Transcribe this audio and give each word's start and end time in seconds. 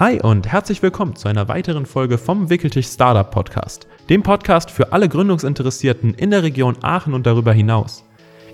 Hi 0.00 0.20
und 0.20 0.48
herzlich 0.48 0.82
willkommen 0.82 1.14
zu 1.14 1.28
einer 1.28 1.46
weiteren 1.46 1.86
Folge 1.86 2.18
vom 2.18 2.50
Wickeltisch 2.50 2.88
Startup 2.88 3.30
Podcast, 3.30 3.86
dem 4.08 4.24
Podcast 4.24 4.72
für 4.72 4.92
alle 4.92 5.08
Gründungsinteressierten 5.08 6.14
in 6.14 6.32
der 6.32 6.42
Region 6.42 6.76
Aachen 6.82 7.14
und 7.14 7.26
darüber 7.26 7.52
hinaus. 7.52 8.04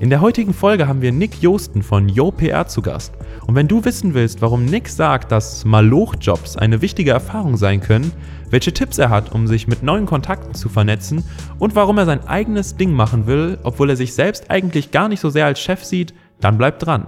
In 0.00 0.10
der 0.10 0.20
heutigen 0.20 0.52
Folge 0.52 0.86
haben 0.86 1.00
wir 1.00 1.12
Nick 1.12 1.40
Josten 1.40 1.82
von 1.82 2.10
YoPR 2.10 2.66
zu 2.66 2.82
Gast. 2.82 3.14
Und 3.46 3.54
wenn 3.54 3.68
du 3.68 3.82
wissen 3.86 4.12
willst, 4.12 4.42
warum 4.42 4.66
Nick 4.66 4.90
sagt, 4.90 5.32
dass 5.32 5.64
Maloch-Jobs 5.64 6.58
eine 6.58 6.82
wichtige 6.82 7.12
Erfahrung 7.12 7.56
sein 7.56 7.80
können, 7.80 8.12
welche 8.50 8.74
Tipps 8.74 8.98
er 8.98 9.08
hat, 9.08 9.32
um 9.32 9.46
sich 9.46 9.66
mit 9.66 9.82
neuen 9.82 10.04
Kontakten 10.04 10.52
zu 10.52 10.68
vernetzen 10.68 11.24
und 11.58 11.74
warum 11.74 11.96
er 11.96 12.04
sein 12.04 12.28
eigenes 12.28 12.76
Ding 12.76 12.92
machen 12.92 13.26
will, 13.26 13.58
obwohl 13.62 13.88
er 13.88 13.96
sich 13.96 14.12
selbst 14.12 14.50
eigentlich 14.50 14.90
gar 14.90 15.08
nicht 15.08 15.20
so 15.20 15.30
sehr 15.30 15.46
als 15.46 15.58
Chef 15.58 15.84
sieht, 15.84 16.12
dann 16.38 16.58
bleibt 16.58 16.84
dran. 16.84 17.06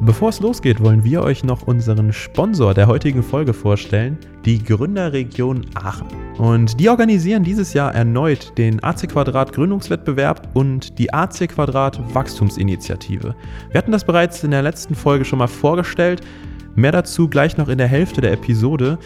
Bevor 0.00 0.28
es 0.28 0.38
losgeht, 0.38 0.80
wollen 0.80 1.02
wir 1.02 1.22
euch 1.22 1.42
noch 1.42 1.62
unseren 1.62 2.12
Sponsor 2.12 2.72
der 2.72 2.86
heutigen 2.86 3.20
Folge 3.20 3.52
vorstellen, 3.52 4.16
die 4.44 4.62
Gründerregion 4.62 5.66
Aachen. 5.74 6.06
Und 6.38 6.78
die 6.78 6.88
organisieren 6.88 7.42
dieses 7.42 7.72
Jahr 7.74 7.92
erneut 7.96 8.56
den 8.56 8.82
AC 8.82 9.08
Quadrat 9.08 9.52
Gründungswettbewerb 9.52 10.50
und 10.54 11.00
die 11.00 11.12
AC 11.12 11.48
Quadrat 11.48 12.00
Wachstumsinitiative. 12.14 13.34
Wir 13.72 13.78
hatten 13.78 13.90
das 13.90 14.04
bereits 14.04 14.44
in 14.44 14.52
der 14.52 14.62
letzten 14.62 14.94
Folge 14.94 15.24
schon 15.24 15.40
mal 15.40 15.48
vorgestellt. 15.48 16.20
Mehr 16.76 16.92
dazu 16.92 17.28
gleich 17.28 17.56
noch 17.56 17.68
in 17.68 17.78
der 17.78 17.88
Hälfte 17.88 18.20
der 18.20 18.32
Episode. 18.32 19.00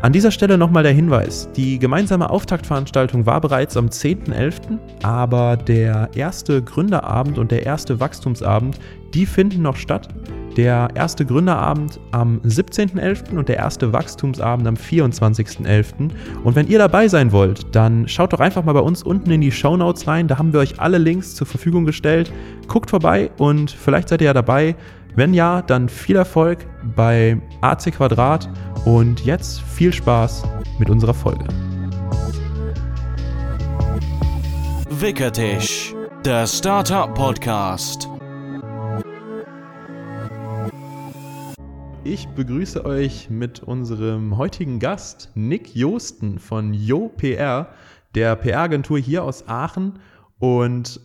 An 0.00 0.12
dieser 0.12 0.30
Stelle 0.30 0.58
nochmal 0.58 0.82
der 0.82 0.92
Hinweis, 0.92 1.48
die 1.56 1.78
gemeinsame 1.78 2.28
Auftaktveranstaltung 2.28 3.26
war 3.26 3.40
bereits 3.40 3.76
am 3.76 3.86
10.11., 3.86 4.78
aber 5.02 5.56
der 5.56 6.10
erste 6.14 6.62
Gründerabend 6.62 7.38
und 7.38 7.50
der 7.50 7.64
erste 7.64 8.00
Wachstumsabend, 8.00 8.78
die 9.14 9.26
finden 9.26 9.62
noch 9.62 9.76
statt. 9.76 10.08
Der 10.56 10.88
erste 10.94 11.26
Gründerabend 11.26 11.98
am 12.12 12.40
17.11. 12.42 13.36
und 13.36 13.48
der 13.48 13.56
erste 13.56 13.92
Wachstumsabend 13.92 14.68
am 14.68 14.74
24.11. 14.74 16.10
Und 16.44 16.54
wenn 16.54 16.68
ihr 16.68 16.78
dabei 16.78 17.08
sein 17.08 17.32
wollt, 17.32 17.74
dann 17.74 18.06
schaut 18.06 18.32
doch 18.32 18.40
einfach 18.40 18.64
mal 18.64 18.72
bei 18.72 18.80
uns 18.80 19.02
unten 19.02 19.30
in 19.30 19.40
die 19.40 19.50
Show 19.50 19.76
Notes 19.76 20.06
rein. 20.06 20.28
Da 20.28 20.38
haben 20.38 20.52
wir 20.52 20.60
euch 20.60 20.78
alle 20.78 20.98
Links 20.98 21.34
zur 21.34 21.46
Verfügung 21.46 21.84
gestellt. 21.84 22.32
Guckt 22.68 22.90
vorbei 22.90 23.30
und 23.38 23.70
vielleicht 23.70 24.08
seid 24.08 24.20
ihr 24.20 24.26
ja 24.26 24.32
dabei. 24.32 24.76
Wenn 25.16 25.34
ja, 25.34 25.62
dann 25.62 25.88
viel 25.88 26.16
Erfolg 26.16 26.66
bei 26.96 27.40
AC 27.60 27.92
Quadrat 27.92 28.48
und 28.84 29.24
jetzt 29.24 29.60
viel 29.60 29.92
Spaß 29.92 30.44
mit 30.78 30.90
unserer 30.90 31.14
Folge. 31.14 31.46
Wickertisch, 34.90 35.94
der 36.24 36.46
Startup 36.46 37.12
Podcast. 37.14 38.13
Ich 42.06 42.28
begrüße 42.28 42.84
euch 42.84 43.30
mit 43.30 43.62
unserem 43.62 44.36
heutigen 44.36 44.78
Gast 44.78 45.30
Nick 45.34 45.74
Josten 45.74 46.38
von 46.38 46.74
YoPR, 46.74 47.68
der 48.14 48.36
PR-Agentur 48.36 48.98
hier 48.98 49.24
aus 49.24 49.48
Aachen. 49.48 50.00
Und 50.38 51.00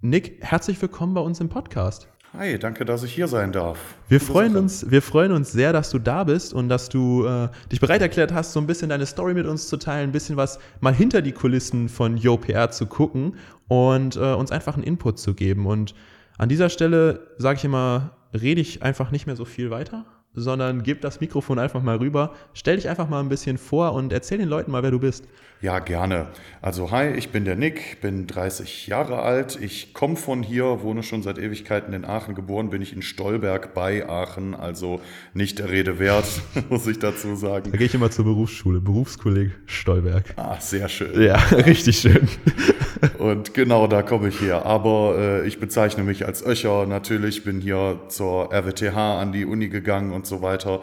Nick, 0.00 0.38
herzlich 0.40 0.80
willkommen 0.80 1.12
bei 1.12 1.20
uns 1.20 1.40
im 1.40 1.50
Podcast. 1.50 2.08
Hi, 2.32 2.58
danke, 2.58 2.86
dass 2.86 3.02
ich 3.02 3.12
hier 3.12 3.28
sein 3.28 3.52
darf. 3.52 3.78
Wir 4.08 4.22
freuen, 4.22 4.56
uns, 4.56 4.90
wir 4.90 5.02
freuen 5.02 5.32
uns 5.32 5.52
sehr, 5.52 5.74
dass 5.74 5.90
du 5.90 5.98
da 5.98 6.24
bist 6.24 6.54
und 6.54 6.70
dass 6.70 6.88
du 6.88 7.26
äh, 7.26 7.50
dich 7.70 7.80
bereit 7.80 8.00
erklärt 8.00 8.32
hast, 8.32 8.54
so 8.54 8.60
ein 8.60 8.66
bisschen 8.66 8.88
deine 8.88 9.04
Story 9.04 9.34
mit 9.34 9.46
uns 9.46 9.68
zu 9.68 9.76
teilen, 9.76 10.08
ein 10.08 10.12
bisschen 10.12 10.38
was 10.38 10.58
mal 10.80 10.94
hinter 10.94 11.20
die 11.20 11.32
Kulissen 11.32 11.90
von 11.90 12.16
YoPR 12.16 12.70
zu 12.70 12.86
gucken 12.86 13.36
und 13.68 14.16
äh, 14.16 14.32
uns 14.32 14.50
einfach 14.50 14.76
einen 14.76 14.84
Input 14.84 15.18
zu 15.18 15.34
geben. 15.34 15.66
Und 15.66 15.94
an 16.38 16.48
dieser 16.48 16.70
Stelle 16.70 17.34
sage 17.36 17.58
ich 17.58 17.64
immer, 17.66 18.16
rede 18.32 18.62
ich 18.62 18.82
einfach 18.82 19.10
nicht 19.10 19.26
mehr 19.26 19.36
so 19.36 19.44
viel 19.44 19.70
weiter, 19.70 20.06
sondern 20.40 20.82
gib 20.82 21.00
das 21.00 21.20
Mikrofon 21.20 21.58
einfach 21.58 21.82
mal 21.82 21.96
rüber. 21.96 22.34
Stell 22.54 22.76
dich 22.76 22.88
einfach 22.88 23.08
mal 23.08 23.20
ein 23.20 23.28
bisschen 23.28 23.58
vor 23.58 23.92
und 23.92 24.12
erzähl 24.12 24.38
den 24.38 24.48
Leuten 24.48 24.70
mal, 24.70 24.82
wer 24.82 24.90
du 24.90 24.98
bist. 24.98 25.26
Ja, 25.60 25.80
gerne. 25.80 26.28
Also 26.62 26.92
hi, 26.92 27.08
ich 27.16 27.30
bin 27.30 27.44
der 27.44 27.56
Nick, 27.56 28.00
bin 28.00 28.28
30 28.28 28.86
Jahre 28.86 29.22
alt. 29.22 29.58
Ich 29.60 29.92
komme 29.92 30.14
von 30.14 30.44
hier, 30.44 30.82
wohne 30.82 31.02
schon 31.02 31.24
seit 31.24 31.36
Ewigkeiten 31.36 31.92
in 31.94 32.04
Aachen. 32.04 32.36
Geboren 32.36 32.70
bin 32.70 32.80
ich 32.80 32.92
in 32.92 33.02
Stolberg 33.02 33.74
bei 33.74 34.08
Aachen, 34.08 34.54
also 34.54 35.00
nicht 35.34 35.58
der 35.58 35.68
Rede 35.70 35.98
wert, 35.98 36.26
muss 36.70 36.86
ich 36.86 37.00
dazu 37.00 37.34
sagen. 37.34 37.72
Da 37.72 37.76
gehe 37.76 37.88
ich 37.88 37.94
immer 37.94 38.08
zur 38.08 38.24
Berufsschule, 38.24 38.80
Berufskolleg 38.80 39.50
Stolberg. 39.66 40.32
Ah, 40.36 40.60
sehr 40.60 40.88
schön. 40.88 41.20
Ja, 41.20 41.34
richtig 41.50 41.98
schön. 41.98 42.28
Und 43.18 43.52
genau 43.52 43.88
da 43.88 44.02
komme 44.02 44.28
ich 44.28 44.40
her. 44.40 44.64
Aber 44.64 45.16
äh, 45.18 45.48
ich 45.48 45.58
bezeichne 45.58 46.04
mich 46.04 46.24
als 46.24 46.46
Öcher 46.46 46.86
natürlich, 46.86 47.42
bin 47.42 47.60
hier 47.60 47.98
zur 48.06 48.52
RWTH 48.52 48.96
an 48.96 49.32
die 49.32 49.44
Uni 49.44 49.68
gegangen 49.68 50.12
und 50.12 50.24
so 50.24 50.40
weiter. 50.40 50.82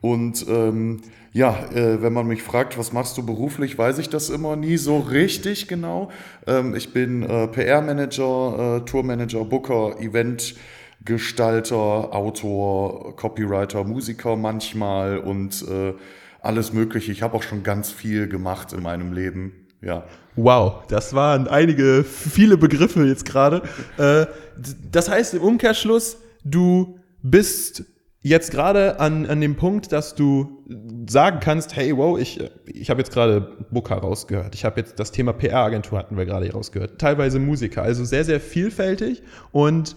Und 0.00 0.44
ähm, 0.48 1.00
ja, 1.36 1.68
äh, 1.74 2.00
wenn 2.00 2.14
man 2.14 2.26
mich 2.26 2.42
fragt, 2.42 2.78
was 2.78 2.94
machst 2.94 3.18
du 3.18 3.26
beruflich, 3.26 3.76
weiß 3.76 3.98
ich 3.98 4.08
das 4.08 4.30
immer 4.30 4.56
nie 4.56 4.78
so 4.78 5.00
richtig 5.00 5.68
genau. 5.68 6.10
Ähm, 6.46 6.74
ich 6.74 6.94
bin 6.94 7.22
äh, 7.24 7.46
PR-Manager, 7.48 8.78
äh, 8.78 8.80
Tourmanager, 8.86 9.44
Booker, 9.44 10.00
Eventgestalter, 10.00 11.76
Autor, 11.76 13.14
Copywriter, 13.16 13.84
Musiker 13.84 14.34
manchmal 14.36 15.18
und 15.18 15.62
äh, 15.68 15.92
alles 16.40 16.72
Mögliche. 16.72 17.12
Ich 17.12 17.20
habe 17.20 17.36
auch 17.36 17.42
schon 17.42 17.62
ganz 17.62 17.90
viel 17.90 18.28
gemacht 18.28 18.72
in 18.72 18.82
meinem 18.82 19.12
Leben. 19.12 19.66
Ja. 19.82 20.04
Wow, 20.36 20.86
das 20.88 21.12
waren 21.12 21.48
einige, 21.48 22.02
viele 22.02 22.56
Begriffe 22.56 23.04
jetzt 23.04 23.26
gerade. 23.26 23.60
Äh, 23.98 24.24
das 24.90 25.10
heißt 25.10 25.34
im 25.34 25.42
Umkehrschluss, 25.42 26.16
du 26.44 26.98
bist 27.22 27.84
jetzt 28.26 28.50
gerade 28.50 28.98
an, 28.98 29.24
an 29.26 29.40
dem 29.40 29.54
Punkt, 29.54 29.92
dass 29.92 30.16
du 30.16 30.64
sagen 31.08 31.38
kannst, 31.40 31.76
hey, 31.76 31.96
wow, 31.96 32.18
ich, 32.18 32.40
ich 32.66 32.90
habe 32.90 33.00
jetzt 33.00 33.12
gerade 33.12 33.40
Booker 33.70 33.96
rausgehört. 33.96 34.54
Ich 34.56 34.64
habe 34.64 34.80
jetzt 34.80 34.98
das 34.98 35.12
Thema 35.12 35.32
PR-Agentur 35.32 35.98
hatten 35.98 36.16
wir 36.16 36.26
gerade 36.26 36.50
rausgehört. 36.52 37.00
Teilweise 37.00 37.38
Musiker, 37.38 37.82
also 37.82 38.04
sehr, 38.04 38.24
sehr 38.24 38.40
vielfältig 38.40 39.22
und 39.52 39.96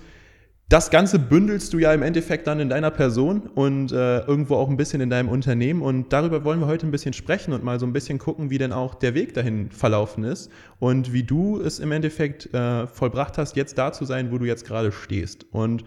das 0.69 0.91
Ganze 0.91 1.17
bündelst 1.17 1.73
du 1.73 1.79
ja 1.79 1.91
im 1.91 2.03
Endeffekt 2.03 2.45
dann 2.45 2.59
in 2.59 2.69
deiner 2.69 2.91
Person 2.91 3.47
und 3.55 3.91
äh, 3.91 4.19
irgendwo 4.19 4.53
auch 4.57 4.69
ein 4.69 4.77
bisschen 4.77 5.01
in 5.01 5.09
deinem 5.09 5.27
Unternehmen. 5.27 5.81
Und 5.81 6.13
darüber 6.13 6.43
wollen 6.43 6.59
wir 6.59 6.67
heute 6.67 6.85
ein 6.85 6.91
bisschen 6.91 7.13
sprechen 7.13 7.53
und 7.53 7.63
mal 7.63 7.79
so 7.79 7.87
ein 7.87 7.93
bisschen 7.93 8.19
gucken, 8.19 8.51
wie 8.51 8.59
denn 8.59 8.71
auch 8.71 8.93
der 8.93 9.15
Weg 9.15 9.33
dahin 9.33 9.71
verlaufen 9.71 10.23
ist 10.23 10.51
und 10.77 11.11
wie 11.11 11.23
du 11.23 11.59
es 11.59 11.79
im 11.79 11.91
Endeffekt 11.91 12.53
äh, 12.53 12.85
vollbracht 12.85 13.39
hast, 13.39 13.55
jetzt 13.55 13.79
da 13.79 13.91
zu 13.91 14.05
sein, 14.05 14.31
wo 14.31 14.37
du 14.37 14.45
jetzt 14.45 14.63
gerade 14.63 14.91
stehst. 14.91 15.47
Und 15.51 15.85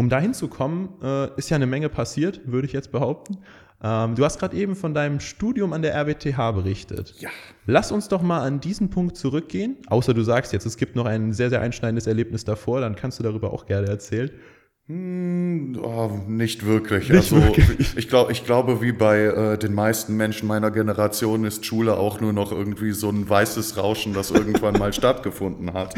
um 0.00 0.08
dahin 0.08 0.32
zu 0.32 0.48
kommen, 0.48 0.94
äh, 1.02 1.28
ist 1.36 1.50
ja 1.50 1.56
eine 1.56 1.66
Menge 1.66 1.90
passiert, 1.90 2.40
würde 2.46 2.66
ich 2.66 2.72
jetzt 2.72 2.90
behaupten. 2.90 3.36
Ähm, 3.82 4.14
du 4.14 4.24
hast 4.24 4.38
gerade 4.38 4.56
eben 4.56 4.74
von 4.74 4.94
deinem 4.94 5.20
Studium 5.20 5.74
an 5.74 5.82
der 5.82 5.94
RWTH 5.94 6.52
berichtet. 6.52 7.14
Ja. 7.18 7.28
Lass 7.66 7.92
uns 7.92 8.08
doch 8.08 8.22
mal 8.22 8.40
an 8.40 8.60
diesen 8.60 8.88
Punkt 8.88 9.18
zurückgehen. 9.18 9.76
Außer 9.88 10.14
du 10.14 10.22
sagst 10.22 10.54
jetzt, 10.54 10.64
es 10.64 10.78
gibt 10.78 10.96
noch 10.96 11.04
ein 11.04 11.34
sehr, 11.34 11.50
sehr 11.50 11.60
einschneidendes 11.60 12.06
Erlebnis 12.06 12.46
davor, 12.46 12.80
dann 12.80 12.96
kannst 12.96 13.18
du 13.18 13.22
darüber 13.22 13.52
auch 13.52 13.66
gerne 13.66 13.88
erzählen. 13.88 14.30
Hm, 14.90 15.78
oh, 15.80 16.10
nicht 16.26 16.66
wirklich. 16.66 17.10
Nicht 17.10 17.32
also 17.32 17.36
wirklich. 17.36 17.96
ich 17.96 18.08
glaube, 18.08 18.32
ich 18.32 18.44
glaube, 18.44 18.82
wie 18.82 18.90
bei 18.90 19.20
äh, 19.20 19.56
den 19.56 19.72
meisten 19.72 20.16
Menschen 20.16 20.48
meiner 20.48 20.72
Generation 20.72 21.44
ist 21.44 21.64
Schule 21.64 21.96
auch 21.96 22.20
nur 22.20 22.32
noch 22.32 22.50
irgendwie 22.50 22.90
so 22.90 23.08
ein 23.08 23.28
weißes 23.28 23.76
Rauschen, 23.76 24.14
das 24.14 24.32
irgendwann 24.32 24.80
mal 24.80 24.92
stattgefunden 25.00 25.74
hat. 25.74 25.94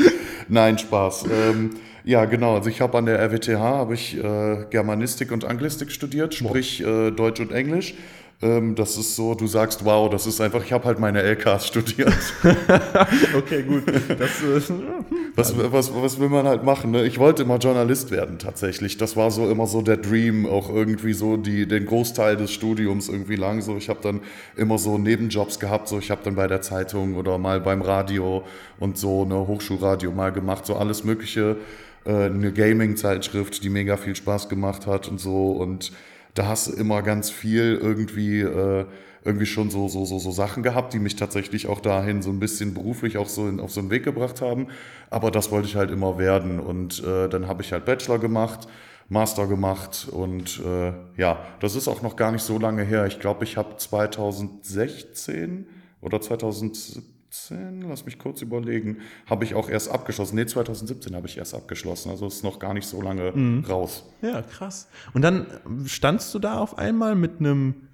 Nein, 0.48 0.76
Spaß. 0.76 1.25
Ähm, 1.25 1.70
ja, 2.04 2.26
genau. 2.26 2.56
Also 2.56 2.69
ich 2.69 2.82
habe 2.82 2.98
an 2.98 3.06
der 3.06 3.19
RWTH 3.19 3.58
habe 3.58 3.94
ich 3.94 4.22
äh, 4.22 4.66
Germanistik 4.69 5.32
und 5.32 5.47
Anglistik 5.47 5.91
studiert, 5.91 6.34
sprich 6.34 6.82
äh, 6.82 7.12
Deutsch 7.12 7.41
und 7.41 7.50
Englisch. 7.50 7.94
Ähm, 8.42 8.75
das 8.75 8.97
ist 8.97 9.14
so, 9.14 9.34
du 9.34 9.47
sagst, 9.47 9.84
wow, 9.84 10.10
das 10.10 10.26
ist 10.26 10.41
einfach, 10.41 10.64
ich 10.64 10.72
habe 10.72 10.84
halt 10.84 10.98
meine 10.98 11.22
LKs 11.22 11.69
studiert. 11.69 12.12
okay, 13.36 13.62
gut. 13.62 13.84
Das, 13.86 14.42
äh, 14.42 14.72
Was, 15.34 15.56
was, 15.56 15.94
was 15.94 16.20
will 16.20 16.28
man 16.28 16.47
halt 16.47 16.62
machen? 16.62 16.91
Ne? 16.91 17.06
Ich 17.06 17.19
wollte 17.19 17.44
immer 17.44 17.56
Journalist 17.56 18.10
werden 18.10 18.39
tatsächlich. 18.39 18.98
Das 18.98 19.16
war 19.16 19.30
so 19.30 19.48
immer 19.50 19.66
so 19.66 19.80
der 19.80 19.97
Dream, 19.97 20.44
auch 20.44 20.68
irgendwie 20.68 21.15
so 21.15 21.39
die, 21.39 21.66
den 21.66 21.86
Großteil 21.86 22.36
des 22.36 22.53
Studiums 22.53 23.09
irgendwie 23.09 23.36
lang. 23.36 23.62
So, 23.62 23.78
ich 23.78 23.89
habe 23.89 24.00
dann 24.03 24.21
immer 24.56 24.77
so 24.77 24.98
Nebenjobs 24.98 25.59
gehabt. 25.59 25.88
So, 25.88 25.98
ich 25.98 26.10
habe 26.10 26.21
dann 26.22 26.34
bei 26.34 26.48
der 26.48 26.60
Zeitung 26.60 27.15
oder 27.16 27.38
mal 27.38 27.62
beim 27.62 27.80
Radio 27.80 28.45
und 28.78 28.98
so 28.98 29.22
eine 29.22 29.47
Hochschulradio 29.47 30.12
mal 30.12 30.33
gemacht. 30.33 30.66
So 30.66 30.77
alles 30.77 31.03
Mögliche. 31.03 31.56
Äh, 32.04 32.27
eine 32.27 32.53
Gaming-Zeitschrift, 32.53 33.65
die 33.65 33.71
mega 33.71 33.97
viel 33.97 34.15
Spaß 34.15 34.50
gemacht 34.50 34.86
hat 34.86 35.09
und 35.09 35.18
so. 35.18 35.53
Und 35.53 35.92
da 36.34 36.47
hast 36.47 36.69
du 36.69 36.73
immer 36.73 37.03
ganz 37.03 37.31
viel 37.31 37.79
irgendwie, 37.81 38.41
äh, 38.41 38.87
irgendwie 39.25 39.47
schon 39.47 39.71
so, 39.71 39.89
so, 39.89 40.05
so, 40.05 40.19
so 40.19 40.31
Sachen 40.31 40.63
gehabt, 40.63 40.95
die 40.95 40.99
mich 40.99 41.17
tatsächlich 41.17 41.69
auch 41.69 41.81
dahin 41.81 42.23
so 42.23 42.31
ein 42.31 42.41
bisschen 42.41 42.75
beruflich 42.75 43.19
auch 43.19 43.29
so 43.29 43.47
in, 43.49 43.61
auf 43.61 43.71
so 43.73 43.81
einen 43.81 43.91
Weg 43.91 44.05
gebracht 44.05 44.41
haben. 44.41 44.69
Aber 45.11 45.31
das 45.31 45.51
wollte 45.51 45.69
ich 45.69 45.77
halt 45.77 45.91
immer 45.91 46.19
werden. 46.19 46.59
Und 46.59 47.05
äh, 47.05 47.29
dann 47.29 47.47
habe 47.47 47.63
ich 47.63 47.73
halt 47.73 47.84
Bachelor 47.84 48.19
gemacht, 48.19 48.67
Master 49.09 49.47
gemacht 49.47 50.09
und 50.11 50.61
äh, 50.65 50.93
ja, 51.17 51.45
das 51.61 51.77
ist 51.77 51.87
auch 51.87 52.03
noch 52.03 52.17
gar 52.17 52.33
nicht 52.33 52.43
so 52.43 52.59
lange 52.59 52.83
her. 52.83 53.07
Ich 53.07 53.21
glaube, 53.21 53.45
ich 53.45 53.57
habe 53.59 53.77
2016 53.77 55.67
oder 56.01 56.21
2017 56.21 57.11
2017, 57.33 57.89
lass 57.89 58.05
mich 58.05 58.19
kurz 58.19 58.43
überlegen, 58.43 58.99
habe 59.27 59.45
ich 59.45 59.55
auch 59.55 59.69
erst 59.71 59.91
abgeschlossen. 59.91 60.37
Nee, 60.37 60.47
2017 60.47 61.17
habe 61.17 61.27
ich 61.27 61.39
erst 61.39 61.55
abgeschlossen. 61.55 62.11
Also 62.11 62.27
ist 62.27 62.45
noch 62.45 62.59
gar 62.59 62.75
nicht 62.75 62.87
so 62.87 63.01
lange 63.01 63.33
Mhm. 63.33 63.65
raus. 63.65 64.05
Ja, 64.21 64.43
krass. 64.43 64.89
Und 65.15 65.23
dann 65.23 65.47
standst 65.87 66.34
du 66.34 66.39
da 66.39 66.59
auf 66.59 66.77
einmal 66.79 67.15
mit 67.15 67.41
einem 67.41 67.89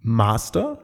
Master 0.00 0.82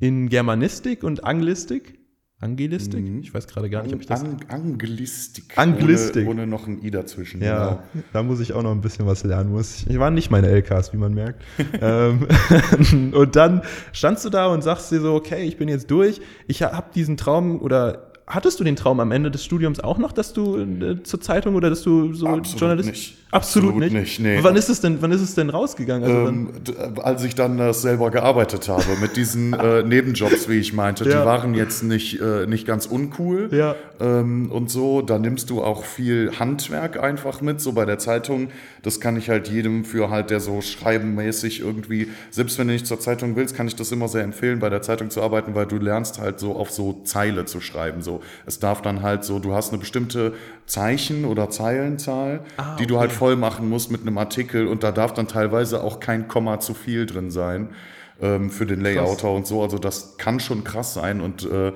in 0.00 0.28
Germanistik 0.28 1.04
und 1.04 1.24
Anglistik? 1.24 1.98
Angelistik? 2.42 3.04
Ich 3.22 3.32
weiß 3.32 3.46
gerade 3.46 3.70
gar 3.70 3.84
nicht, 3.84 3.94
ob 3.94 4.00
ich 4.00 4.06
das. 4.06 4.24
An 4.24 4.36
Angelistik. 4.48 5.56
Angelistik. 5.56 6.26
Ohne, 6.26 6.42
ohne 6.42 6.46
noch 6.48 6.66
ein 6.66 6.82
I 6.82 6.90
dazwischen. 6.90 7.40
Ja, 7.40 7.84
da 8.12 8.22
muss 8.24 8.40
ich 8.40 8.52
auch 8.52 8.64
noch 8.64 8.72
ein 8.72 8.80
bisschen 8.80 9.06
was 9.06 9.22
lernen. 9.22 9.52
Muss. 9.52 9.86
Ich 9.88 9.98
waren 10.00 10.14
nicht 10.14 10.30
meine 10.30 10.48
LKs, 10.48 10.92
wie 10.92 10.96
man 10.96 11.14
merkt. 11.14 11.40
ähm, 11.80 12.26
und 13.14 13.36
dann 13.36 13.62
standst 13.92 14.24
du 14.24 14.28
da 14.28 14.48
und 14.48 14.62
sagst 14.62 14.90
dir 14.90 15.00
so, 15.00 15.14
okay, 15.14 15.44
ich 15.44 15.56
bin 15.56 15.68
jetzt 15.68 15.88
durch. 15.92 16.20
Ich 16.48 16.64
habe 16.64 16.86
diesen 16.92 17.16
Traum 17.16 17.60
oder 17.60 18.11
hattest 18.26 18.60
du 18.60 18.64
den 18.64 18.76
Traum 18.76 19.00
am 19.00 19.10
Ende 19.12 19.30
des 19.30 19.44
Studiums 19.44 19.80
auch 19.80 19.98
noch, 19.98 20.12
dass 20.12 20.32
du 20.32 20.56
äh, 20.58 21.02
zur 21.02 21.20
Zeitung 21.20 21.54
oder 21.54 21.70
dass 21.70 21.82
du 21.82 22.12
so 22.14 22.26
Absolut 22.26 22.60
Journalist? 22.60 22.88
nicht. 22.90 23.16
Absolut, 23.32 23.70
Absolut 23.70 23.92
nicht. 23.92 23.94
nicht, 23.94 24.20
nee. 24.20 24.38
Wann 24.42 24.56
ist 24.56 24.68
es 24.68 24.80
denn? 24.82 24.98
Wann 25.00 25.10
ist 25.10 25.22
es 25.22 25.34
denn 25.34 25.48
rausgegangen? 25.50 26.04
Also 26.04 26.28
Ähm, 26.28 26.50
d- 26.66 27.00
als 27.02 27.24
ich 27.24 27.34
dann 27.34 27.56
das 27.56 27.80
selber 27.82 28.10
gearbeitet 28.10 28.68
habe, 28.68 28.84
mit 29.00 29.16
diesen 29.16 29.52
äh, 29.58 29.82
Nebenjobs, 29.82 30.48
wie 30.50 30.58
ich 30.58 30.72
meinte, 30.74 31.04
Ja. 31.08 31.20
die 31.20 31.26
waren 31.26 31.54
jetzt 31.54 31.82
nicht, 31.82 32.20
äh, 32.20 32.46
nicht 32.46 32.66
ganz 32.66 32.84
uncool 32.86 33.48
Ja. 33.50 33.74
ähm, 34.00 34.52
und 34.52 34.70
so. 34.70 35.00
Da 35.02 35.18
nimmst 35.18 35.48
du 35.50 35.62
auch 35.62 35.84
viel 35.84 36.32
Handwerk 36.38 37.02
einfach 37.02 37.40
mit, 37.40 37.60
so 37.60 37.72
bei 37.72 37.86
der 37.86 37.98
Zeitung. 37.98 38.48
Das 38.82 39.00
kann 39.00 39.16
ich 39.16 39.28
halt 39.30 39.48
jedem 39.48 39.84
für 39.84 40.10
halt, 40.10 40.30
der 40.30 40.40
so 40.40 40.60
schreibenmäßig 40.60 41.60
irgendwie, 41.60 42.08
selbst 42.30 42.58
wenn 42.58 42.66
du 42.66 42.72
nicht 42.72 42.86
zur 42.86 42.98
Zeitung 43.00 43.36
willst, 43.36 43.54
kann 43.56 43.66
ich 43.68 43.76
das 43.76 43.92
immer 43.92 44.08
sehr 44.08 44.22
empfehlen, 44.24 44.58
bei 44.58 44.68
der 44.70 44.82
Zeitung 44.82 45.10
zu 45.10 45.22
arbeiten, 45.22 45.54
weil 45.54 45.66
du 45.66 45.76
lernst 45.76 46.18
halt 46.18 46.40
so 46.40 46.56
auf 46.56 46.70
so 46.70 47.00
Zeile 47.04 47.44
zu 47.44 47.60
schreiben. 47.60 48.02
So, 48.02 48.20
es 48.44 48.58
darf 48.58 48.82
dann 48.82 49.02
halt 49.02 49.24
so, 49.24 49.38
du 49.38 49.54
hast 49.54 49.70
eine 49.70 49.78
bestimmte 49.78 50.34
Zeichen- 50.66 51.24
oder 51.24 51.48
Zeilenzahl, 51.50 52.40
Ah, 52.56 52.76
die 52.76 52.86
du 52.86 52.94
okay. 52.94 53.00
halt 53.02 53.12
voll 53.12 53.36
machen 53.36 53.68
musst 53.68 53.90
mit 53.90 54.02
einem 54.02 54.18
Artikel 54.18 54.66
und 54.66 54.82
da 54.82 54.92
darf 54.92 55.12
dann 55.14 55.28
teilweise 55.28 55.82
auch 55.82 56.00
kein 56.00 56.28
Komma 56.28 56.60
zu 56.60 56.74
viel 56.74 57.06
drin 57.06 57.30
sein 57.30 57.68
ähm, 58.20 58.50
für 58.50 58.66
den 58.66 58.80
Layouter 58.80 59.30
und 59.30 59.46
so. 59.46 59.62
Also 59.62 59.78
das 59.78 60.16
kann 60.16 60.40
schon 60.40 60.64
krass 60.64 60.94
sein 60.94 61.20
und 61.20 61.44
äh, 61.44 61.72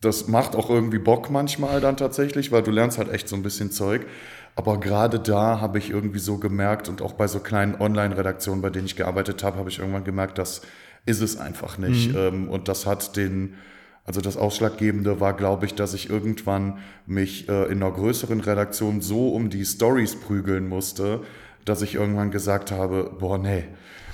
das 0.00 0.28
macht 0.28 0.56
auch 0.56 0.70
irgendwie 0.70 0.98
Bock 0.98 1.30
manchmal 1.30 1.80
dann 1.80 1.96
tatsächlich, 1.96 2.52
weil 2.52 2.62
du 2.62 2.70
lernst 2.70 2.96
halt 2.96 3.12
echt 3.12 3.28
so 3.28 3.36
ein 3.36 3.42
bisschen 3.42 3.70
Zeug. 3.70 4.06
Aber 4.60 4.78
gerade 4.78 5.18
da 5.18 5.58
habe 5.62 5.78
ich 5.78 5.88
irgendwie 5.88 6.18
so 6.18 6.36
gemerkt 6.36 6.90
und 6.90 7.00
auch 7.00 7.14
bei 7.14 7.26
so 7.26 7.40
kleinen 7.40 7.80
Online-Redaktionen, 7.80 8.60
bei 8.60 8.68
denen 8.68 8.84
ich 8.84 8.94
gearbeitet 8.94 9.42
habe, 9.42 9.56
habe 9.56 9.70
ich 9.70 9.78
irgendwann 9.78 10.04
gemerkt, 10.04 10.36
das 10.36 10.60
ist 11.06 11.22
es 11.22 11.38
einfach 11.38 11.78
nicht. 11.78 12.14
Ähm, 12.14 12.46
und 12.46 12.68
das 12.68 12.84
hat 12.84 13.16
den, 13.16 13.54
also 14.04 14.20
das 14.20 14.36
Ausschlaggebende 14.36 15.18
war, 15.18 15.34
glaube 15.34 15.64
ich, 15.64 15.76
dass 15.76 15.94
ich 15.94 16.10
irgendwann 16.10 16.76
mich 17.06 17.48
äh, 17.48 17.72
in 17.72 17.82
einer 17.82 17.90
größeren 17.90 18.40
Redaktion 18.40 19.00
so 19.00 19.30
um 19.30 19.48
die 19.48 19.64
Stories 19.64 20.16
prügeln 20.16 20.68
musste, 20.68 21.22
dass 21.64 21.80
ich 21.80 21.94
irgendwann 21.94 22.30
gesagt 22.30 22.70
habe, 22.70 23.16
boah, 23.18 23.38
nee, 23.38 23.64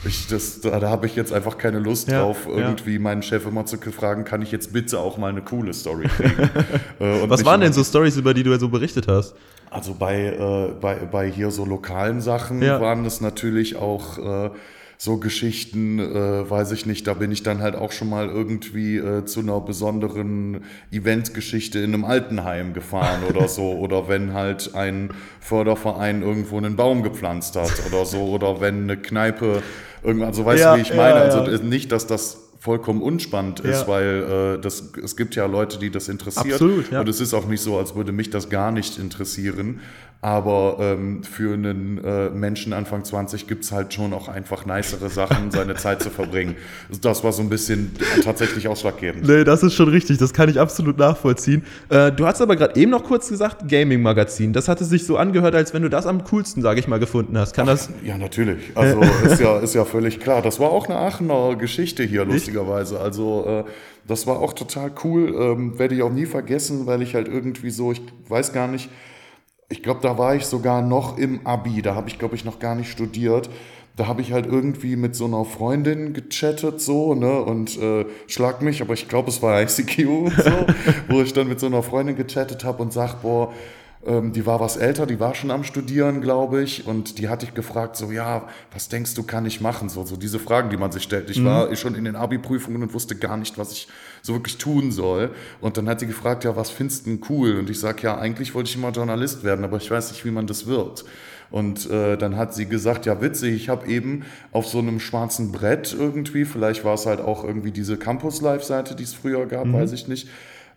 ich, 0.04 0.26
das, 0.28 0.60
da, 0.60 0.78
da 0.78 0.90
habe 0.90 1.06
ich 1.06 1.16
jetzt 1.16 1.32
einfach 1.32 1.58
keine 1.58 1.78
Lust 1.78 2.08
Ja, 2.08 2.22
drauf, 2.22 2.46
ja. 2.46 2.52
irgendwie 2.56 2.98
meinen 2.98 3.22
Chef 3.22 3.46
immer 3.46 3.64
zu 3.66 3.78
fragen, 3.78 4.25
kann 4.25 4.43
ich 4.43 4.52
jetzt 4.52 4.72
bitte 4.72 4.98
auch 4.98 5.16
mal 5.19 5.28
eine 5.31 5.43
coole 5.43 5.72
Story 5.75 6.06
kriegen? 6.08 6.50
Äh, 7.00 7.20
und 7.22 7.28
was 7.31 7.44
waren 7.44 7.60
denn 7.60 7.72
so 7.75 7.84
Stories, 7.84 8.16
über 8.16 8.32
die 8.32 8.43
du 8.43 8.58
so 8.58 8.69
berichtet 8.69 9.06
hast? 9.08 9.34
Also 9.70 9.94
bei, 9.94 10.26
äh, 10.26 10.72
bei, 10.81 10.94
bei 10.94 11.31
hier 11.31 11.50
so 11.50 11.64
lokalen 11.64 12.20
Sachen 12.20 12.62
Ja. 12.62 12.81
waren 12.81 13.04
es 13.04 13.20
natürlich 13.20 13.76
auch 13.76 14.19
äh, 14.19 14.50
so 14.98 15.19
Geschichten, 15.19 15.98
äh, 15.98 16.48
weiß 16.48 16.72
ich 16.72 16.87
nicht, 16.87 17.06
da 17.06 17.14
bin 17.14 17.31
ich 17.31 17.43
dann 17.43 17.60
halt 17.60 17.76
auch 17.76 17.93
schon 17.93 18.08
mal 18.08 18.28
irgendwie 18.28 18.96
äh, 18.96 19.25
zu 19.26 19.40
einer 19.40 19.60
besonderen 19.60 20.62
Eventgeschichte 20.90 21.78
in 21.81 21.93
einem 21.94 22.04
Altenheim 22.04 22.72
gefahren 22.72 23.22
oder 23.28 23.46
so. 23.48 23.72
Oder 23.72 24.08
wenn 24.08 24.32
halt 24.32 24.75
ein 24.75 25.10
Förderverein 25.40 26.22
irgendwo 26.22 26.56
einen 26.58 26.76
Baum 26.76 27.02
gepflanzt 27.02 27.56
hat 27.56 27.72
oder 27.87 28.04
so. 28.04 28.22
Oder 28.28 28.60
wenn 28.60 28.84
eine 28.84 28.96
Kneipe 28.96 29.62
irgendwann, 30.02 30.28
also 30.28 30.44
weißt 30.44 30.62
Ja, 30.62 30.72
du, 30.72 30.78
wie 30.78 30.82
ich 30.82 30.94
meine? 30.94 31.16
ja, 31.19 31.25
Also 31.25 31.38
ja. 31.40 31.58
äh, 31.58 31.62
nicht, 31.62 31.93
dass 31.93 32.06
das 32.06 32.38
vollkommen 32.58 33.00
unspannend 33.02 33.60
ist, 33.60 33.82
Ja. 33.82 33.88
weil 33.88 34.56
äh, 34.56 34.60
das, 34.60 34.93
es 35.04 35.16
gibt 35.16 35.37
ja 35.37 35.46
Leute, 35.46 35.78
die 35.78 35.90
das 35.90 36.08
interessiert. 36.08 36.54
Absolut, 36.54 36.90
ja. 36.90 37.00
Und 37.00 37.08
es 37.08 37.20
ist 37.20 37.32
auch 37.34 37.46
nicht 37.46 37.60
so, 37.60 37.78
als 37.78 37.94
würde 37.94 38.12
mich 38.12 38.31
das 38.31 38.48
gar 38.48 38.72
nicht 38.72 38.98
interessieren. 38.98 39.81
Aber 40.23 40.79
ähm, 40.81 41.23
für 41.23 41.55
einen 41.55 42.03
äh, 42.03 42.31
Menschen 42.31 42.73
Anfang 42.73 43.05
20 43.05 43.47
gibt's 43.47 43.71
halt 43.71 43.95
schon 43.95 44.13
auch 44.13 44.29
einfach 44.29 44.67
nicere 44.67 45.09
Sachen, 45.09 45.51
seine 45.51 45.75
Zeit 45.75 46.03
zu 46.03 46.11
verbringen. 46.11 46.57
Das 47.03 47.23
war 47.23 47.33
so 47.33 47.43
ein 47.43 47.49
bisschen 47.49 47.93
tatsächlich 48.25 48.67
ausschlaggebend. 48.67 49.29
Nee, 49.29 49.45
das 49.45 49.63
ist 49.63 49.75
schon 49.75 49.89
richtig, 49.89 50.19
das 50.19 50.33
kann 50.33 50.49
ich 50.49 50.59
absolut 50.59 50.99
nachvollziehen. 50.99 51.63
Äh, 51.91 52.13
du 52.13 52.27
hast 52.27 52.41
aber 52.41 52.57
gerade 52.57 52.81
eben 52.81 52.91
noch 52.91 53.05
kurz 53.05 53.29
gesagt, 53.29 53.69
Gaming-Magazin. 53.69 54.53
Das 54.53 54.69
hatte 54.69 54.85
sich 54.85 55.07
so 55.07 55.17
angehört, 55.17 55.55
als 55.55 55.75
wenn 55.75 55.83
du 55.83 55.91
das 55.91 56.07
am 56.07 56.25
coolsten, 56.25 56.63
sage 56.63 56.81
ich 56.81 56.89
mal, 56.89 56.99
gefunden 56.99 57.37
hast. 57.39 57.55
Kann 57.55 57.67
das. 57.67 57.91
Ja, 58.03 58.19
natürlich. 58.19 58.73
Also 58.75 59.01
ist 59.25 59.41
ja, 59.41 59.59
ist 59.59 59.75
ja 59.75 59.85
völlig 59.85 60.19
klar. 60.19 60.43
Das 60.43 60.59
war 60.59 60.71
auch 60.71 60.89
eine 60.89 60.99
Aachener 60.99 61.57
Geschichte 61.57 62.03
hier, 62.03 62.25
lustigerweise. 62.25 62.99
Also 63.01 63.65
äh, 63.67 63.71
das 64.07 64.27
war 64.27 64.41
auch 64.41 64.55
total 64.55 64.93
cool. 65.05 65.35
Ähm, 65.39 65.79
Werde 65.79 65.95
ich 65.95 66.03
auch 66.03 66.13
nie 66.13 66.27
vergessen, 66.27 66.87
weil 66.87 67.03
ich 67.03 67.15
halt 67.15 67.29
irgendwie 67.29 67.71
so, 67.71 67.93
ich 67.93 68.03
weiß 68.29 68.53
gar 68.53 68.69
nicht, 68.69 68.89
ich 69.69 69.83
glaube, 69.83 70.01
da 70.03 70.17
war 70.17 70.35
ich 70.35 70.47
sogar 70.47 70.83
noch 70.83 71.19
im 71.19 71.47
Abi. 71.47 71.83
Da 71.83 71.95
habe 71.95 72.09
ich, 72.09 72.19
glaube 72.19 72.37
ich, 72.37 72.45
noch 72.45 72.59
gar 72.59 72.75
nicht 72.75 72.91
studiert. 72.91 73.51
Da 73.97 74.07
habe 74.07 74.21
ich 74.21 74.33
halt 74.33 74.47
irgendwie 74.47 74.95
mit 74.95 75.17
so 75.17 75.25
einer 75.25 75.45
Freundin 75.45 76.13
gechattet, 76.13 76.83
so, 76.83 77.15
ne, 77.15 77.41
und 77.41 77.79
äh, 77.81 78.05
schlag 78.27 78.61
mich, 78.61 78.83
aber 78.83 78.93
ich 78.93 79.09
glaube, 79.09 79.31
es 79.31 79.43
war 79.43 79.61
ICQ 79.63 79.99
und 80.09 80.33
so, 80.37 80.67
wo 81.09 81.23
ich 81.23 81.33
dann 81.33 81.49
mit 81.49 81.61
so 81.61 81.67
einer 81.67 81.83
Freundin 81.83 82.15
gechattet 82.15 82.63
habe 82.63 82.83
und 82.83 82.93
sag, 82.93 83.23
boah, 83.23 83.55
die 84.06 84.47
war 84.47 84.61
was 84.61 84.76
älter, 84.76 85.05
die 85.05 85.19
war 85.19 85.35
schon 85.35 85.50
am 85.50 85.64
Studieren, 85.64 86.20
glaube 86.20 86.62
ich, 86.62 86.87
und 86.87 87.19
die 87.19 87.29
hatte 87.29 87.44
ich 87.44 87.55
gefragt, 87.55 87.97
so, 87.97 88.12
ja, 88.12 88.47
was 88.73 88.88
denkst 88.88 89.14
du, 89.14 89.25
kann 89.25 89.47
ich 89.47 89.61
machen? 89.61 89.88
So, 89.88 90.05
so 90.05 90.17
diese 90.17 90.38
Fragen, 90.38 90.70
die 90.70 90.76
man 90.76 90.93
sich 90.93 91.03
stellt. 91.03 91.29
Ich 91.29 91.44
war 91.44 91.75
schon 91.75 91.97
in 91.97 92.05
den 92.05 92.14
Abi-Prüfungen 92.14 92.82
und 92.82 92.94
wusste 92.94 93.17
gar 93.17 93.37
nicht, 93.37 93.58
was 93.58 93.73
ich 93.73 93.88
so 94.23 94.35
wirklich 94.35 94.58
tun 94.58 94.93
soll. 94.93 95.31
Und 95.61 95.76
dann 95.76 95.88
hat 95.88 95.99
sie 95.99 96.06
gefragt, 96.06 96.44
ja, 96.44 96.55
was 96.55 96.70
findest 96.70 97.06
du 97.06 97.11
denn 97.11 97.20
cool? 97.29 97.58
Und 97.58 97.69
ich 97.69 97.81
sag, 97.81 98.00
ja, 98.05 98.17
eigentlich 98.17 98.55
wollte 98.55 98.70
ich 98.70 98.76
immer 98.76 98.91
Journalist 98.91 99.43
werden, 99.43 99.64
aber 99.64 99.79
ich 99.79 99.91
weiß 99.91 100.12
nicht, 100.12 100.25
wie 100.25 100.31
man 100.31 100.47
das 100.47 100.67
wird. 100.67 101.05
Und 101.50 101.91
äh, 101.91 102.17
dann 102.17 102.37
hat 102.37 102.55
sie 102.55 102.67
gesagt, 102.67 103.06
ja 103.06 103.20
witzig, 103.20 103.55
ich 103.55 103.69
habe 103.69 103.88
eben 103.88 104.25
auf 104.53 104.67
so 104.67 104.79
einem 104.79 105.00
schwarzen 105.00 105.50
Brett 105.50 105.97
irgendwie, 105.99 106.44
vielleicht 106.44 106.85
war 106.85 106.94
es 106.94 107.06
halt 107.06 107.20
auch 107.20 107.44
irgendwie 107.44 107.73
diese 107.73 107.97
Campus-Live-Seite, 107.97 108.94
die 108.94 109.05
es 109.05 109.14
früher 109.14 109.47
gab, 109.47 109.73
weiß 109.73 109.93
ich 109.93 110.08
nicht, 110.08 110.29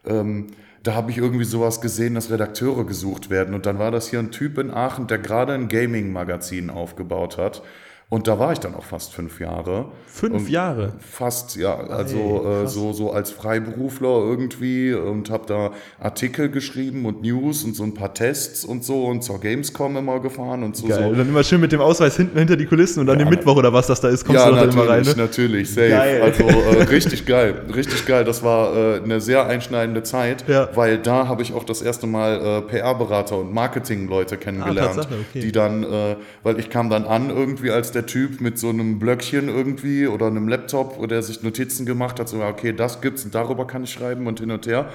ähm, 0.05 0.47
da 0.83 0.93
habe 0.93 1.11
ich 1.11 1.17
irgendwie 1.17 1.45
sowas 1.45 1.81
gesehen, 1.81 2.15
dass 2.15 2.31
Redakteure 2.31 2.85
gesucht 2.85 3.29
werden. 3.29 3.53
Und 3.53 3.65
dann 3.65 3.79
war 3.79 3.91
das 3.91 4.09
hier 4.09 4.19
ein 4.19 4.31
Typ 4.31 4.57
in 4.57 4.71
Aachen, 4.71 5.07
der 5.07 5.19
gerade 5.19 5.53
ein 5.53 5.67
Gaming-Magazin 5.67 6.69
aufgebaut 6.69 7.37
hat. 7.37 7.61
Und 8.11 8.27
da 8.27 8.39
war 8.39 8.51
ich 8.51 8.57
dann 8.59 8.73
auch 8.73 8.85
fast 8.85 9.13
fünf 9.13 9.39
Jahre. 9.39 9.85
Fünf 10.07 10.33
Und 10.33 10.49
Jahre. 10.49 10.93
Fast, 10.99 11.55
ja. 11.57 11.75
Also 11.77 12.17
Ey, 12.43 12.63
äh, 12.63 12.67
so, 12.67 12.91
so 12.91 13.11
als 13.11 13.29
Freiberufler 13.29 14.09
irgendwie 14.09 14.95
und 14.95 15.29
habe 15.29 15.43
da 15.45 15.71
Artikel 15.99 16.49
geschrieben 16.49 17.05
und 17.05 17.21
News 17.21 17.63
und 17.63 17.75
so 17.75 17.83
ein 17.83 17.93
paar 17.93 18.11
Tests 18.15 18.65
und 18.65 18.83
so 18.83 19.05
und 19.05 19.23
zur 19.23 19.39
Gamescom 19.39 19.95
immer 19.95 20.19
gefahren 20.21 20.63
und 20.63 20.75
so. 20.75 20.87
Geil. 20.87 21.03
so. 21.03 21.09
Und 21.09 21.19
dann 21.19 21.29
immer 21.29 21.43
schön 21.43 21.61
mit 21.61 21.71
dem 21.71 21.81
Ausweis 21.81 22.17
hinten 22.17 22.39
hinter 22.39 22.57
die 22.57 22.65
Kulissen 22.65 22.99
und 23.01 23.05
dann 23.05 23.19
Ja, 23.19 23.25
den 23.25 23.29
Mittwoch 23.29 23.55
oder 23.57 23.71
was 23.71 23.85
das 23.85 24.01
da 24.01 24.09
ist, 24.09 24.25
kommst 24.25 24.41
ja, 24.43 24.49
du 24.49 24.55
dann 24.55 24.65
natürlich, 24.69 24.83
immer 24.83 24.91
rein. 24.91 25.03
Ne? 25.03 25.13
natürlich, 25.15 25.69
safe. 25.71 25.89
Geil. 25.89 26.21
Also 26.23 26.43
äh, 26.79 26.83
richtig 26.85 27.27
geil, 27.27 27.61
richtig 27.75 28.07
geil. 28.07 28.23
Das 28.25 28.41
war 28.41 28.75
äh, 28.75 29.01
eine 29.03 29.21
sehr 29.21 29.45
einschneidende 29.45 30.01
Zeit, 30.01 30.45
Ja. 30.47 30.67
weil 30.73 30.97
da 30.97 31.27
habe 31.27 31.43
ich 31.43 31.53
auch 31.53 31.63
das 31.63 31.83
erste 31.83 32.07
Mal 32.07 32.41
äh, 32.43 32.61
PR-Berater 32.63 33.37
und 33.37 33.53
Marketing-Leute 33.53 34.37
kennengelernt, 34.37 34.97
Ah, 34.99 35.13
okay. 35.29 35.41
die 35.41 35.51
dann, 35.51 35.83
äh, 35.83 36.15
weil 36.41 36.59
ich 36.59 36.71
kam 36.71 36.89
dann 36.89 37.05
an 37.05 37.29
irgendwie 37.29 37.69
als 37.69 37.91
der 37.91 37.98
Typ 38.05 38.41
mit 38.41 38.57
so 38.57 38.69
einem 38.69 38.99
Blöckchen 38.99 39.49
irgendwie 39.49 40.07
oder 40.07 40.27
einem 40.27 40.47
Laptop, 40.47 40.99
wo 40.99 41.05
der 41.05 41.21
sich 41.21 41.43
Notizen 41.43 41.85
gemacht 41.85 42.19
hat, 42.19 42.29
so 42.29 42.41
okay, 42.41 42.73
das 42.73 43.01
gibt's 43.01 43.25
und 43.25 43.35
darüber 43.35 43.67
kann 43.67 43.83
ich 43.83 43.91
schreiben 43.91 44.27
und 44.27 44.39
hin 44.39 44.51
und 44.51 44.67
her. 44.67 44.89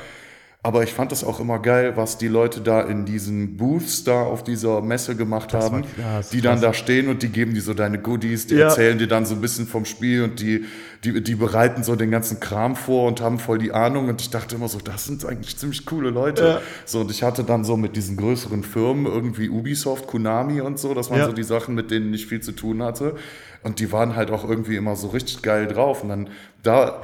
Aber 0.67 0.83
ich 0.83 0.95
fand 0.95 1.13
das 1.13 1.23
auch 1.25 1.41
immer 1.41 1.59
geil, 1.59 1.93
was 1.97 2.17
die 2.17 2.27
Leute 2.27 2.63
da 2.63 2.81
in 2.81 3.05
diesen 3.05 3.59
Booths 3.59 4.03
da 4.03 4.23
auf 4.23 4.43
dieser 4.43 4.81
Messe 4.81 5.15
gemacht 5.15 5.53
war- 5.53 5.63
haben, 5.63 5.85
das 5.99 6.25
ist 6.27 6.33
die 6.33 6.41
dann 6.41 6.63
da 6.63 6.73
stehen 6.73 7.09
und 7.09 7.23
die 7.23 7.29
geben 7.29 7.53
dir 7.53 7.61
so 7.61 7.75
deine 7.75 7.99
Goodies, 7.99 8.47
die 8.47 8.55
Ja. 8.55 8.69
erzählen 8.69 8.97
dir 8.97 9.07
dann 9.07 9.27
so 9.27 9.35
ein 9.35 9.43
bisschen 9.43 9.67
vom 9.67 9.85
Spiel 9.85 10.23
und 10.23 10.41
die, 10.41 10.65
die, 11.05 11.23
die 11.23 11.35
bereiten 11.35 11.85
so 11.85 11.97
den 11.97 12.11
ganzen 12.11 12.41
Kram 12.41 12.77
vor 12.77 13.09
und 13.09 13.21
haben 13.21 13.39
voll 13.39 13.59
die 13.59 13.73
Ahnung 13.73 14.09
und 14.09 14.23
ich 14.23 14.31
dachte 14.31 14.55
immer 14.57 14.69
so, 14.69 14.79
das 14.79 15.05
sind 15.05 15.27
eigentlich 15.27 15.55
ziemlich 15.59 15.85
coole 15.85 16.09
Leute. 16.09 16.43
Ja. 16.43 16.61
So 16.87 17.01
und 17.01 17.11
ich 17.11 17.23
hatte 17.23 17.45
dann 17.45 17.63
so 17.65 17.77
mit 17.77 17.95
diesen 17.95 18.17
größeren 18.17 18.63
Firmen 18.63 19.05
irgendwie 19.05 19.51
Ubisoft, 19.51 20.07
Konami 20.07 20.63
und 20.63 20.79
so, 20.79 20.95
das 20.95 21.11
waren 21.11 21.19
Ja. 21.19 21.27
so 21.27 21.33
die 21.33 21.43
Sachen, 21.43 21.75
mit 21.75 21.91
denen 21.91 22.15
ich 22.15 22.27
viel 22.27 22.41
zu 22.41 22.53
tun 22.53 22.83
hatte 22.83 23.17
und 23.65 23.81
die 23.81 23.93
waren 23.93 24.17
halt 24.17 24.31
auch 24.31 24.49
irgendwie 24.49 24.77
immer 24.77 24.97
so 24.97 25.09
richtig 25.09 25.43
geil 25.43 25.67
drauf 25.67 26.03
und 26.03 26.09
dann 26.09 26.29
da 26.63 27.03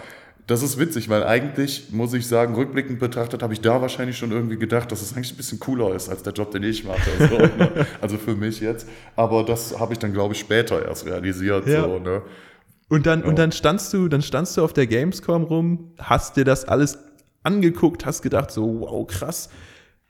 das 0.51 0.65
ist 0.65 0.79
witzig, 0.79 1.09
weil 1.09 1.23
eigentlich, 1.23 1.93
muss 1.93 2.13
ich 2.13 2.27
sagen, 2.27 2.57
rückblickend 2.57 2.99
betrachtet, 2.99 3.43
habe 3.43 3.53
ich 3.53 3.61
da 3.61 3.81
wahrscheinlich 3.81 4.19
schon 4.19 4.33
irgendwie 4.33 4.57
gedacht, 4.57 4.91
dass 4.91 5.01
es 5.01 5.15
eigentlich 5.15 5.33
ein 5.33 5.37
bisschen 5.37 5.61
cooler 5.61 5.95
ist 5.95 6.09
als 6.09 6.25
der 6.25 6.33
Job, 6.33 6.51
den 6.51 6.65
ich 6.65 6.83
mache. 6.85 7.09
So, 7.19 7.39
ne? 7.57 7.87
Also 8.01 8.19
für 8.19 8.35
mich 8.35 8.61
jetzt. 8.61 8.89
Aber 9.15 9.45
das 9.45 9.79
habe 9.79 9.93
ich 9.93 10.01
dann, 10.01 10.13
glaube 10.13 10.35
ich, 10.35 10.41
später 10.41 10.85
erst 10.85 11.07
realisiert. 11.07 11.69
Ja. 11.69 11.85
So, 11.85 12.01
ne? 12.01 12.23
Und 12.89 13.07
dann, 13.07 13.23
und 13.23 13.39
dann 13.39 13.53
standst 13.53 13.93
du, 13.93 14.09
dann 14.09 14.23
standst 14.23 14.57
du 14.57 14.65
auf 14.65 14.73
der 14.73 14.89
Gamescom 14.89 15.45
rum, 15.45 15.93
hast 15.99 16.37
dir 16.37 16.45
das 16.45 16.65
alles 16.65 16.99
angeguckt, 17.45 18.05
hast 18.05 18.23
gedacht, 18.23 18.51
so, 18.51 18.81
wow, 18.81 19.07
krass, 19.07 19.51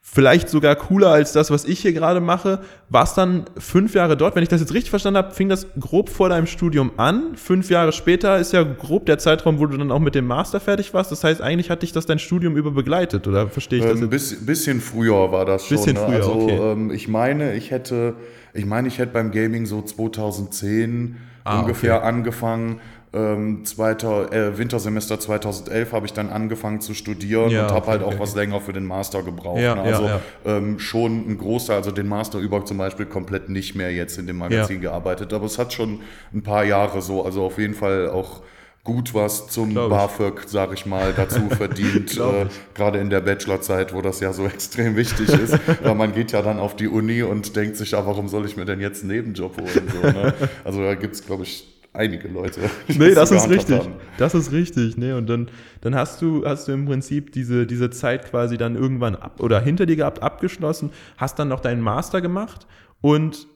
vielleicht 0.02 0.48
sogar 0.48 0.74
cooler 0.76 1.10
als 1.10 1.32
das, 1.32 1.50
was 1.50 1.64
ich 1.64 1.80
hier 1.80 1.92
gerade 1.92 2.20
mache. 2.20 2.60
Warst 2.88 3.16
dann 3.18 3.44
fünf 3.58 3.94
Jahre 3.94 4.16
dort. 4.16 4.34
Wenn 4.34 4.42
ich 4.42 4.48
das 4.48 4.60
jetzt 4.60 4.72
richtig 4.74 4.90
verstanden 4.90 5.18
habe, 5.18 5.32
fing 5.32 5.48
das 5.48 5.66
grob 5.78 6.08
vor 6.08 6.28
deinem 6.30 6.46
Studium 6.46 6.92
an. 6.96 7.36
Fünf 7.36 7.70
Jahre 7.70 7.92
später 7.92 8.38
ist 8.38 8.52
ja 8.52 8.62
grob 8.62 9.06
der 9.06 9.18
Zeitraum, 9.18 9.58
wo 9.60 9.66
du 9.66 9.76
dann 9.76 9.92
auch 9.92 9.98
mit 10.00 10.14
dem 10.14 10.26
Master 10.26 10.58
fertig 10.58 10.92
warst. 10.94 11.12
Das 11.12 11.22
heißt, 11.22 11.40
eigentlich 11.40 11.70
hat 11.70 11.82
dich 11.82 11.92
das 11.92 12.06
dein 12.06 12.18
Studium 12.18 12.56
über 12.56 12.70
begleitet, 12.72 13.28
oder 13.28 13.48
verstehe 13.48 13.78
ich 13.80 13.84
das 13.84 13.94
Ähm, 13.96 14.00
jetzt? 14.02 14.10
bisschen, 14.10 14.46
bisschen 14.46 14.80
früher 14.80 15.30
war 15.30 15.44
das 15.44 15.66
schon. 15.66 15.76
Bisschen 15.76 15.94
ne? 15.94 16.00
früher, 16.00 16.16
also, 16.16 16.32
okay. 16.32 16.56
ähm, 16.72 16.90
ich 16.90 17.06
meine, 17.06 17.54
ich 17.54 17.70
hätte, 17.70 18.14
ich 18.54 18.66
meine, 18.66 18.88
ich 18.88 18.98
hätte 18.98 19.12
beim 19.12 19.30
Gaming 19.30 19.66
so 19.66 19.82
2010 19.82 21.16
Ah, 21.42 21.60
ungefähr 21.60 21.96
okay. 21.98 22.06
angefangen. 22.06 22.80
Ähm, 23.12 23.64
zweiter, 23.64 24.32
äh, 24.32 24.56
Wintersemester 24.56 25.18
2011 25.18 25.92
habe 25.92 26.06
ich 26.06 26.12
dann 26.12 26.30
angefangen 26.30 26.80
zu 26.80 26.94
studieren 26.94 27.50
Ja, 27.50 27.64
und 27.64 27.70
habe 27.70 27.78
okay, 27.78 27.90
halt 27.90 28.02
auch 28.02 28.08
okay, 28.08 28.20
was 28.20 28.36
länger 28.36 28.60
für 28.60 28.72
den 28.72 28.86
Master 28.86 29.24
gebraucht. 29.24 29.60
Ja, 29.60 29.74
ne? 29.74 29.82
Also 29.82 30.04
ja. 30.04 30.20
Ähm, 30.44 30.78
schon 30.78 31.28
ein 31.28 31.36
Großteil, 31.36 31.76
also 31.78 31.90
den 31.90 32.06
Master 32.06 32.38
über 32.38 32.64
zum 32.64 32.78
Beispiel 32.78 33.06
komplett 33.06 33.48
nicht 33.48 33.74
mehr 33.74 33.92
jetzt 33.92 34.16
in 34.18 34.28
dem 34.28 34.38
Magazin 34.38 34.80
gearbeitet, 34.80 35.32
aber 35.32 35.46
es 35.46 35.58
hat 35.58 35.72
schon 35.72 36.00
ein 36.32 36.42
paar 36.42 36.64
Jahre 36.64 37.02
so, 37.02 37.24
also 37.24 37.44
auf 37.44 37.58
jeden 37.58 37.74
Fall 37.74 38.10
auch 38.10 38.42
gut 38.84 39.12
was 39.12 39.48
zum 39.48 39.70
Glaub 39.70 39.90
ich. 39.90 39.96
BAföG, 39.96 40.42
sag 40.46 40.72
ich 40.72 40.86
mal, 40.86 41.12
dazu 41.12 41.48
verdient. 41.50 42.16
Äh, 42.16 42.46
Gerade 42.74 42.98
in 42.98 43.10
der 43.10 43.20
Bachelorzeit, 43.20 43.92
wo 43.92 44.02
das 44.02 44.20
ja 44.20 44.32
so 44.32 44.46
extrem 44.46 44.96
wichtig 44.96 45.28
ist, 45.28 45.58
weil 45.82 45.94
man 45.94 46.14
geht 46.14 46.32
ja 46.32 46.42
dann 46.42 46.58
auf 46.58 46.76
die 46.76 46.88
Uni 46.88 47.22
und 47.22 47.56
denkt 47.56 47.76
sich, 47.76 47.90
ja, 47.90 48.06
warum 48.06 48.28
soll 48.28 48.46
ich 48.46 48.56
mir 48.56 48.64
denn 48.64 48.80
jetzt 48.80 49.02
einen 49.02 49.12
Nebenjob 49.12 49.56
holen? 49.60 49.92
So, 49.92 50.08
ne? 50.08 50.32
Also 50.64 50.82
da 50.82 50.94
gibt 50.94 51.14
es, 51.14 51.26
glaube 51.26 51.42
ich, 51.42 51.79
einige 51.92 52.28
Leute. 52.28 52.60
Nee, 52.88 53.14
das 53.14 53.30
ist 53.30 53.48
richtig. 53.48 53.78
haben. 53.78 53.94
Das 54.18 54.34
ist 54.34 54.52
richtig. 54.52 54.96
Nee, 54.96 55.12
und 55.12 55.28
dann, 55.28 55.48
dann 55.80 55.94
hast 55.94 56.20
du, 56.22 56.44
hast 56.44 56.68
du 56.68 56.72
im 56.72 56.86
Prinzip 56.86 57.32
diese, 57.32 57.66
diese 57.66 57.90
Zeit 57.90 58.30
quasi 58.30 58.56
dann 58.58 58.76
irgendwann 58.76 59.16
ab, 59.16 59.40
oder 59.40 59.60
hinter 59.60 59.86
dir 59.86 59.96
gehabt, 59.96 60.22
abgeschlossen, 60.22 60.90
hast 61.16 61.38
dann 61.38 61.48
noch 61.48 61.60
deinen 61.60 61.80
Master 61.80 62.20
gemacht 62.20 62.66
und 63.00 63.46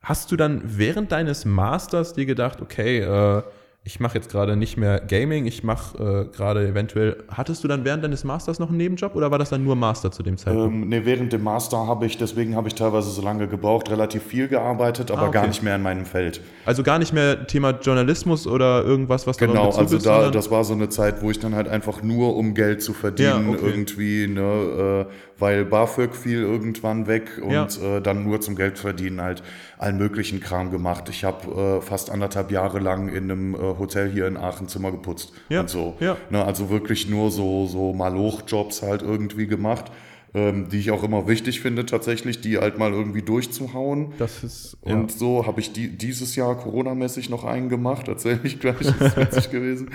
hast 0.00 0.30
du 0.30 0.36
dann 0.36 0.62
während 0.64 1.12
deines 1.12 1.44
Masters 1.44 2.12
dir 2.12 2.26
gedacht, 2.26 2.60
okay, 2.60 3.00
äh, 3.00 3.42
ich 3.86 4.00
mache 4.00 4.16
jetzt 4.16 4.28
gerade 4.32 4.56
nicht 4.56 4.76
mehr 4.76 4.98
Gaming, 5.00 5.46
ich 5.46 5.62
mache 5.62 6.26
äh, 6.28 6.36
gerade 6.36 6.66
eventuell, 6.66 7.22
hattest 7.28 7.62
du 7.62 7.68
dann 7.68 7.84
während 7.84 8.02
deines 8.02 8.24
Masters 8.24 8.58
noch 8.58 8.68
einen 8.68 8.78
Nebenjob 8.78 9.14
oder 9.14 9.30
war 9.30 9.38
das 9.38 9.50
dann 9.50 9.62
nur 9.62 9.76
Master 9.76 10.10
zu 10.10 10.24
dem 10.24 10.36
Zeitpunkt? 10.36 10.74
Ähm, 10.74 10.88
nee, 10.88 11.02
während 11.04 11.32
dem 11.32 11.44
Master 11.44 11.86
habe 11.86 12.04
ich, 12.04 12.18
deswegen 12.18 12.56
habe 12.56 12.66
ich 12.66 12.74
teilweise 12.74 13.10
so 13.10 13.22
lange 13.22 13.46
gebraucht, 13.46 13.88
relativ 13.88 14.24
viel 14.24 14.48
gearbeitet, 14.48 15.12
aber 15.12 15.22
Ah, 15.22 15.28
okay. 15.28 15.32
gar 15.34 15.46
nicht 15.46 15.62
mehr 15.62 15.76
in 15.76 15.82
meinem 15.82 16.04
Feld. 16.04 16.40
Also 16.64 16.82
gar 16.82 16.98
nicht 16.98 17.12
mehr 17.12 17.46
Thema 17.46 17.78
Journalismus 17.80 18.48
oder 18.48 18.82
irgendwas, 18.82 19.24
was 19.28 19.36
da 19.36 19.46
Genau, 19.46 19.66
dazu 19.66 19.78
also 19.78 19.96
ist, 19.98 20.04
da, 20.06 20.14
sondern- 20.14 20.32
das 20.32 20.50
war 20.50 20.64
so 20.64 20.74
eine 20.74 20.88
Zeit, 20.88 21.22
wo 21.22 21.30
ich 21.30 21.38
dann 21.38 21.54
halt 21.54 21.68
einfach 21.68 22.02
nur 22.02 22.34
um 22.36 22.54
Geld 22.54 22.82
zu 22.82 22.92
verdienen 22.92 23.46
Ja, 23.52 23.54
okay. 23.54 23.66
irgendwie, 23.70 24.26
ne, 24.26 25.06
äh, 25.06 25.35
weil 25.38 25.64
BAföG 25.64 26.14
fiel 26.14 26.40
irgendwann 26.42 27.06
weg 27.06 27.40
und 27.42 27.50
Ja. 27.52 27.66
äh, 27.96 28.00
dann 28.00 28.24
nur 28.24 28.40
zum 28.40 28.56
Geld 28.56 28.78
verdienen 28.78 29.20
halt 29.20 29.42
allen 29.78 29.98
möglichen 29.98 30.40
Kram 30.40 30.70
gemacht. 30.70 31.08
Ich 31.10 31.24
habe 31.24 31.78
äh, 31.78 31.80
fast 31.82 32.10
anderthalb 32.10 32.50
Jahre 32.50 32.78
lang 32.78 33.08
in 33.08 33.30
einem 33.30 33.54
äh, 33.54 33.58
Hotel 33.58 34.10
hier 34.10 34.26
in 34.26 34.36
Aachen 34.36 34.68
Zimmer 34.68 34.90
geputzt 34.92 35.32
Ja, 35.48 35.60
und 35.60 35.70
so. 35.70 35.94
ja. 36.00 36.16
Ne, 36.30 36.44
also 36.44 36.70
wirklich 36.70 37.08
nur 37.08 37.30
so, 37.30 37.66
so 37.66 37.92
Maloch-Jobs 37.92 38.82
halt 38.82 39.02
irgendwie 39.02 39.46
gemacht. 39.46 39.86
Ähm, 40.36 40.68
die 40.68 40.80
ich 40.80 40.90
auch 40.90 41.02
immer 41.02 41.26
wichtig 41.26 41.62
finde, 41.62 41.86
tatsächlich, 41.86 42.42
die 42.42 42.58
halt 42.58 42.76
mal 42.76 42.92
irgendwie 42.92 43.22
durchzuhauen. 43.22 44.12
das 44.18 44.44
ist 44.44 44.76
ja. 44.84 44.92
Und 44.92 45.10
so 45.10 45.46
habe 45.46 45.60
ich 45.60 45.72
die, 45.72 45.88
dieses 45.88 46.36
Jahr 46.36 46.58
Corona-mäßig 46.58 47.30
noch 47.30 47.44
einen 47.44 47.70
gemacht, 47.70 48.06
erzähle 48.06 48.40
ich 48.44 48.60
gleich, 48.60 48.76
das 48.80 49.00
ist 49.00 49.16
witzig 49.16 49.50
gewesen. 49.50 49.90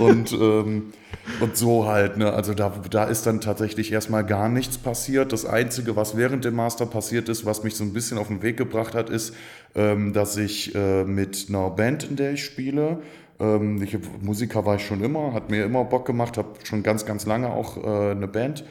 Und, 0.00 0.32
ähm, 0.32 0.92
und 1.38 1.56
so 1.56 1.86
halt, 1.86 2.16
ne, 2.16 2.32
also 2.32 2.52
da, 2.52 2.72
da 2.90 3.04
ist 3.04 3.26
dann 3.26 3.40
tatsächlich 3.40 3.92
erstmal 3.92 4.26
gar 4.26 4.48
nichts 4.48 4.76
passiert. 4.76 5.32
Das 5.32 5.46
Einzige, 5.46 5.94
was 5.94 6.16
während 6.16 6.44
dem 6.44 6.56
Master 6.56 6.86
passiert 6.86 7.28
ist, 7.28 7.46
was 7.46 7.62
mich 7.62 7.76
so 7.76 7.84
ein 7.84 7.92
bisschen 7.92 8.18
auf 8.18 8.26
den 8.26 8.42
Weg 8.42 8.56
gebracht 8.56 8.96
hat, 8.96 9.08
ist, 9.08 9.36
ähm, 9.76 10.12
dass 10.12 10.36
ich 10.36 10.74
äh, 10.74 11.04
mit 11.04 11.46
einer 11.48 11.70
Band, 11.70 12.02
in 12.02 12.16
der 12.16 12.32
ich 12.32 12.44
spiele, 12.44 13.02
ähm, 13.38 13.80
ich, 13.80 13.96
Musiker 14.20 14.66
war 14.66 14.74
ich 14.74 14.84
schon 14.84 15.04
immer, 15.04 15.32
hat 15.32 15.48
mir 15.48 15.64
immer 15.64 15.84
Bock 15.84 16.06
gemacht, 16.06 16.38
habe 16.38 16.54
schon 16.64 16.82
ganz, 16.82 17.06
ganz 17.06 17.24
lange 17.24 17.50
auch 17.50 17.76
äh, 17.76 18.10
eine 18.10 18.26
Band. 18.26 18.64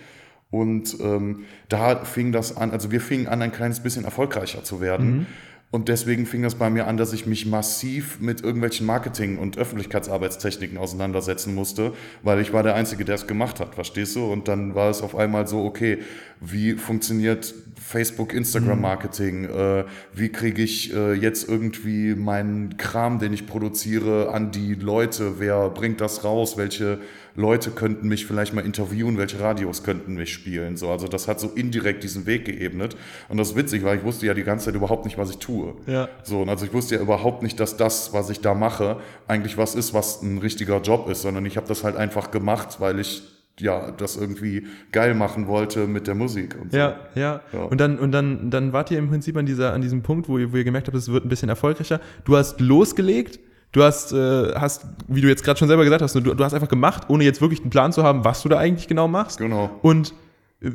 Und 0.51 0.97
ähm, 1.01 1.45
da 1.69 2.05
fing 2.05 2.31
das 2.31 2.55
an, 2.55 2.71
also 2.71 2.91
wir 2.91 3.01
fingen 3.01 3.27
an, 3.27 3.41
ein 3.41 3.51
kleines 3.51 3.81
bisschen 3.81 4.05
erfolgreicher 4.05 4.63
zu 4.63 4.79
werden. 4.79 5.27
Und 5.71 5.89
deswegen 5.89 6.25
fing 6.25 6.41
das 6.41 6.55
bei 6.55 6.69
mir 6.69 6.87
an, 6.87 6.95
dass 6.95 7.11
ich 7.11 7.25
mich 7.25 7.45
massiv 7.45 8.21
mit 8.21 8.41
irgendwelchen 8.41 8.85
Marketing- 8.85 9.37
und 9.37 9.57
Öffentlichkeitsarbeitstechniken 9.57 10.77
auseinandersetzen 10.77 11.53
musste, 11.53 11.91
weil 12.23 12.39
ich 12.39 12.53
war 12.53 12.63
der 12.63 12.75
Einzige, 12.75 13.03
der 13.03 13.15
es 13.15 13.27
gemacht 13.27 13.59
hat, 13.59 13.75
verstehst 13.75 14.15
du? 14.15 14.23
Und 14.31 14.47
dann 14.47 14.73
war 14.73 14.89
es 14.89 15.01
auf 15.01 15.17
einmal 15.17 15.47
so, 15.47 15.65
okay, 15.65 15.97
wie 16.39 16.73
funktioniert 16.73 17.53
Facebook, 17.75 18.33
Instagram-Marketing? 18.33 19.45
Äh, 19.45 19.83
wie 20.13 20.29
kriege 20.29 20.61
ich 20.61 20.93
äh, 20.93 21.13
jetzt 21.13 21.49
irgendwie 21.49 22.15
meinen 22.15 22.77
Kram, 22.77 23.19
den 23.19 23.33
ich 23.33 23.45
produziere, 23.45 24.31
an 24.31 24.51
die 24.51 24.75
Leute? 24.75 25.39
Wer 25.39 25.69
bringt 25.71 25.99
das 25.99 26.23
raus? 26.23 26.55
Welche 26.55 26.99
Leute 27.35 27.71
könnten 27.71 28.07
mich 28.07 28.25
vielleicht 28.25 28.53
mal 28.53 28.65
interviewen, 28.65 29.17
welche 29.17 29.39
Radios 29.39 29.83
könnten 29.83 30.15
mich 30.15 30.33
spielen. 30.33 30.77
So, 30.77 30.89
also 30.89 31.07
das 31.07 31.27
hat 31.27 31.39
so 31.39 31.49
indirekt 31.49 32.03
diesen 32.03 32.25
Weg 32.25 32.45
geebnet. 32.45 32.95
Und 33.27 33.37
das 33.37 33.49
ist 33.49 33.55
witzig, 33.55 33.83
weil 33.83 33.97
ich 33.97 34.03
wusste 34.03 34.25
ja 34.25 34.33
die 34.33 34.43
ganze 34.43 34.65
Zeit 34.65 34.75
überhaupt 34.75 35.05
nicht, 35.05 35.17
was 35.17 35.29
ich 35.29 35.37
tue. 35.37 35.75
Ja. 35.85 36.07
So, 36.23 36.41
und 36.41 36.49
also 36.49 36.65
ich 36.65 36.73
wusste 36.73 36.95
ja 36.95 37.01
überhaupt 37.01 37.43
nicht, 37.43 37.59
dass 37.59 37.75
das, 37.75 38.13
was 38.13 38.29
ich 38.29 38.39
da 38.39 38.53
mache, 38.53 38.97
eigentlich 39.27 39.57
was 39.57 39.75
ist, 39.75 39.93
was 39.93 40.21
ein 40.21 40.37
richtiger 40.37 40.81
Job 40.81 41.09
ist, 41.09 41.23
sondern 41.23 41.45
ich 41.45 41.57
habe 41.57 41.67
das 41.67 41.83
halt 41.83 41.97
einfach 41.97 42.31
gemacht, 42.31 42.77
weil 42.79 42.99
ich 42.99 43.23
ja 43.59 43.91
das 43.91 44.17
irgendwie 44.17 44.67
geil 44.91 45.13
machen 45.13 45.47
wollte 45.47 45.87
mit 45.87 46.07
der 46.07 46.15
Musik 46.15 46.57
und 46.59 46.71
so. 46.71 46.77
Ja, 46.77 46.99
ja. 47.15 47.41
Ja. 47.53 47.63
Und 47.63 47.79
dann, 47.79 47.99
und 47.99 48.11
dann, 48.11 48.49
dann 48.49 48.73
wart 48.73 48.91
ihr 48.91 48.99
im 48.99 49.09
Prinzip 49.09 49.37
an 49.37 49.45
dieser, 49.45 49.73
an 49.73 49.81
diesem 49.81 50.01
Punkt, 50.03 50.27
wo 50.27 50.37
ihr, 50.37 50.51
wo 50.51 50.57
ihr 50.57 50.63
gemerkt 50.63 50.87
habt, 50.87 50.97
es 50.97 51.11
wird 51.11 51.25
ein 51.25 51.29
bisschen 51.29 51.49
erfolgreicher. 51.49 51.99
Du 52.25 52.35
hast 52.35 52.59
losgelegt, 52.59 53.39
du 53.75 53.83
hast, 53.83 54.13
äh, 54.13 54.53
hast, 54.55 54.85
wie 55.07 55.21
du 55.21 55.27
jetzt 55.27 55.43
gerade 55.43 55.59
schon 55.59 55.67
selber 55.67 55.83
gesagt 55.83 56.01
hast, 56.01 56.15
du, 56.15 56.21
du 56.21 56.43
hast 56.43 56.53
einfach 56.53 56.69
gemacht, 56.69 57.03
ohne 57.09 57.23
jetzt 57.23 57.41
wirklich 57.41 57.59
einen 57.61 57.69
Plan 57.69 57.91
zu 57.91 58.03
haben, 58.03 58.23
was 58.23 58.41
du 58.41 58.49
da 58.49 58.57
eigentlich 58.57 58.87
genau 58.87 59.07
machst. 59.07 59.39
Genau. 59.39 59.69
Und 59.81 60.13
w- 60.61 60.71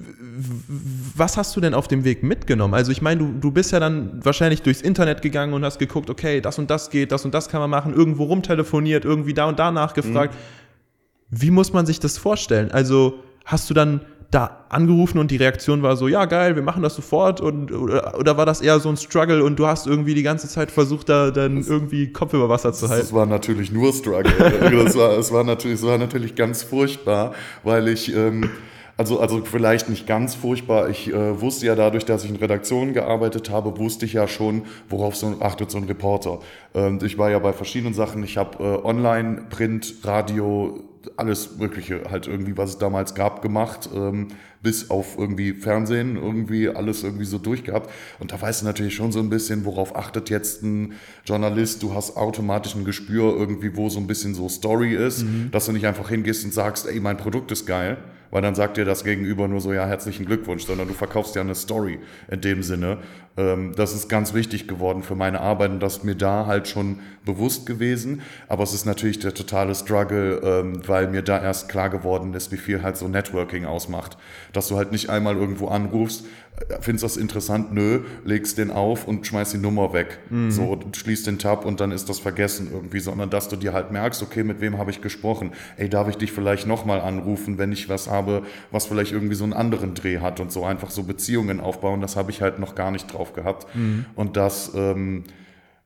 was 1.16 1.36
hast 1.36 1.56
du 1.56 1.60
denn 1.60 1.72
auf 1.72 1.88
dem 1.88 2.04
Weg 2.04 2.22
mitgenommen? 2.22 2.74
Also 2.74 2.92
ich 2.92 3.00
meine, 3.00 3.20
du, 3.20 3.32
du 3.40 3.50
bist 3.50 3.72
ja 3.72 3.80
dann 3.80 4.24
wahrscheinlich 4.24 4.62
durchs 4.62 4.82
Internet 4.82 5.22
gegangen 5.22 5.54
und 5.54 5.64
hast 5.64 5.78
geguckt, 5.78 6.10
okay, 6.10 6.40
das 6.42 6.58
und 6.58 6.70
das 6.70 6.90
geht, 6.90 7.10
das 7.10 7.24
und 7.24 7.32
das 7.32 7.48
kann 7.48 7.60
man 7.60 7.70
machen, 7.70 7.94
irgendwo 7.94 8.24
rumtelefoniert, 8.24 9.04
irgendwie 9.04 9.34
da 9.34 9.46
und 9.46 9.58
da 9.58 9.70
nachgefragt. 9.70 10.34
Wie 11.30 11.50
muss 11.50 11.72
man 11.72 11.86
sich 11.86 12.00
das 12.00 12.18
vorstellen? 12.18 12.70
Also 12.70 13.20
hast 13.44 13.70
du 13.70 13.74
dann 13.74 14.02
da 14.30 14.64
angerufen 14.68 15.18
und 15.18 15.30
die 15.30 15.36
Reaktion 15.36 15.82
war 15.82 15.96
so, 15.96 16.06
ja 16.06 16.24
geil, 16.26 16.54
wir 16.54 16.62
machen 16.62 16.82
das 16.82 16.94
sofort 16.94 17.40
und 17.40 17.72
oder, 17.72 18.16
oder 18.18 18.36
war 18.36 18.46
das 18.46 18.60
eher 18.60 18.78
so 18.78 18.88
ein 18.88 18.96
Struggle 18.96 19.42
und 19.42 19.58
du 19.58 19.66
hast 19.66 19.88
irgendwie 19.88 20.14
die 20.14 20.22
ganze 20.22 20.48
Zeit 20.48 20.70
versucht, 20.70 21.08
da 21.08 21.32
dann 21.32 21.64
irgendwie 21.64 22.12
Kopf 22.12 22.32
über 22.32 22.48
Wasser 22.48 22.72
zu 22.72 22.88
halten? 22.88 23.02
Das 23.02 23.12
war 23.12 23.26
natürlich 23.26 23.72
nur 23.72 23.92
Struggle. 23.92 24.32
das, 24.84 24.96
war, 24.96 25.18
es 25.18 25.32
war 25.32 25.42
natürlich, 25.42 25.80
es 25.80 25.86
war 25.86 25.98
natürlich 25.98 26.36
ganz 26.36 26.62
furchtbar, 26.62 27.34
weil 27.64 27.88
ich, 27.88 28.14
ähm, 28.14 28.50
also, 28.96 29.18
also 29.18 29.44
vielleicht 29.44 29.88
nicht 29.88 30.06
ganz 30.06 30.36
furchtbar, 30.36 30.88
ich 30.88 31.12
äh, 31.12 31.40
wusste 31.40 31.66
ja 31.66 31.74
dadurch, 31.74 32.04
dass 32.04 32.22
ich 32.22 32.30
in 32.30 32.36
Redaktionen 32.36 32.94
gearbeitet 32.94 33.50
habe, 33.50 33.78
wusste 33.78 34.06
ich 34.06 34.12
ja 34.12 34.28
schon, 34.28 34.62
worauf 34.88 35.16
so 35.16 35.38
achtet 35.40 35.72
so 35.72 35.78
ein 35.78 35.84
Reporter. 35.84 36.38
Und 36.72 37.02
ich 37.02 37.18
war 37.18 37.30
ja 37.30 37.40
bei 37.40 37.52
verschiedenen 37.52 37.94
Sachen, 37.94 38.22
ich 38.22 38.36
habe 38.36 38.62
äh, 38.62 38.86
Online, 38.86 39.46
Print, 39.50 39.94
Radio, 40.04 40.78
alles 41.16 41.56
Mögliche 41.58 42.02
halt 42.10 42.26
irgendwie, 42.26 42.56
was 42.56 42.70
es 42.70 42.78
damals 42.78 43.14
gab, 43.14 43.42
gemacht, 43.42 43.88
ähm, 43.94 44.28
bis 44.62 44.90
auf 44.90 45.16
irgendwie 45.18 45.52
Fernsehen, 45.52 46.16
irgendwie 46.16 46.68
alles 46.68 47.02
irgendwie 47.02 47.24
so 47.24 47.38
durchgehabt. 47.38 47.90
Und 48.18 48.32
da 48.32 48.40
weißt 48.40 48.62
du 48.62 48.66
natürlich 48.66 48.94
schon 48.94 49.10
so 49.10 49.18
ein 49.20 49.30
bisschen, 49.30 49.64
worauf 49.64 49.96
achtet 49.96 50.28
jetzt 50.28 50.62
ein 50.62 50.94
Journalist. 51.24 51.82
Du 51.82 51.94
hast 51.94 52.16
automatisch 52.16 52.74
ein 52.74 52.84
Gespür 52.84 53.34
irgendwie, 53.36 53.76
wo 53.76 53.88
so 53.88 53.98
ein 53.98 54.06
bisschen 54.06 54.34
so 54.34 54.48
Story 54.48 54.94
ist, 54.94 55.24
dass 55.50 55.66
du 55.66 55.72
nicht 55.72 55.86
einfach 55.86 56.10
hingehst 56.10 56.44
und 56.44 56.52
sagst, 56.52 56.86
ey, 56.86 57.00
mein 57.00 57.16
Produkt 57.16 57.50
ist 57.52 57.66
geil, 57.66 57.96
weil 58.30 58.42
dann 58.42 58.54
sagt 58.54 58.76
dir 58.76 58.84
das 58.84 59.04
Gegenüber 59.04 59.48
nur 59.48 59.60
so, 59.60 59.72
ja, 59.72 59.86
herzlichen 59.86 60.26
Glückwunsch, 60.26 60.64
sondern 60.64 60.88
du 60.88 60.94
verkaufst 60.94 61.34
ja 61.34 61.42
eine 61.42 61.54
Story 61.54 61.98
in 62.30 62.40
dem 62.40 62.62
Sinne. 62.62 62.98
Ähm, 63.36 63.72
das 63.76 63.94
ist 63.94 64.08
ganz 64.08 64.34
wichtig 64.34 64.68
geworden 64.68 65.02
für 65.02 65.14
meine 65.14 65.40
Arbeit 65.40 65.70
und 65.70 65.80
das 65.80 65.98
ist 65.98 66.04
mir 66.04 66.14
da 66.14 66.46
halt 66.46 66.68
schon 66.68 67.00
bewusst 67.24 67.66
gewesen. 67.66 68.22
Aber 68.48 68.62
es 68.62 68.72
ist 68.72 68.86
natürlich 68.86 69.18
der 69.18 69.34
totale 69.34 69.74
Struggle, 69.74 70.40
ähm, 70.42 70.82
weil 70.86 71.08
mir 71.08 71.22
da 71.22 71.42
erst 71.42 71.68
klar 71.68 71.90
geworden 71.90 72.34
ist, 72.34 72.52
wie 72.52 72.56
viel 72.56 72.82
halt 72.82 72.96
so 72.96 73.08
Networking 73.08 73.64
ausmacht. 73.64 74.16
Dass 74.52 74.68
du 74.68 74.76
halt 74.76 74.92
nicht 74.92 75.10
einmal 75.10 75.36
irgendwo 75.36 75.68
anrufst, 75.68 76.24
findest 76.80 77.04
das 77.04 77.16
interessant, 77.16 77.72
nö, 77.72 78.00
legst 78.24 78.58
den 78.58 78.70
auf 78.70 79.08
und 79.08 79.26
schmeißt 79.26 79.54
die 79.54 79.58
Nummer 79.58 79.92
weg. 79.92 80.18
So, 80.50 80.64
und 80.64 80.96
schließt 80.96 81.26
den 81.26 81.38
Tab 81.38 81.64
und 81.64 81.80
dann 81.80 81.90
ist 81.90 82.08
das 82.08 82.18
vergessen 82.20 82.68
irgendwie, 82.72 83.00
sondern 83.00 83.30
dass 83.30 83.48
du 83.48 83.56
dir 83.56 83.72
halt 83.72 83.90
merkst, 83.90 84.22
okay, 84.22 84.44
mit 84.44 84.60
wem 84.60 84.78
habe 84.78 84.90
ich 84.90 85.00
gesprochen? 85.00 85.52
Ey, 85.76 85.88
darf 85.88 86.08
ich 86.08 86.16
dich 86.16 86.32
vielleicht 86.32 86.66
nochmal 86.66 87.00
anrufen, 87.00 87.58
wenn 87.58 87.72
ich 87.72 87.88
was 87.88 88.08
habe, 88.10 88.42
was 88.70 88.86
vielleicht 88.86 89.12
irgendwie 89.12 89.34
so 89.34 89.44
einen 89.44 89.52
anderen 89.52 89.94
Dreh 89.94 90.18
hat 90.18 90.40
und 90.40 90.52
so 90.52 90.64
einfach 90.64 90.90
so 90.90 91.02
Beziehungen 91.02 91.60
aufbauen, 91.60 92.00
das 92.00 92.16
habe 92.16 92.30
ich 92.30 92.42
halt 92.42 92.58
noch 92.58 92.74
gar 92.74 92.90
nicht 92.90 93.12
drauf 93.12 93.32
gehabt. 93.32 93.66
Und 94.14 94.36
das, 94.36 94.72
ähm, 94.74 95.24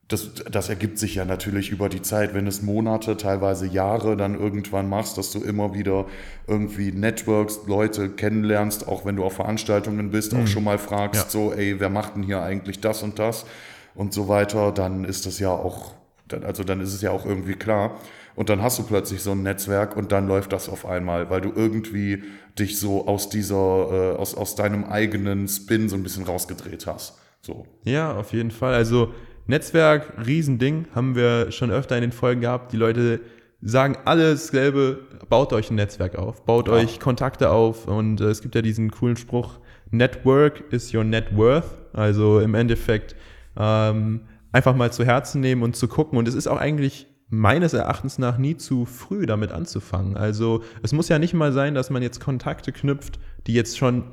das, 0.08 0.34
das 0.34 0.68
ergibt 0.68 0.99
sich 0.99 1.14
ja 1.14 1.25
natürlich 1.25 1.70
über 1.70 1.88
die 1.88 2.02
Zeit, 2.02 2.34
wenn 2.34 2.46
es 2.46 2.61
Monate, 2.61 3.16
teilweise 3.16 3.66
Jahre 3.66 4.16
dann 4.16 4.38
irgendwann 4.38 4.88
machst, 4.88 5.16
dass 5.16 5.30
du 5.32 5.40
immer 5.40 5.75
wieder 5.75 6.04
irgendwie 6.46 6.92
Networks, 6.92 7.61
Leute 7.66 8.11
kennenlernst, 8.11 8.87
auch 8.87 9.06
wenn 9.06 9.16
du 9.16 9.25
auf 9.25 9.34
Veranstaltungen 9.34 10.11
bist, 10.11 10.34
auch 10.34 10.46
schon 10.46 10.64
mal 10.64 10.78
fragst, 10.78 11.25
Ja. 11.25 11.30
so, 11.30 11.52
ey, 11.52 11.80
wer 11.80 11.88
macht 11.88 12.16
denn 12.16 12.23
hier 12.23 12.42
eigentlich 12.42 12.80
das 12.80 13.02
und 13.02 13.18
das 13.18 13.46
und 13.94 14.12
so 14.12 14.28
weiter, 14.28 14.73
dann 14.73 15.04
ist 15.04 15.25
das 15.25 15.38
ja 15.38 15.50
auch, 15.50 15.94
also 16.42 16.64
dann 16.64 16.80
ist 16.80 16.92
es 16.92 17.00
ja 17.00 17.11
auch 17.11 17.25
irgendwie 17.25 17.54
klar. 17.54 17.96
Und 18.37 18.49
dann 18.49 18.62
hast 18.62 18.78
du 18.80 18.82
plötzlich 18.82 19.23
so 19.23 19.30
ein 19.30 19.42
Netzwerk 19.44 19.96
und 19.96 20.11
dann 20.11 20.26
läuft 20.26 20.52
das 20.52 20.68
auf 20.68 20.84
einmal, 20.87 21.30
weil 21.30 21.40
du 21.40 21.52
irgendwie 21.54 22.25
dich 22.58 22.78
so 22.80 23.06
aus 23.06 23.28
dieser, 23.28 23.54
äh, 24.14 24.16
aus, 24.16 24.34
aus 24.34 24.56
deinem 24.56 24.84
eigenen 24.84 25.46
Spin 25.49 25.88
so 25.88 25.94
ein 25.96 26.02
bisschen 26.02 26.25
rausgedreht 26.25 26.87
hast. 26.88 27.14
So. 27.42 27.66
Ja, 27.84 28.16
auf 28.16 28.32
jeden 28.32 28.50
Fall. 28.50 28.75
Also 28.75 29.14
Netzwerk, 29.46 30.14
Riesending, 30.26 30.86
haben 30.94 31.14
wir 31.14 31.50
schon 31.52 31.70
öfter 31.70 31.96
in 31.96 32.02
den 32.02 32.12
Folgen 32.12 32.40
gehabt. 32.40 32.72
Die 32.72 32.76
Leute 32.76 33.20
sagen 33.60 33.96
alles 34.04 34.48
selbe, 34.48 35.00
baut 35.28 35.52
euch 35.52 35.70
ein 35.70 35.76
Netzwerk 35.76 36.16
auf, 36.16 36.44
baut 36.44 36.68
Ja. 36.68 36.74
euch 36.74 37.00
Kontakte 37.00 37.50
auf 37.50 37.86
und 37.88 38.20
äh, 38.20 38.24
es 38.24 38.42
gibt 38.42 38.54
ja 38.54 38.62
diesen 38.62 38.90
coolen 38.90 39.16
Spruch, 39.16 39.58
Network 39.90 40.64
is 40.72 40.92
your 40.94 41.04
net 41.04 41.36
worth. 41.36 41.66
Also 41.92 42.40
im 42.40 42.54
Endeffekt 42.54 43.14
ähm, 43.56 44.22
einfach 44.52 44.74
mal 44.74 44.92
zu 44.92 45.04
Herzen 45.04 45.40
nehmen 45.40 45.62
und 45.62 45.76
zu 45.76 45.88
gucken. 45.88 46.18
Und 46.18 46.26
es 46.26 46.34
ist 46.34 46.46
auch 46.48 46.58
eigentlich 46.58 47.06
meines 47.28 47.72
Erachtens 47.72 48.18
nach 48.18 48.36
nie 48.38 48.56
zu 48.56 48.84
früh 48.84 49.26
damit 49.26 49.52
anzufangen. 49.52 50.16
Also 50.16 50.62
es 50.82 50.92
muss 50.92 51.08
ja 51.08 51.18
nicht 51.18 51.34
mal 51.34 51.52
sein, 51.52 51.74
dass 51.74 51.90
man 51.90 52.02
jetzt 52.02 52.20
Kontakte 52.20 52.72
knüpft, 52.72 53.18
die 53.46 53.54
jetzt 53.54 53.78
schon 53.78 54.04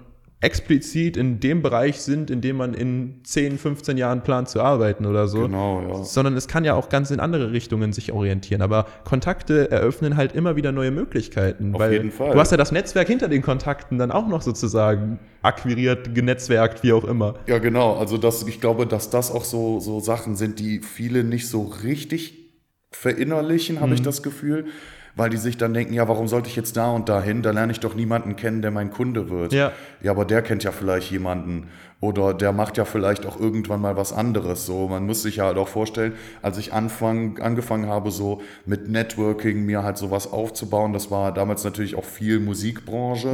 explizit 0.42 1.18
in 1.18 1.40
dem 1.40 1.62
Bereich 1.62 2.02
sind, 2.02 2.32
in 2.32 2.42
dem 2.42 2.58
man 2.58 2.74
in 2.74 3.22
10, 3.24 3.60
15 3.60 3.96
Jahren 3.98 4.24
plant 4.24 4.50
zu 4.50 4.60
arbeiten 4.60 5.06
oder 5.06 5.28
so. 5.28 5.44
Genau, 5.44 5.82
ja. 5.88 6.04
Sondern 6.04 6.36
es 6.36 6.48
kann 6.48 6.66
ja 6.66 6.74
auch 6.74 6.90
ganz 6.90 7.12
in 7.12 7.20
andere 7.20 7.52
Richtungen 7.52 7.94
sich 7.94 8.12
orientieren. 8.12 8.64
Aber 8.64 8.88
Kontakte 9.04 9.70
eröffnen 9.70 10.18
halt 10.18 10.34
immer 10.34 10.56
wieder 10.56 10.72
neue 10.72 10.90
Möglichkeiten. 10.92 11.76
Auf 11.76 11.80
weil 11.80 11.94
jeden 11.94 12.12
Fall. 12.12 12.34
Du 12.34 12.40
hast 12.40 12.52
ja 12.52 12.58
das 12.58 12.72
Netzwerk 12.72 13.08
hinter 13.08 13.28
den 13.28 13.44
Kontakten 13.44 14.00
dann 14.00 14.12
auch 14.12 14.28
noch 14.28 14.42
sozusagen 14.42 15.20
akquiriert, 15.44 16.16
genetzwerkt, 16.16 16.82
wie 16.84 16.94
auch 16.94 17.04
immer. 17.06 17.36
Ja, 17.46 17.60
genau. 17.60 17.98
Also 17.98 18.18
das, 18.18 18.42
ich 18.48 18.60
glaube, 18.60 18.88
dass 18.88 19.12
das 19.12 19.32
auch 19.32 19.44
so, 19.46 19.80
so 19.80 20.00
Sachen 20.00 20.36
sind, 20.36 20.60
die 20.60 20.80
viele 20.80 21.24
nicht 21.24 21.48
so 21.48 21.62
richtig 21.84 22.38
verinnerlichen, 22.92 23.80
habe 23.80 23.90
Mhm. 23.90 23.94
ich 23.94 24.02
das 24.02 24.24
Gefühl. 24.24 24.66
Weil 25.16 25.30
die 25.30 25.38
sich 25.38 25.58
dann 25.58 25.74
denken, 25.74 25.94
ja, 25.94 26.08
warum 26.08 26.28
sollte 26.28 26.50
ich 26.50 26.56
jetzt 26.56 26.78
da 26.78 26.92
und 26.92 27.10
da 27.10 27.22
hin? 27.22 27.42
Da 27.42 27.52
lerne 27.52 27.72
ich 27.72 27.80
doch 27.80 27.96
niemanden 27.96 28.36
kennen, 28.36 28.62
der 28.62 28.72
mein 28.72 28.92
Kunde 28.92 29.30
wird. 29.30 29.54
Ja. 29.54 29.72
Ja, 30.02 30.12
aber 30.12 30.26
der 30.26 30.42
kennt 30.42 30.64
ja 30.64 30.72
vielleicht 30.72 31.12
jemanden. 31.12 31.68
Oder 32.00 32.34
der 32.34 32.52
macht 32.52 32.78
ja 32.78 32.86
vielleicht 32.86 33.28
auch 33.28 33.40
irgendwann 33.40 33.80
mal 33.80 33.96
was 33.96 34.12
anderes. 34.12 34.66
So, 34.66 34.88
man 34.88 35.06
muss 35.06 35.22
sich 35.22 35.36
ja 35.36 35.46
halt 35.46 35.58
auch 35.58 35.68
vorstellen, 35.68 36.14
als 36.42 36.58
ich 36.58 36.74
anfang, 36.74 37.40
angefangen 37.40 37.88
habe, 37.88 38.10
so 38.10 38.42
mit 38.66 38.90
Networking 38.90 39.66
mir 39.66 39.84
halt 39.84 39.98
sowas 39.98 40.32
aufzubauen, 40.32 40.94
das 40.94 41.12
war 41.12 41.32
damals 41.32 41.64
natürlich 41.64 41.96
auch 41.96 42.04
viel 42.04 42.40
Musikbranche. 42.40 43.30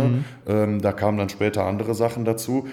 Ähm, 0.47 0.81
da 0.81 0.91
kamen 0.91 1.17
dann 1.17 1.29
später 1.29 1.63
andere 1.63 1.95
Sachen 1.95 2.25
dazu. 2.25 2.67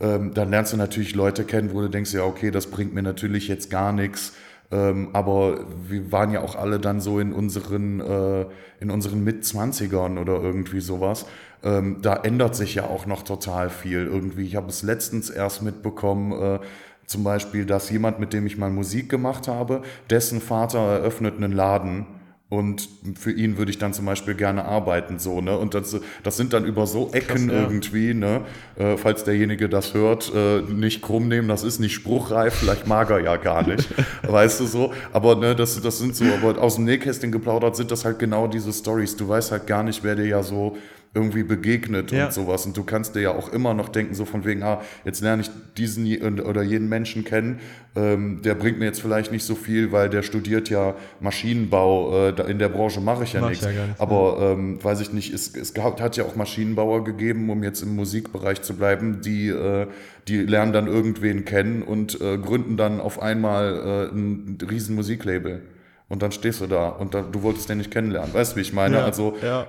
Ähm, 0.00 0.34
dann 0.34 0.50
lernst 0.50 0.74
du 0.74 0.76
natürlich 0.76 1.14
Leute 1.14 1.44
kennen, 1.44 1.72
wo 1.72 1.80
du 1.80 1.88
denkst, 1.88 2.12
ja, 2.12 2.24
okay, 2.24 2.50
das 2.50 2.66
bringt 2.66 2.94
mir 2.94 3.02
natürlich 3.02 3.48
jetzt 3.48 3.70
gar 3.70 3.92
nichts. 3.92 4.34
Ähm, 4.70 5.08
aber 5.14 5.60
wir 5.88 6.12
waren 6.12 6.30
ja 6.30 6.42
auch 6.42 6.54
alle 6.54 6.78
dann 6.78 7.00
so 7.00 7.18
in 7.20 7.32
unseren, 7.32 8.00
äh, 8.00 8.46
in 8.80 8.90
unseren 8.90 9.24
Mitzwanzigern 9.24 10.18
oder 10.18 10.42
irgendwie 10.42 10.80
sowas. 10.80 11.26
Ähm, 11.62 11.98
da 12.02 12.14
ändert 12.14 12.54
sich 12.54 12.74
ja 12.74 12.84
auch 12.84 13.06
noch 13.06 13.22
total 13.22 13.70
viel 13.70 14.06
irgendwie. 14.06 14.44
Ich 14.44 14.56
habe 14.56 14.68
es 14.68 14.82
letztens 14.82 15.30
erst 15.30 15.62
mitbekommen, 15.62 16.32
äh, 16.32 16.58
zum 17.06 17.24
Beispiel, 17.24 17.64
dass 17.64 17.88
jemand, 17.88 18.20
mit 18.20 18.34
dem 18.34 18.46
ich 18.46 18.58
mal 18.58 18.70
Musik 18.70 19.08
gemacht 19.08 19.48
habe, 19.48 19.82
dessen 20.10 20.42
Vater 20.42 20.78
eröffnet 20.78 21.36
einen 21.36 21.52
Laden. 21.52 22.06
Und 22.50 22.88
für 23.20 23.30
ihn 23.30 23.58
würde 23.58 23.70
ich 23.70 23.76
dann 23.76 23.92
zum 23.92 24.06
Beispiel 24.06 24.34
gerne 24.34 24.64
arbeiten, 24.64 25.18
so, 25.18 25.42
ne? 25.42 25.58
Und 25.58 25.74
das, 25.74 25.94
das 26.22 26.38
sind 26.38 26.54
dann 26.54 26.64
über 26.64 26.86
so 26.86 27.10
Ecken 27.12 27.48
Krass, 27.48 27.56
ja. 27.56 27.62
irgendwie, 27.62 28.14
ne? 28.14 28.40
Äh, 28.76 28.96
falls 28.96 29.24
derjenige 29.24 29.68
das 29.68 29.92
hört, 29.92 30.32
äh, 30.34 30.62
nicht 30.62 31.02
krumm 31.02 31.28
nehmen, 31.28 31.46
das 31.46 31.62
ist 31.62 31.78
nicht 31.78 31.92
spruchreif, 31.92 32.54
vielleicht 32.54 32.86
mag 32.86 33.10
er 33.10 33.20
ja 33.20 33.36
gar 33.36 33.68
nicht, 33.68 33.86
weißt 34.22 34.60
du 34.60 34.64
so. 34.64 34.94
Aber 35.12 35.36
ne, 35.36 35.54
das, 35.54 35.78
das 35.82 35.98
sind 35.98 36.16
so, 36.16 36.24
aber 36.24 36.58
aus 36.58 36.76
dem 36.76 36.84
Nähkästchen 36.84 37.32
geplaudert 37.32 37.76
sind 37.76 37.90
das 37.90 38.06
halt 38.06 38.18
genau 38.18 38.46
diese 38.46 38.72
Stories. 38.72 39.14
Du 39.14 39.28
weißt 39.28 39.52
halt 39.52 39.66
gar 39.66 39.82
nicht, 39.82 40.02
wer 40.02 40.16
dir 40.16 40.26
ja 40.26 40.42
so 40.42 40.78
irgendwie 41.14 41.42
begegnet 41.42 42.12
Ja. 42.12 42.26
und 42.26 42.32
sowas. 42.32 42.66
Und 42.66 42.76
du 42.76 42.84
kannst 42.84 43.14
dir 43.14 43.20
ja 43.20 43.30
auch 43.30 43.52
immer 43.52 43.74
noch 43.74 43.88
denken, 43.88 44.14
so 44.14 44.24
von 44.24 44.44
wegen, 44.44 44.62
ah, 44.62 44.82
jetzt 45.04 45.20
lerne 45.22 45.42
ich 45.42 45.50
diesen 45.76 46.06
oder 46.40 46.62
jeden 46.62 46.88
Menschen 46.88 47.24
kennen, 47.24 47.58
ähm, 47.96 48.42
der 48.42 48.54
bringt 48.54 48.78
mir 48.78 48.84
jetzt 48.84 49.00
vielleicht 49.00 49.32
nicht 49.32 49.44
so 49.44 49.54
viel, 49.54 49.90
weil 49.90 50.10
der 50.10 50.22
studiert 50.22 50.68
ja 50.70 50.94
Maschinenbau, 51.20 52.28
äh, 52.28 52.50
in 52.50 52.58
der 52.58 52.68
Branche 52.68 53.00
mache 53.00 53.24
ich 53.24 53.32
ja 53.32 53.40
Mach 53.40 53.50
ich 53.50 53.62
nichts. 53.62 53.76
ja 53.76 53.94
Aber 53.98 54.38
ähm, 54.56 54.82
weiß 54.82 55.00
ich 55.00 55.12
nicht, 55.12 55.32
es, 55.32 55.54
es 55.56 55.74
gab, 55.74 56.00
hat 56.00 56.16
ja 56.16 56.24
auch 56.24 56.36
Maschinenbauer 56.36 57.04
gegeben, 57.04 57.48
um 57.50 57.62
jetzt 57.62 57.82
im 57.82 57.96
Musikbereich 57.96 58.62
zu 58.62 58.74
bleiben, 58.76 59.20
die, 59.22 59.48
äh, 59.48 59.86
die 60.28 60.38
lernen 60.38 60.72
dann 60.72 60.86
irgendwen 60.86 61.44
kennen 61.44 61.82
und 61.82 62.20
äh, 62.20 62.36
gründen 62.38 62.76
dann 62.76 63.00
auf 63.00 63.20
einmal 63.20 64.10
äh, 64.12 64.14
ein 64.14 64.58
riesen 64.70 64.94
Musiklabel. 64.94 65.62
Und 66.10 66.22
dann 66.22 66.32
stehst 66.32 66.62
du 66.62 66.66
da 66.66 66.88
und 66.88 67.12
dann, 67.12 67.32
du 67.32 67.42
wolltest 67.42 67.68
den 67.68 67.78
nicht 67.78 67.90
kennenlernen. 67.90 68.32
Weißt 68.32 68.52
du, 68.52 68.56
wie 68.56 68.62
ich 68.62 68.72
meine? 68.72 68.96
Ja, 68.96 69.04
also, 69.04 69.36
ja. 69.42 69.66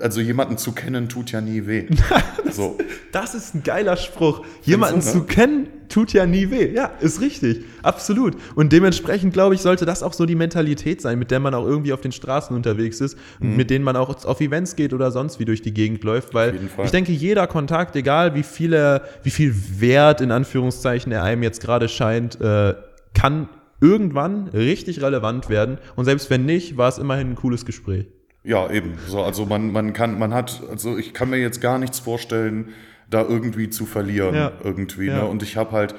also 0.00 0.20
jemanden 0.20 0.58
zu 0.58 0.72
kennen 0.72 1.08
tut 1.08 1.30
ja 1.30 1.40
nie 1.40 1.68
weh. 1.68 1.86
so. 2.50 2.76
Das 3.12 3.36
ist 3.36 3.54
ein 3.54 3.62
geiler 3.62 3.96
Spruch. 3.96 4.44
Jemanden 4.62 5.02
Findest 5.02 5.14
du, 5.14 5.18
zu 5.20 5.24
ne? 5.24 5.32
kennen, 5.32 5.68
tut 5.88 6.12
ja 6.12 6.26
nie 6.26 6.50
weh. 6.50 6.72
Ja, 6.74 6.90
ist 6.98 7.20
richtig. 7.20 7.64
Absolut. 7.84 8.34
Und 8.56 8.72
dementsprechend, 8.72 9.32
glaube 9.32 9.54
ich, 9.54 9.60
sollte 9.60 9.86
das 9.86 10.02
auch 10.02 10.14
so 10.14 10.26
die 10.26 10.34
Mentalität 10.34 11.00
sein, 11.00 11.16
mit 11.16 11.30
der 11.30 11.38
man 11.38 11.54
auch 11.54 11.64
irgendwie 11.64 11.92
auf 11.92 12.00
den 12.00 12.10
Straßen 12.10 12.56
unterwegs 12.56 13.00
ist 13.00 13.16
und 13.38 13.56
mit 13.56 13.70
denen 13.70 13.84
man 13.84 13.94
auch 13.94 14.24
auf 14.24 14.40
Events 14.40 14.74
geht 14.74 14.92
oder 14.92 15.12
sonst 15.12 15.38
wie 15.38 15.44
durch 15.44 15.62
die 15.62 15.72
Gegend 15.72 16.02
läuft. 16.02 16.34
Weil 16.34 16.54
Mhm. 16.54 16.68
ich 16.82 16.90
denke, 16.90 17.12
jeder 17.12 17.46
Kontakt, 17.46 17.94
egal 17.94 18.34
wie 18.34 18.42
viele, 18.42 19.02
wie 19.22 19.30
viel 19.30 19.54
Wert 19.78 20.22
in 20.22 20.32
Anführungszeichen 20.32 21.12
er 21.12 21.22
einem 21.22 21.44
jetzt 21.44 21.60
gerade 21.60 21.88
scheint, 21.88 22.40
äh, 22.40 22.74
kann 23.14 23.48
irgendwann 23.80 24.48
richtig 24.48 25.02
relevant 25.02 25.48
werden. 25.48 25.78
Und 25.96 26.04
selbst 26.04 26.30
wenn 26.30 26.44
nicht, 26.44 26.76
war 26.76 26.88
es 26.88 26.98
immerhin 26.98 27.30
ein 27.30 27.34
cooles 27.34 27.64
Gespräch. 27.64 28.06
Ja, 28.44 28.70
eben. 28.70 28.94
So, 29.06 29.22
also 29.22 29.46
man, 29.46 29.72
man 29.72 29.92
kann, 29.92 30.18
man 30.18 30.32
hat, 30.32 30.62
also 30.70 30.96
ich 30.96 31.12
kann 31.12 31.30
mir 31.30 31.38
jetzt 31.38 31.60
gar 31.60 31.78
nichts 31.78 31.98
vorstellen, 31.98 32.70
da 33.10 33.22
irgendwie 33.22 33.70
zu 33.70 33.86
verlieren. 33.86 34.34
Ja. 34.34 34.52
Irgendwie. 34.62 35.06
Ja. 35.06 35.18
Ne? 35.18 35.24
Und 35.26 35.42
ich 35.42 35.56
habe 35.56 35.72
halt 35.72 35.94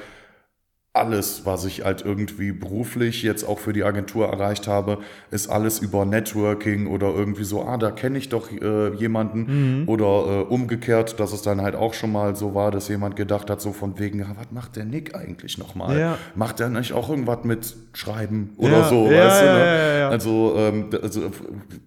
alles, 0.92 1.46
was 1.46 1.66
ich 1.66 1.86
halt 1.86 2.04
irgendwie 2.04 2.52
beruflich 2.52 3.22
jetzt 3.22 3.44
auch 3.44 3.60
für 3.60 3.74
die 3.74 3.84
Agentur 3.84 4.28
erreicht 4.28 4.68
habe, 4.68 4.98
ist 5.30 5.48
alles 5.48 5.80
über 5.80 6.04
Networking 6.04 6.88
oder 6.88 7.14
irgendwie 7.14 7.44
so, 7.44 7.62
ah, 7.62 7.78
da 7.78 7.92
kenne 7.92 8.18
ich 8.18 8.30
doch 8.30 8.52
äh, 8.52 8.96
jemanden. 8.96 9.82
Mhm. 9.82 9.90
Oder 9.90 10.06
äh, 10.06 10.42
umgekehrt, 10.52 11.20
dass 11.20 11.32
es 11.32 11.44
dann 11.44 11.62
halt 11.62 11.76
auch 11.76 11.94
schon 11.94 12.12
mal 12.12 12.36
so 12.36 12.56
war, 12.56 12.72
dass 12.72 12.88
jemand 12.88 13.16
gedacht 13.16 13.52
hat, 13.52 13.62
so 13.62 13.72
von 13.72 14.00
wegen, 14.00 14.20
ja, 14.20 14.26
was 14.36 14.52
macht 14.52 14.78
der 14.78 14.86
Nick 14.86 15.16
eigentlich 15.16 15.60
nochmal? 15.60 16.00
Ja. 16.00 16.18
Macht 16.34 16.60
der 16.60 16.70
nicht 16.70 16.92
auch 16.94 17.10
irgendwas 17.10 17.44
mit 17.44 17.76
Schreiben 17.94 18.54
oder 18.58 18.80
Ja, 18.80 18.90
so, 18.90 19.12
ja, 19.12 19.26
weißt 19.26 19.42
du? 19.42 19.46
Ne? 19.46 20.08
Also, 20.10 20.56
ähm, 20.58 20.90
also 21.04 21.32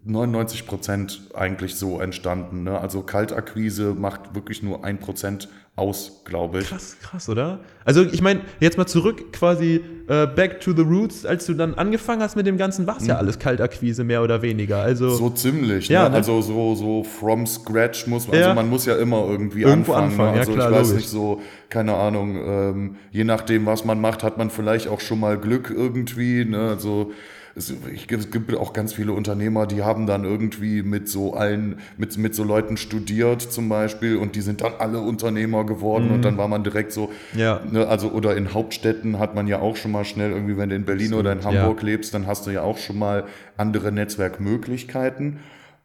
99 0.04 0.66
Prozent 0.66 1.22
eigentlich 1.34 1.74
so 1.74 2.00
entstanden. 2.00 2.62
Ne? 2.62 2.78
Also 2.78 3.02
Kaltakquise 3.02 3.94
macht 3.94 4.36
wirklich 4.36 4.62
nur 4.62 4.84
ein 4.84 4.98
Prozent 4.98 5.48
aus, 5.74 6.22
glaube 6.26 6.58
ich. 6.60 6.68
Krass, 6.68 6.96
krass, 7.00 7.28
oder? 7.30 7.60
Also 7.84 8.02
ich 8.02 8.20
meine, 8.20 8.42
jetzt 8.60 8.76
mal 8.76 8.86
zurück 8.86 9.32
quasi 9.32 9.80
äh, 10.06 10.26
back 10.26 10.60
to 10.60 10.72
the 10.76 10.82
roots, 10.82 11.24
als 11.24 11.46
du 11.46 11.54
dann 11.54 11.74
angefangen 11.74 12.20
hast 12.22 12.36
mit 12.36 12.46
dem 12.46 12.58
Ganzen, 12.58 12.86
war 12.86 12.98
es 12.98 13.06
ja 13.06 13.16
alles 13.16 13.38
Kaltakquise 13.38 14.04
mehr 14.04 14.22
oder 14.22 14.42
weniger. 14.42 14.82
Also 14.82 15.06
Mhm. 15.06 15.16
So 15.16 15.30
ziemlich. 15.30 15.88
Ja, 15.88 16.04
ne? 16.04 16.10
ne? 16.10 16.16
Also 16.16 16.42
so, 16.42 16.74
so 16.74 17.02
from 17.04 17.46
scratch 17.46 18.06
muss 18.06 18.28
man, 18.28 18.36
Ja. 18.38 18.42
also 18.48 18.54
man 18.54 18.68
muss 18.68 18.84
ja 18.84 18.96
immer 18.96 19.26
irgendwie 19.26 19.62
Irgendwo 19.62 19.94
anfangen. 19.94 20.10
anfangen, 20.12 20.30
ne? 20.32 20.34
ja, 20.36 20.40
Also 20.40 20.52
klar, 20.52 20.70
ich 20.70 20.76
weiß 20.76 20.88
logisch. 20.88 21.02
nicht 21.04 21.10
so, 21.10 21.40
keine 21.70 21.94
Ahnung, 21.94 22.36
ähm, 22.36 22.96
je 23.10 23.24
nachdem, 23.24 23.64
was 23.64 23.84
man 23.86 23.98
macht, 24.00 24.22
hat 24.22 24.36
man 24.36 24.50
vielleicht 24.50 24.88
auch 24.88 25.00
schon 25.00 25.20
mal 25.20 25.38
Glück 25.38 25.72
irgendwie. 25.74 26.44
Ne? 26.44 26.68
Also 26.68 27.12
es, 27.54 27.74
ich, 27.92 28.10
es 28.10 28.30
gibt 28.30 28.54
auch 28.56 28.72
ganz 28.72 28.94
viele 28.94 29.12
Unternehmer, 29.12 29.66
die 29.66 29.82
haben 29.82 30.06
dann 30.06 30.24
irgendwie 30.24 30.82
mit 30.82 31.08
so 31.08 31.34
allen, 31.34 31.76
mit, 31.98 32.16
mit 32.16 32.34
so 32.34 32.44
Leuten 32.44 32.76
studiert 32.76 33.42
zum 33.42 33.68
Beispiel 33.68 34.16
und 34.16 34.36
die 34.36 34.40
sind 34.40 34.60
dann 34.62 34.72
alle 34.78 35.00
Unternehmer 35.00 35.64
geworden 35.64 36.10
und 36.10 36.24
dann 36.24 36.36
war 36.38 36.48
man 36.48 36.64
direkt 36.64 36.92
so, 36.92 37.10
Mhm. 37.34 37.38
Ja. 37.38 37.60
ne, 37.70 37.86
also 37.88 38.10
oder 38.10 38.36
in 38.36 38.54
Hauptstädten 38.54 39.18
hat 39.18 39.34
man 39.34 39.46
ja 39.46 39.60
auch 39.60 39.76
schon 39.76 39.92
mal 39.92 40.04
schnell 40.04 40.30
irgendwie, 40.32 40.56
wenn 40.56 40.68
du 40.70 40.76
in 40.76 40.84
Berlin 40.84 41.14
oder 41.14 41.32
in 41.32 41.38
Absolut, 41.38 41.54
ja. 41.56 41.62
Hamburg 41.62 41.82
lebst, 41.82 42.14
dann 42.14 42.26
hast 42.26 42.46
du 42.46 42.50
ja 42.50 42.62
auch 42.62 42.78
schon 42.78 42.98
mal 42.98 43.24
andere 43.56 43.92
Netzwerkmöglichkeiten. 43.92 45.38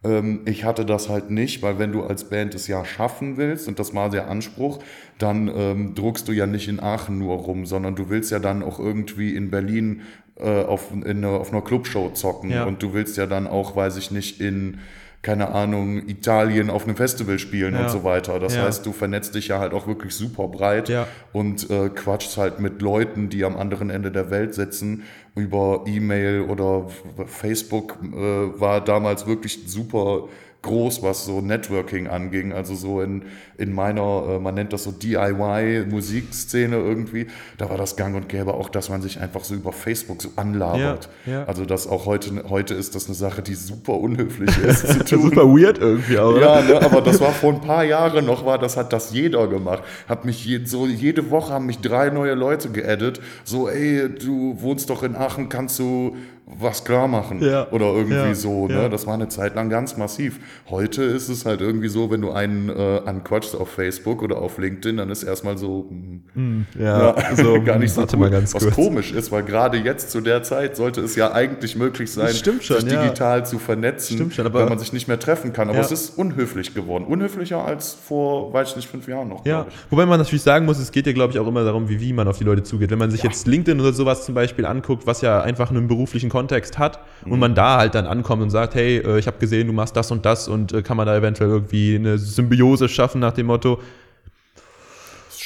Ähm, 0.03 0.41
ich 0.45 0.63
hatte 0.63 0.85
das 0.85 1.09
halt 1.09 1.31
nicht, 1.31 1.61
weil 1.63 1.79
wenn 1.79 1.91
du 1.91 2.03
als 2.03 2.29
Band 2.29 2.53
es 2.55 2.67
ja 2.67 2.85
schaffen 2.85 3.37
willst, 3.37 3.67
und 3.67 3.79
das 3.79 3.93
war 3.95 4.09
der 4.09 4.29
Anspruch, 4.29 4.79
dann 5.17 5.51
ähm, 5.53 5.95
druckst 5.95 6.27
du 6.27 6.31
ja 6.31 6.45
nicht 6.45 6.67
in 6.67 6.79
Aachen 6.79 7.17
nur 7.17 7.35
rum, 7.37 7.65
sondern 7.65 7.95
du 7.95 8.09
willst 8.09 8.31
ja 8.31 8.39
dann 8.39 8.61
auch 8.63 8.79
irgendwie 8.79 9.35
in 9.35 9.49
Berlin 9.49 10.01
äh, 10.39 10.63
auf, 10.63 10.91
in, 10.91 11.03
einer- 11.05 11.29
auf 11.39 11.51
einer 11.51 11.61
Clubshow 11.61 12.09
zocken 12.13 12.49
Ja. 12.51 12.65
und 12.65 12.81
du 12.83 12.93
willst 12.93 13.17
ja 13.17 13.25
dann 13.25 13.47
auch, 13.47 13.75
weiß 13.75 13.97
ich 13.97 14.11
nicht, 14.11 14.39
in 14.41 14.79
keine 15.23 15.49
Ahnung, 15.49 16.07
Italien 16.07 16.69
auf 16.69 16.85
einem 16.85 16.95
Festival 16.95 17.37
spielen 17.39 17.73
Ja. 17.73 17.81
und 17.81 17.89
so 17.89 18.03
weiter. 18.03 18.39
Das 18.39 18.55
Ja. 18.55 18.61
heißt, 18.63 18.85
du 18.85 18.93
vernetzt 18.93 19.35
dich 19.35 19.47
ja 19.49 19.59
halt 19.59 19.73
auch 19.73 19.85
wirklich 19.87 20.13
super 20.13 20.47
breit 20.47 20.87
Ja. 20.89 21.07
und 21.33 21.69
äh, 21.69 21.89
quatschst 21.89 22.37
halt 22.37 22.59
mit 22.59 22.81
Leuten, 22.81 23.27
die 23.27 23.43
am 23.43 23.57
anderen 23.57 23.89
Ende 23.89 24.11
der 24.11 24.29
Welt 24.29 24.53
sitzen. 24.53 25.03
Über 25.35 25.83
E-Mail 25.87 26.41
oder 26.41 26.87
Facebook 27.25 27.97
äh, 28.03 28.15
war 28.59 28.79
damals 28.81 29.27
wirklich 29.27 29.59
super 29.67 30.25
groß, 30.67 31.01
was 31.01 31.25
so 31.25 31.41
Networking 31.41 32.07
anging. 32.07 32.51
Also 32.53 32.75
so 32.75 33.01
in, 33.01 33.23
in 33.57 33.73
meiner, 33.73 34.23
äh, 34.29 34.39
man 34.39 34.55
nennt 34.55 34.73
das 34.73 34.83
so 34.83 34.91
DIY-Musikszene 34.91 36.75
irgendwie, 36.75 37.27
da 37.57 37.69
war 37.69 37.77
das 37.77 37.95
gang 37.95 38.15
und 38.15 38.29
gäbe 38.29 38.53
auch, 38.53 38.69
dass 38.69 38.89
man 38.89 39.01
sich 39.01 39.19
einfach 39.19 39.43
so 39.43 39.55
über 39.55 39.73
Facebook 39.73 40.21
so 40.21 40.29
anlabert. 40.35 41.09
Ja, 41.25 41.31
ja. 41.31 41.43
Also 41.45 41.65
das 41.65 41.87
auch 41.87 42.05
heute, 42.05 42.43
heute 42.49 42.73
ist 42.73 42.95
das 42.95 43.07
eine 43.07 43.15
Sache, 43.15 43.41
die 43.41 43.55
super 43.55 43.93
unhöflich 43.93 44.55
ist 44.59 44.87
zu 44.87 45.03
tun. 45.03 45.23
Super 45.23 45.47
weird 45.47 45.79
irgendwie 45.79 46.19
auch, 46.19 46.37
Ja, 46.39 46.61
ne, 46.61 46.81
aber 46.81 47.01
das 47.01 47.19
war 47.19 47.31
vor 47.31 47.53
ein 47.53 47.61
paar 47.61 47.83
Jahren 47.83 48.25
noch, 48.25 48.45
war, 48.45 48.59
das 48.59 48.77
hat 48.77 48.93
das 48.93 49.11
jeder 49.11 49.47
gemacht. 49.47 49.83
Hat 50.07 50.25
mich 50.25 50.45
je, 50.45 50.65
so, 50.65 50.85
jede 50.85 51.31
Woche 51.31 51.53
haben 51.53 51.65
mich 51.65 51.79
drei 51.79 52.09
neue 52.09 52.35
Leute 52.35 52.69
geaddet. 52.69 53.19
So, 53.43 53.69
ey, 53.69 54.09
du 54.09 54.61
wohnst 54.61 54.89
doch 54.89 55.03
in 55.03 55.15
Aachen, 55.15 55.49
kannst 55.49 55.79
du 55.79 56.15
was 56.49 56.85
klar 56.85 57.07
machen? 57.09 57.43
Ja. 57.43 57.67
Oder 57.71 57.87
irgendwie 57.87 58.15
Ja. 58.15 58.33
so, 58.33 58.67
ne? 58.67 58.73
Ja. 58.83 58.89
Das 58.89 59.05
war 59.05 59.13
eine 59.15 59.27
Zeit 59.27 59.55
lang 59.55 59.69
ganz 59.69 59.97
massiv. 59.97 60.39
Heute 60.69 61.03
ist 61.03 61.27
es 61.27 61.45
halt 61.45 61.59
irgendwie 61.59 61.89
so, 61.89 62.09
wenn 62.09 62.21
du 62.21 62.31
einen 62.31 62.69
äh, 62.69 63.01
anquatschst 63.05 63.53
auf 63.55 63.69
Facebook 63.69 64.21
oder 64.23 64.37
auf 64.37 64.57
LinkedIn, 64.57 64.95
dann 64.97 65.09
ist 65.09 65.23
erstmal 65.23 65.57
so, 65.57 65.89
hm, 66.33 66.65
Ja, 66.79 67.15
so, 67.35 67.61
gar 67.65 67.77
nicht 67.77 67.91
so 67.91 68.01
warte 68.01 68.15
cool. 68.15 68.21
mal 68.21 68.29
ganz 68.31 68.53
was 68.55 68.63
kurz. 68.63 68.75
komisch 68.75 69.11
ist, 69.11 69.31
weil 69.31 69.43
gerade 69.43 69.77
jetzt 69.77 70.09
zu 70.09 70.21
der 70.21 70.41
Zeit 70.43 70.77
sollte 70.77 71.01
es 71.01 71.15
ja 71.17 71.33
eigentlich 71.33 71.75
möglich 71.75 72.11
sein, 72.11 72.33
schon, 72.33 72.59
sich 72.61 72.85
digital 72.85 73.45
zu 73.45 73.59
vernetzen, 73.59 74.15
Stimmt 74.15 74.33
schon, 74.33 74.53
weil 74.53 74.69
man 74.69 74.79
sich 74.79 74.93
nicht 74.93 75.07
mehr 75.09 75.19
treffen 75.19 75.51
kann. 75.51 75.69
Aber 75.69 75.79
es 75.79 75.91
ist 75.91 76.17
unhöflich 76.17 76.73
geworden. 76.73 77.03
Unhöflicher 77.05 77.63
als 77.65 77.93
vor, 77.93 78.53
weiß 78.53 78.69
ich 78.69 78.75
nicht, 78.77 78.87
fünf 78.89 79.07
Jahren 79.07 79.27
noch, 79.27 79.45
Ja, 79.45 79.65
wobei 79.89 80.05
man 80.05 80.17
natürlich 80.17 80.43
sagen 80.43 80.65
muss, 80.65 80.79
es 80.79 80.93
geht 80.93 81.07
ja, 81.07 81.13
glaube 81.13 81.33
ich, 81.33 81.39
auch 81.39 81.47
immer 81.47 81.65
darum, 81.65 81.89
wie, 81.89 81.99
wie 81.99 82.13
man 82.13 82.27
auf 82.29 82.37
die 82.37 82.45
Leute 82.45 82.63
zugeht. 82.63 82.89
Wenn 82.89 82.99
man 82.99 83.11
sich 83.11 83.21
jetzt 83.23 83.47
LinkedIn 83.47 83.81
oder 83.81 83.91
sowas 83.91 84.25
zum 84.25 84.33
Beispiel 84.33 84.65
anguckt, 84.65 85.05
was 85.05 85.19
ja 85.21 85.41
einfach 85.41 85.69
einen 85.71 85.87
beruflichen 85.89 86.29
Kontext 86.37 86.77
hat 86.77 86.99
Mhm. 87.25 87.31
und 87.31 87.39
man 87.39 87.55
da 87.55 87.77
halt 87.77 87.95
dann 87.95 88.05
ankommt 88.05 88.43
und 88.43 88.51
sagt, 88.51 88.75
hey, 88.75 88.97
äh, 88.97 89.17
ich 89.17 89.25
habe 89.27 89.37
gesehen, 89.39 89.65
du 89.67 89.73
machst 89.73 89.95
das 89.95 90.11
und 90.11 90.23
das 90.25 90.47
und 90.47 90.71
äh, 90.71 90.81
kann 90.83 90.97
man 90.97 91.07
da 91.07 91.15
eventuell 91.15 91.49
irgendwie 91.49 91.95
eine 91.95 92.17
Symbiose 92.17 92.87
schaffen 92.89 93.19
nach 93.21 93.33
dem 93.33 93.47
Motto, 93.47 93.79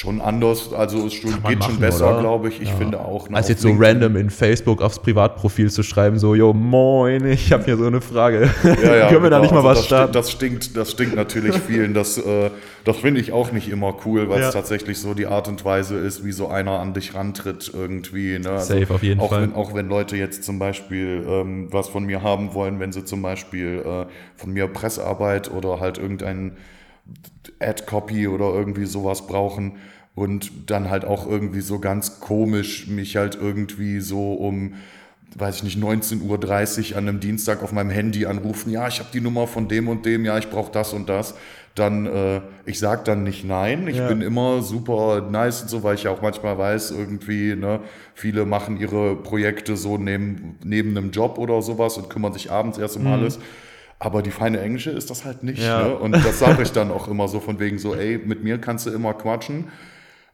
schon 0.02 0.20
anders, 0.20 0.72
also 0.72 1.06
es 1.06 1.14
schon, 1.14 1.30
geht 1.44 1.62
schon 1.62 1.74
machen, 1.74 1.78
besser, 1.80 2.10
oder? 2.10 2.20
glaube 2.20 2.48
ich. 2.48 2.60
Ich 2.60 2.72
finde 2.72 2.98
auch. 2.98 3.28
ne, 3.28 3.36
als 3.36 3.48
jetzt 3.48 3.62
so 3.62 3.68
LinkedIn- 3.68 3.84
random 3.86 4.16
in 4.16 4.30
Facebook 4.30 4.82
aufs 4.82 4.98
Privatprofil 4.98 5.70
zu 5.70 5.84
schreiben, 5.84 6.18
so, 6.18 6.34
yo, 6.34 6.52
moin, 6.52 7.24
ich 7.24 7.52
habe 7.52 7.64
hier 7.64 7.76
so 7.76 7.86
eine 7.86 8.00
Frage. 8.00 8.50
Ja, 8.64 8.70
ja, 8.96 9.08
Können 9.08 9.22
wir 9.22 9.30
da 9.30 9.38
genau. 9.38 9.40
nicht 9.42 9.50
mal 9.52 9.58
Also 9.58 9.68
was 9.68 9.78
das 9.78 9.86
starten? 9.86 10.12
Stinkt, 10.12 10.16
das 10.16 10.30
stinkt, 10.32 10.76
das 10.76 10.90
stinkt 10.90 11.14
natürlich 11.14 11.56
vielen. 11.56 11.94
Das, 11.94 12.18
äh, 12.18 12.50
das 12.84 12.96
finde 12.96 13.20
ich 13.20 13.30
auch 13.30 13.52
nicht 13.52 13.70
immer 13.70 13.94
cool, 14.04 14.28
weil 14.28 14.40
Ja. 14.40 14.48
es 14.48 14.54
tatsächlich 14.54 14.98
so 14.98 15.14
die 15.14 15.28
Art 15.28 15.46
und 15.46 15.64
Weise 15.64 15.96
ist, 15.98 16.24
wie 16.24 16.32
so 16.32 16.48
einer 16.48 16.80
an 16.80 16.94
dich 16.94 17.14
rantritt 17.14 17.70
irgendwie. 17.72 18.40
Ne? 18.40 18.50
Also 18.50 18.74
Safe, 18.80 18.92
auf 18.94 19.04
jeden 19.04 19.20
auch 19.20 19.28
Fall. 19.30 19.42
Wenn, 19.42 19.54
auch 19.54 19.72
wenn 19.72 19.88
Leute 19.88 20.16
jetzt 20.16 20.42
zum 20.42 20.58
Beispiel 20.58 21.24
ähm, 21.28 21.68
was 21.70 21.88
von 21.88 22.04
mir 22.04 22.22
haben 22.24 22.54
wollen, 22.54 22.80
wenn 22.80 22.90
sie 22.90 23.04
zum 23.04 23.22
Beispiel 23.22 23.84
äh, 23.86 24.06
von 24.36 24.50
mir 24.52 24.66
Pressearbeit 24.66 25.48
oder 25.52 25.78
halt 25.78 25.98
irgendein 25.98 26.56
Ad-Copy 27.62 28.28
oder 28.28 28.46
irgendwie 28.52 28.86
sowas 28.86 29.26
brauchen 29.26 29.76
und 30.14 30.50
dann 30.70 30.90
halt 30.90 31.04
auch 31.04 31.26
irgendwie 31.26 31.60
so 31.62 31.78
ganz 31.78 32.20
komisch 32.20 32.86
mich 32.86 33.16
halt 33.16 33.34
irgendwie 33.40 34.00
so 34.00 34.34
um 34.34 34.74
weiß 35.36 35.56
ich 35.56 35.62
nicht, 35.62 35.78
19.30 35.78 36.92
Uhr 36.92 36.98
an 36.98 37.08
einem 37.08 37.20
Dienstag 37.20 37.62
auf 37.62 37.72
meinem 37.72 37.90
Handy 37.90 38.26
anrufen, 38.26 38.70
ja, 38.70 38.86
ich 38.88 38.98
habe 38.98 39.08
die 39.12 39.20
Nummer 39.20 39.46
von 39.46 39.68
dem 39.68 39.88
und 39.88 40.04
dem, 40.04 40.24
ja, 40.24 40.36
ich 40.38 40.50
brauche 40.50 40.70
das 40.70 40.92
und 40.92 41.08
das, 41.08 41.34
dann, 41.74 42.06
äh, 42.06 42.42
ich 42.66 42.78
sag 42.78 43.06
dann 43.06 43.22
nicht 43.22 43.44
nein, 43.44 43.88
ich 43.88 43.96
Ja. 43.96 44.08
bin 44.08 44.20
immer 44.20 44.60
super 44.62 45.22
nice 45.30 45.62
und 45.62 45.68
so, 45.70 45.82
weil 45.82 45.94
ich 45.94 46.02
ja 46.02 46.10
auch 46.10 46.20
manchmal 46.20 46.58
weiß, 46.58 46.90
irgendwie, 46.90 47.54
ne, 47.54 47.80
viele 48.14 48.44
machen 48.44 48.78
ihre 48.78 49.16
Projekte 49.16 49.76
so 49.76 49.96
neben, 49.96 50.58
neben 50.64 50.90
einem 50.96 51.10
Job 51.12 51.38
oder 51.38 51.62
sowas 51.62 51.96
und 51.96 52.10
kümmern 52.10 52.34
sich 52.34 52.50
abends 52.50 52.76
erst 52.76 52.98
um 52.98 53.06
alles. 53.06 53.38
Aber 54.04 54.20
die 54.20 54.32
feine 54.32 54.58
Englische 54.60 54.90
ist 54.90 55.10
das 55.10 55.24
halt 55.24 55.44
nicht. 55.44 55.62
Ja. 55.62 55.86
Ne? 55.86 55.94
Und 55.94 56.10
das 56.12 56.40
sage 56.40 56.60
ich 56.64 56.72
dann 56.72 56.90
auch 56.90 57.06
immer 57.06 57.28
so 57.28 57.38
von 57.38 57.60
wegen 57.60 57.78
so, 57.78 57.94
ey, 57.94 58.18
mit 58.18 58.42
mir 58.42 58.58
kannst 58.58 58.84
du 58.86 58.90
immer 58.90 59.14
quatschen. 59.14 59.66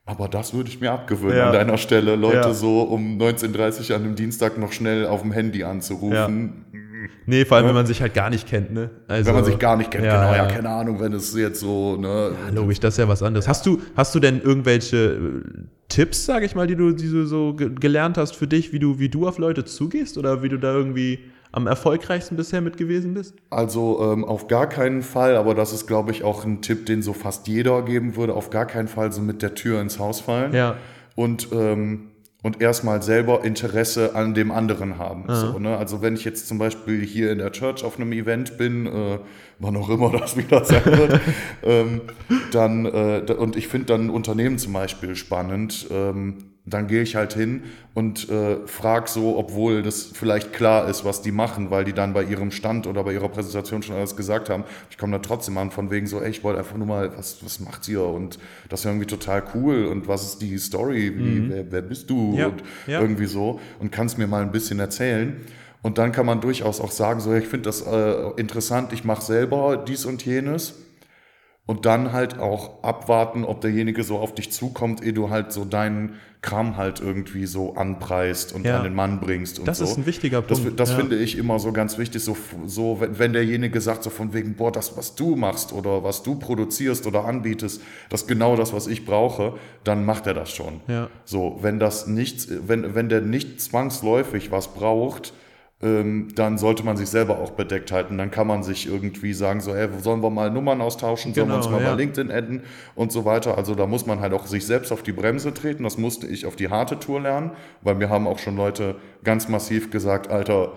Aber 0.07 0.27
das 0.27 0.55
würde 0.55 0.71
ich 0.71 0.81
mir 0.81 0.91
abgewöhnen 0.91 1.37
Ja. 1.37 1.49
an 1.49 1.53
deiner 1.53 1.77
Stelle, 1.77 2.17
Leute 2.17 2.37
Ja. 2.39 2.55
so 2.55 2.81
um 2.81 3.19
19.30 3.19 3.91
Uhr 3.91 3.97
an 3.97 4.05
einem 4.05 4.15
Dienstag 4.15 4.57
noch 4.57 4.73
schnell 4.73 5.05
auf 5.05 5.21
dem 5.21 5.33
Handy 5.33 5.65
anzurufen. 5.65 6.65
Nee, 7.27 7.45
vor 7.45 7.59
allem, 7.59 7.67
wenn 7.67 7.75
man 7.75 7.85
sich 7.85 8.01
halt 8.01 8.15
gar 8.15 8.31
nicht 8.31 8.49
kennt, 8.49 8.73
ne? 8.73 8.89
Also, 9.07 9.27
Wenn 9.27 9.35
man 9.35 9.45
sich 9.45 9.59
gar 9.59 9.77
nicht 9.77 9.91
kennt, 9.91 10.05
Ja, 10.07 10.17
genau, 10.19 10.31
ja, 10.33 10.49
ja. 10.49 10.51
keine 10.51 10.71
Ahnung, 10.71 10.99
wenn 10.99 11.13
es 11.13 11.37
jetzt 11.37 11.61
so, 11.61 11.97
ne, 11.97 12.33
Logisch, 12.55 12.81
das 12.81 12.95
ist 12.95 12.99
ja 12.99 13.07
was 13.07 13.23
anderes. 13.23 13.47
Hast 13.47 13.67
du, 13.67 13.83
hast 13.97 14.15
du 14.15 14.19
denn 14.21 14.41
irgendwelche 14.41 14.97
äh, 14.97 15.43
Tipps, 15.91 16.25
sage 16.25 16.47
ich 16.47 16.55
mal, 16.55 16.67
die 16.67 16.75
du, 16.75 16.93
die 16.93 17.11
du 17.11 17.27
so 17.27 17.53
ge 17.53 17.71
gelernt 17.79 18.17
hast 18.17 18.35
für 18.35 18.47
dich, 18.47 18.73
wie 18.73 18.79
du, 18.79 18.99
wie 18.99 19.11
du 19.11 19.29
auf 19.29 19.37
Leute 19.37 19.67
zugehst 19.67 20.17
oder 20.17 20.43
wie 20.43 20.49
du 20.49 20.57
da 20.59 20.73
irgendwie 20.75 21.19
am 21.53 21.67
erfolgreichsten 21.67 22.37
bisher 22.37 22.61
mit 22.61 22.77
gewesen 22.77 23.15
bist? 23.15 23.35
Also 23.51 24.13
ähm, 24.13 24.25
auf 24.25 24.49
gar 24.49 24.69
keinen 24.69 25.03
Fall, 25.03 25.37
aber 25.37 25.55
das 25.55 25.73
ist, 25.73 25.87
glaube 25.87 26.13
ich, 26.13 26.23
auch 26.25 26.45
ein 26.45 26.61
Tipp, 26.61 26.87
den 26.87 27.03
so 27.03 27.13
fast 27.13 27.49
jeder 27.49 27.83
geben 27.83 28.17
würde, 28.17 28.35
auf 28.35 28.51
gar 28.51 28.67
keinen 28.67 28.89
Fall 28.89 29.13
so 29.13 29.23
mit 29.23 29.43
der 29.43 29.55
Tür 29.55 29.81
ins 29.81 29.99
Haus 29.99 30.21
fallen. 30.21 30.53
Ja. 30.53 30.77
Und, 31.15 31.49
ähm, 31.53 32.11
und 32.43 32.61
erstmal 32.61 33.03
selber 33.03 33.45
Interesse 33.45 34.15
an 34.15 34.35
dem 34.35 34.53
anderen 34.53 34.99
haben. 34.99 35.25
So, 35.27 35.59
ne? 35.59 35.77
Also 35.77 36.03
wenn 36.03 36.15
ich 36.15 36.25
jetzt 36.25 36.47
zum 36.47 36.59
Beispiel 36.59 37.05
hier 37.05 37.33
in 37.33 37.39
der 37.39 37.51
Church 37.51 37.83
auf 37.83 37.99
einem 37.99 38.13
Event 38.13 38.57
bin, 38.57 38.87
äh, 38.87 39.19
wann 39.59 39.77
auch 39.77 39.89
immer 39.89 40.13
das 40.19 40.37
wieder 40.37 40.65
sein 40.65 40.85
wird, 40.85 41.21
ähm, 41.65 42.03
dann, 42.53 42.87
äh, 42.87 43.25
und 43.37 43.57
ich 43.57 43.67
finde 43.67 43.87
dann 43.87 44.07
ein 44.07 44.11
Unternehmen 44.11 44.59
zum 44.59 44.73
Beispiel 44.73 45.17
spannend, 45.17 45.89
ähm, 45.91 46.48
dann 46.71 46.87
gehe 46.87 47.03
ich 47.03 47.17
halt 47.17 47.35
hin 47.35 47.63
und 47.95 48.29
äh, 48.29 48.67
frage 48.67 49.09
so, 49.09 49.37
obwohl 49.37 49.83
das 49.83 50.03
vielleicht 50.03 50.53
klar 50.53 50.89
ist, 50.89 51.05
was 51.05 51.23
die 51.23 51.33
machen, 51.33 51.71
weil 51.71 51.85
die 51.85 51.93
dann 51.93 52.13
bei 52.13 52.23
ihrem 52.23 52.51
Stand 52.51 52.87
oder 52.87 53.05
bei 53.05 53.13
ihrer 53.13 53.29
Präsentation 53.29 53.83
schon 53.83 53.97
alles 53.97 54.17
gesagt 54.17 54.51
haben. 54.51 54.65
Ich 54.91 54.99
komme 54.99 55.13
da 55.13 55.19
trotzdem 55.19 55.57
an 55.59 55.71
von 55.71 55.91
wegen 55.91 56.07
so, 56.07 56.21
ey, 56.21 56.31
ich 56.31 56.45
wollte 56.45 56.59
einfach 56.61 56.77
nur 56.77 56.87
mal, 56.87 57.17
was, 57.17 57.45
was 57.45 57.61
macht 57.61 57.89
ihr? 57.89 58.03
Und 58.03 58.39
das 58.69 58.81
ist 58.81 58.87
irgendwie 58.87 59.07
total 59.07 59.43
cool 59.55 59.87
und 59.87 60.09
was 60.09 60.25
ist 60.25 60.43
die 60.43 60.59
Story? 60.59 61.13
Wie, 61.17 61.49
wer, 61.49 61.71
wer 61.71 61.83
bist 61.83 62.11
du? 62.11 62.33
Mhm. 62.33 62.35
Ja, 62.35 62.47
Und 62.47 62.63
ja. 62.87 63.01
irgendwie 63.01 63.27
so 63.27 63.61
und 63.79 63.93
kannst 63.93 64.19
mir 64.19 64.27
mal 64.27 64.43
ein 64.43 64.53
bisschen 64.53 64.79
erzählen. 64.81 65.37
Und 65.83 65.99
dann 65.99 66.13
kann 66.13 66.27
man 66.27 66.41
durchaus 66.41 66.81
auch 66.81 66.91
sagen, 66.91 67.21
so, 67.21 67.33
ich 67.35 67.47
finde 67.47 67.67
das 67.67 67.83
äh, 67.83 68.31
interessant, 68.37 68.93
ich 68.93 69.05
mache 69.05 69.23
selber 69.23 69.77
dies 69.77 70.05
und 70.07 70.25
jenes. 70.25 70.75
Und 71.69 71.85
dann 71.85 72.13
halt 72.15 72.39
auch 72.39 72.83
abwarten, 72.83 73.45
ob 73.45 73.61
derjenige 73.61 74.03
so 74.03 74.19
auf 74.19 74.35
dich 74.35 74.51
zukommt, 74.51 75.05
ehe 75.05 75.13
du 75.13 75.29
halt 75.29 75.53
so 75.53 75.67
deinen 75.67 76.15
Kram 76.41 76.79
halt 76.79 77.01
irgendwie 77.01 77.45
so 77.45 77.75
anpreist 77.75 78.55
und 78.55 78.65
Ja. 78.65 78.79
an 78.79 78.85
den 78.85 78.95
Mann 78.95 79.21
bringst 79.21 79.59
und 79.59 79.69
Das 79.69 79.77
so. 79.79 79.85
ist 79.85 79.99
ein 79.99 80.07
wichtiger 80.07 80.41
Das, 80.41 80.61
Punkt, 80.61 80.81
das 80.81 80.91
ja. 80.93 80.97
finde 80.97 81.17
ich 81.17 81.37
immer 81.37 81.59
so 81.59 81.73
ganz 81.73 81.99
wichtig, 81.99 82.23
so, 82.25 82.35
so 82.65 83.01
wenn, 83.01 83.19
wenn 83.19 83.33
derjenige 83.35 83.83
sagt 83.83 84.03
so 84.03 84.09
von 84.09 84.33
wegen, 84.33 84.55
boah, 84.55 84.73
das, 84.73 84.97
was 84.97 85.15
du 85.15 85.37
machst 85.37 85.75
oder 85.75 86.03
was 86.05 86.23
du 86.23 86.37
produzierst 86.37 87.07
oder 87.07 87.27
anbietest, 87.27 87.83
das 88.09 88.23
ist 88.23 88.29
genau 88.29 88.57
das, 88.57 88.73
was 88.73 88.87
ich 88.87 89.05
brauche, 89.05 89.55
dann 89.85 90.07
macht 90.07 90.27
er 90.27 90.33
das 90.35 90.51
schon. 90.51 90.81
Ja. 90.89 91.09
So, 91.27 91.59
wenn 91.61 91.79
das 91.79 92.07
nicht, 92.07 92.49
wenn, 92.67 92.95
wenn 92.95 93.11
der 93.11 93.21
nicht 93.21 93.61
zwangsläufig 93.61 94.51
was 94.51 94.69
braucht, 94.69 95.35
ähm, 95.81 96.29
dann 96.35 96.59
sollte 96.59 96.83
man 96.85 96.97
sich 96.97 97.09
selber 97.09 97.39
auch 97.39 97.51
bedeckt 97.53 97.93
halten. 97.93 98.19
Dann 98.19 98.31
kann 98.33 98.47
man 98.49 98.63
sich 98.65 98.87
irgendwie 98.89 99.33
sagen, 99.33 99.61
so, 99.61 99.75
hey, 99.75 99.89
sollen 100.03 100.23
wir 100.23 100.31
mal 100.31 100.51
Nummern 100.51 100.81
austauschen, 100.81 101.35
sollen 101.35 101.49
wir 101.49 101.55
uns 101.57 101.67
Genau, 101.67 101.79
mal 101.79 101.85
ja. 101.85 101.91
bei 101.93 101.97
LinkedIn 102.03 102.33
adden 102.33 102.63
und 102.97 103.13
so 103.13 103.25
weiter. 103.25 103.57
Also 103.57 103.75
da 103.77 103.87
muss 103.87 104.05
man 104.05 104.21
halt 104.21 104.33
auch 104.33 104.47
sich 104.47 104.67
selbst 104.67 104.91
auf 104.91 105.03
die 105.05 105.13
Bremse 105.13 105.55
treten. 105.55 105.85
Das 105.85 105.97
musste 105.97 106.27
ich 106.27 106.47
auf 106.47 106.57
die 106.57 106.69
harte 106.69 106.99
Tour 106.99 107.21
lernen, 107.21 107.53
weil 107.83 107.95
mir 107.95 108.09
haben 108.09 108.27
auch 108.27 108.39
schon 108.41 108.57
Leute 108.57 108.97
ganz 109.23 109.49
massiv 109.49 109.91
gesagt, 109.91 110.29
Alter, 110.31 110.73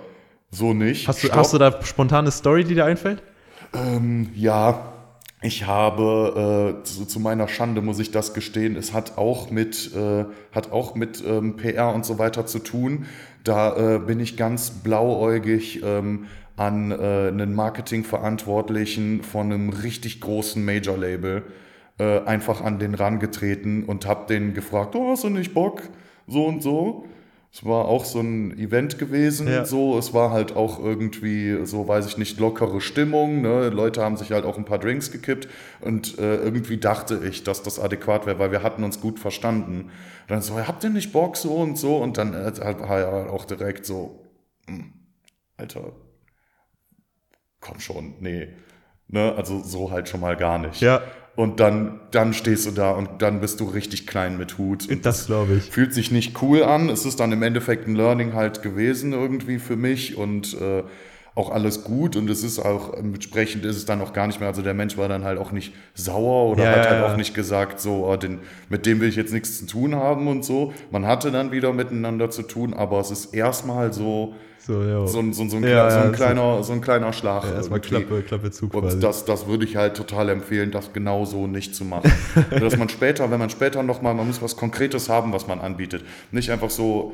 so 0.52 0.74
nicht. 0.74 1.08
Hast 1.08 1.24
du, 1.24 1.28
Stopp. 1.28 1.40
hast 1.40 1.54
du 1.54 1.58
da 1.58 1.82
spontane 1.82 2.30
Story, 2.30 2.64
die 2.64 2.76
dir 2.76 2.86
einfällt? 2.86 3.24
Ja, 4.36 4.91
ich 5.42 5.66
habe 5.66 6.78
äh, 6.82 6.84
zu, 6.84 7.06
zu 7.06 7.20
meiner 7.20 7.48
Schande 7.48 7.82
muss 7.82 8.00
ich 8.00 8.12
das 8.12 8.34
gestehen. 8.34 8.76
Es 8.76 8.94
hat 8.94 9.18
auch 9.18 9.50
mit 9.50 9.92
äh, 9.96 10.26
hat 10.52 10.72
auch 10.72 10.94
mit 10.94 11.24
ähm, 11.26 11.58
PR 11.58 11.94
und 11.94 12.06
so 12.06 12.20
weiter 12.20 12.46
zu 12.46 12.60
tun. 12.60 13.06
Da 13.44 13.96
äh, 13.96 14.00
bin 14.00 14.20
ich 14.20 14.38
ganz 14.38 14.70
blauäugig 14.70 15.82
ähm, 15.84 16.28
an 16.58 16.92
äh, 16.92 17.30
einen 17.30 17.56
Marketingverantwortlichen 17.56 19.24
von 19.24 19.52
einem 19.52 19.70
richtig 19.70 20.22
großen 20.22 20.64
Major-Label 20.64 21.44
äh, 21.98 22.20
einfach 22.26 22.62
an 22.62 22.78
den 22.78 22.94
rangetreten 22.94 23.86
und 23.86 24.06
habe 24.06 24.28
den 24.32 24.54
gefragt, 24.54 24.96
oh, 24.96 25.10
hast 25.12 25.24
du 25.24 25.30
nicht 25.30 25.56
Bock? 25.56 25.82
So 26.28 26.46
und 26.46 26.62
so. 26.62 27.06
Es 27.54 27.66
war 27.66 27.86
auch 27.86 28.06
so 28.06 28.22
ein 28.22 28.58
Event 28.58 28.98
gewesen, 28.98 29.48
Ja. 29.48 29.66
so. 29.66 29.98
Es 29.98 30.14
war 30.14 30.32
halt 30.32 30.56
auch 30.56 30.80
irgendwie, 30.80 31.66
so 31.66 31.86
weiß 31.86 32.06
ich 32.08 32.18
nicht, 32.18 32.40
lockere 32.40 32.80
Stimmung. 32.80 33.42
Ne? 33.42 33.68
Leute 33.70 34.02
haben 34.02 34.16
sich 34.16 34.32
halt 34.32 34.46
auch 34.46 34.58
ein 34.58 34.64
paar 34.64 34.80
Drinks 34.80 35.12
gekippt 35.12 35.50
und 35.82 36.18
äh, 36.18 36.38
irgendwie 36.38 36.78
dachte 36.78 37.22
ich, 37.28 37.44
dass 37.44 37.62
das 37.62 37.78
adäquat 37.78 38.26
wäre, 38.26 38.40
weil 38.40 38.52
wir 38.52 38.64
hatten 38.64 38.86
uns 38.86 39.02
gut 39.02 39.20
verstanden. 39.20 39.92
Dann 40.28 40.42
so, 40.42 40.56
habt 40.66 40.84
ihr 40.86 40.90
nicht 40.92 41.12
Bock 41.12 41.36
so 41.36 41.56
und 41.56 41.78
so? 41.78 41.98
Und 41.98 42.18
dann 42.18 42.34
äh, 42.34 42.54
halt, 42.64 42.80
war 42.80 43.00
er 43.00 43.34
auch 43.34 43.44
direkt 43.44 43.86
so, 43.86 44.22
hm, 44.68 44.94
Alter, 45.58 45.92
komm 47.60 47.82
schon, 47.82 48.14
nee. 48.22 48.48
Ne? 49.12 49.34
Also 49.36 49.62
so 49.64 49.92
halt 49.92 50.10
schon 50.10 50.20
mal 50.22 50.36
gar 50.36 50.58
nicht. 50.58 50.82
Ja. 50.82 51.02
Und 51.36 51.60
dann, 51.62 52.02
dann 52.12 52.34
stehst 52.34 52.66
du 52.68 52.72
da 52.72 52.92
und 52.92 53.22
dann 53.22 53.40
bist 53.40 53.60
du 53.62 53.66
richtig 53.66 54.06
klein 54.06 54.38
mit 54.38 54.58
Hut. 54.58 54.90
Und 54.90 55.06
Das 55.06 55.28
glaube 55.28 55.56
ich. 55.56 55.64
fühlt 55.64 55.94
sich 55.94 56.12
nicht 56.12 56.42
cool 56.42 56.64
an. 56.64 56.90
Es 56.90 57.06
ist 57.06 57.20
dann 57.20 57.32
im 57.32 57.42
Endeffekt 57.42 57.88
ein 57.88 57.96
Learning 57.96 58.34
halt 58.34 58.62
gewesen 58.62 59.14
irgendwie 59.14 59.58
für 59.60 59.78
mich 59.78 60.18
und 60.18 60.54
äh, 60.60 60.84
auch 61.34 61.50
alles 61.50 61.86
gut 61.86 62.18
und 62.18 62.30
es 62.30 62.44
ist 62.44 62.60
auch 62.60 62.94
entsprechend 62.94 63.64
ist 63.64 63.78
es 63.78 63.86
dann 63.86 64.02
auch 64.02 64.12
gar 64.12 64.28
nicht 64.28 64.42
mehr. 64.42 64.50
Also 64.50 64.62
der 64.62 64.74
Mensch 64.74 64.98
war 64.98 65.08
dann 65.08 65.24
halt 65.24 65.40
auch 65.40 65.54
nicht 65.54 65.74
sauer 65.94 66.52
oder 66.52 66.66
Ja, 66.66 66.70
hat 66.72 66.86
ja, 66.86 66.92
halt 66.92 67.02
ja. 67.06 67.14
auch 67.14 67.16
nicht 67.18 67.34
gesagt, 67.34 67.80
so 67.80 68.06
oh, 68.06 68.18
den, 68.18 68.40
mit 68.68 68.86
dem 68.86 69.00
will 69.00 69.08
ich 69.08 69.16
jetzt 69.16 69.32
nichts 69.32 69.60
zu 69.60 69.66
tun 69.66 69.96
haben 69.96 70.28
und 70.28 70.44
so. 70.44 70.74
Man 70.92 71.06
hatte 71.06 71.32
dann 71.32 71.54
wieder 71.54 71.72
miteinander 71.72 72.30
zu 72.30 72.44
tun, 72.44 72.74
aber 72.74 73.00
es 73.00 73.12
ist 73.12 73.34
erstmal 73.34 73.94
so 73.94 74.36
So, 74.66 75.08
so 75.08 75.20
ein, 75.20 75.34
so 75.34 75.48
so 75.48 75.58
ein, 75.58 75.64
Ja, 75.64 75.90
so 75.90 76.00
ein 76.00 76.12
kleiner 76.12 76.64
so 76.64 76.74
ein 76.74 76.82
kleiner 76.82 77.14
Schlag. 77.14 77.46
Ja, 77.46 77.54
erstmal. 77.56 77.80
Klappe, 77.80 78.22
Klappe 78.22 78.52
zu 78.52 78.70
quasi. 78.70 78.96
Und 78.96 79.04
das, 79.04 79.26
das 79.26 79.48
würde 79.48 79.66
ich 79.66 79.76
halt 79.76 79.96
total 79.98 80.30
empfehlen, 80.30 80.70
das 80.72 80.94
genau 80.94 81.26
so 81.26 81.48
nicht 81.48 81.74
zu 81.76 81.84
machen. 81.84 82.12
Dass 82.52 82.78
man 82.78 82.88
später, 82.90 83.32
wenn 83.32 83.40
man 83.40 83.50
später 83.50 83.82
nochmal, 83.82 84.14
man 84.14 84.28
muss 84.28 84.42
was 84.42 84.56
Konkretes 84.56 85.10
haben, 85.10 85.34
was 85.34 85.48
man 85.48 85.60
anbietet. 85.60 86.04
Nicht 86.32 86.52
einfach 86.52 86.70
so, 86.70 87.14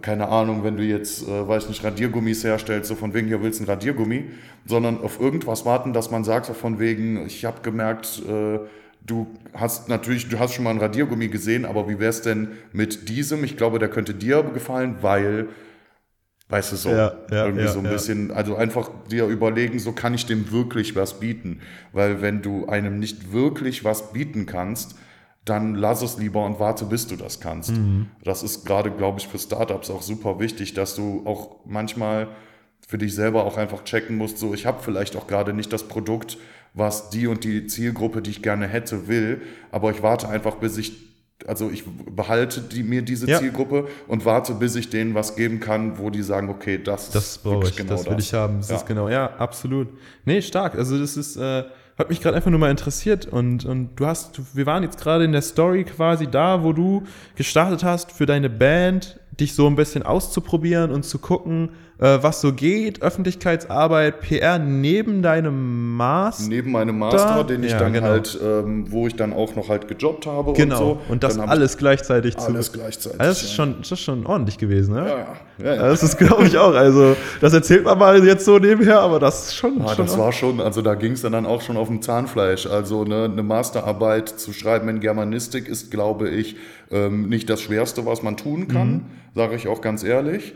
keine 0.00 0.28
Ahnung, 0.28 0.64
wenn 0.64 0.76
du 0.76 0.82
jetzt, 0.82 1.28
äh, 1.28 1.46
weiß 1.46 1.68
nicht, 1.68 1.84
Radiergummis 1.84 2.42
herstellst, 2.44 2.88
so 2.88 2.94
von 2.94 3.12
wegen, 3.12 3.28
hier 3.28 3.42
willst 3.42 3.60
du 3.60 3.64
ein 3.64 3.68
Radiergummi, 3.68 4.24
sondern 4.64 5.00
auf 5.00 5.20
irgendwas 5.20 5.64
warten, 5.66 5.92
dass 5.92 6.10
man 6.10 6.24
sagt, 6.24 6.46
so 6.46 6.54
von 6.54 6.78
wegen, 6.78 7.26
ich 7.26 7.44
habe 7.44 7.60
gemerkt, 7.62 8.22
äh, 8.26 8.58
du 9.06 9.26
hast 9.54 9.88
natürlich, 9.88 10.28
du 10.28 10.38
hast 10.38 10.54
schon 10.54 10.64
mal 10.64 10.70
ein 10.70 10.80
Radiergummi 10.80 11.28
gesehen, 11.28 11.64
aber 11.66 11.88
wie 11.88 12.00
wär's 12.00 12.22
denn 12.22 12.52
mit 12.72 13.08
diesem? 13.08 13.44
Ich 13.44 13.56
glaube, 13.56 13.78
der 13.78 13.88
könnte 13.88 14.14
dir 14.14 14.42
gefallen, 14.42 14.96
weil 15.02 15.48
Weißt 16.48 16.72
du 16.72 16.76
so, 16.76 16.90
Ja, 16.90 17.12
ja, 17.30 17.46
irgendwie 17.46 17.64
ja, 17.64 17.72
so 17.72 17.80
ein 17.80 17.88
bisschen, 17.88 18.30
also 18.30 18.54
einfach 18.54 18.90
dir 19.10 19.26
überlegen, 19.26 19.78
so 19.80 19.92
kann 19.92 20.14
ich 20.14 20.26
dem 20.26 20.52
wirklich 20.52 20.94
was 20.94 21.18
bieten. 21.18 21.60
Weil 21.92 22.22
wenn 22.22 22.40
du 22.40 22.66
einem 22.66 22.98
nicht 23.00 23.32
wirklich 23.32 23.84
was 23.84 24.12
bieten 24.12 24.46
kannst, 24.46 24.94
dann 25.44 25.74
lass 25.74 26.02
es 26.02 26.18
lieber 26.18 26.44
und 26.44 26.58
warte, 26.60 26.84
bis 26.84 27.06
du 27.06 27.16
das 27.16 27.40
kannst. 27.40 27.70
Mhm. 27.70 28.08
Das 28.22 28.42
ist 28.42 28.64
gerade, 28.64 28.90
glaube 28.90 29.20
ich, 29.20 29.28
für 29.28 29.38
Startups 29.38 29.90
auch 29.90 30.02
super 30.02 30.38
wichtig, 30.38 30.74
dass 30.74 30.94
du 30.94 31.22
auch 31.24 31.56
manchmal 31.64 32.28
für 32.86 32.98
dich 32.98 33.14
selber 33.14 33.44
auch 33.44 33.56
einfach 33.56 33.82
checken 33.84 34.16
musst, 34.16 34.38
so 34.38 34.54
ich 34.54 34.66
habe 34.66 34.82
vielleicht 34.82 35.16
auch 35.16 35.26
gerade 35.26 35.52
nicht 35.52 35.72
das 35.72 35.84
Produkt, 35.88 36.38
was 36.74 37.10
die 37.10 37.26
und 37.26 37.42
die 37.42 37.66
Zielgruppe, 37.66 38.22
die 38.22 38.30
ich 38.30 38.42
gerne 38.42 38.68
hätte, 38.68 39.08
will, 39.08 39.42
aber 39.72 39.90
ich 39.90 40.02
warte 40.02 40.28
einfach, 40.28 40.56
bis 40.56 40.78
ich, 40.78 41.15
also 41.46 41.70
ich 41.70 41.84
behalte 41.86 42.60
die, 42.62 42.82
mir 42.82 43.02
diese 43.02 43.28
Ja. 43.28 43.38
Zielgruppe 43.38 43.88
und 44.08 44.24
warte, 44.24 44.54
bis 44.54 44.74
ich 44.76 44.88
denen 44.90 45.14
was 45.14 45.36
geben 45.36 45.60
kann, 45.60 45.98
wo 45.98 46.10
die 46.10 46.22
sagen, 46.22 46.48
okay, 46.48 46.78
das, 46.82 47.10
Das 47.10 47.26
ist 47.32 47.42
brauche 47.42 47.56
wirklich 47.64 47.78
ich, 47.80 47.86
das 47.86 48.06
will 48.06 48.18
ich 48.18 48.32
haben. 48.32 48.58
Das 48.58 48.70
Ja. 48.70 48.76
ist 48.76 48.86
genau, 48.86 49.08
ja, 49.08 49.26
absolut. 49.36 49.88
Nee, 50.24 50.40
stark. 50.42 50.76
Also 50.76 50.98
das 50.98 51.16
ist, 51.16 51.36
äh, 51.36 51.64
hat 51.98 52.08
mich 52.10 52.20
gerade 52.20 52.36
einfach 52.36 52.50
nur 52.50 52.60
mal 52.60 52.70
interessiert 52.70 53.26
und, 53.26 53.64
und 53.64 53.96
du 53.96 54.06
hast, 54.06 54.40
wir 54.56 54.66
waren 54.66 54.82
jetzt 54.82 54.98
gerade 55.00 55.24
in 55.24 55.32
der 55.32 55.42
Story 55.42 55.84
quasi 55.84 56.26
da, 56.26 56.62
wo 56.62 56.72
du 56.72 57.02
gestartet 57.36 57.84
hast 57.84 58.12
für 58.12 58.26
deine 58.26 58.50
Band, 58.50 59.18
dich 59.38 59.54
so 59.54 59.66
ein 59.66 59.76
bisschen 59.76 60.02
auszuprobieren 60.02 60.90
und 60.90 61.04
zu 61.04 61.18
gucken, 61.18 61.70
äh, 61.98 62.18
was 62.20 62.40
so 62.42 62.52
geht, 62.52 63.00
Öffentlichkeitsarbeit, 63.02 64.20
PR 64.20 64.58
neben 64.58 65.22
deinem 65.22 65.96
Master. 65.96 66.48
Neben 66.48 66.72
meinem 66.72 66.98
Master, 66.98 67.44
den 67.44 67.62
ich 67.64 67.72
Ja, 67.72 67.78
dann 67.78 67.92
genau. 67.94 68.06
halt, 68.08 68.38
ähm, 68.42 68.90
wo 68.92 69.06
ich 69.06 69.16
dann 69.16 69.32
auch 69.32 69.54
noch 69.56 69.68
halt 69.68 69.88
gejobbt 69.88 70.26
habe 70.26 70.52
Genau. 70.52 70.74
und 70.74 70.78
so. 70.78 71.12
Und 71.12 71.22
das 71.22 71.38
alles 71.38 71.78
gleichzeitig 71.78 72.34
ich 72.34 72.40
zu. 72.40 72.48
alles 72.48 72.72
gleichzeitig. 72.72 73.18
Also 73.20 73.30
das 73.32 73.42
ist 73.42 73.50
ja. 73.50 73.54
schon, 73.64 73.74
das 73.80 73.92
ist 73.92 74.00
schon 74.00 74.26
ordentlich 74.26 74.58
gewesen, 74.58 74.94
ne? 74.94 75.08
Ja, 75.08 75.64
ja, 75.66 75.74
ja. 75.74 75.88
Das 75.88 76.02
ist, 76.02 76.18
glaube 76.18 76.44
ich, 76.44 76.58
auch. 76.58 76.74
Also, 76.74 77.16
das 77.40 77.52
erzählt 77.54 77.84
man 77.84 77.98
mal 77.98 78.22
jetzt 78.26 78.44
so 78.44 78.58
nebenher, 78.58 79.00
aber 79.00 79.18
das 79.18 79.46
ist 79.46 79.56
schon. 79.56 79.80
Ah, 79.82 79.88
schon 79.94 80.04
das 80.06 80.18
war 80.18 80.32
schon, 80.32 80.60
also 80.60 80.82
da 80.82 80.94
ging 80.94 81.12
es 81.12 81.22
dann 81.22 81.46
auch 81.46 81.62
schon 81.62 81.76
auf 81.78 81.88
dem 81.88 82.02
Zahnfleisch. 82.02 82.66
Also 82.66 83.04
ne, 83.04 83.24
eine 83.24 83.42
Masterarbeit 83.42 84.28
zu 84.28 84.52
schreiben 84.52 84.88
in 84.90 85.00
Germanistik 85.00 85.66
ist, 85.68 85.90
glaube 85.90 86.28
ich, 86.28 86.56
ähm, 86.90 87.28
nicht 87.28 87.48
das 87.48 87.62
Schwerste, 87.62 88.04
was 88.04 88.22
man 88.22 88.36
tun 88.36 88.68
kann, 88.68 88.88
Mhm. 88.92 89.00
sage 89.34 89.56
ich 89.56 89.66
auch 89.68 89.80
ganz 89.80 90.04
ehrlich. 90.04 90.52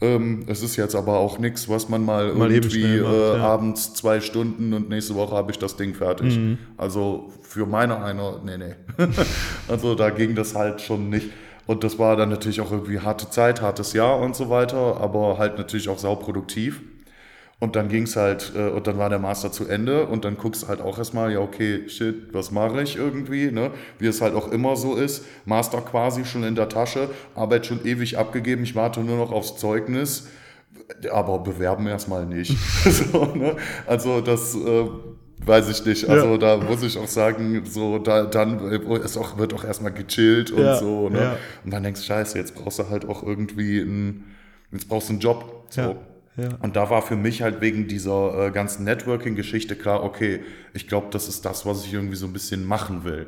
Ähm, 0.00 0.44
es 0.46 0.62
ist 0.62 0.76
jetzt 0.76 0.94
aber 0.94 1.18
auch 1.18 1.38
nichts, 1.38 1.68
was 1.68 1.88
man 1.88 2.04
mal, 2.04 2.32
Mal 2.32 2.52
irgendwie 2.52 3.00
macht, 3.00 3.12
äh, 3.12 3.36
ja. 3.36 3.42
abends 3.42 3.94
zwei 3.94 4.20
Stunden 4.20 4.72
und 4.72 4.88
nächste 4.88 5.16
Woche 5.16 5.34
habe 5.34 5.50
ich 5.50 5.58
das 5.58 5.76
Ding 5.76 5.94
fertig. 5.94 6.36
Mhm. 6.36 6.58
Also 6.76 7.32
für 7.42 7.66
meine 7.66 8.02
einer, 8.02 8.40
nee, 8.44 8.58
nee. 8.58 8.74
also 9.68 9.94
da 9.94 10.10
ging 10.10 10.34
das 10.34 10.54
halt 10.54 10.80
schon 10.80 11.10
nicht. 11.10 11.30
Und 11.66 11.84
das 11.84 11.98
war 11.98 12.16
dann 12.16 12.30
natürlich 12.30 12.60
auch 12.60 12.70
irgendwie 12.70 13.00
harte 13.00 13.28
Zeit, 13.28 13.60
hartes 13.60 13.92
Jahr 13.92 14.20
und 14.20 14.36
so 14.36 14.48
weiter, 14.48 14.98
aber 15.00 15.36
halt 15.36 15.58
natürlich 15.58 15.88
auch 15.88 15.98
sauproduktiv. 15.98 16.80
Und 17.60 17.74
dann 17.74 17.88
ging's 17.88 18.14
halt, 18.14 18.52
äh, 18.54 18.68
und 18.68 18.86
dann 18.86 18.98
war 18.98 19.10
der 19.10 19.18
Master 19.18 19.50
zu 19.50 19.66
Ende 19.66 20.06
und 20.06 20.24
dann 20.24 20.36
guckst 20.36 20.62
du 20.62 20.68
halt 20.68 20.80
auch 20.80 20.96
erstmal, 20.96 21.32
ja, 21.32 21.40
okay, 21.40 21.88
shit, 21.88 22.32
was 22.32 22.52
mache 22.52 22.82
ich 22.82 22.96
irgendwie, 22.96 23.50
ne? 23.50 23.72
Wie 23.98 24.06
es 24.06 24.20
halt 24.20 24.34
auch 24.34 24.52
immer 24.52 24.76
so 24.76 24.94
ist. 24.94 25.24
Master 25.44 25.80
quasi 25.80 26.24
schon 26.24 26.44
in 26.44 26.54
der 26.54 26.68
Tasche, 26.68 27.10
Arbeit 27.34 27.66
schon 27.66 27.84
ewig 27.84 28.16
abgegeben, 28.16 28.62
ich 28.62 28.76
warte 28.76 29.00
nur 29.00 29.16
noch 29.16 29.32
aufs 29.32 29.56
Zeugnis, 29.56 30.28
aber 31.10 31.40
bewerben 31.40 31.88
erstmal 31.88 32.26
nicht. 32.26 32.56
so, 32.84 33.24
ne? 33.34 33.56
Also 33.86 34.20
das 34.20 34.54
äh, 34.54 34.84
weiß 35.44 35.68
ich 35.68 35.84
nicht. 35.84 36.08
Also 36.08 36.36
da 36.36 36.58
muss 36.58 36.84
ich 36.84 36.96
auch 36.96 37.08
sagen, 37.08 37.62
so 37.64 37.98
da, 37.98 38.24
dann 38.24 38.70
ist 38.70 39.16
auch, 39.16 39.36
wird 39.36 39.52
auch 39.52 39.64
erstmal 39.64 39.92
gechillt 39.92 40.52
und 40.52 40.62
Ja, 40.62 40.76
so. 40.76 41.08
Ne? 41.08 41.18
ja. 41.18 41.36
Und 41.64 41.72
dann 41.72 41.82
denkst 41.82 42.02
du, 42.02 42.06
scheiße, 42.06 42.38
jetzt 42.38 42.54
brauchst 42.54 42.78
du 42.78 42.88
halt 42.88 43.08
auch 43.08 43.24
irgendwie 43.24 43.80
einen, 43.80 44.36
jetzt 44.70 44.88
brauchst 44.88 45.08
du 45.08 45.14
einen 45.14 45.20
Job. 45.20 45.64
So. 45.70 45.96
Ja. 46.38 46.50
Und 46.62 46.76
da 46.76 46.88
war 46.88 47.02
für 47.02 47.16
mich 47.16 47.42
halt 47.42 47.60
wegen 47.60 47.88
dieser 47.88 48.46
äh, 48.46 48.50
ganzen 48.52 48.84
Networking-Geschichte 48.84 49.74
klar, 49.74 50.04
okay, 50.04 50.40
ich 50.72 50.86
glaube, 50.86 51.08
das 51.10 51.28
ist 51.28 51.44
das, 51.44 51.66
was 51.66 51.84
ich 51.84 51.92
irgendwie 51.92 52.14
so 52.14 52.26
ein 52.26 52.32
bisschen 52.32 52.64
machen 52.64 53.02
will. 53.02 53.26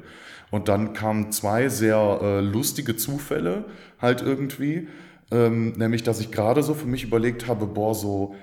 Und 0.52 0.68
dann 0.68 0.92
kamen 0.92 1.32
zwei 1.32 1.68
sehr 1.68 2.20
äh, 2.22 2.40
lustige 2.40 2.96
Zufälle 2.96 3.64
halt 4.00 4.22
irgendwie. 4.22 4.88
Ähm, 5.32 5.72
nämlich, 5.72 6.04
dass 6.04 6.20
ich 6.20 6.30
gerade 6.30 6.62
so 6.62 6.74
für 6.74 6.86
mich 6.86 7.04
überlegt 7.04 7.48
habe, 7.48 7.66
boah, 7.66 7.94
so, 7.94 8.34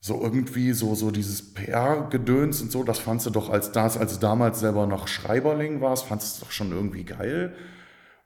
so 0.00 0.22
irgendwie 0.22 0.72
so, 0.72 0.94
so 0.94 1.10
dieses 1.10 1.54
PR-Gedöns 1.54 2.62
und 2.62 2.70
so, 2.70 2.84
das 2.84 3.00
fandst 3.00 3.26
du 3.26 3.30
doch 3.30 3.50
als 3.50 3.72
das, 3.72 3.96
als 3.96 4.14
du 4.14 4.20
damals 4.20 4.60
selber 4.60 4.86
noch 4.86 5.08
Schreiberling 5.08 5.80
warst, 5.80 6.06
fandst 6.06 6.40
du 6.40 6.44
doch 6.44 6.52
schon 6.52 6.70
irgendwie 6.70 7.04
geil. 7.04 7.54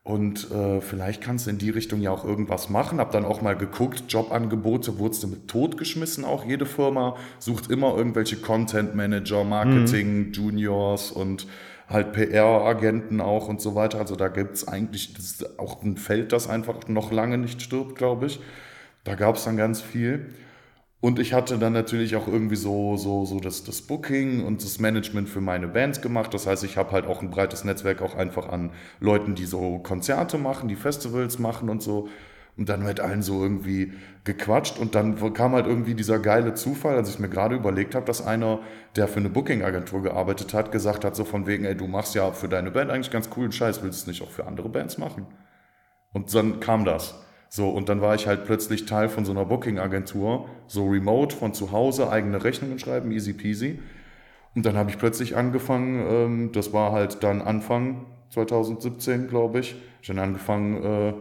Und 0.04 0.50
äh, 0.50 0.80
vielleicht 0.80 1.22
kannst 1.22 1.46
du 1.46 1.50
in 1.50 1.58
die 1.58 1.70
Richtung 1.70 2.00
ja 2.00 2.10
auch 2.10 2.24
irgendwas 2.24 2.68
machen. 2.68 2.98
Hab 2.98 3.12
dann 3.12 3.24
auch 3.24 3.40
mal 3.40 3.56
geguckt, 3.56 4.04
Jobangebote 4.08 4.98
wurdest 4.98 5.22
du 5.22 5.28
mit 5.28 5.46
totgeschmissen 5.46 6.24
auch. 6.24 6.44
Jede 6.44 6.66
Firma 6.66 7.16
sucht 7.38 7.70
immer 7.70 7.96
irgendwelche 7.96 8.36
Content 8.36 8.96
Manager, 8.96 9.44
Marketing, 9.44 10.32
Juniors 10.32 11.12
und 11.12 11.46
halt 11.88 12.12
PR-Agenten 12.12 13.20
auch 13.20 13.46
und 13.46 13.60
so 13.60 13.76
weiter. 13.76 14.00
Also 14.00 14.16
da 14.16 14.26
gibt's 14.26 14.66
eigentlich, 14.66 15.14
das 15.14 15.24
ist 15.24 15.58
auch 15.60 15.82
ein 15.82 15.96
Feld, 15.96 16.32
das 16.32 16.48
einfach 16.48 16.88
noch 16.88 17.12
lange 17.12 17.38
nicht 17.38 17.62
stirbt, 17.62 17.96
glaube 17.96 18.26
ich. 18.26 18.40
Da 19.04 19.14
gab's 19.14 19.44
dann 19.44 19.56
ganz 19.56 19.80
viel. 19.80 20.34
Und 21.02 21.18
ich 21.18 21.32
hatte 21.32 21.58
dann 21.58 21.72
natürlich 21.72 22.14
auch 22.14 22.28
irgendwie 22.28 22.54
so, 22.54 22.96
so, 22.96 23.24
so 23.24 23.40
das, 23.40 23.64
das 23.64 23.82
Booking 23.82 24.46
und 24.46 24.62
das 24.62 24.78
Management 24.78 25.28
für 25.28 25.40
meine 25.40 25.66
Bands 25.66 26.00
gemacht. 26.00 26.32
Das 26.32 26.46
heißt, 26.46 26.62
ich 26.62 26.76
habe 26.76 26.92
halt 26.92 27.06
auch 27.06 27.22
ein 27.22 27.30
breites 27.30 27.64
Netzwerk 27.64 28.00
auch 28.02 28.14
einfach 28.14 28.48
an 28.48 28.70
Leuten, 29.00 29.34
die 29.34 29.44
so 29.44 29.80
Konzerte 29.80 30.38
machen, 30.38 30.68
die 30.68 30.76
Festivals 30.76 31.40
machen 31.40 31.70
und 31.70 31.82
so. 31.82 32.08
Und 32.56 32.68
dann 32.68 32.84
mit 32.84 33.00
allen 33.00 33.22
so 33.22 33.42
irgendwie 33.42 33.94
gequatscht. 34.22 34.78
Und 34.78 34.94
dann 34.94 35.34
kam 35.34 35.54
halt 35.54 35.66
irgendwie 35.66 35.94
dieser 35.96 36.20
geile 36.20 36.54
Zufall, 36.54 36.94
als 36.94 37.08
ich 37.08 37.18
mir 37.18 37.28
gerade 37.28 37.56
überlegt 37.56 37.96
habe, 37.96 38.06
dass 38.06 38.24
einer, 38.24 38.60
der 38.94 39.08
für 39.08 39.18
eine 39.18 39.28
Booking-Agentur 39.28 40.04
gearbeitet 40.04 40.54
hat, 40.54 40.70
gesagt 40.70 41.04
hat, 41.04 41.16
so 41.16 41.24
von 41.24 41.48
wegen, 41.48 41.64
ey, 41.64 41.76
du 41.76 41.88
machst 41.88 42.14
ja 42.14 42.30
für 42.30 42.48
deine 42.48 42.70
Band 42.70 42.92
eigentlich 42.92 43.10
ganz 43.10 43.28
coolen 43.28 43.50
Scheiß, 43.50 43.82
willst 43.82 43.98
du 43.98 44.02
es 44.02 44.06
nicht 44.06 44.22
auch 44.22 44.30
für 44.30 44.46
andere 44.46 44.68
Bands 44.68 44.98
machen? 44.98 45.26
Und 46.12 46.32
dann 46.32 46.60
kam 46.60 46.84
das. 46.84 47.16
So, 47.54 47.68
und 47.68 47.90
dann 47.90 48.00
war 48.00 48.14
ich 48.14 48.26
halt 48.26 48.46
plötzlich 48.46 48.86
Teil 48.86 49.10
von 49.10 49.26
so 49.26 49.32
einer 49.32 49.44
Booking-Agentur, 49.44 50.48
so 50.68 50.88
remote 50.88 51.36
von 51.36 51.52
zu 51.52 51.70
Hause, 51.70 52.08
eigene 52.08 52.42
Rechnungen 52.42 52.78
schreiben, 52.78 53.12
easy 53.12 53.34
peasy. 53.34 53.78
Und 54.54 54.64
dann 54.64 54.74
habe 54.74 54.88
ich 54.88 54.96
plötzlich 54.96 55.36
angefangen, 55.36 56.02
ähm, 56.08 56.52
das 56.52 56.72
war 56.72 56.92
halt 56.92 57.22
dann 57.22 57.42
Anfang 57.42 58.06
2017, 58.30 59.28
glaube 59.28 59.58
ich, 59.58 59.76
ich 60.00 60.08
dann 60.08 60.18
angefangen, 60.18 60.82
äh, 60.82 61.12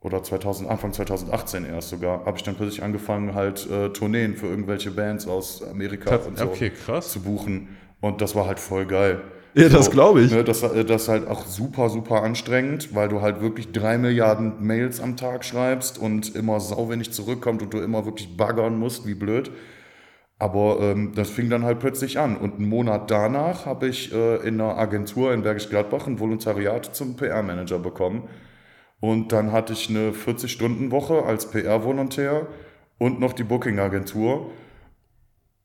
oder 0.00 0.24
2000, 0.24 0.68
Anfang 0.68 0.92
2018 0.92 1.66
erst 1.66 1.90
sogar, 1.90 2.26
habe 2.26 2.36
ich 2.36 2.42
dann 2.42 2.56
plötzlich 2.56 2.82
angefangen, 2.82 3.36
halt 3.36 3.64
äh, 3.70 3.90
Tourneen 3.90 4.34
für 4.34 4.48
irgendwelche 4.48 4.90
Bands 4.90 5.28
aus 5.28 5.62
Amerika 5.62 6.10
Tats- 6.10 6.26
und 6.26 6.36
so 6.36 6.46
okay, 6.46 6.72
zu 7.00 7.20
buchen. 7.20 7.76
Und 8.00 8.20
das 8.22 8.34
war 8.34 8.48
halt 8.48 8.58
voll 8.58 8.86
geil. 8.86 9.22
Ja, 9.54 9.68
das 9.68 9.90
glaub 9.90 10.16
ich. 10.18 10.30
Ne, 10.30 10.44
das, 10.44 10.62
äh, 10.62 10.84
das 10.84 11.02
ist 11.02 11.08
halt 11.08 11.26
auch 11.26 11.46
super, 11.46 11.88
super 11.88 12.22
anstrengend, 12.22 12.94
weil 12.94 13.08
du 13.08 13.20
halt 13.20 13.40
wirklich 13.40 13.72
drei 13.72 13.98
Milliarden 13.98 14.54
Mails 14.64 15.00
am 15.00 15.16
Tag 15.16 15.44
schreibst 15.44 15.98
und 15.98 16.34
immer 16.34 16.60
sau 16.60 16.90
wenig 16.90 17.12
zurückkommt 17.12 17.62
und 17.62 17.72
du 17.72 17.80
immer 17.80 18.04
wirklich 18.04 18.36
baggern 18.36 18.78
musst, 18.78 19.06
wie 19.06 19.14
blöd. 19.14 19.50
Aber 20.38 20.78
ähm, 20.80 21.12
das 21.14 21.30
fing 21.30 21.50
dann 21.50 21.64
halt 21.64 21.80
plötzlich 21.80 22.18
an. 22.18 22.36
Und 22.36 22.54
einen 22.54 22.68
Monat 22.68 23.10
danach 23.10 23.66
habe 23.66 23.88
ich 23.88 24.12
äh, 24.12 24.36
in 24.46 24.60
einer 24.60 24.78
Agentur 24.78 25.32
in 25.32 25.42
Bergisch 25.42 25.68
Gladbach 25.68 26.06
ein 26.06 26.20
Volontariat 26.20 26.94
zum 26.94 27.16
PR-Manager 27.16 27.78
bekommen. 27.80 28.28
Und 29.00 29.32
dann 29.32 29.52
hatte 29.52 29.72
ich 29.72 29.88
eine 29.88 30.10
40-Stunden-Woche 30.12 31.24
als 31.24 31.50
PR-Volontär 31.50 32.46
und 32.98 33.20
noch 33.20 33.32
die 33.32 33.44
Booking-Agentur. 33.44 34.50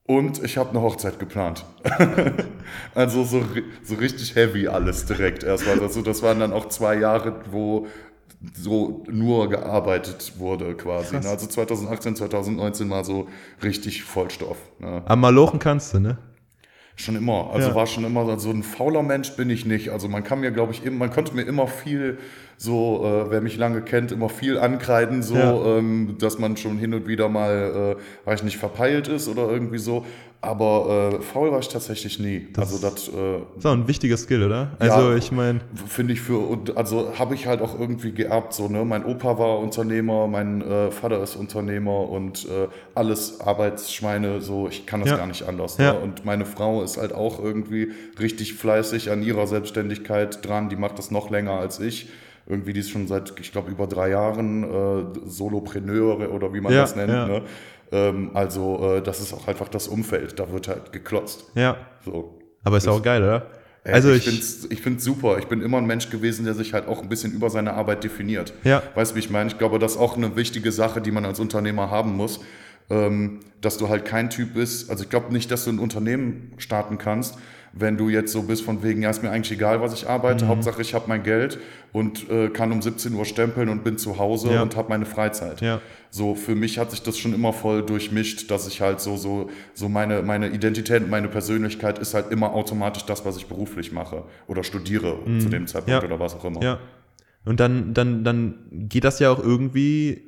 Und 0.06 0.42
ich 0.44 0.58
habe 0.58 0.70
eine 0.70 0.82
Hochzeit 0.82 1.18
geplant. 1.18 1.64
also 2.94 3.24
so, 3.24 3.42
so 3.82 3.94
richtig 3.94 4.34
heavy 4.34 4.68
alles 4.68 5.06
direkt 5.06 5.44
erstmal. 5.44 5.80
Also 5.80 6.02
das 6.02 6.22
waren 6.22 6.40
dann 6.40 6.52
auch 6.52 6.68
zwei 6.68 6.96
Jahre, 6.96 7.40
wo 7.50 7.86
so 8.52 9.04
nur 9.10 9.48
gearbeitet 9.48 10.34
wurde 10.36 10.74
quasi. 10.74 11.16
Ne? 11.18 11.26
Also 11.26 11.46
2018, 11.46 12.16
2019 12.16 12.90
war 12.90 13.04
so 13.04 13.28
richtig 13.62 14.02
Vollstoff. 14.02 14.58
Ne? 14.78 15.02
Am 15.06 15.20
Malochen 15.20 15.58
kannst 15.58 15.94
du, 15.94 16.00
ne? 16.00 16.18
Schon 16.96 17.16
immer. 17.16 17.50
Also 17.52 17.70
Ja. 17.70 17.74
war 17.74 17.86
schon 17.86 18.04
immer 18.04 18.38
so 18.38 18.50
ein 18.50 18.62
fauler 18.62 19.02
Mensch 19.02 19.32
bin 19.36 19.48
ich 19.48 19.64
nicht. 19.64 19.88
Also 19.88 20.08
man 20.08 20.22
kann 20.22 20.40
mir, 20.40 20.52
glaube 20.52 20.72
ich, 20.72 20.84
immer, 20.84 20.98
man 20.98 21.10
konnte 21.10 21.34
mir 21.34 21.42
immer 21.42 21.66
viel 21.66 22.18
so, 22.56 23.04
äh, 23.04 23.30
wer 23.30 23.40
mich 23.40 23.56
lange 23.56 23.82
kennt, 23.82 24.12
immer 24.12 24.28
viel 24.28 24.58
ankreiden, 24.58 25.22
so, 25.22 25.36
Ja. 25.36 25.78
ähm, 25.78 26.16
dass 26.18 26.38
man 26.38 26.56
schon 26.56 26.78
hin 26.78 26.94
und 26.94 27.06
wieder 27.06 27.28
mal, 27.28 27.96
äh, 27.98 28.26
weiß 28.28 28.40
ich 28.40 28.44
nicht, 28.44 28.56
verpeilt 28.58 29.08
ist 29.08 29.28
oder 29.28 29.48
irgendwie 29.50 29.78
so. 29.78 30.04
Aber 30.40 31.14
äh, 31.14 31.22
faul 31.22 31.50
war 31.52 31.58
ich 31.60 31.68
tatsächlich 31.68 32.18
nie. 32.20 32.48
also 32.58 32.76
das 32.76 33.08
äh, 33.08 33.38
Ist 33.56 33.64
auch 33.64 33.72
ein 33.72 33.88
wichtiger 33.88 34.18
Skill, 34.18 34.42
oder? 34.44 34.72
Also 34.78 35.12
Ja. 35.12 35.16
ich 35.16 35.32
meine, 35.32 35.60
finde 35.86 36.12
ich 36.12 36.20
für, 36.20 36.36
und 36.36 36.76
also 36.76 37.14
habe 37.18 37.34
ich 37.34 37.46
halt 37.46 37.62
auch 37.62 37.80
irgendwie 37.80 38.12
geerbt, 38.12 38.52
so, 38.52 38.68
ne? 38.68 38.84
Mein 38.84 39.06
Opa 39.06 39.38
war 39.38 39.58
Unternehmer, 39.60 40.26
mein 40.26 40.60
äh, 40.60 40.90
Vater 40.90 41.22
ist 41.22 41.36
Unternehmer 41.36 42.10
und 42.10 42.44
äh, 42.44 42.68
alles 42.94 43.40
Arbeitsschweine, 43.40 44.42
so, 44.42 44.68
ich 44.68 44.84
kann 44.84 45.00
das 45.00 45.08
Ja. 45.10 45.16
gar 45.16 45.26
nicht 45.26 45.48
anders. 45.48 45.78
Ja. 45.78 45.94
Ne? 45.94 46.00
Und 46.00 46.26
meine 46.26 46.44
Frau 46.44 46.82
ist 46.82 46.98
halt 46.98 47.14
auch 47.14 47.42
irgendwie 47.42 47.92
richtig 48.20 48.52
fleißig 48.52 49.10
an 49.10 49.22
ihrer 49.22 49.46
Selbstständigkeit 49.46 50.46
dran, 50.46 50.68
die 50.68 50.76
macht 50.76 50.98
das 50.98 51.10
noch 51.10 51.30
länger 51.30 51.52
als 51.52 51.80
ich. 51.80 52.08
Irgendwie, 52.46 52.72
die 52.72 52.80
ist 52.80 52.90
schon 52.90 53.06
seit, 53.08 53.32
ich 53.40 53.52
glaube, 53.52 53.70
über 53.70 53.86
drei 53.86 54.10
Jahren 54.10 54.64
äh, 54.64 55.04
Solopreneure 55.26 56.30
oder 56.30 56.52
wie 56.52 56.60
man 56.60 56.72
Ja, 56.72 56.82
das 56.82 56.96
nennt. 56.96 57.10
ja. 57.10 57.26
Ne? 57.26 57.42
Ähm, 57.92 58.30
also, 58.34 58.96
äh, 58.96 59.02
das 59.02 59.20
ist 59.20 59.32
auch 59.32 59.46
einfach 59.48 59.68
das 59.68 59.88
Umfeld, 59.88 60.38
da 60.38 60.50
wird 60.52 60.68
halt 60.68 60.92
geklotzt. 60.92 61.44
ja. 61.54 61.76
So. 62.04 62.38
Aber 62.66 62.78
ist 62.78 62.88
auch 62.88 63.02
geil, 63.02 63.22
oder? 63.22 63.46
Ey, 63.84 63.92
Also 63.92 64.10
ich, 64.10 64.26
ich, 64.26 64.30
find's, 64.32 64.66
ich 64.70 64.80
find's 64.80 65.04
super. 65.04 65.36
Ich 65.38 65.46
bin 65.48 65.60
immer 65.60 65.76
ein 65.78 65.86
Mensch 65.86 66.08
gewesen, 66.08 66.46
der 66.46 66.54
sich 66.54 66.72
halt 66.72 66.88
auch 66.88 67.02
ein 67.02 67.10
bisschen 67.10 67.32
über 67.32 67.50
seine 67.50 67.74
Arbeit 67.74 68.02
definiert. 68.04 68.54
Ja. 68.64 68.82
Weißt 68.94 69.10
du, 69.12 69.16
wie 69.16 69.18
ich 69.20 69.28
meine? 69.28 69.50
Ich 69.50 69.58
glaube, 69.58 69.78
das 69.78 69.92
ist 69.92 69.98
auch 69.98 70.16
eine 70.16 70.34
wichtige 70.36 70.72
Sache, 70.72 71.02
die 71.02 71.10
man 71.10 71.26
als 71.26 71.40
Unternehmer 71.40 71.90
haben 71.90 72.16
muss. 72.16 72.40
Ähm, 72.90 73.40
dass 73.62 73.76
du 73.78 73.88
halt 73.90 74.04
kein 74.06 74.28
Typ 74.30 74.54
bist. 74.54 74.90
Also 74.90 75.04
ich 75.04 75.10
glaube 75.10 75.32
nicht, 75.32 75.50
dass 75.50 75.64
du 75.64 75.70
ein 75.72 75.78
Unternehmen 75.78 76.52
starten 76.58 76.98
kannst, 76.98 77.36
wenn 77.76 77.96
du 77.96 78.08
jetzt 78.08 78.32
so 78.32 78.42
bist 78.42 78.62
von 78.62 78.82
wegen, 78.84 79.02
ja, 79.02 79.10
ist 79.10 79.22
mir 79.22 79.30
eigentlich 79.30 79.50
egal, 79.58 79.80
was 79.80 79.92
ich 79.94 80.04
Mhm. 80.04 80.10
arbeite. 80.10 80.46
Hauptsache, 80.46 80.80
ich 80.80 80.94
habe 80.94 81.06
mein 81.08 81.22
Geld 81.24 81.58
und 81.92 82.30
äh, 82.30 82.48
kann 82.48 82.70
um 82.70 82.80
17 82.80 83.12
Uhr 83.14 83.24
stempeln 83.24 83.68
und 83.68 83.82
bin 83.82 83.98
zu 83.98 84.18
Hause 84.18 84.52
Ja. 84.54 84.62
und 84.62 84.76
habe 84.76 84.88
meine 84.90 85.06
Freizeit. 85.06 85.60
Ja. 85.60 85.80
So, 86.10 86.36
für 86.36 86.54
mich 86.54 86.78
hat 86.78 86.92
sich 86.92 87.02
das 87.02 87.18
schon 87.18 87.34
immer 87.34 87.52
voll 87.52 87.82
durchmischt, 87.84 88.48
dass 88.50 88.68
ich 88.68 88.80
halt 88.80 89.00
so, 89.00 89.16
so, 89.16 89.50
so 89.74 89.88
meine, 89.88 90.22
meine 90.22 90.48
Identität, 90.50 91.08
meine 91.10 91.26
Persönlichkeit 91.28 91.98
ist 91.98 92.14
halt 92.14 92.30
immer 92.30 92.52
automatisch 92.54 93.04
das, 93.06 93.24
was 93.24 93.36
ich 93.36 93.46
beruflich 93.46 93.90
mache 93.90 94.22
oder 94.46 94.62
studiere 94.62 95.18
zu 95.40 95.48
dem 95.48 95.66
Zeitpunkt 95.66 95.88
Mhm. 96.04 96.08
Ja. 96.10 96.14
oder 96.14 96.20
was 96.24 96.34
auch 96.36 96.44
immer. 96.44 96.62
ja. 96.62 96.78
Und 97.44 97.60
dann, 97.60 97.92
dann, 97.92 98.24
dann 98.24 98.54
geht 98.70 99.04
das 99.04 99.18
ja 99.18 99.30
auch 99.30 99.38
irgendwie 99.42 100.22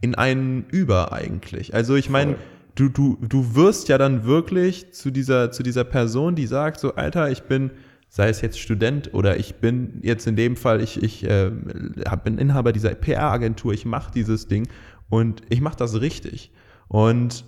in 0.00 0.14
einen 0.14 0.66
über 0.70 1.12
eigentlich. 1.12 1.74
Also 1.74 1.94
ich 1.96 2.10
meine. 2.10 2.36
Du, 2.74 2.88
du, 2.88 3.18
du 3.20 3.54
wirst 3.54 3.88
ja 3.88 3.98
dann 3.98 4.24
wirklich 4.24 4.92
zu 4.92 5.10
dieser, 5.10 5.50
zu 5.50 5.62
dieser 5.62 5.84
Person, 5.84 6.34
die 6.34 6.46
sagt 6.46 6.80
so, 6.80 6.94
Alter, 6.94 7.30
ich 7.30 7.44
bin, 7.44 7.70
sei 8.08 8.28
es 8.28 8.40
jetzt 8.40 8.58
Student 8.58 9.14
oder 9.14 9.36
ich 9.36 9.56
bin 9.56 10.00
jetzt 10.02 10.26
in 10.26 10.36
dem 10.36 10.56
Fall, 10.56 10.80
ich, 10.80 11.02
ich 11.02 11.24
äh, 11.24 11.50
bin 12.24 12.38
Inhaber 12.38 12.72
dieser 12.72 12.94
PR-Agentur, 12.94 13.72
ich 13.72 13.84
mache 13.84 14.12
dieses 14.12 14.48
Ding 14.48 14.68
und 15.08 15.42
ich 15.48 15.60
mache 15.60 15.76
das 15.76 16.00
richtig. 16.00 16.52
Und 16.88 17.44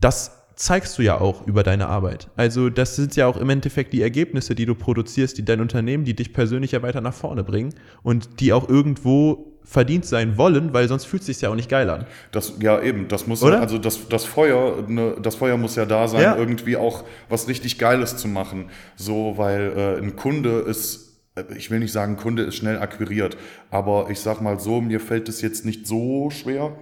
das 0.00 0.46
zeigst 0.56 0.98
du 0.98 1.02
ja 1.02 1.20
auch 1.20 1.46
über 1.46 1.62
deine 1.62 1.88
Arbeit. 1.88 2.30
Also 2.36 2.70
das 2.70 2.96
sind 2.96 3.14
ja 3.14 3.26
auch 3.26 3.36
im 3.36 3.50
Endeffekt 3.50 3.92
die 3.92 4.02
Ergebnisse, 4.02 4.54
die 4.54 4.64
du 4.64 4.74
produzierst, 4.74 5.36
die 5.36 5.44
dein 5.44 5.60
Unternehmen, 5.60 6.04
die 6.04 6.16
dich 6.16 6.32
persönlich 6.32 6.72
ja 6.72 6.82
weiter 6.82 7.02
nach 7.02 7.14
vorne 7.14 7.44
bringen 7.44 7.74
und 8.02 8.40
die 8.40 8.52
auch 8.54 8.68
irgendwo 8.68 9.55
verdient 9.68 10.06
sein 10.06 10.38
wollen, 10.38 10.72
weil 10.72 10.86
sonst 10.86 11.04
fühlt 11.06 11.22
es 11.22 11.26
sich 11.26 11.40
ja 11.40 11.50
auch 11.50 11.56
nicht 11.56 11.68
geil 11.68 11.90
an. 11.90 12.06
Das, 12.30 12.54
ja, 12.60 12.80
eben, 12.80 13.08
das 13.08 13.26
muss, 13.26 13.42
Oder? 13.42 13.60
also 13.60 13.78
das, 13.78 14.08
das 14.08 14.24
Feuer, 14.24 14.84
ne, 14.86 15.16
das 15.20 15.34
Feuer 15.34 15.56
muss 15.56 15.74
ja 15.74 15.84
da 15.84 16.06
sein, 16.06 16.22
Ja. 16.22 16.36
irgendwie 16.36 16.76
auch 16.76 17.02
was 17.28 17.48
richtig 17.48 17.76
Geiles 17.78 18.16
zu 18.16 18.28
machen. 18.28 18.70
So, 18.94 19.34
weil 19.36 19.72
äh, 19.76 19.98
ein 20.00 20.14
Kunde 20.14 20.60
ist, 20.60 21.18
äh, 21.34 21.42
ich 21.56 21.70
will 21.72 21.80
nicht 21.80 21.92
sagen, 21.92 22.16
Kunde 22.16 22.44
ist 22.44 22.54
schnell 22.54 22.78
akquiriert, 22.78 23.36
aber 23.70 24.06
ich 24.08 24.20
sag 24.20 24.40
mal 24.40 24.60
so, 24.60 24.80
mir 24.80 25.00
fällt 25.00 25.28
es 25.28 25.42
jetzt 25.42 25.64
nicht 25.66 25.86
so 25.86 26.30
schwer, 26.30 26.72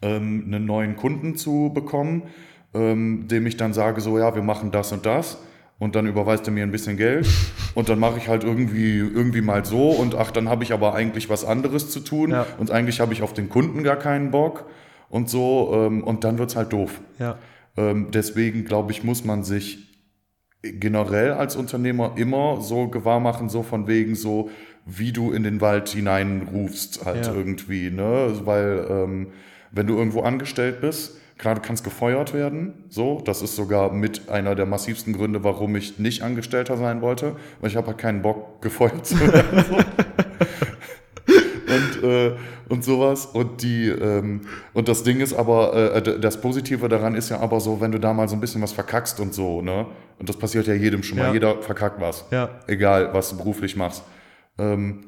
ähm, 0.00 0.44
einen 0.46 0.64
neuen 0.64 0.94
Kunden 0.96 1.34
zu 1.36 1.72
bekommen, 1.74 2.22
ähm, 2.72 3.26
dem 3.28 3.46
ich 3.46 3.56
dann 3.56 3.72
sage, 3.72 4.00
so 4.00 4.16
ja, 4.18 4.34
wir 4.34 4.42
machen 4.42 4.70
das 4.70 4.92
und 4.92 5.04
das. 5.06 5.38
Und 5.78 5.94
dann 5.94 6.06
überweist 6.06 6.46
er 6.48 6.52
mir 6.54 6.62
ein 6.62 6.70
bisschen 6.72 6.96
Geld 6.96 7.26
und 7.74 7.88
dann 7.90 7.98
mache 7.98 8.16
ich 8.18 8.28
halt 8.28 8.44
irgendwie, 8.44 8.96
irgendwie 8.98 9.42
mal 9.42 9.64
so 9.64 9.90
und 9.90 10.14
ach, 10.14 10.30
dann 10.30 10.48
habe 10.48 10.64
ich 10.64 10.72
aber 10.72 10.94
eigentlich 10.94 11.28
was 11.28 11.44
anderes 11.44 11.90
zu 11.90 12.00
tun 12.00 12.30
Ja. 12.30 12.46
und 12.58 12.70
eigentlich 12.70 13.00
habe 13.00 13.12
ich 13.12 13.20
auf 13.22 13.34
den 13.34 13.48
Kunden 13.50 13.82
gar 13.82 13.96
keinen 13.96 14.30
Bock 14.30 14.64
und 15.10 15.28
so 15.28 15.72
ähm, 15.74 16.02
und 16.02 16.24
dann 16.24 16.38
wird's 16.38 16.56
halt 16.56 16.72
doof. 16.72 17.00
Ja. 17.18 17.36
Ähm, 17.76 18.08
deswegen 18.10 18.64
glaube 18.64 18.90
ich, 18.92 19.04
muss 19.04 19.22
man 19.24 19.42
sich 19.44 19.92
generell 20.62 21.32
als 21.32 21.56
Unternehmer 21.56 22.14
immer 22.16 22.60
so 22.60 22.88
gewahr 22.88 23.20
machen, 23.20 23.48
so 23.48 23.62
von 23.62 23.86
wegen 23.86 24.14
so, 24.14 24.48
wie 24.86 25.12
du 25.12 25.30
in 25.32 25.42
den 25.42 25.60
Wald 25.60 25.88
hineinrufst 25.90 27.04
halt 27.04 27.26
Ja. 27.26 27.34
irgendwie, 27.34 27.90
ne? 27.90 28.32
Weil 28.44 28.86
ähm, 28.88 29.26
wenn 29.72 29.86
du 29.86 29.96
irgendwo 29.96 30.22
angestellt 30.22 30.80
bist, 30.80 31.18
klar, 31.38 31.54
du 31.54 31.60
kannst 31.60 31.84
gefeuert 31.84 32.32
werden, 32.34 32.84
so, 32.88 33.20
das 33.24 33.42
ist 33.42 33.56
sogar 33.56 33.92
mit 33.92 34.28
einer 34.30 34.54
der 34.54 34.66
massivsten 34.66 35.12
Gründe, 35.12 35.44
warum 35.44 35.76
ich 35.76 35.98
nicht 35.98 36.22
Angestellter 36.22 36.76
sein 36.76 37.02
wollte, 37.02 37.36
weil 37.60 37.70
ich 37.70 37.76
habe 37.76 37.88
halt 37.88 37.98
keinen 37.98 38.22
Bock, 38.22 38.60
gefeuert 38.62 39.06
zu 39.06 39.18
werden. 39.20 39.64
Und, 41.68 42.04
äh, 42.04 42.32
und 42.68 42.84
sowas. 42.84 43.26
Und 43.26 43.62
die, 43.62 43.88
ähm, 43.88 44.42
und 44.72 44.88
das 44.88 45.02
Ding 45.02 45.20
ist 45.20 45.34
aber, 45.34 45.94
äh, 45.96 46.20
das 46.20 46.40
Positive 46.40 46.88
daran 46.88 47.14
ist 47.14 47.28
ja 47.28 47.40
aber 47.40 47.60
so, 47.60 47.80
wenn 47.80 47.90
du 47.92 47.98
da 47.98 48.12
mal 48.12 48.28
so 48.28 48.36
ein 48.36 48.40
bisschen 48.40 48.62
was 48.62 48.72
verkackst 48.72 49.18
und 49.20 49.34
so, 49.34 49.62
ne? 49.62 49.86
Und 50.18 50.28
das 50.28 50.36
passiert 50.36 50.66
ja 50.68 50.74
jedem 50.74 51.02
schon 51.02 51.18
mal, 51.18 51.26
Ja. 51.28 51.32
jeder 51.34 51.62
verkackt 51.62 52.00
was. 52.00 52.24
Ja. 52.30 52.50
Egal, 52.66 53.12
was 53.12 53.30
du 53.30 53.36
beruflich 53.36 53.76
machst. 53.76 54.04
Ähm, 54.58 55.00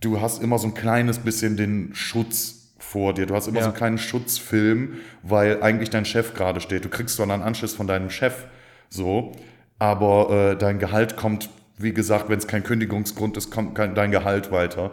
du 0.00 0.20
hast 0.20 0.42
immer 0.42 0.58
so 0.58 0.66
ein 0.66 0.74
kleines 0.74 1.18
bisschen 1.18 1.56
den 1.56 1.90
Schutz 1.94 2.61
vor 2.92 3.14
dir. 3.14 3.26
Du 3.26 3.34
hast 3.34 3.46
immer 3.48 3.58
Ja. 3.58 3.64
so 3.64 3.68
einen 3.70 3.76
kleinen 3.76 3.98
Schutzfilm, 3.98 4.94
weil 5.22 5.62
eigentlich 5.62 5.90
dein 5.90 6.04
Chef 6.04 6.34
gerade 6.34 6.60
steht. 6.60 6.84
Du 6.84 6.88
kriegst 6.90 7.16
zwar 7.16 7.28
einen 7.28 7.42
Anschluss 7.42 7.74
von 7.74 7.86
deinem 7.86 8.10
Chef, 8.10 8.44
so, 8.90 9.32
aber 9.78 10.52
äh, 10.52 10.56
dein 10.56 10.78
Gehalt 10.78 11.16
kommt, 11.16 11.48
wie 11.78 11.92
gesagt, 11.94 12.28
wenn 12.28 12.38
es 12.38 12.46
kein 12.46 12.62
Kündigungsgrund 12.62 13.36
ist, 13.36 13.50
kommt 13.50 13.74
kein, 13.74 13.94
dein 13.94 14.10
Gehalt 14.10 14.52
weiter. 14.52 14.92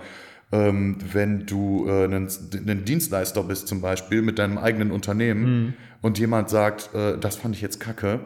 Ähm, 0.51 0.97
wenn 1.13 1.45
du 1.45 1.87
äh, 1.87 2.05
ein, 2.05 2.85
Dienstleister 2.85 3.43
bist 3.43 3.67
zum 3.67 3.81
Beispiel 3.81 4.21
mit 4.23 4.39
deinem 4.39 4.57
eigenen 4.57 4.89
Unternehmen 4.91 5.75
und 6.01 6.17
jemand 6.17 6.49
sagt, 6.49 6.89
äh, 6.95 7.17
das 7.19 7.35
fand 7.35 7.53
ich 7.55 7.61
jetzt 7.61 7.79
kacke, 7.79 8.21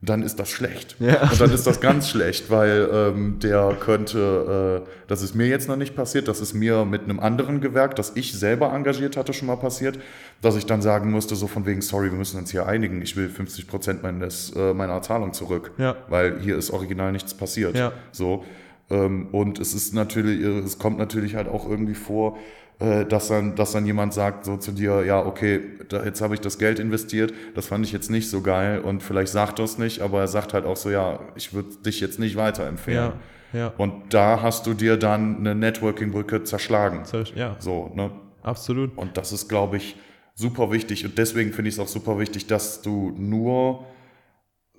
dann 0.00 0.22
ist 0.22 0.36
das 0.38 0.48
schlecht. 0.50 0.94
Ja. 1.00 1.22
Und 1.28 1.40
dann 1.40 1.50
ist 1.52 1.66
das 1.66 1.80
ganz 1.80 2.08
schlecht, 2.08 2.50
weil 2.50 2.88
ähm, 2.92 3.38
der 3.40 3.76
könnte, 3.80 4.84
äh, 4.86 4.90
das 5.08 5.22
ist 5.22 5.34
mir 5.34 5.48
jetzt 5.48 5.68
noch 5.68 5.76
nicht 5.76 5.96
passiert, 5.96 6.28
das 6.28 6.40
ist 6.40 6.54
mir 6.54 6.84
mit 6.84 7.02
einem 7.02 7.18
anderen 7.18 7.60
Gewerk, 7.60 7.96
das 7.96 8.12
ich 8.14 8.32
selber 8.32 8.72
engagiert 8.72 9.16
hatte, 9.16 9.32
schon 9.32 9.48
mal 9.48 9.56
passiert, 9.56 9.98
dass 10.40 10.54
ich 10.54 10.66
dann 10.66 10.82
sagen 10.82 11.10
musste, 11.10 11.34
so 11.34 11.48
von 11.48 11.66
wegen, 11.66 11.80
sorry, 11.82 12.12
wir 12.12 12.18
müssen 12.18 12.38
uns 12.38 12.52
hier 12.52 12.66
einigen, 12.66 13.02
ich 13.02 13.16
will 13.16 13.28
50 13.28 13.66
Prozent 13.66 14.02
meines, 14.04 14.52
äh, 14.54 14.72
meiner 14.72 15.02
Zahlung 15.02 15.32
zurück, 15.32 15.72
Ja. 15.78 15.96
weil 16.08 16.38
hier 16.40 16.56
ist 16.56 16.70
original 16.70 17.10
nichts 17.10 17.34
passiert. 17.34 17.76
Ja. 17.76 17.92
So. 18.12 18.44
Ähm, 18.90 19.26
und 19.32 19.58
es 19.58 19.74
ist 19.74 19.94
natürlich, 19.94 20.40
es 20.64 20.78
kommt 20.78 20.98
natürlich 20.98 21.34
halt 21.34 21.48
auch 21.48 21.68
irgendwie 21.68 21.94
vor, 21.96 22.36
äh, 22.36 22.40
dass 22.78 23.28
dann, 23.28 23.56
dass 23.56 23.72
dann 23.72 23.86
jemand 23.86 24.14
sagt 24.14 24.44
so 24.44 24.56
zu 24.56 24.70
dir, 24.70 25.04
ja, 25.04 25.24
okay, 25.24 25.60
da, 25.88 26.04
jetzt 26.04 26.20
habe 26.20 26.34
ich 26.34 26.40
das 26.40 26.58
Geld 26.58 26.78
investiert, 26.78 27.34
das 27.54 27.66
fand 27.66 27.84
ich 27.84 27.90
jetzt 27.90 28.08
nicht 28.08 28.30
so 28.30 28.40
geil 28.40 28.80
und 28.80 29.02
vielleicht 29.02 29.32
sagt 29.32 29.58
er 29.58 29.64
es 29.64 29.78
nicht, 29.78 30.00
aber 30.00 30.20
er 30.20 30.28
sagt 30.28 30.54
halt 30.54 30.64
auch 30.64 30.76
so, 30.76 30.90
ja, 30.90 31.18
ich 31.34 31.52
würde 31.52 31.70
dich 31.84 32.00
jetzt 32.00 32.20
nicht 32.20 32.36
weiterempfehlen. 32.36 33.10
Ja. 33.10 33.14
Ja. 33.52 33.72
Und 33.78 34.12
da 34.14 34.42
hast 34.42 34.66
du 34.66 34.74
dir 34.74 34.96
dann 34.96 35.38
eine 35.38 35.54
Networking-Brücke 35.54 36.44
zerschlagen. 36.44 37.02
Ja. 37.34 37.56
So, 37.58 37.90
ne? 37.94 38.10
Absolut. 38.42 38.96
Und 38.96 39.16
das 39.16 39.32
ist, 39.32 39.48
glaube 39.48 39.78
ich, 39.78 39.96
super 40.34 40.70
wichtig. 40.70 41.04
Und 41.04 41.18
deswegen 41.18 41.52
finde 41.52 41.70
ich 41.70 41.76
es 41.76 41.80
auch 41.80 41.88
super 41.88 42.18
wichtig, 42.18 42.46
dass 42.46 42.82
du 42.82 43.14
nur 43.16 43.86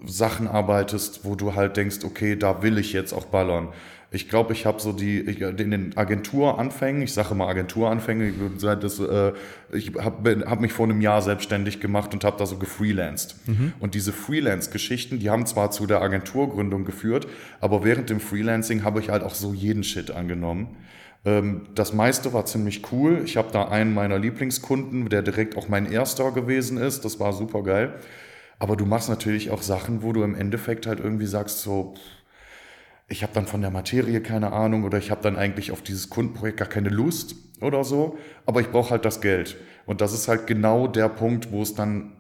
Sachen 0.05 0.47
arbeitest, 0.47 1.25
wo 1.25 1.35
du 1.35 1.56
halt 1.56 1.77
denkst, 1.77 1.97
okay, 2.06 2.35
da 2.35 2.62
will 2.62 2.77
ich 2.77 2.93
jetzt 2.93 3.12
auch 3.12 3.25
ballern. 3.25 3.69
Ich 4.12 4.27
glaube, 4.27 4.53
ich 4.53 4.65
habe 4.65 4.81
so 4.81 4.91
die, 4.91 5.19
ich, 5.19 5.41
in 5.41 5.71
den 5.71 5.95
Agenturanfängen, 5.95 7.03
ich 7.03 7.13
sage 7.13 7.35
mal 7.35 7.47
Agenturanfänge, 7.47 8.29
ich, 8.29 8.35
seit 8.57 8.83
das, 8.83 8.99
äh, 8.99 9.33
ich 9.71 9.93
habe 9.99 10.45
hab 10.47 10.62
mich 10.62 10.73
vor 10.73 10.85
einem 10.85 10.99
Jahr 11.01 11.21
selbstständig 11.21 11.79
gemacht 11.79 12.13
und 12.13 12.23
habe 12.23 12.37
da 12.37 12.47
so 12.47 12.57
gefreelanced. 12.57 13.35
Und 13.79 13.93
diese 13.93 14.12
Freelance-Geschichten, 14.12 15.19
die 15.19 15.29
haben 15.29 15.45
zwar 15.45 15.69
zu 15.69 15.85
der 15.85 16.01
Agenturgründung 16.01 16.85
geführt, 16.85 17.27
aber 17.62 17.83
während 17.83 18.10
dem 18.10 18.19
Freelancing 18.19 18.83
habe 18.83 18.99
ich 18.99 19.10
halt 19.10 19.21
auch 19.21 19.35
so 19.35 19.53
jeden 19.53 19.83
Shit 19.83 20.10
angenommen. 20.10 20.75
Ähm, 21.25 21.67
das 21.75 21.93
meiste 21.93 22.33
war 22.33 22.45
ziemlich 22.45 22.91
cool. 22.91 23.21
Ich 23.25 23.37
habe 23.37 23.49
da 23.51 23.67
einen 23.67 23.93
meiner 23.93 24.17
Lieblingskunden, 24.17 25.10
der 25.10 25.21
direkt 25.21 25.55
auch 25.57 25.67
mein 25.67 25.91
erster 25.91 26.31
gewesen 26.31 26.77
ist. 26.77 27.05
Das 27.05 27.19
war 27.19 27.33
super 27.33 27.63
geil. 27.63 27.93
Aber 28.57 28.75
du 28.75 28.85
machst 28.85 29.10
natürlich 29.10 29.51
auch 29.51 29.62
Sachen, 29.62 30.03
wo 30.03 30.12
du 30.13 30.23
im 30.23 30.35
Endeffekt 30.35 30.85
halt 30.85 30.99
irgendwie 30.99 31.25
sagst, 31.25 31.62
so, 31.62 31.93
ich 33.10 33.23
habe 33.23 33.33
dann 33.33 33.47
von 33.47 33.62
der 33.62 33.71
Materie 33.71 34.21
keine 34.21 34.53
Ahnung 34.53 34.83
oder 34.83 34.97
ich 34.97 35.12
habe 35.12 35.21
dann 35.21 35.35
eigentlich 35.35 35.71
auf 35.71 35.81
dieses 35.81 36.10
Kundenprojekt 36.10 36.57
gar 36.57 36.67
keine 36.67 36.89
Lust 36.89 37.35
oder 37.60 37.83
so, 37.83 38.17
aber 38.45 38.62
ich 38.62 38.69
brauche 38.69 38.91
halt 38.91 39.05
das 39.05 39.19
Geld. 39.19 39.57
Und 39.85 40.01
das 40.01 40.13
ist 40.13 40.27
halt 40.27 40.47
genau 40.47 40.87
der 40.87 41.10
Punkt, 41.10 41.51
wo 41.51 41.63
es 41.63 41.73
dann 41.73 42.13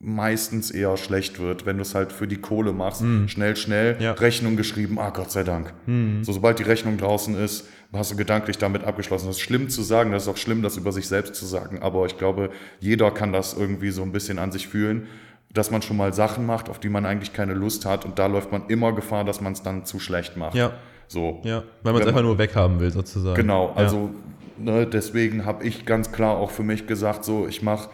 meistens 0.00 0.70
eher 0.70 0.96
schlecht 0.96 1.38
wird, 1.38 1.64
wenn 1.64 1.76
du 1.76 1.82
es 1.82 1.94
halt 1.94 2.12
für 2.12 2.26
die 2.26 2.36
Kohle 2.36 2.72
machst. 2.72 3.00
Mm. 3.00 3.26
Schnell, 3.26 3.56
schnell, 3.56 3.96
ja. 4.00 4.12
Rechnung 4.12 4.56
geschrieben, 4.56 4.98
ah 4.98 5.10
Gott 5.10 5.30
sei 5.30 5.44
Dank. 5.44 5.72
Mm. 5.86 6.22
So, 6.22 6.32
sobald 6.32 6.58
die 6.58 6.64
Rechnung 6.64 6.98
draußen 6.98 7.34
ist, 7.36 7.68
hast 7.92 8.10
du 8.10 8.16
gedanklich 8.16 8.58
damit 8.58 8.84
abgeschlossen. 8.84 9.28
Das 9.28 9.36
ist 9.36 9.42
schlimm 9.42 9.70
zu 9.70 9.82
sagen, 9.82 10.12
das 10.12 10.24
ist 10.24 10.28
auch 10.28 10.36
schlimm, 10.36 10.62
das 10.62 10.76
über 10.76 10.92
sich 10.92 11.08
selbst 11.08 11.36
zu 11.36 11.46
sagen, 11.46 11.78
aber 11.80 12.04
ich 12.06 12.18
glaube, 12.18 12.50
jeder 12.80 13.10
kann 13.12 13.32
das 13.32 13.54
irgendwie 13.54 13.90
so 13.90 14.02
ein 14.02 14.12
bisschen 14.12 14.38
an 14.38 14.52
sich 14.52 14.68
fühlen, 14.68 15.06
dass 15.54 15.70
man 15.70 15.82
schon 15.82 15.96
mal 15.96 16.12
Sachen 16.12 16.44
macht, 16.44 16.68
auf 16.68 16.78
die 16.78 16.88
man 16.88 17.06
eigentlich 17.06 17.32
keine 17.32 17.54
Lust 17.54 17.86
hat 17.86 18.04
und 18.04 18.18
da 18.18 18.26
läuft 18.26 18.52
man 18.52 18.64
immer 18.68 18.92
Gefahr, 18.92 19.24
dass 19.24 19.40
man 19.40 19.52
es 19.52 19.62
dann 19.62 19.84
zu 19.84 19.98
schlecht 19.98 20.36
macht. 20.36 20.54
Ja. 20.54 20.72
So. 21.06 21.40
Ja, 21.44 21.62
weil 21.82 21.92
man 21.92 22.02
es 22.02 22.08
einfach 22.08 22.22
nur 22.22 22.38
weghaben 22.38 22.80
will, 22.80 22.90
sozusagen. 22.90 23.36
Genau, 23.36 23.72
also 23.74 24.10
ja. 24.58 24.72
ne, 24.72 24.86
deswegen 24.86 25.44
habe 25.44 25.64
ich 25.64 25.86
ganz 25.86 26.12
klar 26.12 26.36
auch 26.36 26.50
für 26.50 26.62
mich 26.62 26.86
gesagt, 26.86 27.24
so, 27.24 27.46
ich 27.46 27.62
mache 27.62 27.88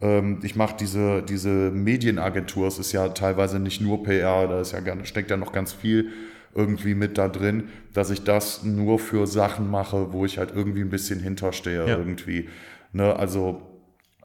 ähm, 0.00 0.40
ich 0.42 0.56
mache 0.56 0.76
diese, 0.78 1.22
diese 1.22 1.70
Medienagentur, 1.70 2.66
es 2.68 2.78
ist 2.78 2.92
ja 2.92 3.08
teilweise 3.08 3.58
nicht 3.58 3.80
nur 3.80 4.02
PR, 4.02 4.48
da 4.48 4.60
ist 4.60 4.72
ja, 4.72 4.80
steckt 5.04 5.30
ja 5.30 5.36
noch 5.36 5.52
ganz 5.52 5.72
viel 5.72 6.10
irgendwie 6.54 6.94
mit 6.94 7.18
da 7.18 7.28
drin, 7.28 7.68
dass 7.92 8.10
ich 8.10 8.22
das 8.22 8.62
nur 8.62 8.98
für 8.98 9.26
Sachen 9.26 9.70
mache, 9.70 10.12
wo 10.12 10.24
ich 10.24 10.38
halt 10.38 10.52
irgendwie 10.54 10.82
ein 10.82 10.90
bisschen 10.90 11.20
hinterstehe 11.20 11.86
ja. 11.86 11.96
irgendwie. 11.96 12.48
Ne, 12.92 13.16
also 13.16 13.62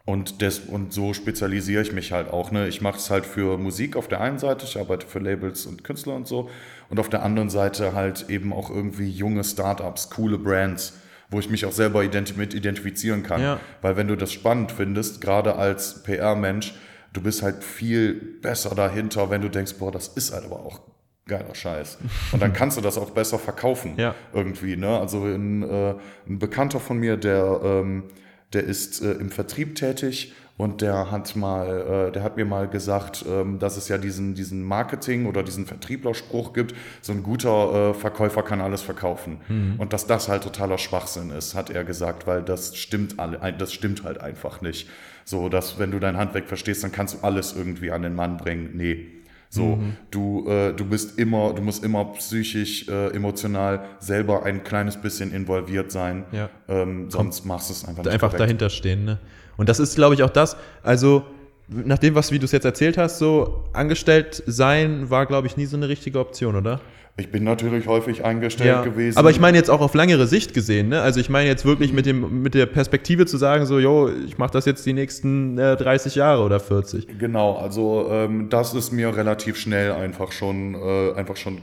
und, 0.09 0.41
des, 0.41 0.59
und 0.59 0.91
so 0.91 1.13
spezialisiere 1.13 1.83
ich 1.83 1.93
mich 1.93 2.11
halt 2.11 2.29
auch. 2.29 2.49
Ne? 2.49 2.67
Ich 2.67 2.81
mache 2.81 2.97
es 2.97 3.11
halt 3.11 3.27
für 3.27 3.59
Musik 3.59 3.95
auf 3.95 4.07
der 4.07 4.21
einen 4.21 4.39
Seite, 4.39 4.65
ich 4.65 4.79
arbeite 4.79 5.05
für 5.05 5.19
Labels 5.19 5.67
und 5.67 5.83
Künstler 5.83 6.15
und 6.15 6.27
so. 6.27 6.49
Und 6.89 6.99
auf 6.99 7.09
der 7.09 7.21
anderen 7.21 7.51
Seite 7.51 7.93
halt 7.93 8.27
eben 8.27 8.51
auch 8.51 8.71
irgendwie 8.71 9.07
junge 9.07 9.43
Startups, 9.43 10.09
coole 10.09 10.37
Brands 10.37 10.93
wo 11.31 11.39
ich 11.39 11.47
mich 11.47 11.63
auch 11.67 11.71
selber 11.71 12.03
identi 12.03 12.33
mit 12.33 12.55
identifizieren 12.55 13.21
kann. 13.21 13.39
Ja. 13.39 13.59
Weil 13.83 13.97
wenn 13.97 14.07
du 14.07 14.15
das 14.15 14.33
spannend 14.33 14.71
findest, 14.71 15.21
gerade 15.21 15.57
als 15.57 16.01
PR-Mensch, 16.01 16.73
du 17.13 17.21
bist 17.21 17.43
halt 17.43 17.63
viel 17.63 18.15
besser 18.41 18.73
dahinter, 18.73 19.29
wenn 19.29 19.43
du 19.43 19.47
denkst, 19.47 19.75
boah, 19.77 19.91
das 19.91 20.07
ist 20.07 20.33
halt 20.33 20.45
aber 20.45 20.59
auch 20.59 20.81
geiler 21.27 21.53
Scheiß. 21.53 21.99
Und 22.31 22.41
dann 22.41 22.51
kannst 22.51 22.77
du 22.77 22.81
das 22.81 22.97
auch 22.97 23.11
besser 23.11 23.37
verkaufen 23.37 23.93
ja. 23.97 24.15
irgendwie. 24.33 24.75
Ne? 24.75 24.99
Also 24.99 25.23
ein, 25.25 25.61
äh, 25.61 25.93
ein 26.27 26.39
Bekannter 26.39 26.79
von 26.79 26.97
mir, 26.97 27.15
der, 27.15 27.61
ähm, 27.63 28.05
der 28.53 28.63
ist 28.63 29.01
äh, 29.01 29.11
im 29.13 29.29
Vertrieb 29.31 29.75
tätig 29.75 30.33
und 30.59 30.81
der 30.81 31.09
hat 31.09 31.37
mal, 31.37 32.09
äh, 32.09 32.11
der 32.11 32.21
hat 32.21 32.35
mir 32.35 32.43
mal 32.43 32.67
gesagt, 32.67 33.23
ähm, 33.25 33.59
dass 33.59 33.77
es 33.77 33.87
ja 33.87 33.97
diesen, 33.97 34.35
diesen 34.35 34.61
Marketing- 34.61 35.25
oder 35.25 35.41
diesen 35.41 35.65
Vertrieblerspruch 35.65 36.51
gibt, 36.51 36.75
so 37.01 37.13
ein 37.13 37.23
guter 37.23 37.91
äh, 37.91 37.93
Verkäufer 37.93 38.43
kann 38.43 38.59
alles 38.59 38.81
verkaufen. 38.81 39.39
Mhm. 39.47 39.75
Und 39.77 39.93
dass 39.93 40.05
das 40.05 40.27
halt 40.27 40.43
totaler 40.43 40.77
Schwachsinn 40.77 41.29
ist, 41.29 41.55
hat 41.55 41.69
er 41.69 41.85
gesagt, 41.85 42.27
weil 42.27 42.41
das 42.41 42.75
stimmt 42.75 43.19
alle, 43.19 43.53
das 43.53 43.71
stimmt 43.71 44.03
halt 44.03 44.19
einfach 44.19 44.59
nicht. 44.59 44.89
So, 45.23 45.47
dass 45.47 45.79
wenn 45.79 45.91
du 45.91 45.99
dein 45.99 46.17
Handwerk 46.17 46.47
verstehst, 46.47 46.83
dann 46.83 46.91
kannst 46.91 47.15
du 47.15 47.19
alles 47.21 47.55
irgendwie 47.55 47.91
an 47.91 48.01
den 48.01 48.15
Mann 48.15 48.35
bringen. 48.35 48.71
Nee. 48.73 49.07
So, 49.51 49.77
mhm. 49.77 49.97
du, 50.11 50.47
äh, 50.47 50.73
du 50.73 50.85
bist 50.85 51.17
immer, 51.17 51.53
du 51.53 51.63
musst 51.63 51.83
immer 51.83 52.05
psychisch, 52.13 52.87
äh, 52.87 53.07
emotional 53.15 53.83
selber 53.99 54.43
ein 54.43 54.63
kleines 54.63 54.95
bisschen 54.95 55.33
involviert 55.33 55.91
sein. 55.91 56.25
Ja. 56.31 56.49
Ähm, 56.67 57.09
sonst 57.09 57.45
machst 57.45 57.69
du 57.69 57.73
es 57.73 57.83
einfach 57.83 58.03
nicht. 58.03 58.13
Einfach 58.13 58.29
korrekt. 58.29 58.41
dahinter 58.41 58.69
stehen, 58.69 59.05
ne? 59.05 59.19
Und 59.57 59.67
das 59.67 59.79
ist, 59.79 59.95
glaube 59.95 60.13
ich, 60.13 60.21
auch 60.23 60.29
das. 60.29 60.55
Also, 60.83 61.25
nach 61.67 61.97
dem, 61.97 62.15
was, 62.15 62.31
wie 62.31 62.39
du 62.39 62.45
es 62.45 62.51
jetzt 62.51 62.65
erzählt 62.65 62.97
hast, 62.97 63.17
so 63.17 63.63
angestellt 63.73 64.43
sein 64.45 65.09
war, 65.09 65.25
glaube 65.25 65.47
ich, 65.47 65.57
nie 65.57 65.65
so 65.65 65.77
eine 65.77 65.89
richtige 65.89 66.19
Option, 66.19 66.55
oder? 66.55 66.79
Ich 67.19 67.31
bin 67.31 67.43
natürlich 67.43 67.87
häufig 67.87 68.23
eingestellt 68.23 68.69
ja, 68.69 68.81
gewesen. 68.81 69.17
Aber 69.17 69.29
ich 69.29 69.39
meine 69.39 69.57
jetzt 69.57 69.69
auch 69.69 69.81
auf 69.81 69.93
langere 69.93 70.25
Sicht 70.25 70.53
gesehen, 70.53 70.87
ne? 70.89 71.01
Also 71.01 71.19
ich 71.19 71.29
meine 71.29 71.47
jetzt 71.47 71.65
wirklich 71.65 71.91
mit, 71.91 72.05
dem, 72.05 72.41
mit 72.41 72.53
der 72.53 72.65
Perspektive 72.65 73.25
zu 73.25 73.37
sagen, 73.37 73.65
so, 73.65 73.77
yo, 73.77 74.09
ich 74.09 74.37
mache 74.37 74.51
das 74.51 74.65
jetzt 74.65 74.85
die 74.85 74.93
nächsten 74.93 75.57
äh, 75.57 75.75
30 75.75 76.15
Jahre 76.15 76.43
oder 76.43 76.59
40. 76.59 77.19
Genau, 77.19 77.57
also 77.57 78.07
ähm, 78.09 78.49
das 78.49 78.73
ist 78.73 78.91
mir 78.91 79.15
relativ 79.15 79.57
schnell 79.57 79.91
einfach 79.91 80.31
schon, 80.31 80.75
äh, 80.75 81.13
einfach 81.13 81.35
schon 81.35 81.59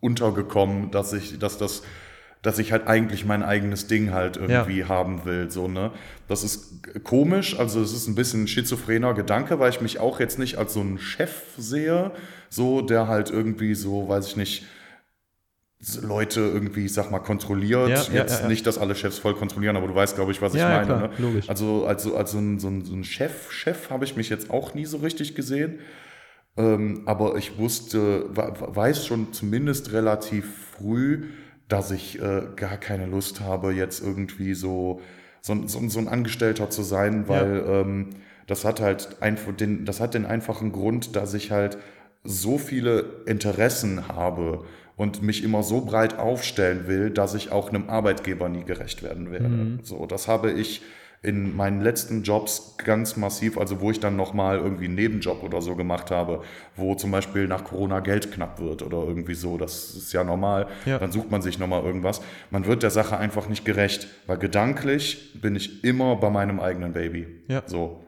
untergekommen, 0.00 0.90
dass 0.90 1.12
ich, 1.12 1.38
dass 1.38 1.58
das 1.58 1.82
dass 2.42 2.58
ich 2.60 2.70
halt 2.70 2.86
eigentlich 2.86 3.24
mein 3.24 3.42
eigenes 3.42 3.88
Ding 3.88 4.12
halt 4.12 4.36
irgendwie 4.36 4.78
ja. 4.78 4.88
haben 4.88 5.24
will. 5.24 5.50
So, 5.50 5.66
ne? 5.66 5.90
Das 6.28 6.44
ist 6.44 7.02
komisch, 7.02 7.58
also 7.58 7.82
es 7.82 7.92
ist 7.92 8.06
ein 8.06 8.14
bisschen 8.14 8.44
ein 8.44 8.48
schizophrener 8.48 9.12
Gedanke, 9.14 9.58
weil 9.58 9.70
ich 9.70 9.80
mich 9.80 9.98
auch 9.98 10.20
jetzt 10.20 10.38
nicht 10.38 10.56
als 10.56 10.74
so 10.74 10.80
einen 10.80 10.98
Chef 10.98 11.32
sehe, 11.56 12.12
so 12.48 12.80
der 12.80 13.08
halt 13.08 13.30
irgendwie 13.30 13.74
so, 13.74 14.08
weiß 14.08 14.28
ich 14.28 14.36
nicht, 14.36 14.66
Leute 16.02 16.40
irgendwie, 16.40 16.86
ich 16.86 16.92
sag 16.92 17.10
mal, 17.10 17.20
kontrolliert. 17.20 17.88
Ja, 17.88 18.22
Jetzt 18.22 18.42
ja, 18.42 18.48
nicht, 18.48 18.66
dass 18.66 18.78
alle 18.78 18.96
Chefs 18.96 19.18
voll 19.18 19.34
kontrollieren, 19.34 19.76
aber 19.76 19.86
du 19.86 19.94
weißt, 19.94 20.16
glaube 20.16 20.32
ich, 20.32 20.42
was 20.42 20.54
ich 20.54 20.60
meine. 20.60 20.84
Klar, 20.84 21.00
ne? 21.02 21.10
logisch. 21.18 21.48
Also, 21.48 21.86
also, 21.86 22.16
also 22.16 22.38
ein, 22.38 22.58
so 22.58 22.68
ein, 22.68 22.84
so 22.84 22.94
ein 22.94 23.04
Chef, 23.04 23.52
Chef 23.52 23.88
habe 23.90 24.04
ich 24.04 24.16
mich 24.16 24.28
jetzt 24.28 24.50
auch 24.50 24.74
nie 24.74 24.86
so 24.86 24.98
richtig 24.98 25.36
gesehen. 25.36 25.78
Ähm, 26.56 27.02
aber 27.06 27.36
ich 27.36 27.58
wusste, 27.58 28.26
weiß 28.34 29.06
schon 29.06 29.32
zumindest 29.32 29.92
relativ 29.92 30.46
früh, 30.76 31.28
dass 31.68 31.92
ich 31.92 32.20
äh, 32.20 32.42
gar 32.56 32.76
keine 32.78 33.06
Lust 33.06 33.40
habe, 33.40 33.72
jetzt 33.72 34.02
irgendwie 34.02 34.54
so, 34.54 35.00
so, 35.40 35.68
so, 35.68 35.88
so 35.88 35.98
ein 36.00 36.08
Angestellter 36.08 36.70
zu 36.70 36.82
sein, 36.82 37.28
weil 37.28 37.56
ja. 37.56 37.80
ähm, 37.82 38.10
das 38.48 38.64
hat 38.64 38.80
halt 38.80 39.22
einfach 39.22 39.54
den, 39.54 39.84
das 39.84 40.00
hat 40.00 40.14
den 40.14 40.26
einfachen 40.26 40.72
Grund, 40.72 41.14
dass 41.14 41.34
ich 41.34 41.52
halt 41.52 41.78
so 42.24 42.58
viele 42.58 43.22
Interessen 43.26 44.08
habe 44.08 44.64
und 44.98 45.22
mich 45.22 45.42
immer 45.42 45.62
so 45.62 45.80
breit 45.80 46.18
aufstellen 46.18 46.86
will, 46.86 47.10
dass 47.10 47.34
ich 47.34 47.50
auch 47.50 47.70
einem 47.70 47.88
Arbeitgeber 47.88 48.50
nie 48.50 48.64
gerecht 48.64 49.02
werden 49.02 49.30
werde. 49.30 49.48
Mhm. 49.48 49.78
So, 49.82 50.04
das 50.04 50.28
habe 50.28 50.50
ich 50.50 50.82
in 51.22 51.56
meinen 51.56 51.80
letzten 51.80 52.22
Jobs 52.22 52.76
ganz 52.78 53.16
massiv, 53.16 53.58
also 53.58 53.80
wo 53.80 53.90
ich 53.90 53.98
dann 53.98 54.16
nochmal 54.16 54.58
irgendwie 54.58 54.84
einen 54.84 54.94
Nebenjob 54.94 55.42
oder 55.42 55.60
so 55.62 55.74
gemacht 55.74 56.10
habe, 56.10 56.42
wo 56.76 56.94
zum 56.94 57.10
Beispiel 57.10 57.48
nach 57.48 57.64
Corona 57.64 58.00
Geld 58.00 58.30
knapp 58.32 58.60
wird 58.60 58.82
oder 58.82 58.98
irgendwie 58.98 59.34
so, 59.34 59.56
das 59.56 59.94
ist 59.94 60.12
ja 60.12 60.22
normal, 60.22 60.68
ja. 60.84 60.98
dann 60.98 61.10
sucht 61.10 61.30
man 61.30 61.42
sich 61.42 61.58
nochmal 61.58 61.82
irgendwas. 61.82 62.20
Man 62.50 62.66
wird 62.66 62.82
der 62.82 62.90
Sache 62.90 63.16
einfach 63.16 63.48
nicht 63.48 63.64
gerecht, 63.64 64.08
weil 64.26 64.38
gedanklich 64.38 65.40
bin 65.40 65.56
ich 65.56 65.82
immer 65.82 66.16
bei 66.16 66.30
meinem 66.30 66.60
eigenen 66.60 66.92
Baby. 66.92 67.26
Ja. 67.48 67.62
So. 67.66 68.04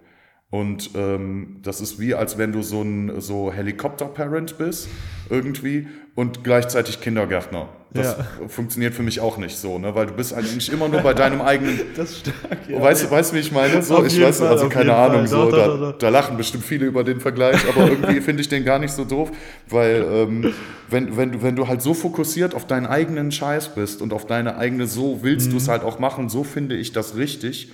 Und 0.50 0.90
ähm, 0.96 1.58
das 1.62 1.80
ist 1.80 2.00
wie, 2.00 2.14
als 2.14 2.36
wenn 2.36 2.52
du 2.52 2.62
so 2.62 2.82
ein 2.82 3.20
so 3.20 3.52
Helikopter-Parent 3.52 4.58
bist, 4.58 4.88
irgendwie, 5.28 5.86
und 6.16 6.42
gleichzeitig 6.42 7.00
Kindergärtner. 7.00 7.68
Das 7.92 8.16
ja. 8.18 8.48
funktioniert 8.48 8.94
für 8.94 9.02
mich 9.02 9.20
auch 9.20 9.36
nicht 9.36 9.56
so, 9.56 9.78
ne? 9.78 9.94
weil 9.94 10.06
du 10.06 10.12
bist 10.12 10.32
eigentlich 10.32 10.70
immer 10.72 10.88
nur 10.88 11.00
bei 11.00 11.14
deinem 11.14 11.40
eigenen. 11.40 11.80
Das 11.96 12.10
ist 12.10 12.20
stark, 12.20 12.58
ja. 12.68 12.80
Weißt 12.80 13.04
du, 13.04 13.10
weißt, 13.10 13.34
wie 13.34 13.38
ich 13.38 13.50
meine? 13.50 13.82
So, 13.82 14.04
ich 14.04 14.20
weiß, 14.20 14.38
Fall, 14.38 14.48
also 14.48 14.68
keine 14.68 14.94
Ahnung, 14.94 15.26
so, 15.26 15.50
da, 15.50 15.76
da, 15.76 15.92
da, 15.98 16.08
lachen 16.08 16.36
bestimmt 16.36 16.64
viele 16.64 16.86
über 16.86 17.02
den 17.02 17.20
Vergleich, 17.20 17.58
aber 17.68 17.88
irgendwie 17.88 18.20
finde 18.20 18.42
ich 18.42 18.48
den 18.48 18.64
gar 18.64 18.78
nicht 18.78 18.92
so 18.92 19.04
doof, 19.04 19.32
weil 19.68 20.04
ähm, 20.08 20.54
wenn, 20.88 21.16
wenn, 21.16 21.32
du, 21.32 21.42
wenn 21.42 21.56
du 21.56 21.66
halt 21.66 21.82
so 21.82 21.94
fokussiert 21.94 22.54
auf 22.54 22.66
deinen 22.66 22.86
eigenen 22.86 23.32
Scheiß 23.32 23.74
bist 23.74 24.02
und 24.02 24.12
auf 24.12 24.26
deine 24.26 24.56
eigene, 24.56 24.86
so 24.86 25.22
willst 25.22 25.48
mhm. 25.48 25.52
du 25.52 25.56
es 25.56 25.68
halt 25.68 25.82
auch 25.82 25.98
machen, 25.98 26.28
so 26.28 26.44
finde 26.44 26.76
ich 26.76 26.92
das 26.92 27.16
richtig 27.16 27.72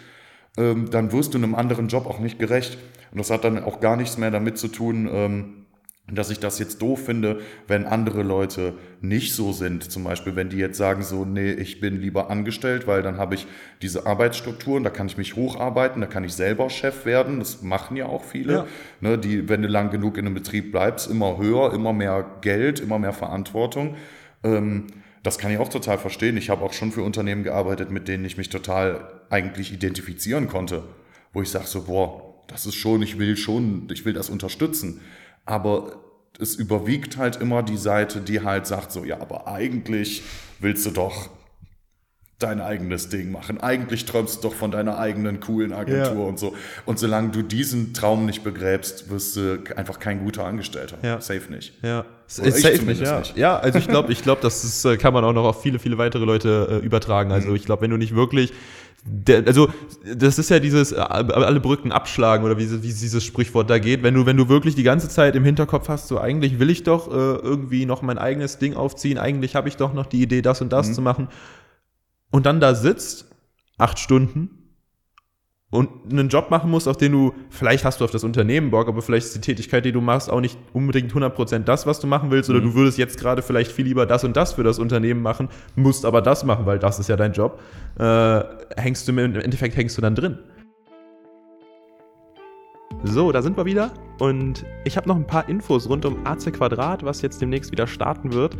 ähm, 0.56 0.90
dann 0.90 1.12
wirst 1.12 1.34
du 1.34 1.38
einem 1.38 1.54
anderen 1.54 1.88
Job 1.88 2.06
auch 2.06 2.18
nicht 2.18 2.38
gerecht. 2.38 2.78
Und 3.12 3.18
das 3.18 3.30
hat 3.30 3.44
dann 3.44 3.62
auch 3.62 3.80
gar 3.80 3.96
nichts 3.96 4.18
mehr 4.18 4.30
damit 4.30 4.58
zu 4.58 4.68
tun, 4.68 5.08
ähm, 5.10 5.66
dass 6.08 6.30
ich 6.30 6.38
das 6.38 6.58
jetzt 6.60 6.80
doof 6.82 7.04
finde, 7.04 7.40
wenn 7.66 7.84
andere 7.84 8.22
Leute 8.22 8.74
nicht 9.00 9.34
so 9.34 9.52
sind. 9.52 9.90
Zum 9.90 10.04
Beispiel, 10.04 10.36
wenn 10.36 10.48
die 10.48 10.56
jetzt 10.56 10.78
sagen 10.78 11.02
so, 11.02 11.24
nee, 11.24 11.50
ich 11.50 11.80
bin 11.80 12.00
lieber 12.00 12.30
angestellt, 12.30 12.86
weil 12.86 13.02
dann 13.02 13.18
habe 13.18 13.34
ich 13.34 13.46
diese 13.82 14.06
Arbeitsstrukturen, 14.06 14.84
da 14.84 14.90
kann 14.90 15.08
ich 15.08 15.16
mich 15.16 15.34
hocharbeiten, 15.34 16.00
da 16.00 16.06
kann 16.06 16.22
ich 16.22 16.34
selber 16.34 16.70
Chef 16.70 17.06
werden. 17.06 17.40
Das 17.40 17.62
machen 17.62 17.96
ja 17.96 18.06
auch 18.06 18.22
viele. 18.22 18.52
Ja. 18.52 18.66
Ne, 19.00 19.18
die, 19.18 19.48
wenn 19.48 19.62
du 19.62 19.68
lang 19.68 19.90
genug 19.90 20.16
in 20.16 20.26
einem 20.26 20.34
Betrieb 20.34 20.70
bleibst, 20.70 21.10
immer 21.10 21.38
höher, 21.38 21.72
immer 21.74 21.92
mehr 21.92 22.24
Geld, 22.40 22.78
immer 22.78 23.00
mehr 23.00 23.12
Verantwortung. 23.12 23.96
Ähm, 24.44 24.86
das 25.24 25.38
kann 25.38 25.50
ich 25.50 25.58
auch 25.58 25.68
total 25.68 25.98
verstehen. 25.98 26.36
Ich 26.36 26.50
habe 26.50 26.64
auch 26.64 26.72
schon 26.72 26.92
für 26.92 27.02
Unternehmen 27.02 27.42
gearbeitet, 27.42 27.90
mit 27.90 28.06
denen 28.06 28.24
ich 28.24 28.36
mich 28.36 28.48
total 28.48 29.15
eigentlich 29.30 29.72
identifizieren 29.72 30.48
konnte, 30.48 30.82
wo 31.32 31.42
ich 31.42 31.50
sage 31.50 31.66
so, 31.66 31.82
boah, 31.82 32.34
das 32.48 32.66
ist 32.66 32.74
schon, 32.76 33.02
ich 33.02 33.18
will 33.18 33.36
schon, 33.36 33.88
ich 33.92 34.04
will 34.04 34.12
das 34.12 34.30
unterstützen. 34.30 35.00
Aber 35.44 36.00
es 36.38 36.54
überwiegt 36.54 37.16
halt 37.16 37.36
immer 37.36 37.62
die 37.62 37.76
Seite, 37.76 38.20
die 38.20 38.40
halt 38.42 38.66
sagt 38.66 38.92
so, 38.92 39.04
ja, 39.04 39.20
aber 39.20 39.48
eigentlich 39.48 40.22
willst 40.60 40.84
du 40.86 40.90
doch 40.90 41.30
dein 42.38 42.60
eigenes 42.60 43.08
Ding 43.08 43.32
machen. 43.32 43.62
Eigentlich 43.62 44.04
träumst 44.04 44.36
du 44.44 44.48
doch 44.48 44.54
von 44.54 44.70
deiner 44.70 44.98
eigenen 44.98 45.40
coolen 45.40 45.72
Agentur 45.72 46.22
Ja. 46.22 46.28
und 46.28 46.38
so. 46.38 46.54
Und 46.84 46.98
solange 46.98 47.30
du 47.30 47.40
diesen 47.40 47.94
Traum 47.94 48.26
nicht 48.26 48.44
begräbst, 48.44 49.08
wirst 49.08 49.36
du 49.36 49.62
einfach 49.74 49.98
kein 49.98 50.22
guter 50.22 50.44
Angestellter. 50.44 50.98
Ja. 51.02 51.18
Safe 51.22 51.50
nicht. 51.50 51.72
Ja, 51.82 52.04
Oder 52.38 52.48
ich 52.48 52.54
safe 52.56 52.82
nicht, 52.84 53.00
ja. 53.00 53.20
nicht. 53.20 53.36
Ja, 53.38 53.58
also 53.58 53.78
ich 53.78 53.88
glaube, 53.88 54.12
ich 54.12 54.22
glaube, 54.22 54.42
das 54.42 54.64
ist, 54.64 54.84
äh, 54.84 54.98
kann 54.98 55.14
man 55.14 55.24
auch 55.24 55.32
noch 55.32 55.44
auf 55.46 55.62
viele, 55.62 55.78
viele 55.78 55.96
weitere 55.96 56.26
Leute 56.26 56.80
äh, 56.82 56.84
übertragen. 56.84 57.32
Also 57.32 57.48
Mhm. 57.48 57.56
ich 57.56 57.64
glaube, 57.64 57.80
wenn 57.80 57.90
du 57.90 57.96
nicht 57.96 58.14
wirklich, 58.14 58.52
der, 59.06 59.46
also 59.46 59.68
das 60.16 60.38
ist 60.38 60.50
ja 60.50 60.58
dieses 60.58 60.92
äh, 60.92 60.96
alle 60.96 61.60
Brücken 61.60 61.92
abschlagen 61.92 62.44
oder 62.44 62.58
wie, 62.58 62.70
wie 62.82 62.88
dieses 62.88 63.24
Sprichwort 63.24 63.70
da 63.70 63.78
geht. 63.78 64.02
Wenn 64.02 64.14
du, 64.14 64.26
wenn 64.26 64.36
du 64.36 64.48
wirklich 64.48 64.74
die 64.74 64.82
ganze 64.82 65.08
Zeit 65.08 65.36
im 65.36 65.44
Hinterkopf 65.44 65.88
hast, 65.88 66.08
so 66.08 66.18
eigentlich 66.18 66.58
will 66.58 66.70
ich 66.70 66.82
doch 66.82 67.08
äh, 67.08 67.12
irgendwie 67.12 67.86
noch 67.86 68.02
mein 68.02 68.18
eigenes 68.18 68.58
Ding 68.58 68.74
aufziehen, 68.74 69.18
eigentlich 69.18 69.54
habe 69.54 69.68
ich 69.68 69.76
doch 69.76 69.92
noch 69.94 70.06
die 70.06 70.22
Idee, 70.22 70.42
das 70.42 70.60
und 70.60 70.66
Mhm. 70.66 70.70
das 70.70 70.92
zu 70.92 71.02
machen 71.02 71.28
und 72.30 72.46
dann 72.46 72.60
da 72.60 72.74
sitzt, 72.74 73.30
acht 73.78 73.98
Stunden 73.98 74.55
und 75.76 75.88
einen 76.10 76.28
Job 76.28 76.50
machen 76.50 76.70
musst, 76.70 76.88
auf 76.88 76.96
den 76.96 77.12
du, 77.12 77.34
vielleicht 77.50 77.84
hast 77.84 78.00
du 78.00 78.04
auf 78.04 78.10
das 78.10 78.24
Unternehmen 78.24 78.70
Bock, 78.70 78.88
aber 78.88 79.02
vielleicht 79.02 79.26
ist 79.26 79.36
die 79.36 79.40
Tätigkeit, 79.40 79.84
die 79.84 79.92
du 79.92 80.00
machst, 80.00 80.30
auch 80.30 80.40
nicht 80.40 80.58
unbedingt 80.72 81.12
100% 81.12 81.60
das, 81.60 81.86
was 81.86 82.00
du 82.00 82.06
machen 82.06 82.30
willst, 82.30 82.50
oder 82.50 82.60
du 82.60 82.74
würdest 82.74 82.98
jetzt 82.98 83.18
gerade 83.18 83.42
vielleicht 83.42 83.70
viel 83.70 83.86
lieber 83.86 84.06
das 84.06 84.24
und 84.24 84.36
das 84.36 84.54
für 84.54 84.64
das 84.64 84.78
Unternehmen 84.78 85.22
machen, 85.22 85.48
musst 85.76 86.04
aber 86.04 86.22
das 86.22 86.44
machen, 86.44 86.66
weil 86.66 86.78
das 86.78 86.98
ist 86.98 87.08
ja 87.08 87.16
dein 87.16 87.32
Job, 87.32 87.60
äh, 87.98 88.40
hängst 88.76 89.06
du 89.06 89.12
im 89.12 89.18
Endeffekt 89.18 89.76
hängst 89.76 89.96
du 89.96 90.02
dann 90.02 90.14
drin. 90.14 90.38
So, 93.04 93.30
da 93.30 93.42
sind 93.42 93.56
wir 93.56 93.66
wieder 93.66 93.92
und 94.18 94.64
ich 94.84 94.96
habe 94.96 95.08
noch 95.08 95.16
ein 95.16 95.26
paar 95.26 95.48
Infos 95.48 95.88
rund 95.88 96.04
um 96.04 96.24
AC 96.24 96.52
Quadrat, 96.52 97.04
was 97.04 97.22
jetzt 97.22 97.40
demnächst 97.40 97.70
wieder 97.72 97.86
starten 97.86 98.32
wird. 98.32 98.56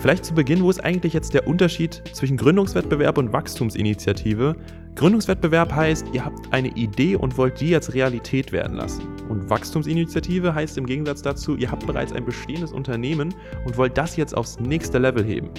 Vielleicht 0.00 0.24
zu 0.24 0.34
Beginn, 0.34 0.62
wo 0.62 0.70
ist 0.70 0.82
eigentlich 0.82 1.12
jetzt 1.12 1.34
der 1.34 1.46
Unterschied 1.46 2.02
zwischen 2.12 2.36
Gründungswettbewerb 2.36 3.18
und 3.18 3.32
Wachstumsinitiative? 3.32 4.56
Gründungswettbewerb 4.96 5.72
heißt, 5.72 6.06
ihr 6.12 6.24
habt 6.24 6.52
eine 6.52 6.68
Idee 6.68 7.16
und 7.16 7.38
wollt 7.38 7.60
die 7.60 7.68
jetzt 7.68 7.94
Realität 7.94 8.50
werden 8.50 8.76
lassen. 8.76 9.02
Und 9.28 9.48
Wachstumsinitiative 9.48 10.54
heißt 10.54 10.76
im 10.78 10.86
Gegensatz 10.86 11.22
dazu, 11.22 11.56
ihr 11.56 11.70
habt 11.70 11.86
bereits 11.86 12.12
ein 12.12 12.24
bestehendes 12.24 12.72
Unternehmen 12.72 13.32
und 13.64 13.76
wollt 13.76 13.96
das 13.96 14.16
jetzt 14.16 14.36
aufs 14.36 14.58
nächste 14.58 14.98
Level 14.98 15.24
heben. 15.24 15.50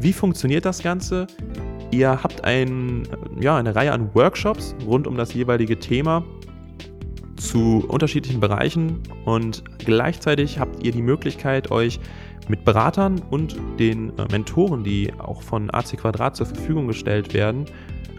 Wie 0.00 0.12
funktioniert 0.12 0.64
das 0.64 0.82
Ganze? 0.82 1.26
Ihr 1.90 2.22
habt 2.22 2.42
ein, 2.44 3.06
ja, 3.38 3.56
eine 3.56 3.74
Reihe 3.76 3.92
an 3.92 4.12
Workshops 4.14 4.74
rund 4.86 5.06
um 5.06 5.16
das 5.16 5.34
jeweilige 5.34 5.78
Thema 5.78 6.24
zu 7.44 7.84
unterschiedlichen 7.88 8.40
Bereichen 8.40 9.00
und 9.24 9.64
gleichzeitig 9.78 10.58
habt 10.58 10.82
ihr 10.84 10.92
die 10.92 11.02
Möglichkeit, 11.02 11.70
euch 11.70 12.00
mit 12.48 12.64
Beratern 12.64 13.22
und 13.30 13.56
den 13.78 14.16
äh, 14.18 14.26
Mentoren, 14.30 14.84
die 14.84 15.12
auch 15.18 15.42
von 15.42 15.72
AC 15.72 15.98
Quadrat 15.98 16.36
zur 16.36 16.46
Verfügung 16.46 16.86
gestellt 16.88 17.34
werden, 17.34 17.66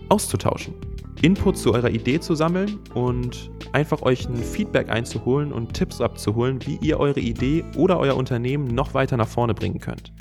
auszutauschen. 0.10 0.74
Input 1.22 1.58
zu 1.58 1.74
eurer 1.74 1.90
Idee 1.90 2.20
zu 2.20 2.36
sammeln 2.36 2.78
und 2.94 3.50
einfach 3.72 4.02
euch 4.02 4.28
ein 4.28 4.36
Feedback 4.36 4.90
einzuholen 4.90 5.52
und 5.52 5.74
Tipps 5.74 6.02
abzuholen, 6.02 6.60
wie 6.66 6.78
ihr 6.82 7.00
eure 7.00 7.20
Idee 7.20 7.64
oder 7.76 8.00
euer 8.00 8.16
Unternehmen 8.16 8.68
noch 8.68 8.94
weiter 8.94 9.18
nach 9.18 9.28
vorne 9.28 9.54
bringen 9.54 9.80
könnt. 9.80 10.12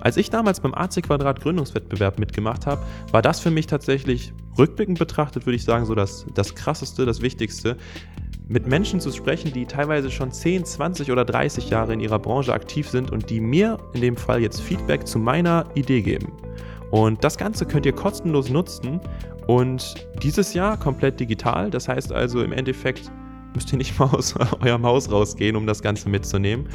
Als 0.00 0.16
ich 0.16 0.30
damals 0.30 0.60
beim 0.60 0.74
AC 0.74 1.02
Quadrat 1.02 1.40
Gründungswettbewerb 1.40 2.18
mitgemacht 2.18 2.66
habe, 2.66 2.82
war 3.12 3.22
das 3.22 3.40
für 3.40 3.50
mich 3.50 3.66
tatsächlich 3.66 4.32
rückblickend 4.58 4.98
betrachtet, 4.98 5.46
würde 5.46 5.56
ich 5.56 5.64
sagen, 5.64 5.84
so 5.86 5.94
das, 5.94 6.26
das 6.34 6.54
krasseste, 6.54 7.06
das 7.06 7.20
Wichtigste, 7.20 7.76
mit 8.50 8.66
Menschen 8.66 8.98
zu 8.98 9.12
sprechen, 9.12 9.52
die 9.52 9.64
teilweise 9.64 10.10
schon 10.10 10.32
10, 10.32 10.64
20 10.64 11.12
oder 11.12 11.24
30 11.24 11.70
Jahre 11.70 11.92
in 11.92 12.00
ihrer 12.00 12.18
Branche 12.18 12.52
aktiv 12.52 12.88
sind 12.88 13.12
und 13.12 13.30
die 13.30 13.40
mir 13.40 13.78
in 13.92 14.00
dem 14.00 14.16
Fall 14.16 14.42
jetzt 14.42 14.60
Feedback 14.60 15.06
zu 15.06 15.20
meiner 15.20 15.66
Idee 15.76 16.02
geben. 16.02 16.32
Und 16.90 17.22
das 17.22 17.38
Ganze 17.38 17.64
könnt 17.64 17.86
ihr 17.86 17.92
kostenlos 17.92 18.50
nutzen 18.50 19.00
und 19.46 19.94
dieses 20.20 20.52
Jahr 20.52 20.76
komplett 20.76 21.20
digital. 21.20 21.70
Das 21.70 21.86
heißt 21.86 22.12
also 22.12 22.42
im 22.42 22.52
Endeffekt 22.52 23.12
müsst 23.54 23.72
ihr 23.72 23.78
nicht 23.78 23.96
mal 24.00 24.06
aus 24.06 24.34
eurem 24.60 24.84
Haus 24.84 25.12
rausgehen, 25.12 25.54
um 25.54 25.64
das 25.64 25.80
Ganze 25.80 26.08
mitzunehmen. 26.08 26.68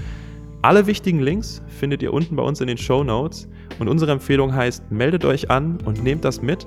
Alle 0.62 0.88
wichtigen 0.88 1.20
Links 1.20 1.62
findet 1.68 2.02
ihr 2.02 2.14
unten 2.14 2.38
bei 2.38 2.44
uns 2.44 2.62
in 2.62 2.68
den 2.68 2.78
Show 2.78 3.04
Notes 3.04 3.50
und 3.80 3.90
unsere 3.90 4.14
Empfehlung 4.14 4.56
heißt, 4.56 4.92
meldet 4.92 5.26
euch 5.26 5.52
an 5.52 5.78
und 5.84 6.02
nehmt 6.02 6.24
das 6.24 6.42
mit 6.42 6.66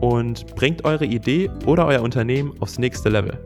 und 0.00 0.46
bringt 0.56 0.86
eure 0.86 1.04
Idee 1.04 1.50
oder 1.66 1.86
euer 1.86 2.00
Unternehmen 2.00 2.54
aufs 2.60 2.78
nächste 2.78 3.10
Level. 3.10 3.38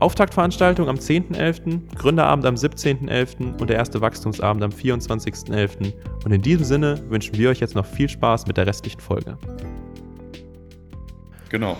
Auftaktveranstaltung 0.00 0.88
am 0.88 0.96
10.11., 0.96 1.94
Gründerabend 1.96 2.46
am 2.46 2.54
17.11. 2.54 3.60
und 3.60 3.68
der 3.68 3.76
erste 3.76 4.00
Wachstumsabend 4.00 4.62
am 4.62 4.70
24.11. 4.70 5.92
Und 6.24 6.32
in 6.32 6.42
diesem 6.42 6.64
Sinne 6.64 7.02
wünschen 7.08 7.36
wir 7.36 7.50
euch 7.50 7.60
jetzt 7.60 7.74
noch 7.74 7.86
viel 7.86 8.08
Spaß 8.08 8.46
mit 8.46 8.56
der 8.56 8.66
restlichen 8.66 9.00
Folge. 9.00 9.36
Genau. 11.48 11.76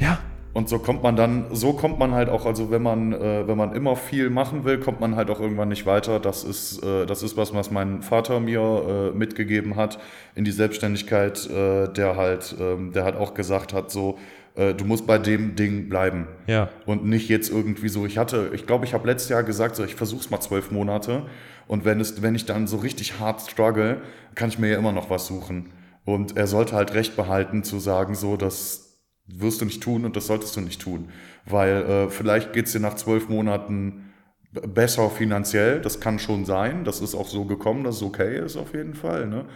Ja, 0.00 0.18
Und 0.54 0.68
so 0.68 0.78
kommt 0.78 1.02
man 1.02 1.16
dann, 1.16 1.46
so 1.52 1.72
kommt 1.72 1.98
man 1.98 2.12
halt 2.12 2.28
auch, 2.28 2.44
also 2.44 2.70
wenn 2.70 2.82
man, 2.82 3.14
äh, 3.14 3.48
wenn 3.48 3.56
man 3.56 3.72
immer 3.72 3.96
viel 3.96 4.28
machen 4.28 4.64
will, 4.64 4.78
kommt 4.78 5.00
man 5.00 5.16
halt 5.16 5.30
auch 5.30 5.40
irgendwann 5.40 5.68
nicht 5.68 5.86
weiter. 5.86 6.20
Das 6.20 6.44
ist, 6.44 6.82
äh, 6.84 7.06
das 7.06 7.22
ist 7.22 7.38
was, 7.38 7.54
was 7.54 7.70
mein 7.70 8.02
Vater 8.02 8.38
mir 8.38 9.12
äh, 9.14 9.16
mitgegeben 9.16 9.76
hat 9.76 9.98
in 10.34 10.44
die 10.44 10.50
Selbstständigkeit, 10.50 11.48
äh, 11.48 11.88
der 11.88 12.16
halt, 12.16 12.54
ähm, 12.60 12.92
der 12.92 13.04
halt 13.04 13.16
auch 13.16 13.32
gesagt 13.32 13.72
hat, 13.72 13.90
so, 13.90 14.18
äh, 14.54 14.74
du 14.74 14.84
musst 14.84 15.06
bei 15.06 15.18
dem 15.18 15.54
Ding 15.54 15.88
bleiben. 15.88 16.26
ja, 16.46 16.68
Und 16.86 17.04
nicht 17.04 17.28
jetzt 17.28 17.50
irgendwie 17.50 17.88
so, 17.88 18.06
ich 18.06 18.18
hatte, 18.18 18.50
ich 18.54 18.66
glaube, 18.66 18.84
ich 18.84 18.94
habe 18.94 19.06
letztes 19.06 19.28
Jahr 19.28 19.42
gesagt, 19.42 19.76
so, 19.76 19.84
ich 19.84 19.94
versuch's 19.94 20.30
mal 20.30 20.40
zwölf 20.40 20.70
Monate. 20.70 21.26
Und 21.66 21.84
wenn, 21.84 22.00
es, 22.00 22.22
wenn 22.22 22.34
ich 22.34 22.44
dann 22.44 22.66
so 22.66 22.76
richtig 22.78 23.18
hart 23.18 23.40
struggle, 23.40 24.02
kann 24.34 24.48
ich 24.48 24.58
mir 24.58 24.68
ja 24.68 24.78
immer 24.78 24.92
noch 24.92 25.10
was 25.10 25.26
suchen. 25.26 25.70
Und 26.04 26.36
er 26.36 26.46
sollte 26.46 26.74
halt 26.74 26.94
recht 26.94 27.16
behalten 27.16 27.62
zu 27.62 27.78
sagen, 27.78 28.14
so, 28.14 28.36
das 28.36 29.00
wirst 29.26 29.60
du 29.60 29.64
nicht 29.64 29.82
tun 29.82 30.04
und 30.04 30.16
das 30.16 30.26
solltest 30.26 30.56
du 30.56 30.60
nicht 30.60 30.82
tun. 30.82 31.08
Weil 31.46 31.82
äh, 31.82 32.10
vielleicht 32.10 32.52
geht's 32.52 32.72
dir 32.72 32.80
nach 32.80 32.94
zwölf 32.94 33.28
Monaten 33.28 34.12
besser 34.52 35.08
finanziell, 35.08 35.80
das 35.80 36.00
kann 36.00 36.18
schon 36.18 36.44
sein. 36.44 36.84
Das 36.84 37.00
ist 37.00 37.14
auch 37.14 37.28
so 37.28 37.44
gekommen, 37.44 37.84
dass 37.84 37.96
es 37.96 38.02
okay 38.02 38.38
ist 38.38 38.56
auf 38.56 38.74
jeden 38.74 38.94
Fall. 38.94 39.26
Ne? 39.26 39.46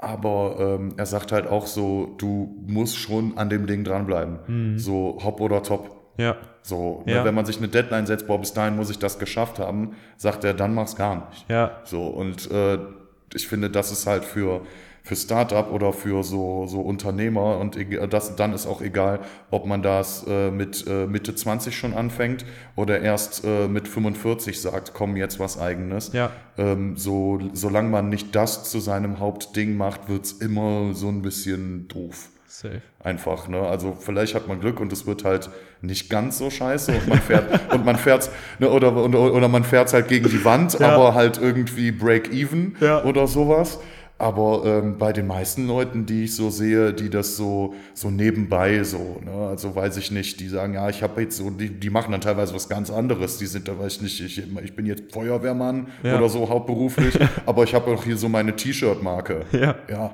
Aber 0.00 0.56
ähm, 0.60 0.94
er 0.96 1.06
sagt 1.06 1.32
halt 1.32 1.48
auch 1.48 1.66
so, 1.66 2.14
du 2.18 2.56
musst 2.66 2.96
schon 2.96 3.36
an 3.36 3.50
dem 3.50 3.66
Ding 3.66 3.82
dranbleiben. 3.82 4.78
So 4.78 5.18
hopp 5.24 5.40
oder 5.40 5.62
top. 5.62 5.90
ja, 6.16 6.36
So, 6.62 7.02
ne, 7.06 7.14
Ja. 7.16 7.24
wenn 7.24 7.34
man 7.34 7.46
sich 7.46 7.58
eine 7.58 7.68
Deadline 7.68 8.06
setzt, 8.06 8.26
boah, 8.26 8.38
bis 8.38 8.52
dahin 8.52 8.76
muss 8.76 8.90
ich 8.90 8.98
das 8.98 9.18
geschafft 9.18 9.58
haben, 9.58 9.96
sagt 10.16 10.44
er, 10.44 10.54
dann 10.54 10.74
mach's 10.74 10.94
gar 10.96 11.28
nicht. 11.30 11.48
ja, 11.48 11.80
So, 11.84 12.06
und 12.06 12.50
äh, 12.50 12.78
ich 13.34 13.46
finde, 13.48 13.70
das 13.70 13.90
ist 13.92 14.06
halt 14.06 14.24
für, 14.24 14.62
für 15.08 15.16
Startup 15.16 15.72
oder 15.72 15.94
für 15.94 16.22
so, 16.22 16.66
so 16.66 16.80
Unternehmer 16.82 17.56
und 17.58 17.78
das, 18.10 18.36
dann 18.36 18.52
ist 18.52 18.66
auch 18.66 18.82
egal, 18.82 19.20
ob 19.50 19.64
man 19.64 19.80
das 19.80 20.26
äh, 20.28 20.50
mit 20.50 20.84
äh, 20.86 21.06
Mitte 21.06 21.34
20 21.34 21.74
schon 21.74 21.94
anfängt 21.94 22.44
oder 22.76 23.00
erst 23.00 23.42
äh, 23.44 23.68
mit 23.68 23.88
45 23.88 24.60
sagt, 24.60 24.92
komm, 24.92 25.16
jetzt 25.16 25.40
was 25.40 25.58
eigenes. 25.58 26.12
ja, 26.12 26.30
Ähm, 26.58 26.96
so, 26.98 27.38
solange 27.54 27.88
man 27.88 28.10
nicht 28.10 28.34
das 28.36 28.70
zu 28.70 28.80
seinem 28.80 29.18
Hauptding 29.18 29.78
macht, 29.78 30.10
wird's 30.10 30.32
immer 30.32 30.92
so 30.92 31.08
ein 31.08 31.22
bisschen 31.22 31.88
doof. 31.88 32.28
safe. 32.46 32.82
Einfach, 33.02 33.48
ne? 33.48 33.60
Also 33.60 33.96
vielleicht 33.98 34.34
hat 34.34 34.46
man 34.48 34.60
Glück 34.60 34.78
und 34.80 34.92
es 34.92 35.06
wird 35.06 35.24
halt 35.24 35.48
nicht 35.80 36.10
ganz 36.10 36.36
so 36.36 36.50
scheiße 36.50 36.92
und 36.92 37.08
man 37.08 37.20
fährt 37.20 37.44
und 37.72 37.84
man 37.86 37.96
fährt 37.96 38.28
ne, 38.58 38.68
oder, 38.68 38.94
oder, 38.94 39.32
oder 39.32 39.48
man 39.48 39.64
fährt 39.64 39.90
halt 39.92 40.08
gegen 40.08 40.28
die 40.28 40.44
Wand, 40.44 40.78
Ja. 40.78 40.90
aber 40.90 41.14
halt 41.14 41.38
irgendwie 41.38 41.92
break 41.92 42.30
even 42.32 42.76
Ja. 42.80 43.04
oder 43.04 43.26
sowas. 43.26 43.78
Aber 44.20 44.62
ähm, 44.66 44.98
bei 44.98 45.12
den 45.12 45.28
meisten 45.28 45.68
Leuten, 45.68 46.04
die 46.04 46.24
ich 46.24 46.34
so 46.34 46.50
sehe, 46.50 46.92
die 46.92 47.08
das 47.08 47.36
so, 47.36 47.74
so 47.94 48.10
nebenbei 48.10 48.82
so, 48.82 49.20
ne, 49.24 49.30
also 49.48 49.76
weiß 49.76 49.96
ich 49.96 50.10
nicht, 50.10 50.40
die 50.40 50.48
sagen, 50.48 50.74
ja, 50.74 50.88
ich 50.88 51.04
habe 51.04 51.22
jetzt 51.22 51.36
so, 51.36 51.50
die, 51.50 51.68
die 51.70 51.88
machen 51.90 52.10
dann 52.10 52.20
teilweise 52.20 52.52
was 52.52 52.68
ganz 52.68 52.90
anderes. 52.90 53.38
Die 53.38 53.46
sind 53.46 53.68
da, 53.68 53.78
weiß 53.78 53.96
ich 53.96 54.02
nicht, 54.02 54.20
ich, 54.20 54.42
ich 54.64 54.74
bin 54.74 54.86
jetzt 54.86 55.12
Feuerwehrmann 55.12 55.86
Ja. 56.02 56.18
oder 56.18 56.28
so 56.28 56.48
hauptberuflich, 56.48 57.16
aber 57.46 57.62
ich 57.62 57.74
habe 57.74 57.92
auch 57.92 58.02
hier 58.02 58.16
so 58.16 58.28
meine 58.28 58.56
T-Shirt-Marke. 58.56 59.42
Ja. 59.52 59.76
Ja, 59.88 60.10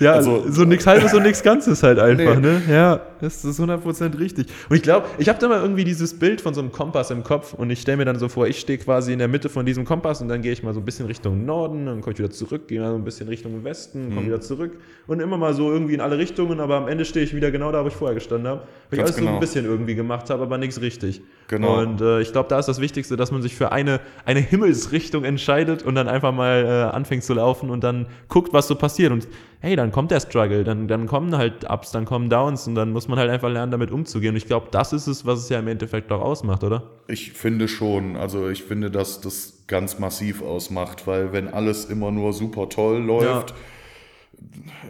Ja, 0.00 0.12
Also- 0.14 0.44
so 0.50 0.64
nix 0.64 0.86
halbes 0.86 1.12
und 1.14 1.22
nix 1.22 1.42
Ganzes 1.42 1.82
halt 1.82 1.98
einfach, 1.98 2.36
Nee. 2.36 2.40
ne? 2.40 2.62
Ja, 2.68 3.00
das 3.20 3.44
ist 3.44 3.60
100% 3.60 4.18
richtig. 4.18 4.46
Und 4.68 4.76
ich 4.76 4.82
glaube, 4.82 5.06
ich 5.18 5.28
habe 5.28 5.38
da 5.38 5.46
mal 5.48 5.60
irgendwie 5.60 5.84
dieses 5.84 6.18
Bild 6.18 6.40
von 6.40 6.54
so 6.54 6.60
einem 6.60 6.72
Kompass 6.72 7.10
im 7.10 7.22
Kopf 7.22 7.52
und 7.54 7.70
ich 7.70 7.80
stelle 7.82 7.98
mir 7.98 8.06
dann 8.06 8.18
so 8.18 8.28
vor, 8.28 8.46
ich 8.48 8.58
stehe 8.58 8.78
quasi 8.78 9.12
in 9.12 9.18
der 9.18 9.28
Mitte 9.28 9.48
von 9.48 9.66
diesem 9.66 9.84
Kompass 9.84 10.20
und 10.22 10.28
dann 10.28 10.40
gehe 10.42 10.52
ich 10.52 10.62
mal 10.62 10.72
so 10.74 10.80
ein 10.80 10.84
bisschen 10.84 11.06
Richtung 11.06 11.44
Norden, 11.44 11.86
dann 11.86 12.00
komme 12.00 12.14
ich 12.14 12.18
wieder 12.18 12.30
zurück, 12.30 12.66
gehe 12.68 12.80
mal 12.80 12.90
so 12.90 12.96
ein 12.96 13.04
bisschen 13.04 13.28
Richtung 13.28 13.62
Westen, 13.62 14.08
Mhm. 14.08 14.14
komme 14.14 14.26
wieder 14.26 14.40
zurück 14.40 14.72
und 15.06 15.20
immer 15.20 15.36
mal 15.36 15.52
so 15.54 15.70
irgendwie 15.70 15.94
in 15.94 16.00
alle 16.00 16.16
Richtungen, 16.18 16.60
aber 16.60 16.76
am 16.76 16.88
Ende 16.88 17.04
stehe 17.04 17.24
ich 17.24 17.34
wieder 17.36 17.50
genau 17.50 17.70
da, 17.70 17.84
wo 17.84 17.88
ich 17.88 17.94
vorher 17.94 18.14
gestanden 18.14 18.48
habe. 18.48 18.62
Weil 18.88 18.98
ich 18.98 19.04
alles 19.04 19.16
so 19.16 19.20
ein 19.20 19.26
genau. 19.26 19.38
bisschen 19.40 19.64
irgendwie 19.66 19.94
gemacht 19.94 20.30
habe, 20.30 20.42
aber 20.42 20.56
nichts 20.58 20.80
richtig. 20.80 21.20
Genau. 21.48 21.78
Und 21.80 22.00
äh, 22.00 22.20
ich 22.20 22.32
glaube, 22.32 22.48
da 22.48 22.58
ist 22.58 22.66
das 22.66 22.80
Wichtigste, 22.80 23.16
dass 23.16 23.30
man 23.32 23.42
sich 23.42 23.54
für 23.54 23.70
eine, 23.72 24.00
eine 24.24 24.40
Himmelsrichtung 24.40 25.24
entscheidet 25.24 25.82
und 25.82 25.94
dann 25.94 26.08
einfach 26.08 26.32
mal 26.32 26.64
äh, 26.64 26.94
anfängt 26.96 27.24
zu 27.24 27.34
laufen 27.34 27.70
und 27.70 27.84
dann 27.84 28.06
guckt, 28.28 28.52
was 28.52 28.66
so 28.68 28.74
passiert. 28.76 29.12
Und 29.12 29.28
hey, 29.60 29.76
dann 29.76 29.92
kommt 29.92 30.10
der 30.10 30.20
Struggle, 30.20 30.64
dann, 30.64 30.88
dann 30.88 31.06
kommen 31.06 31.36
halt 31.36 31.68
Ups, 31.68 31.92
dann 31.92 32.04
kommen 32.06 32.30
Downs 32.30 32.66
und 32.66 32.74
dann 32.74 32.90
muss 32.92 33.08
man 33.08 33.18
halt 33.18 33.30
einfach 33.30 33.50
lernen, 33.50 33.70
damit 33.70 33.90
umzugehen. 33.90 34.30
Und 34.30 34.36
ich 34.36 34.46
glaube, 34.46 34.68
das 34.70 34.92
ist 34.92 35.06
es, 35.06 35.26
was 35.26 35.40
es 35.40 35.48
ja 35.50 35.58
im 35.58 35.68
Endeffekt 35.68 36.10
auch 36.12 36.22
ausmacht, 36.22 36.64
oder? 36.64 36.82
Ich 37.08 37.32
finde 37.32 37.68
schon, 37.68 38.16
also 38.16 38.48
ich 38.48 38.64
finde, 38.64 38.90
dass 38.90 39.20
das 39.20 39.64
ganz 39.66 39.98
massiv 39.98 40.42
ausmacht, 40.42 41.06
weil 41.06 41.32
wenn 41.32 41.48
alles 41.48 41.84
immer 41.84 42.10
nur 42.10 42.32
super 42.32 42.68
toll 42.68 42.98
läuft, 43.00 43.54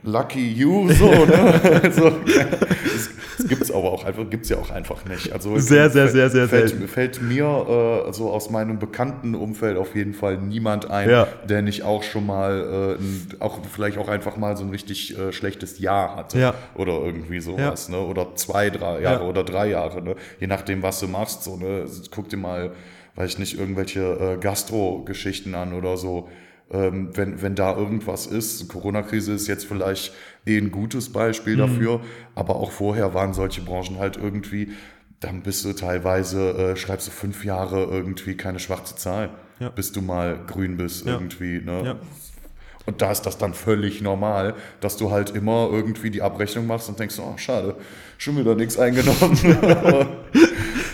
lucky 0.02 0.52
you, 0.52 0.90
so, 0.92 1.24
ne? 1.26 1.60
also, 1.82 2.10
das, 2.10 3.48
gibt 3.48 3.62
es 3.62 3.70
aber 3.70 3.92
auch 3.92 4.04
einfach, 4.04 4.28
gibt 4.30 4.44
es 4.44 4.50
ja 4.50 4.56
auch 4.58 4.70
einfach 4.70 5.04
nicht. 5.04 5.32
Also, 5.32 5.56
sehr, 5.58 5.90
sehr, 5.90 6.08
sehr, 6.08 6.30
sehr 6.30 6.48
fällt, 6.48 6.70
selten. 6.70 6.88
fällt 6.88 7.22
mir 7.22 8.06
äh, 8.08 8.12
so 8.12 8.30
aus 8.30 8.50
meinem 8.50 8.78
bekannten 8.78 9.34
Umfeld 9.34 9.76
auf 9.76 9.94
jeden 9.94 10.14
Fall 10.14 10.38
niemand 10.38 10.90
ein, 10.90 11.10
Ja. 11.10 11.26
der 11.48 11.62
nicht 11.62 11.82
auch 11.82 12.02
schon 12.02 12.26
mal, 12.26 12.98
äh, 12.98 13.42
auch 13.42 13.60
vielleicht 13.70 13.98
auch 13.98 14.08
einfach 14.08 14.36
mal 14.36 14.56
so 14.56 14.64
ein 14.64 14.70
richtig 14.70 15.18
äh, 15.18 15.32
schlechtes 15.32 15.78
Jahr 15.78 16.16
hatte. 16.16 16.38
Ja. 16.38 16.54
Oder 16.74 16.92
irgendwie 17.00 17.40
sowas, 17.40 17.88
ne? 17.88 17.98
Oder 18.00 18.34
zwei, 18.36 18.70
drei 18.70 19.00
Jahre 19.00 19.22
Ja. 19.24 19.28
oder 19.28 19.44
drei 19.44 19.68
Jahre, 19.68 20.02
ne? 20.02 20.16
Je 20.38 20.46
nachdem, 20.46 20.82
was 20.82 21.00
du 21.00 21.08
machst, 21.08 21.44
so, 21.44 21.56
ne? 21.56 21.84
Guck 22.10 22.28
dir 22.28 22.36
mal, 22.36 22.72
weiß 23.16 23.32
ich 23.32 23.38
nicht, 23.38 23.58
irgendwelche 23.58 24.00
äh, 24.00 24.36
Gastro-Geschichten 24.40 25.54
an 25.54 25.72
oder 25.74 25.96
so. 25.96 26.28
Ähm, 26.72 27.10
wenn, 27.14 27.42
wenn 27.42 27.54
da 27.56 27.76
irgendwas 27.76 28.26
ist, 28.26 28.68
Corona-Krise 28.68 29.32
ist 29.32 29.48
jetzt 29.48 29.64
vielleicht 29.66 30.12
eh 30.46 30.56
ein 30.56 30.70
gutes 30.70 31.12
Beispiel 31.12 31.54
Mhm. 31.54 31.58
dafür, 31.58 32.00
aber 32.34 32.56
auch 32.56 32.70
vorher 32.70 33.12
waren 33.12 33.34
solche 33.34 33.60
Branchen 33.62 33.98
halt 33.98 34.16
irgendwie, 34.16 34.70
dann 35.18 35.42
bist 35.42 35.64
du 35.64 35.72
teilweise, 35.72 36.50
äh, 36.72 36.76
schreibst 36.76 37.08
du 37.08 37.10
fünf 37.10 37.44
Jahre 37.44 37.84
irgendwie 37.84 38.36
keine 38.36 38.58
schwarze 38.60 38.94
Zahl, 38.96 39.30
Ja. 39.58 39.68
bis 39.70 39.92
du 39.92 40.00
mal 40.00 40.38
grün 40.46 40.76
bist 40.76 41.06
Ja. 41.06 41.14
irgendwie. 41.14 41.60
Ne? 41.60 41.82
Ja. 41.84 41.96
Und 42.86 43.02
da 43.02 43.10
ist 43.12 43.22
das 43.22 43.36
dann 43.36 43.52
völlig 43.52 44.00
normal, 44.00 44.54
dass 44.80 44.96
du 44.96 45.10
halt 45.10 45.30
immer 45.30 45.68
irgendwie 45.70 46.10
die 46.10 46.22
Abrechnung 46.22 46.66
machst 46.66 46.88
und 46.88 46.98
denkst, 46.98 47.16
oh 47.20 47.36
schade, 47.36 47.76
schon 48.16 48.36
wieder 48.38 48.54
nichts 48.54 48.78
eingenommen. 48.78 49.38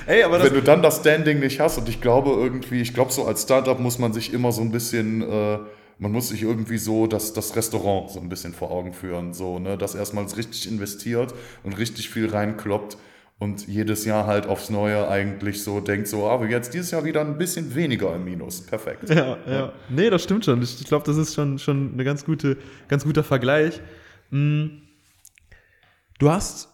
Ey, 0.06 0.22
aber 0.22 0.42
wenn 0.42 0.54
du 0.54 0.62
dann 0.62 0.82
das 0.82 0.98
Standing 0.98 1.40
nicht 1.40 1.58
hast 1.60 1.78
und 1.78 1.88
ich 1.88 2.00
glaube 2.00 2.30
irgendwie, 2.30 2.80
ich 2.80 2.94
glaube 2.94 3.12
so 3.12 3.24
als 3.24 3.42
Startup 3.42 3.78
muss 3.78 3.98
man 3.98 4.12
sich 4.12 4.32
immer 4.32 4.52
so 4.52 4.62
ein 4.62 4.70
bisschen, 4.70 5.22
äh, 5.22 5.58
man 5.98 6.12
muss 6.12 6.28
sich 6.28 6.42
irgendwie 6.42 6.78
so 6.78 7.06
das, 7.06 7.32
das 7.32 7.56
Restaurant 7.56 8.10
so 8.10 8.20
ein 8.20 8.28
bisschen 8.28 8.52
vor 8.52 8.70
Augen 8.70 8.92
führen, 8.92 9.34
so, 9.34 9.58
ne, 9.58 9.76
dass 9.76 9.94
erstmal 9.94 10.24
richtig 10.24 10.70
investiert 10.70 11.34
und 11.64 11.76
richtig 11.76 12.08
viel 12.10 12.28
reinkloppt 12.28 12.96
und 13.38 13.66
jedes 13.66 14.04
Jahr 14.04 14.26
halt 14.26 14.46
aufs 14.46 14.70
Neue 14.70 15.08
eigentlich 15.08 15.62
so 15.62 15.80
denkt, 15.80 16.08
so, 16.08 16.26
aber 16.26 16.46
jetzt 16.46 16.72
dieses 16.72 16.90
Jahr 16.90 17.04
wieder 17.04 17.20
ein 17.20 17.36
bisschen 17.36 17.74
weniger 17.74 18.14
im 18.14 18.24
Minus. 18.24 18.62
Perfekt. 18.62 19.10
Ja, 19.10 19.36
ja. 19.46 19.72
Nee, 19.90 20.08
das 20.08 20.22
stimmt 20.22 20.44
schon. 20.44 20.62
Ich, 20.62 20.80
ich 20.80 20.86
glaube, 20.86 21.04
das 21.04 21.16
ist 21.16 21.34
schon, 21.34 21.58
schon 21.58 21.92
eine 21.92 22.04
ganz 22.04 22.24
gute, 22.24 22.56
ganz 22.88 23.04
guter 23.04 23.22
Vergleich. 23.22 23.80
Mm. 24.30 24.66
Du 26.18 26.30
hast, 26.30 26.70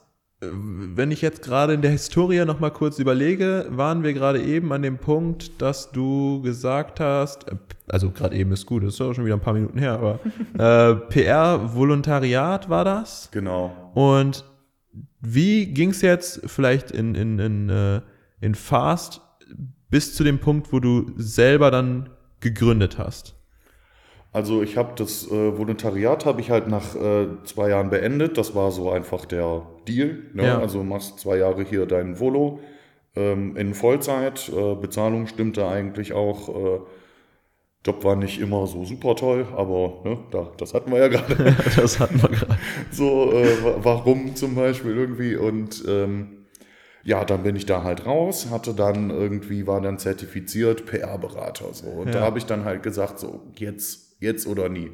wenn 0.51 1.13
ich 1.13 1.23
jetzt 1.23 1.43
gerade 1.43 1.75
in 1.75 1.83
der 1.83 1.93
Historie 1.93 2.45
noch 2.45 2.59
mal 2.59 2.71
kurz 2.71 2.99
überlege, 2.99 3.67
waren 3.71 4.03
wir 4.03 4.13
gerade 4.13 4.43
eben 4.43 4.73
an 4.73 4.83
dem 4.83 4.99
Punkt, 4.99 5.63
dass 5.63 5.93
du 5.93 6.43
gesagt 6.43 6.99
hast, 6.99 7.49
äh, 7.49 7.57
also 7.89 8.11
gerade 8.11 8.35
eben 8.37 8.51
ist 8.53 8.67
gut, 8.67 8.83
das 8.83 8.95
ist 8.95 8.99
ja 8.99 9.15
schon 9.15 9.25
wieder 9.25 9.37
ein 9.37 9.41
paar 9.41 9.55
Minuten 9.55 9.79
her, 9.79 9.93
aber 9.93 10.21
äh, 10.59 10.95
PR-Volontariat 10.97 12.69
war 12.69 12.85
das? 12.85 13.29
Genau. 13.31 13.93
Und 13.95 14.45
wie 15.21 15.67
ging 15.67 15.91
es 15.91 16.03
jetzt 16.03 16.43
vielleicht 16.47 16.91
in, 16.91 17.15
in, 17.15 17.39
in, 17.39 17.69
äh, 17.69 18.01
in 18.41 18.57
Fast 18.57 19.21
bis 19.91 20.15
zu 20.15 20.25
dem 20.25 20.41
Punkt, 20.41 20.73
wo 20.73 20.81
du 20.81 21.13
selber 21.17 21.71
dann 21.71 22.09
gegründet 22.41 22.99
hast? 22.99 23.37
Also 24.33 24.63
ich 24.63 24.77
habe 24.79 24.93
das 24.97 25.27
äh, 25.31 25.59
Volontariat 25.59 26.25
habe 26.25 26.41
ich 26.41 26.51
halt 26.51 26.67
nach 26.67 26.95
äh, 26.95 27.27
zwei 27.45 27.69
Jahren 27.69 27.91
beendet. 27.91 28.39
Das 28.39 28.55
war 28.55 28.71
so 28.73 28.91
einfach 28.91 29.27
der 29.27 29.63
Deal. 29.87 30.23
Ne? 30.33 30.45
Ja. 30.47 30.59
Also 30.59 30.83
machst 30.83 31.19
zwei 31.21 31.37
Jahre 31.37 31.63
hier 31.65 31.85
dein 31.87 32.19
Volo 32.19 32.61
ähm, 33.15 33.57
in 33.59 33.75
Vollzeit. 33.75 34.49
Äh, 34.49 34.75
Bezahlung 34.77 35.27
stimmte 35.27 35.67
eigentlich 35.67 36.15
auch. 36.15 36.49
Äh, 36.49 36.81
Job 37.85 38.05
war 38.05 38.15
nicht 38.15 38.41
immer 38.41 38.67
so 38.69 38.85
super 38.85 39.17
toll, 39.17 39.45
aber 39.57 40.03
ne, 40.05 40.19
da, 40.31 40.53
das 40.57 40.73
hatten 40.73 40.93
wir 40.93 40.99
ja 40.99 41.09
gerade. 41.09 41.55
Das 41.77 41.99
hatten 41.99 42.23
wir 42.23 42.29
gerade. 42.29 42.57
so, 42.93 43.33
äh, 43.33 43.65
wa- 43.65 43.77
warum 43.83 44.35
zum 44.37 44.55
Beispiel 44.55 44.93
irgendwie. 44.97 45.35
Und 45.37 45.85
ähm, 45.89 46.47
ja, 47.05 47.25
dann 47.25 47.43
bin 47.43 47.57
ich 47.57 47.67
da 47.67 47.83
halt 47.83 48.07
raus, 48.07 48.47
hatte 48.53 48.73
dann 48.75 49.11
irgendwie, 49.11 49.67
war 49.67 49.81
dann 49.81 49.99
zertifiziert 49.99 50.87
PR-Berater. 50.87 51.67
So. 51.75 51.89
Und 51.89 52.07
Ja. 52.07 52.13
da 52.13 52.21
habe 52.21 52.39
ich 52.39 52.47
dann 52.47 52.65
halt 52.65 52.85
gesagt, 52.85 53.19
so, 53.19 53.41
jetzt, 53.59 54.02
jetzt 54.23 54.47
oder 54.47 54.69
nie. 54.69 54.91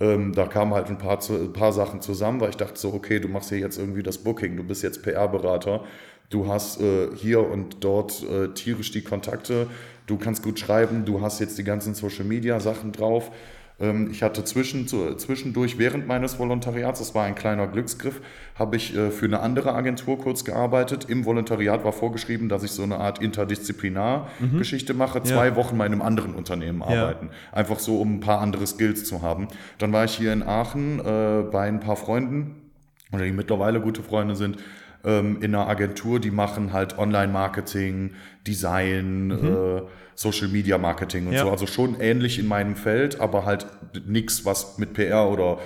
Ähm, 0.00 0.32
da 0.34 0.46
kamen 0.46 0.72
halt 0.74 0.88
ein 0.88 0.98
paar, 0.98 1.20
zu- 1.20 1.34
ein 1.34 1.52
paar 1.52 1.72
Sachen 1.72 2.00
zusammen, 2.00 2.40
weil 2.40 2.50
ich 2.50 2.56
dachte 2.56 2.78
so, 2.80 2.92
okay, 2.94 3.20
du 3.20 3.28
machst 3.28 3.50
hier 3.50 3.58
jetzt 3.58 3.78
irgendwie 3.78 4.02
das 4.02 4.18
Booking, 4.18 4.56
du 4.56 4.64
bist 4.64 4.82
jetzt 4.82 5.02
PR-Berater, 5.02 5.84
du 6.30 6.46
hast 6.48 6.80
äh, 6.80 7.08
hier 7.14 7.40
und 7.48 7.84
dort 7.84 8.22
äh, 8.30 8.48
tierisch 8.54 8.90
die 8.92 9.02
Kontakte, 9.02 9.66
du 10.06 10.16
kannst 10.16 10.42
gut 10.42 10.58
schreiben, 10.58 11.04
du 11.04 11.20
hast 11.20 11.38
jetzt 11.40 11.58
die 11.58 11.64
ganzen 11.64 11.94
Social-Media-Sachen 11.94 12.92
drauf. 12.92 13.30
Ähm, 13.80 14.10
Ich 14.10 14.22
hatte 14.22 14.44
zwischendurch 14.44 15.78
während 15.78 16.06
meines 16.06 16.38
Volontariats, 16.38 16.98
das 16.98 17.14
war 17.14 17.24
ein 17.24 17.34
kleiner 17.34 17.66
Glücksgriff, 17.66 18.20
habe 18.58 18.76
ich 18.76 18.94
äh, 18.96 19.10
für 19.10 19.26
eine 19.26 19.40
andere 19.40 19.74
Agentur 19.74 20.18
kurz 20.18 20.44
gearbeitet. 20.44 21.06
Im 21.08 21.24
Volontariat 21.24 21.84
war 21.84 21.92
vorgeschrieben, 21.92 22.48
dass 22.48 22.62
ich 22.62 22.72
so 22.72 22.82
eine 22.82 22.98
Art 22.98 23.20
Interdisziplinar-Geschichte 23.22 24.94
mache, 24.94 25.22
zwei 25.22 25.56
Wochen 25.56 25.78
bei 25.78 25.86
einem 25.86 26.02
anderen 26.02 26.34
Unternehmen 26.34 26.82
arbeiten. 26.82 27.30
Einfach 27.52 27.78
so, 27.78 28.00
um 28.00 28.16
ein 28.16 28.20
paar 28.20 28.40
andere 28.40 28.66
Skills 28.66 29.04
zu 29.04 29.22
haben. 29.22 29.48
Dann 29.78 29.92
war 29.92 30.04
ich 30.04 30.12
hier 30.12 30.32
in 30.32 30.42
Aachen 30.42 31.00
äh, 31.00 31.42
bei 31.50 31.66
ein 31.68 31.80
paar 31.80 31.96
Freunden, 31.96 32.56
oder 33.12 33.24
die 33.24 33.32
mittlerweile 33.32 33.80
gute 33.80 34.02
Freunde 34.02 34.36
sind, 34.36 34.58
ähm, 35.04 35.38
in 35.42 35.54
einer 35.54 35.68
Agentur, 35.68 36.20
die 36.20 36.30
machen 36.30 36.72
halt 36.72 36.98
Online-Marketing, 36.98 38.12
Design, 38.46 39.30
äh, 39.30 39.82
Social-Media-Marketing 40.14 41.26
und 41.28 41.32
Ja. 41.32 41.44
so. 41.44 41.50
Also 41.50 41.66
schon 41.66 41.98
ähnlich 42.00 42.38
in 42.38 42.46
meinem 42.46 42.76
Feld, 42.76 43.20
aber 43.20 43.44
halt 43.46 43.66
nichts, 44.06 44.44
was 44.44 44.78
mit 44.78 44.92
PR 44.92 45.28
oder 45.28 45.58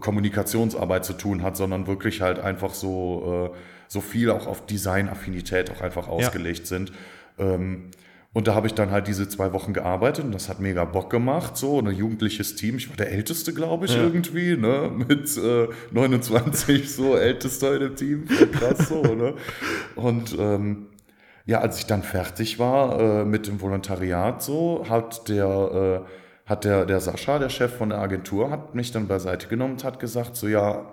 Kommunikationsarbeit 0.00 1.04
zu 1.04 1.14
tun 1.14 1.42
hat, 1.42 1.56
sondern 1.56 1.86
wirklich 1.86 2.20
halt 2.20 2.38
einfach 2.38 2.74
so, 2.74 3.50
äh, 3.54 3.56
so 3.88 4.00
viel 4.00 4.30
auch 4.30 4.46
auf 4.46 4.66
Design-Affinität 4.66 5.70
auch 5.70 5.80
einfach 5.80 6.08
ausgelegt 6.08 6.66
sind. 6.66 6.92
Ähm, 7.38 7.90
und 8.34 8.48
da 8.48 8.56
habe 8.56 8.66
ich 8.66 8.74
dann 8.74 8.90
halt 8.90 9.06
diese 9.06 9.28
zwei 9.28 9.52
Wochen 9.52 9.72
gearbeitet 9.72 10.24
und 10.24 10.32
das 10.32 10.48
hat 10.48 10.58
mega 10.58 10.84
Bock 10.84 11.08
gemacht, 11.08 11.56
so 11.56 11.78
ein 11.78 11.86
jugendliches 11.86 12.56
Team. 12.56 12.76
Ich 12.76 12.90
war 12.90 12.96
der 12.96 13.12
Älteste, 13.12 13.54
glaube 13.54 13.86
ich, 13.86 13.96
irgendwie, 13.96 14.56
ne? 14.56 14.90
Mit 15.08 15.36
äh, 15.36 15.68
29, 15.92 16.92
so 16.92 17.16
Ältester 17.16 17.74
in 17.74 17.80
dem 17.80 17.96
Team. 17.96 18.24
Krass 18.52 18.88
so, 18.88 19.02
ne? 19.02 19.34
Und 19.94 20.36
ähm, 20.36 20.88
ja, 21.46 21.60
als 21.60 21.78
ich 21.78 21.86
dann 21.86 22.02
fertig 22.02 22.58
war 22.58 22.98
äh, 22.98 23.24
mit 23.24 23.46
dem 23.46 23.60
Volontariat, 23.60 24.42
so 24.42 24.84
hat 24.88 25.28
der, 25.28 26.04
äh, 26.04 26.48
hat 26.50 26.64
der, 26.64 26.86
der 26.86 26.98
Sascha, 26.98 27.38
der 27.38 27.50
Chef 27.50 27.76
von 27.76 27.90
der 27.90 28.00
Agentur, 28.00 28.50
hat 28.50 28.74
mich 28.74 28.90
dann 28.90 29.06
beiseite 29.06 29.46
genommen 29.46 29.74
und 29.74 29.84
hat 29.84 30.00
gesagt, 30.00 30.34
so 30.34 30.48
ja, 30.48 30.92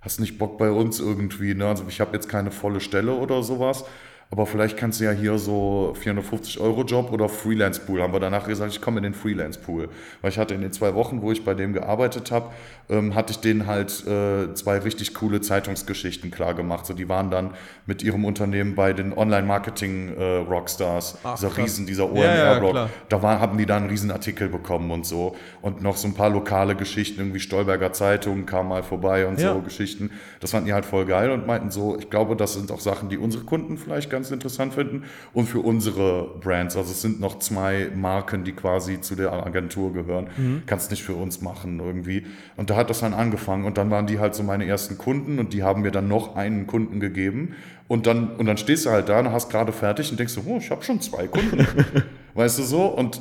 hast 0.00 0.20
nicht 0.20 0.38
Bock 0.38 0.58
bei 0.58 0.70
uns 0.70 1.00
irgendwie, 1.00 1.54
ne? 1.54 1.66
Also 1.66 1.84
ich 1.88 2.00
habe 2.00 2.12
jetzt 2.12 2.28
keine 2.28 2.52
volle 2.52 2.80
Stelle 2.80 3.14
oder 3.14 3.42
sowas, 3.42 3.84
aber 4.32 4.46
vielleicht 4.46 4.76
kannst 4.76 4.98
du 4.98 5.04
ja 5.04 5.12
hier 5.12 5.38
so 5.38 5.94
450 6.00 6.58
Euro 6.58 6.82
Job 6.82 7.12
oder 7.12 7.28
Freelance 7.28 7.80
Pool. 7.80 8.02
Haben 8.02 8.12
wir 8.14 8.18
danach 8.20 8.48
gesagt, 8.48 8.72
ich 8.72 8.80
komme 8.80 8.96
in 8.96 9.04
den 9.04 9.14
Freelance 9.14 9.60
Pool, 9.60 9.88
weil 10.22 10.30
ich 10.30 10.38
hatte 10.38 10.54
in 10.54 10.62
den 10.62 10.72
zwei 10.72 10.94
Wochen, 10.94 11.20
wo 11.22 11.30
ich 11.30 11.44
bei 11.44 11.54
dem 11.54 11.72
gearbeitet 11.74 12.32
habe, 12.32 12.50
ähm, 12.88 13.14
hatte 13.14 13.32
ich 13.32 13.38
denen 13.40 13.66
halt 13.66 14.04
äh, 14.06 14.54
zwei 14.54 14.78
richtig 14.78 15.14
coole 15.14 15.40
Zeitungsgeschichten 15.42 16.30
klar 16.32 16.54
gemacht. 16.54 16.86
So, 16.86 16.94
die 16.94 17.08
waren 17.08 17.30
dann 17.30 17.50
mit 17.86 18.02
ihrem 18.02 18.24
Unternehmen 18.24 18.74
bei 18.74 18.92
den 18.94 19.12
Online-Marketing-Rockstars, 19.16 21.18
Ach, 21.24 21.34
dieser 21.36 21.48
krass. 21.48 21.58
Riesen, 21.58 21.86
dieser 21.86 22.04
Ja, 22.14 22.34
ja, 22.34 22.50
OMR-Blog. 22.52 22.70
klar. 22.72 22.90
da 23.08 23.22
war, 23.22 23.40
haben 23.40 23.58
die 23.58 23.66
dann 23.66 23.82
einen 23.82 23.90
riesen 23.90 24.10
Artikel 24.10 24.48
bekommen 24.48 24.90
und 24.90 25.06
so. 25.06 25.36
Und 25.60 25.82
noch 25.82 25.96
so 25.96 26.08
ein 26.08 26.14
paar 26.14 26.30
lokale 26.30 26.74
Geschichten, 26.74 27.20
irgendwie 27.20 27.40
Stolberger 27.40 27.92
Zeitung 27.92 28.46
kam 28.46 28.68
mal 28.68 28.82
vorbei 28.82 29.26
und 29.26 29.38
Ja. 29.40 29.54
so 29.54 29.60
Geschichten. 29.60 30.10
Das 30.40 30.50
fanden 30.52 30.66
die 30.66 30.72
halt 30.72 30.84
voll 30.84 31.04
geil 31.06 31.30
und 31.30 31.46
meinten 31.46 31.70
so, 31.70 31.96
ich 31.98 32.10
glaube, 32.10 32.36
das 32.36 32.54
sind 32.54 32.70
auch 32.70 32.80
Sachen, 32.80 33.08
die 33.08 33.18
unsere 33.18 33.44
Kunden 33.44 33.76
vielleicht 33.78 34.10
ganz 34.10 34.21
interessant 34.30 34.74
finden 34.74 35.04
und 35.32 35.46
für 35.46 35.60
unsere 35.60 36.38
Brands. 36.40 36.76
Also 36.76 36.92
es 36.92 37.02
sind 37.02 37.20
noch 37.20 37.38
zwei 37.38 37.90
Marken, 37.94 38.44
die 38.44 38.52
quasi 38.52 39.00
zu 39.00 39.16
der 39.16 39.32
Agentur 39.32 39.92
gehören. 39.92 40.28
Mhm. 40.36 40.62
Kannst 40.66 40.90
nicht 40.90 41.02
für 41.02 41.14
uns 41.14 41.40
machen 41.40 41.80
irgendwie. 41.80 42.26
Und 42.56 42.70
da 42.70 42.76
hat 42.76 42.90
das 42.90 43.00
dann 43.00 43.14
angefangen 43.14 43.64
und 43.64 43.78
dann 43.78 43.90
waren 43.90 44.06
die 44.06 44.18
halt 44.18 44.34
so 44.34 44.42
meine 44.42 44.66
ersten 44.66 44.98
Kunden 44.98 45.38
und 45.38 45.52
die 45.52 45.62
haben 45.62 45.82
mir 45.82 45.90
dann 45.90 46.08
noch 46.08 46.36
einen 46.36 46.66
Kunden 46.66 47.00
gegeben. 47.00 47.54
Und 47.88 48.06
dann, 48.06 48.36
und 48.36 48.46
dann 48.46 48.56
stehst 48.56 48.86
du 48.86 48.90
halt 48.90 49.08
da 49.08 49.20
und 49.20 49.32
hast 49.32 49.50
gerade 49.50 49.72
fertig 49.72 50.10
und 50.10 50.18
denkst 50.18 50.32
so, 50.32 50.42
oh, 50.46 50.58
ich 50.58 50.70
habe 50.70 50.82
schon 50.82 51.00
zwei 51.00 51.26
Kunden. 51.26 51.66
weißt 52.34 52.58
du 52.58 52.62
so? 52.62 52.86
Und 52.86 53.20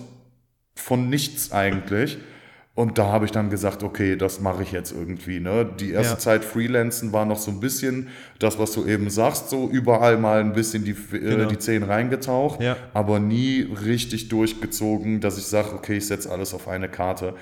von 0.75 1.09
nichts 1.09 1.51
eigentlich. 1.51 2.17
Und 2.73 2.97
da 2.97 3.07
habe 3.07 3.25
ich 3.25 3.31
dann 3.31 3.49
gesagt, 3.49 3.83
okay, 3.83 4.15
das 4.15 4.39
mache 4.39 4.63
ich 4.63 4.71
jetzt 4.71 4.93
irgendwie. 4.93 5.41
Ne? 5.41 5.69
Die 5.79 5.91
erste 5.91 6.13
Ja. 6.13 6.19
Zeit 6.19 6.45
Freelancen 6.45 7.11
war 7.11 7.25
noch 7.25 7.37
so 7.37 7.51
ein 7.51 7.59
bisschen 7.59 8.07
das, 8.39 8.59
was 8.59 8.71
du 8.71 8.85
eben 8.85 9.09
sagst, 9.09 9.49
so 9.49 9.67
überall 9.69 10.17
mal 10.17 10.39
ein 10.39 10.53
bisschen 10.53 10.85
die, 10.85 10.91
äh, 10.91 11.19
Genau. 11.19 11.49
die 11.49 11.57
Zehen 11.59 11.83
reingetaucht, 11.83 12.61
Ja. 12.61 12.77
aber 12.93 13.19
nie 13.19 13.61
richtig 13.85 14.29
durchgezogen, 14.29 15.19
dass 15.19 15.37
ich 15.37 15.45
sage, 15.45 15.73
okay, 15.73 15.97
ich 15.97 16.07
setze 16.07 16.31
alles 16.31 16.53
auf 16.53 16.69
eine 16.69 16.87
Karte. 16.87 17.33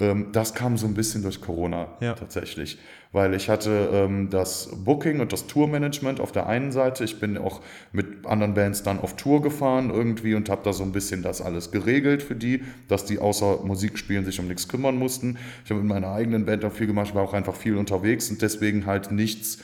Ähm, 0.00 0.28
das 0.32 0.54
kam 0.54 0.76
so 0.78 0.86
ein 0.86 0.94
bisschen 0.94 1.22
durch 1.22 1.40
Corona 1.40 1.88
Ja. 2.00 2.14
tatsächlich, 2.14 2.78
weil 3.12 3.34
ich 3.34 3.48
hatte 3.48 3.88
ähm, 3.92 4.28
das 4.30 4.68
Booking 4.84 5.20
und 5.20 5.32
das 5.32 5.46
Tourmanagement 5.46 6.20
auf 6.20 6.32
der 6.32 6.46
einen 6.46 6.72
Seite. 6.72 7.04
Ich 7.04 7.20
bin 7.20 7.38
auch 7.38 7.60
mit 7.92 8.26
anderen 8.26 8.54
Bands 8.54 8.82
dann 8.82 9.00
auf 9.00 9.16
Tour 9.16 9.42
gefahren 9.42 9.90
irgendwie 9.90 10.34
und 10.34 10.50
habe 10.50 10.62
da 10.64 10.72
so 10.72 10.82
ein 10.82 10.92
bisschen 10.92 11.22
das 11.22 11.40
alles 11.40 11.70
geregelt 11.70 12.22
für 12.22 12.34
die, 12.34 12.62
dass 12.88 13.04
die 13.04 13.18
außer 13.18 13.60
Musik 13.64 13.98
spielen 13.98 14.24
sich 14.24 14.38
um 14.40 14.48
nichts 14.48 14.68
kümmern 14.68 14.96
mussten. 14.96 15.38
Ich 15.64 15.70
habe 15.70 15.80
mit 15.80 15.88
meiner 15.88 16.12
eigenen 16.12 16.44
Band 16.44 16.64
auch 16.64 16.72
viel 16.72 16.86
gemacht, 16.86 17.14
war 17.14 17.22
auch 17.22 17.34
einfach 17.34 17.56
viel 17.56 17.76
unterwegs 17.76 18.30
und 18.30 18.42
deswegen 18.42 18.86
halt 18.86 19.10
nichts 19.10 19.58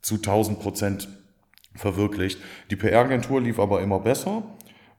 zu 0.00 0.16
1000 0.16 0.58
Prozent 0.58 1.08
verwirklicht. 1.74 2.40
Die 2.70 2.76
PR-Agentur 2.76 3.40
lief 3.40 3.58
aber 3.58 3.82
immer 3.82 4.00
besser. 4.00 4.42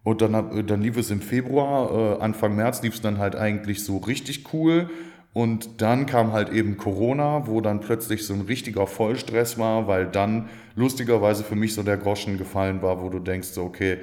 Und 0.04 0.22
dann, 0.22 0.66
dann 0.66 0.82
lief 0.82 0.98
es 0.98 1.12
im 1.12 1.22
Februar, 1.22 2.18
äh, 2.18 2.22
Anfang 2.24 2.56
März 2.56 2.82
lief 2.82 2.96
es 2.96 3.02
dann 3.02 3.20
halt 3.20 3.36
eigentlich 3.36 3.84
so 3.84 3.98
richtig 3.98 4.52
cool. 4.52 4.90
Und 5.34 5.82
dann 5.82 6.06
kam 6.06 6.34
halt 6.34 6.50
eben 6.50 6.76
Corona, 6.78 7.48
wo 7.48 7.62
dann 7.62 7.80
plötzlich 7.80 8.26
so 8.26 8.34
ein 8.34 8.42
richtiger 8.42 8.86
Vollstress 8.86 9.58
war, 9.58 9.88
weil 9.88 10.08
dann 10.08 10.50
lustigerweise 10.76 11.44
für 11.44 11.56
mich 11.56 11.74
so 11.74 11.84
der 11.84 11.98
Groschen 11.98 12.38
gefallen 12.38 12.82
war, 12.82 13.02
wo 13.02 13.10
du 13.10 13.20
denkst, 13.20 13.50
so, 13.50 13.64
okay, 13.64 14.00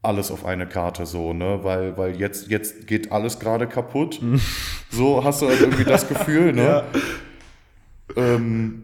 alles 0.00 0.30
auf 0.30 0.44
eine 0.46 0.66
Karte 0.66 1.06
so, 1.06 1.32
ne? 1.32 1.60
Weil, 1.62 1.96
weil 1.96 2.16
jetzt, 2.18 2.48
jetzt 2.48 2.86
geht 2.86 3.12
alles 3.12 3.38
gerade 3.38 3.66
kaputt. 3.66 4.20
So 4.90 5.22
hast 5.22 5.42
du 5.42 5.48
halt 5.48 5.60
irgendwie 5.60 5.84
das 5.84 6.08
Gefühl, 6.08 6.52
ne? 6.52 6.84
ähm, 8.16 8.82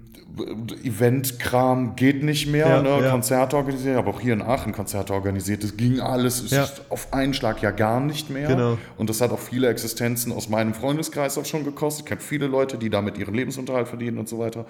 Eventkram 0.84 1.96
geht 1.96 2.22
nicht 2.22 2.48
mehr, 2.50 2.68
Ja, 2.68 2.82
ne? 2.82 3.02
ja. 3.02 3.10
Konzerte 3.10 3.56
organisiert, 3.56 3.96
aber 3.96 4.10
auch 4.10 4.20
hier 4.20 4.32
in 4.34 4.42
Aachen 4.42 4.72
Konzerte 4.72 5.12
organisiert, 5.12 5.64
das 5.64 5.76
ging 5.76 6.00
alles 6.00 6.42
es 6.42 6.50
Ja. 6.50 6.64
ist 6.64 6.82
auf 6.90 7.12
einen 7.12 7.34
Schlag 7.34 7.62
ja 7.62 7.70
gar 7.70 8.00
nicht 8.00 8.30
mehr. 8.30 8.48
Genau. 8.48 8.78
Und 8.96 9.10
das 9.10 9.20
hat 9.20 9.30
auch 9.30 9.38
viele 9.38 9.68
Existenzen 9.68 10.32
aus 10.32 10.48
meinem 10.48 10.74
Freundeskreis 10.74 11.38
auch 11.38 11.44
schon 11.44 11.64
gekostet. 11.64 12.04
Ich 12.04 12.08
kenne 12.08 12.20
viele 12.20 12.46
Leute, 12.46 12.76
die 12.78 12.90
damit 12.90 13.18
ihren 13.18 13.34
Lebensunterhalt 13.34 13.88
verdienen 13.88 14.18
und 14.18 14.28
so 14.28 14.38
weiter. 14.38 14.66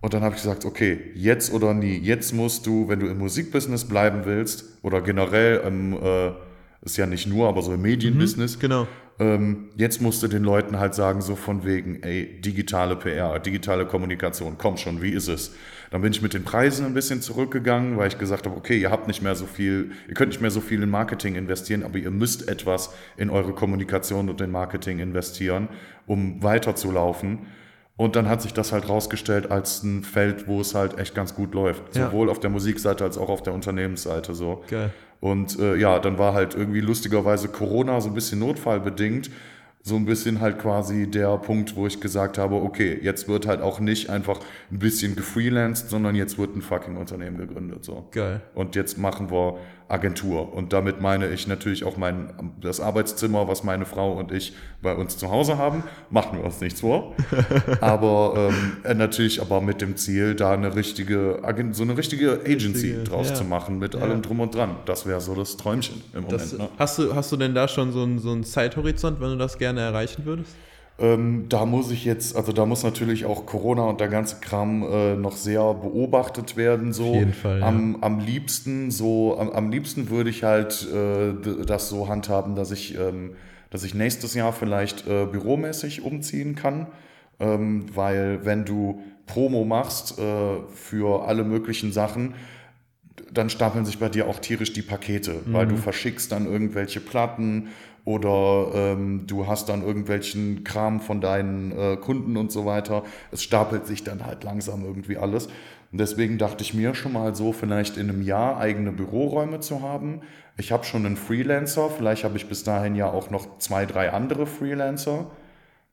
Und 0.00 0.12
dann 0.14 0.22
habe 0.22 0.34
ich 0.36 0.42
gesagt, 0.42 0.64
okay, 0.64 0.98
jetzt 1.14 1.52
oder 1.52 1.72
nie. 1.74 1.96
Jetzt 1.98 2.32
musst 2.32 2.66
du, 2.66 2.88
wenn 2.88 3.00
du 3.00 3.06
im 3.06 3.18
Musikbusiness 3.18 3.84
bleiben 3.86 4.22
willst, 4.24 4.64
oder 4.82 5.00
generell 5.00 5.62
im, 5.66 5.94
äh, 5.94 6.32
ist 6.82 6.96
ja 6.96 7.06
nicht 7.06 7.26
nur, 7.26 7.48
aber 7.48 7.62
so 7.62 7.72
im 7.72 7.82
Medienbusiness, 7.82 8.58
Genau. 8.58 8.86
Ähm, 9.18 9.70
jetzt 9.76 10.02
musst 10.02 10.22
du 10.22 10.28
den 10.28 10.44
Leuten 10.44 10.78
halt 10.78 10.94
sagen, 10.94 11.22
so 11.22 11.36
von 11.36 11.64
wegen, 11.64 12.02
ey, 12.02 12.40
digitale 12.40 12.96
PR, 12.96 13.38
digitale 13.38 13.86
Kommunikation, 13.86 14.56
komm 14.58 14.76
schon, 14.76 15.00
wie 15.00 15.10
ist 15.10 15.28
es? 15.28 15.54
Dann 15.90 16.02
bin 16.02 16.12
ich 16.12 16.20
mit 16.20 16.34
den 16.34 16.44
Preisen 16.44 16.84
ein 16.84 16.94
bisschen 16.94 17.22
zurückgegangen, 17.22 17.96
weil 17.96 18.08
ich 18.08 18.18
gesagt 18.18 18.46
habe, 18.46 18.56
okay, 18.56 18.78
ihr 18.78 18.90
habt 18.90 19.06
nicht 19.06 19.22
mehr 19.22 19.34
so 19.34 19.46
viel, 19.46 19.92
ihr 20.08 20.14
könnt 20.14 20.30
nicht 20.30 20.40
mehr 20.42 20.50
so 20.50 20.60
viel 20.60 20.82
in 20.82 20.90
Marketing 20.90 21.34
investieren, 21.36 21.82
aber 21.82 21.98
ihr 21.98 22.10
müsst 22.10 22.48
etwas 22.48 22.92
in 23.16 23.30
eure 23.30 23.52
Kommunikation 23.52 24.28
und 24.28 24.40
in 24.40 24.50
Marketing 24.50 24.98
investieren, 24.98 25.68
um 26.06 26.42
weiterzulaufen. 26.42 27.46
Und 27.96 28.14
dann 28.14 28.28
hat 28.28 28.42
sich 28.42 28.52
das 28.52 28.72
halt 28.72 28.88
rausgestellt 28.90 29.50
als 29.50 29.82
ein 29.82 30.04
Feld, 30.04 30.46
wo 30.48 30.60
es 30.60 30.74
halt 30.74 30.98
echt 30.98 31.14
ganz 31.14 31.34
gut 31.34 31.54
läuft. 31.54 31.96
Ja. 31.96 32.06
Sowohl 32.06 32.28
auf 32.28 32.40
der 32.40 32.50
Musikseite 32.50 33.04
als 33.04 33.16
auch 33.16 33.30
auf 33.30 33.42
der 33.42 33.54
Unternehmensseite 33.54 34.34
so. 34.34 34.62
Geil. 34.68 34.92
Und 35.20 35.58
äh, 35.58 35.76
ja, 35.76 35.98
dann 35.98 36.18
war 36.18 36.34
halt 36.34 36.54
irgendwie 36.54 36.80
lustigerweise 36.80 37.48
Corona 37.48 38.00
so 38.00 38.08
ein 38.08 38.14
bisschen 38.14 38.38
notfallbedingt, 38.38 39.30
so 39.82 39.96
ein 39.96 40.04
bisschen 40.04 40.40
halt 40.40 40.58
quasi 40.58 41.08
der 41.08 41.36
Punkt, 41.38 41.76
wo 41.76 41.86
ich 41.86 42.00
gesagt 42.00 42.38
habe, 42.38 42.56
okay, 42.56 42.98
jetzt 43.00 43.28
wird 43.28 43.46
halt 43.46 43.60
auch 43.60 43.78
nicht 43.78 44.10
einfach 44.10 44.40
ein 44.70 44.80
bisschen 44.80 45.14
gefreelanced, 45.14 45.88
sondern 45.90 46.16
jetzt 46.16 46.38
wird 46.38 46.56
ein 46.56 46.62
fucking 46.62 46.96
Unternehmen 46.96 47.38
gegründet. 47.38 47.84
So. 47.84 48.08
Geil. 48.10 48.40
Und 48.54 48.74
jetzt 48.74 48.98
machen 48.98 49.30
wir 49.30 49.58
Agentur. 49.88 50.52
Und 50.52 50.72
damit 50.72 51.00
meine 51.00 51.28
ich 51.28 51.46
natürlich 51.46 51.84
auch 51.84 51.96
mein, 51.96 52.30
das 52.60 52.80
Arbeitszimmer, 52.80 53.46
was 53.46 53.62
meine 53.62 53.84
Frau 53.84 54.12
und 54.12 54.32
ich 54.32 54.52
bei 54.82 54.94
uns 54.94 55.16
zu 55.16 55.30
Hause 55.30 55.58
haben. 55.58 55.84
Machen 56.10 56.38
wir 56.38 56.44
uns 56.44 56.60
nichts 56.60 56.80
vor. 56.80 57.14
aber 57.80 58.50
ähm, 58.50 58.76
äh, 58.84 58.94
natürlich 58.94 59.40
aber 59.40 59.60
mit 59.60 59.80
dem 59.80 59.96
Ziel, 59.96 60.34
da 60.34 60.52
eine 60.52 60.74
richtige, 60.74 61.40
so 61.72 61.82
eine 61.82 61.96
richtige 61.96 62.40
Agency 62.44 62.66
Richtige, 62.66 63.04
draus 63.04 63.28
ja. 63.30 63.34
zu 63.34 63.44
machen 63.44 63.78
mit 63.78 63.94
Ja. 63.94 64.00
allem 64.00 64.22
drum 64.22 64.40
und 64.40 64.54
dran. 64.54 64.76
Das 64.86 65.06
wäre 65.06 65.20
so 65.20 65.34
das 65.34 65.56
Träumchen 65.56 66.02
im 66.12 66.24
Moment. 66.24 66.32
Das, 66.32 66.52
ne? 66.52 66.68
hast, 66.78 66.98
du, 66.98 67.14
hast 67.14 67.30
du 67.30 67.36
denn 67.36 67.54
da 67.54 67.68
schon 67.68 67.92
so 67.92 68.02
einen, 68.02 68.18
so 68.18 68.32
einen 68.32 68.44
Zeithorizont, 68.44 69.20
wenn 69.20 69.30
du 69.30 69.36
das 69.36 69.56
gerne 69.56 69.80
erreichen 69.80 70.24
würdest? 70.24 70.54
Ähm, 70.98 71.46
da 71.50 71.66
muss 71.66 71.90
ich 71.90 72.06
jetzt, 72.06 72.36
also 72.36 72.52
da 72.52 72.64
muss 72.64 72.82
natürlich 72.82 73.26
auch 73.26 73.44
Corona 73.44 73.82
und 73.84 74.00
der 74.00 74.08
ganze 74.08 74.36
Kram 74.40 74.82
äh, 74.82 75.14
noch 75.14 75.36
sehr 75.36 75.74
beobachtet 75.74 76.56
werden. 76.56 76.94
So. 76.94 77.10
Auf 77.10 77.14
jeden 77.16 77.34
Fall, 77.34 77.60
ja. 77.60 77.66
am, 77.66 77.98
am 78.00 78.18
liebsten 78.18 78.90
so, 78.90 79.38
am, 79.38 79.50
am 79.50 79.70
liebsten 79.70 80.08
würde 80.08 80.30
ich 80.30 80.42
halt 80.42 80.86
äh, 80.90 81.64
das 81.66 81.90
so 81.90 82.08
handhaben, 82.08 82.54
dass 82.54 82.70
ich, 82.70 82.98
ähm, 82.98 83.32
dass 83.68 83.84
ich 83.84 83.94
nächstes 83.94 84.32
Jahr 84.32 84.54
vielleicht 84.54 85.06
äh, 85.06 85.26
büromäßig 85.26 86.02
umziehen 86.02 86.54
kann. 86.54 86.86
Ähm, 87.38 87.84
weil 87.94 88.46
wenn 88.46 88.64
du 88.64 89.02
Promo 89.26 89.66
machst 89.66 90.18
äh, 90.18 90.22
für 90.74 91.28
alle 91.28 91.44
möglichen 91.44 91.92
Sachen, 91.92 92.34
dann 93.30 93.50
stapeln 93.50 93.84
sich 93.84 93.98
bei 93.98 94.08
dir 94.08 94.28
auch 94.28 94.38
tierisch 94.38 94.72
die 94.72 94.82
Pakete, 94.82 95.40
weil 95.46 95.66
du 95.66 95.76
verschickst 95.76 96.32
dann 96.32 96.46
irgendwelche 96.46 97.00
Platten 97.00 97.68
oder 98.06 98.70
ähm, 98.72 99.24
du 99.26 99.46
hast 99.46 99.68
dann 99.68 99.84
irgendwelchen 99.84 100.64
Kram 100.64 101.00
von 101.00 101.20
deinen 101.20 101.72
äh, 101.72 101.96
Kunden 101.96 102.38
und 102.38 102.50
so 102.50 102.64
weiter. 102.64 103.02
Es 103.32 103.42
stapelt 103.42 103.86
sich 103.86 104.04
dann 104.04 104.24
halt 104.24 104.44
langsam 104.44 104.84
irgendwie 104.84 105.18
alles. 105.18 105.48
Und 105.92 105.98
deswegen 105.98 106.38
dachte 106.38 106.62
ich 106.62 106.72
mir 106.72 106.94
schon 106.94 107.12
mal 107.12 107.34
so, 107.34 107.52
vielleicht 107.52 107.98
in 107.98 108.08
einem 108.08 108.22
Jahr 108.22 108.58
eigene 108.58 108.92
Büroräume 108.92 109.60
zu 109.60 109.82
haben. 109.82 110.22
Ich 110.56 110.72
habe 110.72 110.84
schon 110.84 111.04
einen 111.04 111.16
Freelancer, 111.16 111.90
vielleicht 111.90 112.24
habe 112.24 112.36
ich 112.38 112.48
bis 112.48 112.64
dahin 112.64 112.94
ja 112.94 113.10
auch 113.10 113.30
noch 113.30 113.58
zwei, 113.58 113.84
drei 113.84 114.12
andere 114.12 114.46
Freelancer 114.46 115.26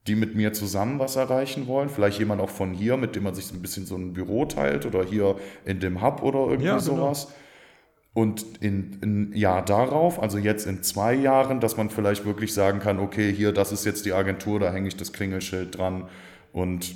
die 0.08 0.16
mit 0.16 0.36
mir 0.36 0.52
zusammen 0.54 1.00
was 1.00 1.16
erreichen 1.16 1.68
wollen. 1.68 1.90
Vielleicht 1.90 2.20
jemand 2.20 2.42
auch 2.42 2.50
von 2.50 2.74
hier, 2.74 2.98
mit 2.98 3.16
dem 3.16 3.24
man 3.24 3.36
sich 3.36 3.46
so 3.46 3.56
ein 3.56 3.62
bisschen 3.62 3.86
so 3.86 3.96
ein 3.96 4.14
Büro 4.14 4.46
teilt 4.46 4.86
oder 4.86 5.04
hier 5.04 5.38
in 5.66 5.80
dem 5.80 6.02
Hub 6.02 6.24
oder 6.24 6.40
irgendwie 6.40 6.66
Ja, 6.68 6.78
genau. 6.78 6.98
sowas. 6.98 7.34
Und 8.14 8.46
in, 8.62 9.00
in 9.02 9.34
Jahr 9.34 9.66
darauf, 9.66 10.22
also 10.22 10.38
jetzt 10.38 10.68
in 10.68 10.84
zwei 10.84 11.16
Jahren, 11.16 11.60
dass 11.60 11.78
man 11.78 11.90
vielleicht 11.90 12.26
wirklich 12.26 12.54
sagen 12.54 12.80
kann, 12.80 13.00
okay, 13.00 13.34
hier, 13.34 13.52
das 13.52 13.72
ist 13.72 13.86
jetzt 13.86 14.06
die 14.06 14.14
Agentur, 14.14 14.60
da 14.60 14.72
hänge 14.72 14.88
ich 14.88 14.96
das 14.96 15.14
Klingelschild 15.14 15.76
dran 15.76 16.08
und 16.52 16.94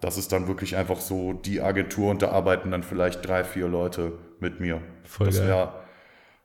das 0.00 0.16
ist 0.16 0.32
dann 0.32 0.48
wirklich 0.48 0.76
einfach 0.76 1.00
so 1.00 1.34
die 1.34 1.60
Agentur 1.60 2.10
und 2.10 2.22
da 2.22 2.30
arbeiten 2.30 2.70
dann 2.70 2.82
vielleicht 2.82 3.26
drei, 3.26 3.44
vier 3.44 3.68
Leute 3.68 4.12
mit 4.40 4.60
mir. 4.60 4.80
Voll 5.04 5.26
das 5.26 5.40
wäre 5.40 5.84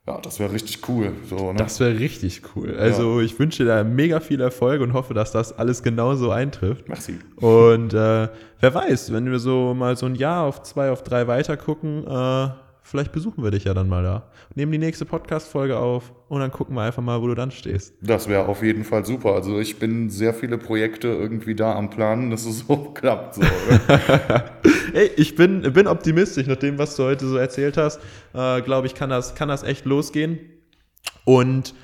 ja, 0.08 0.20
das 0.22 0.40
wäre 0.40 0.52
richtig 0.52 0.90
cool. 0.90 1.12
So, 1.30 1.52
ne? 1.52 1.60
Das 1.60 1.80
wäre 1.80 2.00
richtig 2.00 2.42
cool. 2.56 2.76
Also 2.76 3.22
ich 3.22 3.38
wünsche 3.38 3.64
dir 3.64 3.70
da 3.70 3.84
mega 3.84 4.20
viel 4.20 4.42
Erfolg 4.42 4.82
und 4.82 4.94
hoffe, 4.94 5.14
dass 5.14 5.32
das 5.32 5.58
alles 5.58 5.84
genauso 5.84 6.32
eintrifft. 6.32 6.90
Merci. 6.90 7.20
Und 7.36 7.94
äh, 7.94 8.28
wer 8.60 8.74
weiß, 8.74 9.14
wenn 9.14 9.30
wir 9.30 9.38
so 9.38 9.76
mal 9.76 9.96
so 9.98 10.08
ein 10.08 10.16
Jahr 10.16 10.46
auf 10.46 10.64
zwei, 10.64 10.90
auf 10.90 11.04
drei 11.04 11.28
weiter 11.28 11.58
gucken, 11.58 12.08
äh, 12.08 12.50
vielleicht 12.90 13.12
besuchen 13.12 13.44
wir 13.44 13.52
dich 13.52 13.66
ja 13.66 13.74
dann 13.74 13.88
mal 13.88 14.04
da. 14.04 14.24
Nehmen 14.56 14.72
die 14.72 14.80
nächste 14.80 15.06
Podcast-Folge 15.06 15.78
auf 15.78 16.12
und 16.28 16.40
dann 16.40 16.52
gucken 16.52 16.76
wir 16.76 16.82
einfach 16.82 17.04
mal, 17.04 17.22
wo 17.22 17.28
du 17.28 17.36
dann 17.36 17.52
stehst. 17.52 17.94
Das 18.02 18.28
wäre 18.28 18.48
auf 18.48 18.64
jeden 18.64 18.84
Fall 18.84 19.06
super. 19.06 19.34
Also 19.34 19.60
ich 19.60 19.78
bin 19.78 20.10
sehr 20.10 20.34
viele 20.34 20.58
Projekte 20.58 21.08
irgendwie 21.08 21.54
da 21.54 21.76
am 21.76 21.90
Planen, 21.90 22.32
dass 22.32 22.46
es 22.46 22.60
so 22.68 22.78
klappt. 22.92 23.36
So? 23.36 23.42
Ey, 24.94 25.12
ich 25.18 25.36
bin, 25.36 25.62
bin 25.74 25.88
optimistisch 25.88 26.48
nach 26.48 26.56
dem, 26.56 26.80
was 26.80 26.96
du 26.96 27.04
heute 27.04 27.28
so 27.28 27.38
erzählt 27.38 27.78
hast. 27.78 28.00
Äh, 28.34 28.62
Glaube 28.62 28.88
ich, 28.88 28.96
kann 28.96 29.12
das, 29.12 29.36
kann 29.36 29.50
das 29.50 29.64
echt 29.64 29.86
losgehen. 29.86 30.40
Und 31.26 31.76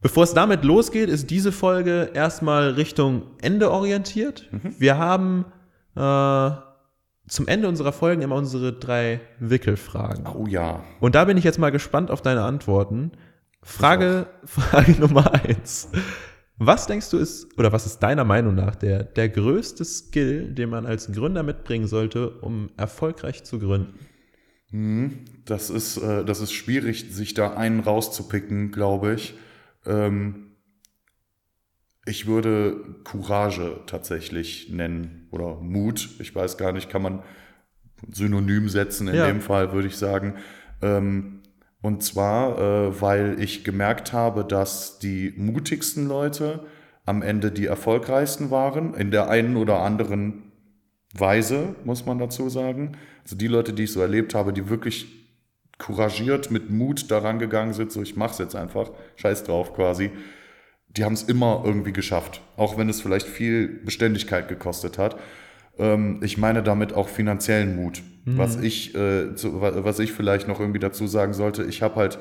bevor 0.00 0.24
es 0.24 0.32
damit 0.32 0.64
losgeht, 0.64 1.10
ist 1.10 1.30
diese 1.30 1.52
Folge 1.52 2.10
erstmal 2.14 2.70
Richtung 2.70 3.24
Ende 3.42 3.70
orientiert. 3.70 4.48
Wir 4.78 4.96
haben 4.96 5.44
äh, 5.96 6.71
zum 7.32 7.48
Ende 7.48 7.66
unserer 7.66 7.92
Folgen 7.92 8.20
immer 8.20 8.36
unsere 8.36 8.74
drei 8.74 9.18
Wickelfragen. 9.40 10.26
oh 10.26 10.46
ja. 10.46 10.84
Und 11.00 11.14
da 11.14 11.24
bin 11.24 11.38
ich 11.38 11.44
jetzt 11.44 11.58
mal 11.58 11.70
gespannt 11.72 12.10
auf 12.10 12.20
deine 12.20 12.42
Antworten. 12.42 13.12
Frage, 13.62 14.26
Frage 14.44 15.00
Nummer 15.00 15.32
eins. 15.32 15.88
Was 16.58 16.86
denkst 16.86 17.08
du 17.08 17.16
ist, 17.16 17.58
oder 17.58 17.72
was 17.72 17.86
ist 17.86 18.00
deiner 18.00 18.24
Meinung 18.24 18.54
nach 18.54 18.74
der, 18.74 19.02
der 19.02 19.30
größte 19.30 19.82
Skill, 19.82 20.52
den 20.52 20.68
man 20.68 20.84
als 20.84 21.10
Gründer 21.10 21.42
mitbringen 21.42 21.86
sollte, 21.86 22.28
um 22.28 22.68
erfolgreich 22.76 23.44
zu 23.44 23.58
gründen? 23.58 23.98
Das 25.46 25.70
ist, 25.70 25.96
äh, 25.96 26.26
das 26.26 26.40
ist 26.40 26.52
schwierig, 26.52 27.14
sich 27.14 27.32
da 27.32 27.54
einen 27.54 27.80
rauszupicken, 27.80 28.72
glaube 28.72 29.14
ich. 29.14 29.34
Ähm, 29.86 30.41
ich 32.04 32.26
würde 32.26 32.76
Courage 33.04 33.80
tatsächlich 33.86 34.70
nennen 34.70 35.28
oder 35.30 35.56
Mut. 35.60 36.08
Ich 36.18 36.34
weiß 36.34 36.56
gar 36.58 36.72
nicht, 36.72 36.90
kann 36.90 37.02
man 37.02 37.22
synonym 38.10 38.68
setzen 38.68 39.08
in 39.08 39.14
Ja. 39.14 39.26
dem 39.26 39.40
Fall, 39.40 39.72
würde 39.72 39.88
ich 39.88 39.96
sagen. 39.96 40.34
Ähm, 40.82 41.42
und 41.80 42.02
zwar, 42.02 42.58
äh, 42.58 43.00
weil 43.00 43.36
ich 43.40 43.64
gemerkt 43.64 44.12
habe, 44.12 44.44
dass 44.44 44.98
die 44.98 45.32
mutigsten 45.36 46.08
Leute 46.08 46.64
am 47.06 47.22
Ende 47.22 47.50
die 47.50 47.66
erfolgreichsten 47.66 48.50
waren, 48.50 48.94
in 48.94 49.10
der 49.10 49.28
einen 49.28 49.56
oder 49.56 49.80
anderen 49.80 50.52
Weise, 51.14 51.74
muss 51.84 52.06
man 52.06 52.18
dazu 52.18 52.48
sagen. 52.48 52.92
Also 53.22 53.36
die 53.36 53.48
Leute, 53.48 53.72
die 53.72 53.84
ich 53.84 53.92
so 53.92 54.00
erlebt 54.00 54.34
habe, 54.34 54.52
die 54.52 54.68
wirklich 54.68 55.06
couragiert 55.78 56.50
mit 56.50 56.70
Mut 56.70 57.10
daran 57.10 57.38
gegangen 57.38 57.72
sind, 57.72 57.90
so 57.92 58.02
ich 58.02 58.16
mach's 58.16 58.38
jetzt 58.38 58.54
einfach, 58.54 58.90
scheiß 59.16 59.44
drauf 59.44 59.74
quasi. 59.74 60.10
Die 60.96 61.04
haben 61.04 61.14
es 61.14 61.22
immer 61.22 61.62
irgendwie 61.64 61.92
geschafft, 61.92 62.42
auch 62.56 62.76
wenn 62.78 62.88
es 62.88 63.00
vielleicht 63.00 63.26
viel 63.26 63.68
Beständigkeit 63.68 64.48
gekostet 64.48 64.98
hat. 64.98 65.16
Ähm, 65.78 66.20
ich 66.22 66.36
meine 66.38 66.62
damit 66.62 66.92
auch 66.92 67.08
finanziellen 67.08 67.76
Mut. 67.76 68.02
Was, 68.24 68.56
ich, 68.56 68.94
äh, 68.94 69.34
zu, 69.34 69.60
wa- 69.60 69.72
was 69.84 69.98
ich 69.98 70.12
vielleicht 70.12 70.46
noch 70.46 70.60
irgendwie 70.60 70.78
dazu 70.78 71.06
sagen 71.06 71.32
sollte, 71.32 71.64
ich 71.64 71.82
habe 71.82 71.96
halt 71.96 72.18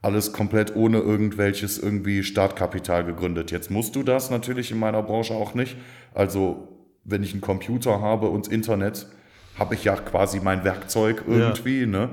alles 0.00 0.32
komplett 0.32 0.74
ohne 0.74 0.98
irgendwelches 0.98 1.78
irgendwie 1.78 2.22
Startkapital 2.22 3.04
gegründet. 3.04 3.50
Jetzt 3.50 3.70
musst 3.70 3.94
du 3.94 4.02
das 4.02 4.30
natürlich 4.30 4.70
in 4.72 4.78
meiner 4.78 5.02
Branche 5.02 5.34
auch 5.34 5.54
nicht. 5.54 5.76
Also 6.14 6.68
wenn 7.04 7.22
ich 7.22 7.32
einen 7.32 7.40
Computer 7.40 8.00
habe 8.00 8.28
und 8.28 8.48
Internet, 8.48 9.06
habe 9.58 9.74
ich 9.74 9.84
ja 9.84 9.94
quasi 9.96 10.40
mein 10.40 10.64
Werkzeug 10.64 11.24
irgendwie, 11.26 11.86
ne? 11.86 12.10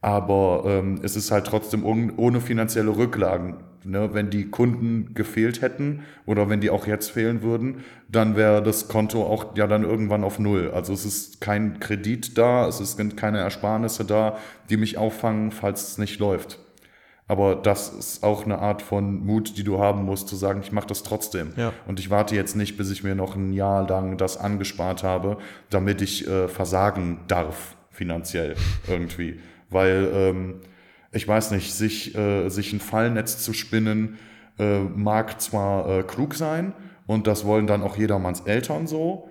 Aber 0.00 0.64
ähm, 0.66 1.00
es 1.02 1.14
ist 1.16 1.30
halt 1.30 1.46
trotzdem 1.46 1.84
ohne 1.84 2.40
finanzielle 2.40 2.96
Rücklagen. 2.96 3.56
Ne? 3.84 4.10
Wenn 4.12 4.30
die 4.30 4.50
Kunden 4.50 5.14
gefehlt 5.14 5.62
hätten 5.62 6.02
oder 6.26 6.48
wenn 6.48 6.60
die 6.60 6.70
auch 6.70 6.86
jetzt 6.86 7.10
fehlen 7.10 7.42
würden, 7.42 7.84
dann 8.08 8.36
wäre 8.36 8.62
das 8.62 8.88
Konto 8.88 9.24
auch 9.24 9.56
ja 9.56 9.66
dann 9.66 9.82
irgendwann 9.84 10.24
auf 10.24 10.38
Null. 10.38 10.70
Also 10.72 10.92
es 10.92 11.04
ist 11.04 11.40
kein 11.40 11.80
Kredit 11.80 12.36
da, 12.38 12.68
es 12.68 12.78
sind 12.78 13.16
keine 13.16 13.38
Ersparnisse 13.38 14.04
da, 14.04 14.38
die 14.70 14.76
mich 14.76 14.98
auffangen, 14.98 15.50
falls 15.50 15.88
es 15.88 15.98
nicht 15.98 16.18
läuft. 16.20 16.58
Aber 17.28 17.54
das 17.54 17.88
ist 17.88 18.24
auch 18.24 18.44
eine 18.44 18.58
Art 18.58 18.82
von 18.82 19.24
Mut, 19.24 19.56
die 19.56 19.64
du 19.64 19.78
haben 19.78 20.04
musst, 20.04 20.28
zu 20.28 20.36
sagen, 20.36 20.60
ich 20.62 20.72
mache 20.72 20.88
das 20.88 21.02
trotzdem. 21.02 21.52
Ja. 21.56 21.72
Und 21.86 21.98
ich 21.98 22.10
warte 22.10 22.34
jetzt 22.34 22.56
nicht, 22.56 22.76
bis 22.76 22.90
ich 22.90 23.04
mir 23.04 23.14
noch 23.14 23.36
ein 23.36 23.52
Jahr 23.52 23.88
lang 23.88 24.18
das 24.18 24.36
angespart 24.36 25.02
habe, 25.02 25.38
damit 25.70 26.02
ich 26.02 26.28
äh, 26.28 26.48
versagen 26.48 27.20
darf, 27.28 27.76
finanziell 27.90 28.56
irgendwie. 28.86 29.40
Weil, 29.70 30.10
ähm, 30.12 30.54
ich 31.12 31.26
weiß 31.28 31.50
nicht, 31.52 31.72
sich, 31.74 32.14
äh, 32.16 32.48
sich 32.48 32.72
ein 32.72 32.80
Fallnetz 32.80 33.38
zu 33.38 33.52
spinnen, 33.52 34.18
äh, 34.58 34.80
mag 34.80 35.40
zwar 35.40 35.88
äh, 35.98 36.02
klug 36.02 36.34
sein 36.34 36.72
und 37.06 37.26
das 37.26 37.44
wollen 37.44 37.66
dann 37.66 37.82
auch 37.82 37.96
jedermanns 37.96 38.40
Eltern 38.40 38.86
so, 38.86 39.28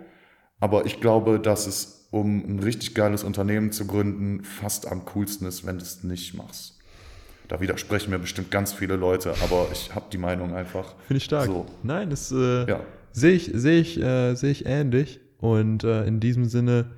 aber 0.60 0.86
ich 0.86 1.02
glaube, 1.02 1.40
dass 1.40 1.68
es, 1.68 2.08
um 2.12 2.44
ein 2.46 2.60
richtig 2.60 2.94
geiles 2.94 3.24
Unternehmen 3.24 3.72
zu 3.72 3.88
gründen, 3.88 4.44
fast 4.44 4.92
am 4.92 5.06
coolsten 5.06 5.46
ist, 5.48 5.66
wenn 5.66 5.78
du 5.78 5.84
es 5.84 6.04
nicht 6.04 6.34
machst. 6.36 6.78
Da 7.48 7.60
widersprechen 7.60 8.12
mir 8.12 8.20
bestimmt 8.20 8.50
ganz 8.52 8.72
viele 8.74 8.96
Leute, 8.96 9.34
aber 9.44 9.68
ich 9.72 9.94
habe 9.94 10.06
die 10.12 10.18
Meinung 10.18 10.54
einfach. 10.56 10.96
Finde 11.08 11.18
ich 11.18 11.24
stark. 11.26 11.48
So. 11.48 11.66
Nein, 11.84 12.10
das 12.10 12.32
äh, 12.32 12.66
Ja. 12.70 12.80
sehe 13.12 13.34
ich, 13.34 13.52
sehe 13.54 13.80
ich, 13.82 14.00
äh, 14.02 14.36
sehe 14.36 14.52
ich 14.52 14.66
ähnlich. 14.66 15.20
Und 15.40 15.84
äh, 15.84 16.06
in 16.06 16.20
diesem 16.20 16.46
Sinne 16.46 16.92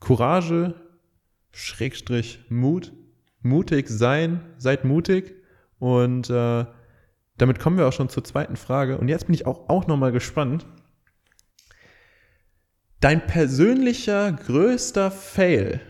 Courage, 0.00 0.74
Schrägstrich 1.52 2.40
Mut, 2.50 2.92
mutig 3.46 3.88
sein, 3.88 4.40
seid 4.58 4.84
mutig. 4.84 5.34
Und 5.78 6.30
äh, 6.30 6.64
damit 7.38 7.58
kommen 7.58 7.78
wir 7.78 7.86
auch 7.86 7.92
schon 7.92 8.08
zur 8.08 8.24
zweiten 8.24 8.56
Frage. 8.56 8.98
Und 8.98 9.08
jetzt 9.08 9.26
bin 9.26 9.34
ich 9.34 9.46
auch, 9.46 9.68
auch 9.68 9.86
nochmal 9.86 10.12
gespannt. 10.12 10.66
Dein 13.00 13.26
persönlicher 13.26 14.32
größter 14.32 15.10
Fail 15.10 15.80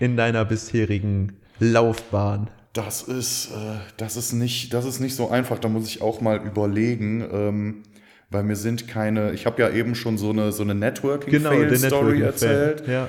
in 0.00 0.16
deiner 0.16 0.44
bisherigen 0.44 1.40
Laufbahn. 1.60 2.50
Das 2.72 3.02
ist, 3.02 3.50
äh, 3.50 3.78
das 3.96 4.16
ist 4.16 4.32
nicht, 4.32 4.74
das 4.74 4.84
ist 4.84 4.98
nicht 4.98 5.14
so 5.14 5.30
einfach. 5.30 5.58
Da 5.58 5.68
muss 5.68 5.86
ich 5.86 6.02
auch 6.02 6.20
mal 6.20 6.38
überlegen, 6.44 7.24
ähm, 7.30 7.82
weil 8.30 8.42
mir 8.42 8.56
sind 8.56 8.88
keine. 8.88 9.32
Ich 9.32 9.46
habe 9.46 9.62
ja 9.62 9.70
eben 9.70 9.94
schon 9.94 10.18
so 10.18 10.30
eine 10.30 10.52
so 10.52 10.62
eine 10.62 10.74
Networking-Fail-Story 10.74 12.18
Networking-Fail. 12.18 12.22
erzählt. 12.22 12.88
Ja. 12.88 13.08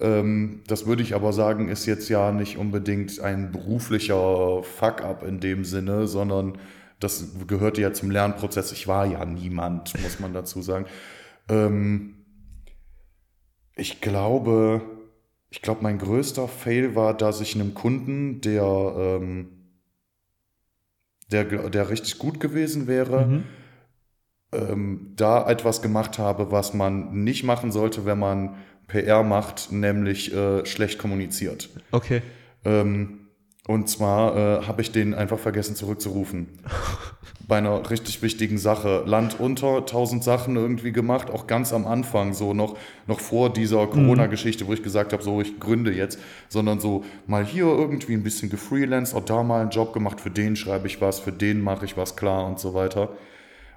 Ähm, 0.00 0.62
das 0.66 0.86
würde 0.86 1.02
ich 1.02 1.14
aber 1.14 1.32
sagen, 1.32 1.68
ist 1.68 1.86
jetzt 1.86 2.08
ja 2.08 2.32
nicht 2.32 2.56
unbedingt 2.56 3.20
ein 3.20 3.52
beruflicher 3.52 4.62
Fuck-up 4.62 5.22
in 5.22 5.40
dem 5.40 5.64
Sinne, 5.64 6.06
sondern 6.06 6.58
das 7.00 7.34
gehörte 7.46 7.80
ja 7.80 7.92
zum 7.92 8.10
Lernprozess. 8.10 8.72
Ich 8.72 8.88
war 8.88 9.06
ja 9.06 9.24
niemand, 9.24 10.00
muss 10.02 10.20
man 10.20 10.32
dazu 10.32 10.62
sagen. 10.62 10.86
Ähm, 11.48 12.14
ich 13.74 14.00
glaube, 14.00 14.82
ich 15.48 15.62
glaube, 15.62 15.82
mein 15.82 15.98
größter 15.98 16.48
Fail 16.48 16.94
war, 16.94 17.14
dass 17.14 17.40
ich 17.40 17.54
einem 17.54 17.74
Kunden, 17.74 18.40
der, 18.40 18.94
ähm, 18.96 19.48
der, 21.30 21.44
der 21.70 21.88
richtig 21.90 22.18
gut 22.18 22.40
gewesen 22.40 22.86
wäre, 22.86 23.26
Mhm. 23.26 23.44
ähm, 24.52 25.12
da 25.16 25.48
etwas 25.48 25.80
gemacht 25.82 26.18
habe, 26.18 26.50
was 26.50 26.74
man 26.74 27.24
nicht 27.24 27.44
machen 27.44 27.70
sollte, 27.72 28.04
wenn 28.04 28.18
man 28.18 28.56
PR 28.90 29.22
macht, 29.22 29.70
nämlich 29.72 30.34
äh, 30.34 30.66
schlecht 30.66 30.98
kommuniziert. 30.98 31.68
Okay. 31.92 32.22
Ähm, 32.64 33.20
und 33.66 33.88
zwar 33.88 34.36
äh, 34.36 34.66
habe 34.66 34.82
ich 34.82 34.90
den 34.90 35.14
einfach 35.14 35.38
vergessen 35.38 35.76
zurückzurufen. 35.76 36.48
Bei 37.46 37.58
einer 37.58 37.88
richtig 37.88 38.20
wichtigen 38.20 38.58
Sache. 38.58 39.04
Land 39.06 39.38
unter, 39.38 39.86
tausend 39.86 40.24
Sachen 40.24 40.56
irgendwie 40.56 40.90
gemacht, 40.90 41.30
auch 41.30 41.46
ganz 41.46 41.72
am 41.72 41.86
Anfang, 41.86 42.32
so 42.32 42.52
noch, 42.52 42.76
noch 43.06 43.20
vor 43.20 43.52
dieser 43.52 43.86
Corona-Geschichte, 43.86 44.66
wo 44.66 44.72
ich 44.72 44.82
gesagt 44.82 45.12
habe, 45.12 45.22
so 45.22 45.40
ich 45.40 45.58
gründe 45.60 45.92
jetzt, 45.92 46.18
sondern 46.48 46.80
so 46.80 47.04
mal 47.26 47.44
hier 47.44 47.66
irgendwie 47.66 48.14
ein 48.14 48.22
bisschen 48.22 48.50
gefreelanced, 48.50 49.14
auch 49.14 49.24
da 49.24 49.42
mal 49.42 49.62
einen 49.62 49.70
Job 49.70 49.92
gemacht, 49.92 50.20
für 50.20 50.30
den 50.30 50.56
schreibe 50.56 50.86
ich 50.86 51.00
was, 51.00 51.20
für 51.20 51.32
den 51.32 51.60
mache 51.60 51.84
ich 51.84 51.96
was 51.96 52.16
klar 52.16 52.46
und 52.46 52.58
so 52.58 52.74
weiter. 52.74 53.10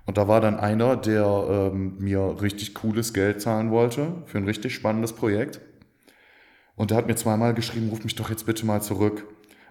Und 0.06 0.18
da 0.18 0.28
war 0.28 0.42
dann 0.42 0.60
einer, 0.60 0.98
der 0.98 1.72
ähm, 1.74 1.96
mir 2.00 2.42
richtig 2.42 2.74
cooles 2.74 3.14
Geld 3.14 3.42
zahlen 3.42 3.72
wollte 3.72 4.24
für 4.26 4.38
ein 4.38 4.46
richtig 4.46 4.76
spannendes 4.76 5.14
Projekt. 5.14 5.62
Und 6.76 6.92
der 6.92 6.98
hat 6.98 7.08
mir 7.08 7.16
zweimal 7.16 7.54
geschrieben, 7.54 7.90
ruf 7.90 8.04
mich 8.04 8.16
doch 8.16 8.30
jetzt 8.30 8.46
bitte 8.46 8.66
mal 8.66 8.82
zurück. 8.82 9.26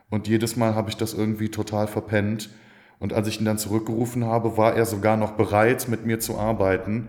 Und 0.09 0.28
jedes 0.28 0.57
Mal 0.57 0.74
habe 0.74 0.91
ich 0.91 0.97
das 0.97 1.14
irgendwie 1.14 1.49
total 1.49 1.87
verpennt. 1.87 2.51
Und 2.99 3.12
als 3.12 3.28
ich 3.28 3.41
ihn 3.41 3.45
dann 3.45 3.59
zurückgerufen 3.59 4.24
habe, 4.24 4.57
war 4.57 4.74
er 4.74 4.87
sogar 4.87 5.16
noch 5.16 5.33
bereit, 5.33 5.89
mit 5.89 6.07
mir 6.07 6.20
zu 6.20 6.39
arbeiten. 6.39 7.09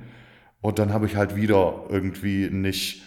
Und 0.62 0.80
dann 0.80 0.92
habe 0.92 1.06
ich 1.06 1.16
halt 1.16 1.36
wieder 1.36 1.84
irgendwie 1.90 2.50
nicht 2.50 3.04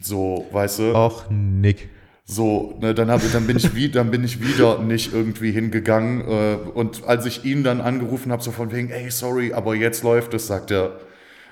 so, 0.00 0.46
weißt 0.52 0.78
du, 0.78 0.94
Och, 0.94 1.24
Nick. 1.30 1.90
So, 2.26 2.78
ne, 2.80 2.94
dann, 2.94 3.10
hab, 3.10 3.20
dann, 3.32 3.46
bin 3.46 3.56
ich 3.58 3.74
wie, 3.74 3.90
dann 3.90 4.10
bin 4.10 4.24
ich 4.24 4.40
wieder 4.42 4.78
nicht 4.78 5.12
irgendwie 5.12 5.50
hingegangen. 5.52 6.22
Äh, 6.22 6.56
und 6.74 7.04
als 7.06 7.26
ich 7.26 7.44
ihn 7.44 7.64
dann 7.64 7.80
angerufen 7.82 8.32
habe, 8.32 8.42
so 8.42 8.50
von 8.50 8.72
wegen, 8.72 8.90
ey, 8.90 9.10
sorry, 9.10 9.52
aber 9.52 9.74
jetzt 9.74 10.02
läuft 10.02 10.32
es, 10.32 10.46
sagt 10.46 10.70
er, 10.70 10.92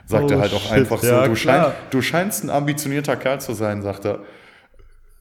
sagt 0.06 0.30
Oh, 0.30 0.34
er 0.34 0.40
halt 0.40 0.54
auch 0.54 0.62
shit, 0.62 0.72
einfach 0.72 1.00
so, 1.00 1.06
ja, 1.06 1.26
du, 1.26 1.34
klar. 1.34 1.64
schein, 1.64 1.72
du 1.90 2.00
scheinst 2.02 2.44
ein 2.44 2.50
ambitionierter 2.50 3.16
Kerl 3.16 3.40
zu 3.40 3.52
sein, 3.52 3.82
sagt 3.82 4.06
er. 4.06 4.20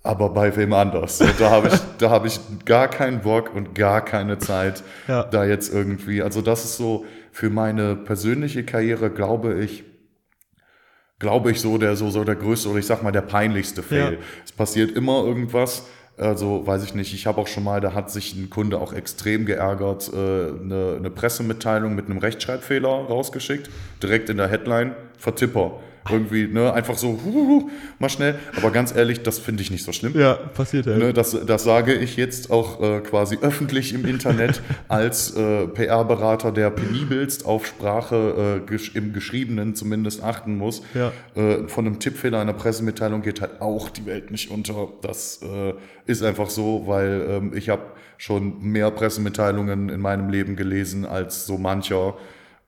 Aber 0.03 0.29
bei 0.29 0.55
wem 0.55 0.73
anders? 0.73 1.19
So, 1.19 1.25
da 1.37 1.51
habe 1.51 1.67
ich, 1.67 1.75
da 1.99 2.09
habe 2.09 2.27
ich 2.27 2.39
gar 2.65 2.87
keinen 2.87 3.19
Bock 3.21 3.53
und 3.53 3.75
gar 3.75 4.03
keine 4.03 4.39
Zeit, 4.39 4.81
Ja. 5.07 5.23
da 5.23 5.43
jetzt 5.45 5.71
irgendwie. 5.71 6.23
Also 6.23 6.41
das 6.41 6.65
ist 6.65 6.77
so 6.77 7.05
für 7.31 7.49
meine 7.51 7.95
persönliche 7.95 8.63
Karriere, 8.63 9.11
glaube 9.11 9.59
ich, 9.61 9.83
glaube 11.21 11.51
ich, 11.51 11.61
so 11.61 11.77
der, 11.77 11.95
so, 11.95 12.09
so 12.09 12.23
der 12.23 12.35
größte 12.35 12.67
oder 12.67 12.79
ich 12.79 12.85
sag 12.85 13.03
mal 13.03 13.11
der 13.11 13.21
peinlichste 13.21 13.83
Fail. 13.83 14.13
Ja. 14.13 14.19
Es 14.43 14.51
passiert 14.51 14.91
immer 14.91 15.23
irgendwas. 15.23 15.85
Also 16.17 16.67
weiß 16.67 16.83
ich 16.83 16.93
nicht, 16.93 17.13
ich 17.13 17.25
habe 17.25 17.39
auch 17.39 17.47
schon 17.47 17.63
mal, 17.63 17.79
da 17.79 17.93
hat 17.93 18.11
sich 18.11 18.35
ein 18.35 18.49
Kunde 18.49 18.79
auch 18.79 18.91
extrem 18.91 19.45
geärgert, 19.45 20.11
äh, 20.13 20.17
eine, 20.17 20.95
eine 20.97 21.09
Pressemitteilung 21.09 21.95
mit 21.95 22.07
einem 22.07 22.17
Rechtschreibfehler 22.17 22.89
rausgeschickt, 22.89 23.69
direkt 24.03 24.29
in 24.29 24.37
der 24.37 24.47
Headline, 24.47 24.93
Vertipper. 25.17 25.79
Irgendwie, 26.09 26.47
ne, 26.47 26.73
einfach 26.73 26.97
so, 26.97 27.19
huhuhu, 27.23 27.69
mal 27.99 28.09
schnell. 28.09 28.35
Aber 28.57 28.71
ganz 28.71 28.95
ehrlich, 28.95 29.21
das 29.21 29.37
finde 29.37 29.61
ich 29.61 29.69
nicht 29.69 29.83
so 29.83 29.91
schlimm. 29.91 30.17
Ja, 30.17 30.33
passiert 30.33 30.87
halt. 30.87 30.97
Ne, 30.97 31.13
das, 31.13 31.37
das 31.45 31.63
sage 31.63 31.93
ich 31.93 32.15
jetzt 32.17 32.49
auch 32.49 32.81
äh, 32.81 32.99
quasi 33.01 33.37
öffentlich 33.41 33.93
im 33.93 34.05
Internet 34.05 34.61
als 34.87 35.35
äh, 35.35 35.67
PR-Berater, 35.67 36.51
der 36.51 36.71
penibelst 36.71 37.45
auf 37.45 37.67
Sprache 37.67 38.61
äh, 38.63 38.65
gesch 38.67 38.95
im 38.95 39.13
Geschriebenen 39.13 39.75
zumindest 39.75 40.23
achten 40.23 40.57
muss. 40.57 40.81
Ja. 40.93 41.11
Äh, 41.35 41.67
von 41.67 41.85
einem 41.85 41.99
Tippfehler 41.99 42.39
einer 42.39 42.53
Pressemitteilung 42.53 43.21
geht 43.21 43.41
halt 43.41 43.61
auch 43.61 43.89
die 43.89 44.05
Welt 44.05 44.31
nicht 44.31 44.49
unter. 44.49 44.89
Das 45.01 45.41
äh, 45.43 45.73
ist 46.05 46.23
einfach 46.23 46.49
so, 46.49 46.83
weil 46.87 47.25
ähm, 47.29 47.51
ich 47.55 47.69
habe 47.69 47.83
schon 48.17 48.61
mehr 48.61 48.91
Pressemitteilungen 48.91 49.89
in 49.89 49.99
meinem 49.99 50.29
Leben 50.29 50.55
gelesen 50.55 51.05
als 51.05 51.45
so 51.45 51.57
mancher. 51.57 52.15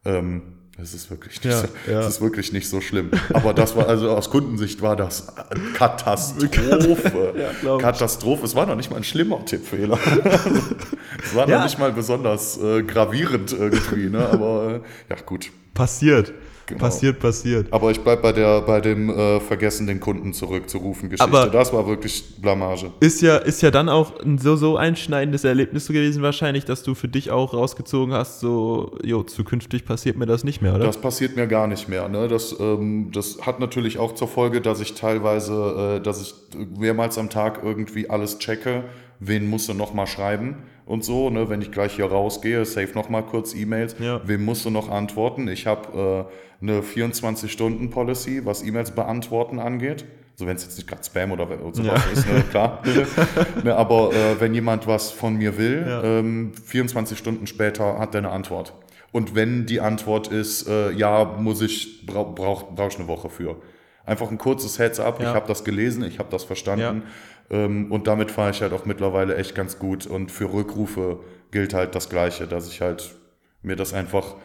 Ähm, 0.06 0.42
es 0.82 0.94
ist 0.94 1.10
wirklich 1.12 1.44
nicht 1.44 1.54
Ja, 1.54 1.62
so, 1.62 1.68
ja. 1.92 2.00
es 2.02 2.08
ist 2.08 2.22
wirklich 2.22 2.52
nicht 2.52 2.68
so 2.68 2.82
schlimm. 2.82 3.12
Aber 3.34 3.54
das 3.54 3.76
war 3.76 3.88
also 3.88 4.10
aus 4.12 4.30
Kundensicht 4.30 4.82
war 4.82 4.96
das 4.96 5.28
Katastrophe. 5.76 7.34
Ja. 7.64 7.78
Katastrophe. 7.78 8.46
Es 8.46 8.56
war 8.56 8.66
noch 8.66 8.76
nicht 8.76 8.90
mal 8.90 8.98
ein 8.98 9.04
schlimmer 9.04 9.44
Tippfehler. 9.46 9.98
es 11.24 11.36
war 11.36 11.48
noch 11.48 11.64
nicht 11.64 11.80
mal 11.80 11.92
besonders 11.92 12.58
äh, 12.58 12.84
gravierend 12.84 13.52
irgendwie, 13.54 14.10
ne? 14.10 14.28
Aber 14.30 14.82
äh, 15.10 15.14
ja, 15.14 15.22
gut. 15.26 15.52
Passiert. 15.74 16.34
Genau. 16.74 16.86
Passiert, 16.86 17.20
passiert. 17.20 17.68
Aber 17.72 17.92
ich 17.92 18.00
bleib 18.02 18.22
bei 18.22 18.32
der 18.32 18.62
bei 18.62 18.82
dem 18.82 19.10
äh, 19.10 19.40
Vergessen, 19.40 19.88
den 19.88 20.00
Kunden 20.00 20.34
zurückzurufen 20.34 21.10
Geschichte. 21.10 21.24
Aber- 21.24 21.48
das 21.50 21.72
war 21.74 21.88
wirklich 21.88 22.24
Blamage. 22.42 22.92
Ist 23.00 23.22
ja, 23.22 23.38
ist 23.38 23.62
ja 23.62 23.72
dann 23.72 23.90
auch 23.90 24.20
ein 24.22 24.38
so, 24.38 24.56
so 24.56 24.78
einschneidendes 24.78 25.44
Erlebnis 25.44 25.88
gewesen 25.88 26.22
wahrscheinlich, 26.24 26.66
dass 26.66 26.84
du 26.84 26.94
für 26.96 27.08
dich 27.08 27.32
auch 27.32 27.54
rausgezogen 27.54 28.14
hast, 28.14 28.40
so, 28.40 28.98
jo, 29.04 29.24
zukünftig 29.24 29.86
passiert 29.86 30.18
mir 30.18 30.26
das 30.26 30.44
nicht 30.44 30.62
mehr, 30.62 30.76
oder? 30.76 30.86
Das 30.86 30.98
passiert 31.00 31.36
mir 31.36 31.48
gar 31.48 31.68
nicht 31.68 31.88
mehr. 31.90 32.10
Ne? 32.10 32.28
Das, 32.28 32.56
ähm, 32.60 33.12
das 33.14 33.40
hat 33.42 33.60
natürlich 33.60 33.98
auch 34.00 34.14
zur 34.16 34.28
Folge, 34.28 34.62
dass 34.62 34.80
ich 34.82 34.94
teilweise, 34.96 35.98
äh, 36.00 36.04
dass 36.04 36.22
ich 36.22 36.34
mehrmals 36.78 37.18
am 37.18 37.30
Tag 37.30 37.62
irgendwie 37.64 38.10
alles 38.10 38.40
checke, 38.40 38.84
wen 39.20 39.50
musst 39.50 39.70
du 39.70 39.74
noch 39.74 39.94
mal 39.94 40.08
schreiben 40.08 40.58
und 40.86 41.04
so, 41.06 41.30
ne? 41.30 41.50
wenn 41.50 41.62
ich 41.62 41.72
gleich 41.72 41.94
hier 41.94 42.06
rausgehe, 42.06 42.66
save 42.66 42.90
noch 42.94 43.08
mal 43.10 43.22
kurz 43.22 43.56
E-Mails, 43.56 43.96
Ja. 44.00 44.22
wem 44.26 44.44
musst 44.44 44.66
du 44.66 44.70
noch 44.70 44.90
antworten? 44.90 45.48
Ich 45.48 45.66
habe 45.66 46.28
äh, 46.30 46.34
eine 46.64 46.82
24-Stunden-Policy, 46.82 48.46
was 48.46 48.64
E-Mails 48.64 48.92
beantworten 48.92 49.60
angeht. 49.60 50.06
So 50.36 50.48
wenn 50.48 50.56
es 50.56 50.64
jetzt 50.64 50.78
nicht 50.78 50.88
gerade 50.88 51.04
Spam 51.04 51.32
oder 51.32 51.48
sowas 51.74 52.02
ist, 52.12 52.28
ne? 52.28 52.44
klar. 52.50 52.82
ne, 53.64 53.76
aber 53.76 54.12
äh, 54.14 54.40
wenn 54.40 54.54
jemand 54.56 54.88
was 54.88 55.12
von 55.12 55.36
mir 55.36 55.58
will, 55.60 55.86
Ja. 55.88 56.04
ähm, 56.04 56.54
24 56.66 57.18
Stunden 57.18 57.46
später 57.46 58.00
hat 58.00 58.16
er 58.16 58.20
eine 58.20 58.30
Antwort. 58.32 58.74
Und 59.12 59.36
wenn 59.36 59.68
die 59.68 59.80
Antwort 59.80 60.30
ist, 60.30 60.68
äh, 60.68 60.90
ja, 60.92 61.26
muss 61.38 61.62
ich, 61.62 62.08
brauch, 62.08 62.34
brauch, 62.34 62.72
brauch 62.74 62.88
ich 62.88 62.98
eine 62.98 63.08
Woche 63.08 63.30
für. 63.30 63.58
Einfach 64.06 64.32
ein 64.32 64.40
kurzes 64.40 64.80
Heads-up, 64.80 65.22
Ja. 65.22 65.30
ich 65.30 65.36
habe 65.36 65.48
das 65.48 65.64
gelesen, 65.64 66.04
ich 66.04 66.18
habe 66.18 66.30
das 66.32 66.44
verstanden. 66.46 67.04
Ähm, 67.52 67.92
und 67.92 68.08
damit 68.08 68.32
fahre 68.32 68.50
ich 68.50 68.62
halt 68.64 68.74
auch 68.74 68.86
mittlerweile 68.86 69.36
echt 69.36 69.54
ganz 69.54 69.78
gut. 69.78 70.08
Und 70.08 70.32
für 70.32 70.52
Rückrufe 70.52 71.20
gilt 71.52 71.76
halt 71.76 71.94
das 71.94 72.10
Gleiche, 72.10 72.48
dass 72.48 72.68
ich 72.68 72.82
halt 72.82 73.14
mir 73.62 73.76
das 73.76 73.94
einfach 73.94 74.36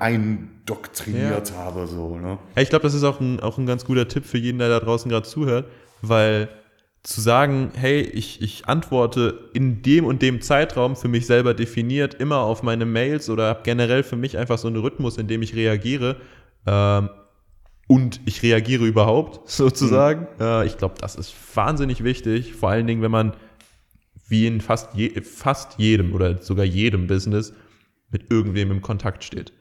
eindoktriniert 0.00 1.52
habe. 1.56 1.86
So, 1.86 2.18
ne? 2.18 2.38
Ja, 2.56 2.62
ich 2.62 2.70
glaube, 2.70 2.82
das 2.82 2.94
ist 2.94 3.04
auch 3.04 3.20
ein, 3.20 3.40
auch 3.40 3.58
ein 3.58 3.66
ganz 3.66 3.84
guter 3.84 4.08
Tipp 4.08 4.24
für 4.24 4.38
jeden, 4.38 4.58
der 4.58 4.68
da 4.68 4.80
draußen 4.80 5.10
gerade 5.10 5.26
zuhört, 5.26 5.66
weil 6.02 6.48
zu 7.02 7.20
sagen, 7.20 7.72
hey, 7.74 8.00
ich, 8.02 8.42
ich 8.42 8.68
antworte 8.68 9.48
in 9.54 9.82
dem 9.82 10.04
und 10.04 10.20
dem 10.20 10.42
Zeitraum 10.42 10.96
für 10.96 11.08
mich 11.08 11.26
selber 11.26 11.54
definiert 11.54 12.14
immer 12.14 12.40
auf 12.40 12.62
meine 12.62 12.84
Mails 12.84 13.30
oder 13.30 13.48
habe 13.48 13.60
generell 13.62 14.02
für 14.02 14.16
mich 14.16 14.36
einfach 14.36 14.58
so 14.58 14.68
einen 14.68 14.76
Rhythmus, 14.76 15.16
in 15.16 15.26
dem 15.26 15.40
ich 15.40 15.54
reagiere 15.54 16.16
ähm, 16.66 17.08
und 17.86 18.20
ich 18.26 18.42
reagiere 18.42 18.84
überhaupt 18.84 19.48
sozusagen. 19.50 20.28
Äh, 20.38 20.66
ich 20.66 20.76
glaube, 20.76 20.96
das 21.00 21.16
ist 21.16 21.34
wahnsinnig 21.54 22.04
wichtig, 22.04 22.54
vor 22.54 22.68
allen 22.68 22.86
Dingen, 22.86 23.00
wenn 23.00 23.10
man 23.10 23.32
wie 24.28 24.46
in 24.46 24.60
fast, 24.60 24.94
je, 24.94 25.20
fast 25.22 25.78
jedem 25.78 26.14
oder 26.14 26.42
sogar 26.42 26.66
jedem 26.66 27.06
Business 27.06 27.54
mit 28.10 28.30
irgendwem 28.30 28.70
im 28.70 28.82
Kontakt 28.82 29.24
steht. 29.24 29.52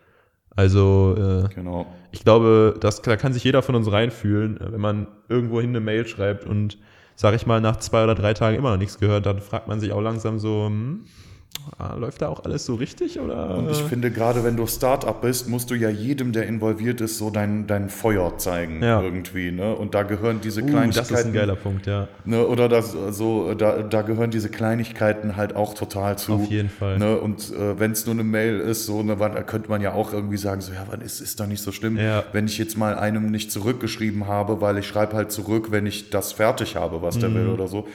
Also 0.60 1.16
äh, 1.18 1.54
Genau. 1.56 1.86
ich 2.12 2.26
glaube, 2.26 2.76
das, 2.82 3.02
da 3.02 3.16
kann 3.16 3.32
sich 3.32 3.46
jeder 3.46 3.62
von 3.62 3.76
uns 3.76 3.90
reinfühlen, 3.90 4.60
äh, 4.60 4.74
wenn 4.74 4.82
man 4.82 5.08
irgendwohin 5.30 5.70
eine 5.70 5.80
Mail 5.80 6.06
schreibt 6.06 6.46
und, 6.46 6.78
sag 7.16 7.34
ich 7.34 7.46
mal, 7.46 7.62
nach 7.62 7.78
zwei 7.78 8.04
oder 8.04 8.14
drei 8.14 8.34
Tagen 8.34 8.58
immer 8.58 8.72
noch 8.72 8.78
nichts 8.78 9.00
gehört, 9.00 9.26
dann 9.26 9.40
fragt 9.40 9.70
man 9.70 9.80
sich 9.80 9.94
auch 9.94 10.02
langsam 10.02 10.38
so, 10.38 10.66
hm, 10.66 11.06
läuft 11.98 12.22
da 12.22 12.30
auch 12.30 12.44
alles 12.46 12.66
so 12.66 12.76
richtig 12.76 13.20
oder? 13.20 13.56
Und 13.58 13.70
ich 13.70 13.82
finde, 13.84 14.12
gerade 14.12 14.44
wenn 14.44 14.58
du 14.58 14.66
Start-up 14.66 15.22
bist, 15.22 15.48
musst 15.48 15.70
du 15.70 15.76
ja 15.76 15.90
jedem, 15.90 16.32
der 16.32 16.48
involviert 16.48 17.00
ist, 17.00 17.18
so 17.18 17.30
dein, 17.30 17.68
dein 17.68 17.90
Feuer 17.90 18.38
zeigen 18.38 18.82
Ja. 18.82 19.02
irgendwie. 19.02 19.52
Ne? 19.52 19.76
Und 19.76 19.94
da 19.94 20.04
gehören 20.04 20.42
diese 20.42 20.62
uh, 20.62 20.66
Kleinigkeiten. 20.66 21.10
das 21.14 21.20
ist 21.22 21.26
ein 21.28 21.34
geiler 21.34 21.56
Punkt, 21.56 21.86
ja. 21.86 22.08
Ne, 22.26 22.46
oder 22.46 22.70
das, 22.70 22.96
so, 23.12 23.54
da, 23.54 23.84
da 23.84 24.02
gehören 24.02 24.32
diese 24.32 24.50
Kleinigkeiten 24.50 25.36
halt 25.36 25.56
auch 25.56 25.74
total 25.74 26.18
zu. 26.18 26.34
Auf 26.34 26.46
jeden 26.50 26.70
Fall. 26.70 26.98
Ne, 26.98 27.18
und 27.18 27.52
äh, 27.54 27.80
wenn 27.80 27.92
es 27.92 28.06
nur 28.06 28.16
eine 28.16 28.24
Mail 28.24 28.60
ist, 28.60 28.86
so, 28.86 29.04
ne, 29.04 29.16
könnte 29.46 29.70
man 29.70 29.82
ja 29.82 29.94
auch 29.94 30.12
irgendwie 30.14 30.38
sagen, 30.38 30.62
so, 30.62 30.74
ja, 30.74 30.86
wann 30.90 31.02
ist, 31.02 31.22
ist 31.22 31.40
doch 31.40 31.48
nicht 31.48 31.62
so 31.62 31.72
schlimm, 31.72 31.98
Ja. 31.98 32.24
wenn 32.32 32.46
ich 32.46 32.58
jetzt 32.58 32.78
mal 32.78 32.96
einem 32.96 33.32
nicht 33.32 33.52
zurückgeschrieben 33.52 34.28
habe, 34.28 34.62
weil 34.62 34.78
ich 34.78 34.88
schreibe 34.88 35.16
halt 35.16 35.32
zurück, 35.32 35.68
wenn 35.72 35.86
ich 35.86 36.10
das 36.10 36.34
fertig 36.34 36.76
habe, 36.76 37.02
was 37.02 37.20
der 37.20 37.34
will 37.34 37.46
Mhm. 37.46 37.54
oder 37.54 37.68
so. 37.68 37.88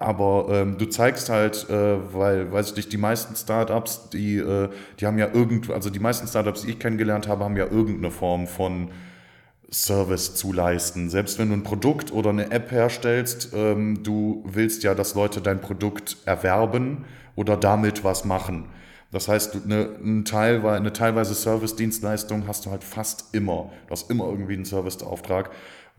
Aber 0.00 0.46
ähm, 0.48 0.78
du 0.78 0.86
zeigst 0.86 1.28
halt, 1.28 1.68
äh, 1.68 2.14
weil, 2.14 2.50
weiß 2.50 2.70
ich 2.70 2.76
nicht, 2.76 2.90
die 2.90 2.96
meisten 2.96 3.36
Startups, 3.36 4.08
die, 4.08 4.38
äh, 4.38 4.70
die 4.98 5.06
haben 5.06 5.18
ja 5.18 5.28
irgend, 5.30 5.70
also 5.70 5.90
die 5.90 5.98
meisten 5.98 6.26
Startups, 6.26 6.62
die 6.62 6.70
ich 6.70 6.78
kennengelernt 6.78 7.28
habe, 7.28 7.44
haben 7.44 7.54
ja 7.58 7.66
irgendeine 7.66 8.10
Form 8.10 8.46
von 8.46 8.90
Service 9.70 10.34
zu 10.34 10.54
leisten. 10.54 11.10
Selbst 11.10 11.38
wenn 11.38 11.50
du 11.50 11.54
ein 11.54 11.64
Produkt 11.64 12.14
oder 12.14 12.30
eine 12.30 12.50
App 12.50 12.70
herstellst, 12.70 13.50
ähm, 13.54 14.02
du 14.02 14.42
willst 14.46 14.84
ja, 14.84 14.94
dass 14.94 15.14
Leute 15.14 15.42
dein 15.42 15.60
Produkt 15.60 16.16
erwerben 16.24 17.04
oder 17.36 17.58
damit 17.58 18.02
was 18.02 18.24
machen. 18.24 18.70
Das 19.12 19.28
heißt, 19.28 19.64
eine, 19.66 19.90
ein 20.02 20.24
Teil, 20.24 20.64
eine 20.64 20.94
teilweise 20.94 21.34
Service-Dienstleistung 21.34 22.46
hast 22.46 22.64
du 22.64 22.70
halt 22.70 22.84
fast 22.84 23.34
immer. 23.34 23.70
Du 23.86 23.92
hast 23.92 24.10
immer 24.10 24.24
irgendwie 24.24 24.54
einen 24.54 24.64
Serviceauftrag. 24.64 25.50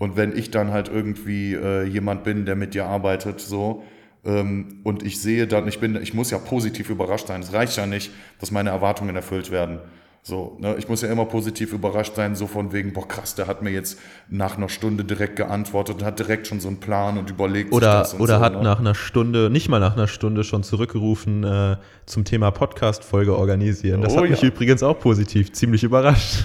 Und 0.02 0.18
wenn 0.18 0.36
ich 0.36 0.50
dann 0.50 0.72
halt 0.72 0.90
irgendwie 0.90 1.54
äh, 1.54 1.84
jemand 1.84 2.24
bin, 2.24 2.48
der 2.48 2.56
mit 2.56 2.74
dir 2.74 2.88
arbeitet, 2.88 3.40
so, 3.40 3.84
ähm, 4.26 4.80
und 4.84 5.04
ich 5.04 5.22
sehe 5.22 5.46
dann, 5.46 5.68
ich 5.68 5.80
bin, 5.80 5.96
ich 6.02 6.16
muss 6.16 6.32
ja 6.32 6.40
positiv 6.40 6.90
überrascht 6.90 7.28
sein. 7.28 7.42
Es 7.42 7.54
reicht 7.54 7.78
ja 7.78 7.86
nicht, 7.86 8.12
dass 8.40 8.50
meine 8.50 8.72
Erwartungen 8.72 9.16
erfüllt 9.16 9.52
werden. 9.52 9.78
So, 10.24 10.56
ne, 10.60 10.76
ich 10.78 10.88
muss 10.88 11.02
ja 11.02 11.12
immer 11.12 11.26
positiv 11.26 11.74
überrascht 11.74 12.16
sein, 12.16 12.36
so 12.36 12.46
von 12.46 12.72
wegen, 12.74 12.94
boah 12.94 13.08
krass, 13.08 13.34
der 13.34 13.48
hat 13.48 13.64
mir 13.64 13.72
jetzt 13.72 13.98
nach 14.30 14.56
einer 14.56 14.70
Stunde 14.70 15.04
direkt 15.04 15.36
geantwortet 15.36 15.96
und 15.96 16.04
hat 16.04 16.20
direkt 16.20 16.46
schon 16.46 16.60
so 16.60 16.68
einen 16.68 16.80
Plan 16.80 17.18
und 17.18 17.32
überlegt 17.32 17.74
Oder, 17.74 18.04
sich 18.06 18.12
das 18.12 18.14
und 18.14 18.22
oder 18.22 18.38
so, 18.38 18.44
hat 18.46 18.54
ne? 18.54 18.62
nach 18.62 18.80
einer 18.80 18.94
Stunde, 18.94 19.50
nicht 19.50 19.68
mal 19.68 19.80
nach 19.80 19.96
einer 19.98 20.08
Stunde 20.08 20.44
schon 20.44 20.62
zurückgerufen 20.62 21.44
äh, 21.44 21.78
zum 22.06 22.24
Thema 22.24 22.52
Podcast-Folge 22.52 23.36
organisieren. 23.36 24.04
Das 24.04 24.14
Oh 24.14 24.18
hat 24.22 24.30
mich 24.30 24.44
ja. 24.44 24.50
übrigens 24.50 24.84
auch 24.84 25.00
positiv 25.00 25.54
ziemlich 25.54 25.84
überrascht. 25.84 26.44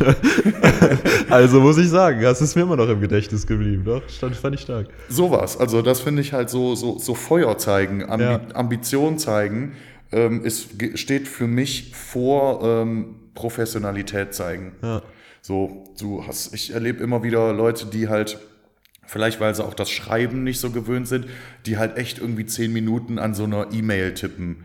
also 1.28 1.60
muss 1.60 1.76
ich 1.76 1.88
sagen, 1.90 2.22
das 2.22 2.40
ist 2.40 2.56
mir 2.56 2.62
immer 2.62 2.76
noch 2.76 2.88
im 2.88 3.00
Gedächtnis 3.02 3.46
geblieben. 3.46 3.82
Doch, 3.84 4.02
stand, 4.08 4.36
fand 4.36 4.54
ich 4.54 4.62
stark. 4.62 4.88
Sowas, 5.10 5.58
also 5.58 5.82
das 5.82 6.00
finde 6.00 6.22
ich 6.22 6.32
halt 6.32 6.48
so, 6.48 6.74
so, 6.74 6.98
so 6.98 7.14
Feuer 7.14 7.58
zeigen, 7.58 8.08
Ambi 8.08 8.24
Ja. 8.24 8.40
Ambition 8.54 9.18
zeigen, 9.18 9.72
ähm, 10.12 10.44
ge- 10.78 10.96
steht 10.96 11.28
für 11.28 11.46
mich 11.46 11.92
vor 11.94 12.62
ähm, 12.64 13.15
Professionalität 13.36 14.34
zeigen. 14.34 14.72
Ja. 14.82 15.02
So, 15.40 15.84
du 16.00 16.26
hast, 16.26 16.52
ich 16.52 16.74
erlebe 16.74 17.00
immer 17.00 17.22
wieder 17.22 17.52
Leute, 17.52 17.86
die 17.86 18.08
halt, 18.08 18.40
vielleicht 19.06 19.38
weil 19.38 19.54
sie 19.54 19.64
auch 19.64 19.74
das 19.74 19.90
Schreiben 19.90 20.42
nicht 20.42 20.58
so 20.58 20.70
gewöhnt 20.70 21.06
sind, 21.06 21.26
die 21.66 21.78
halt 21.78 21.96
echt 21.96 22.18
irgendwie 22.18 22.46
zehn 22.46 22.72
Minuten 22.72 23.20
an 23.20 23.32
so 23.32 23.44
einer 23.44 23.68
E-Mail 23.72 24.14
tippen. 24.14 24.64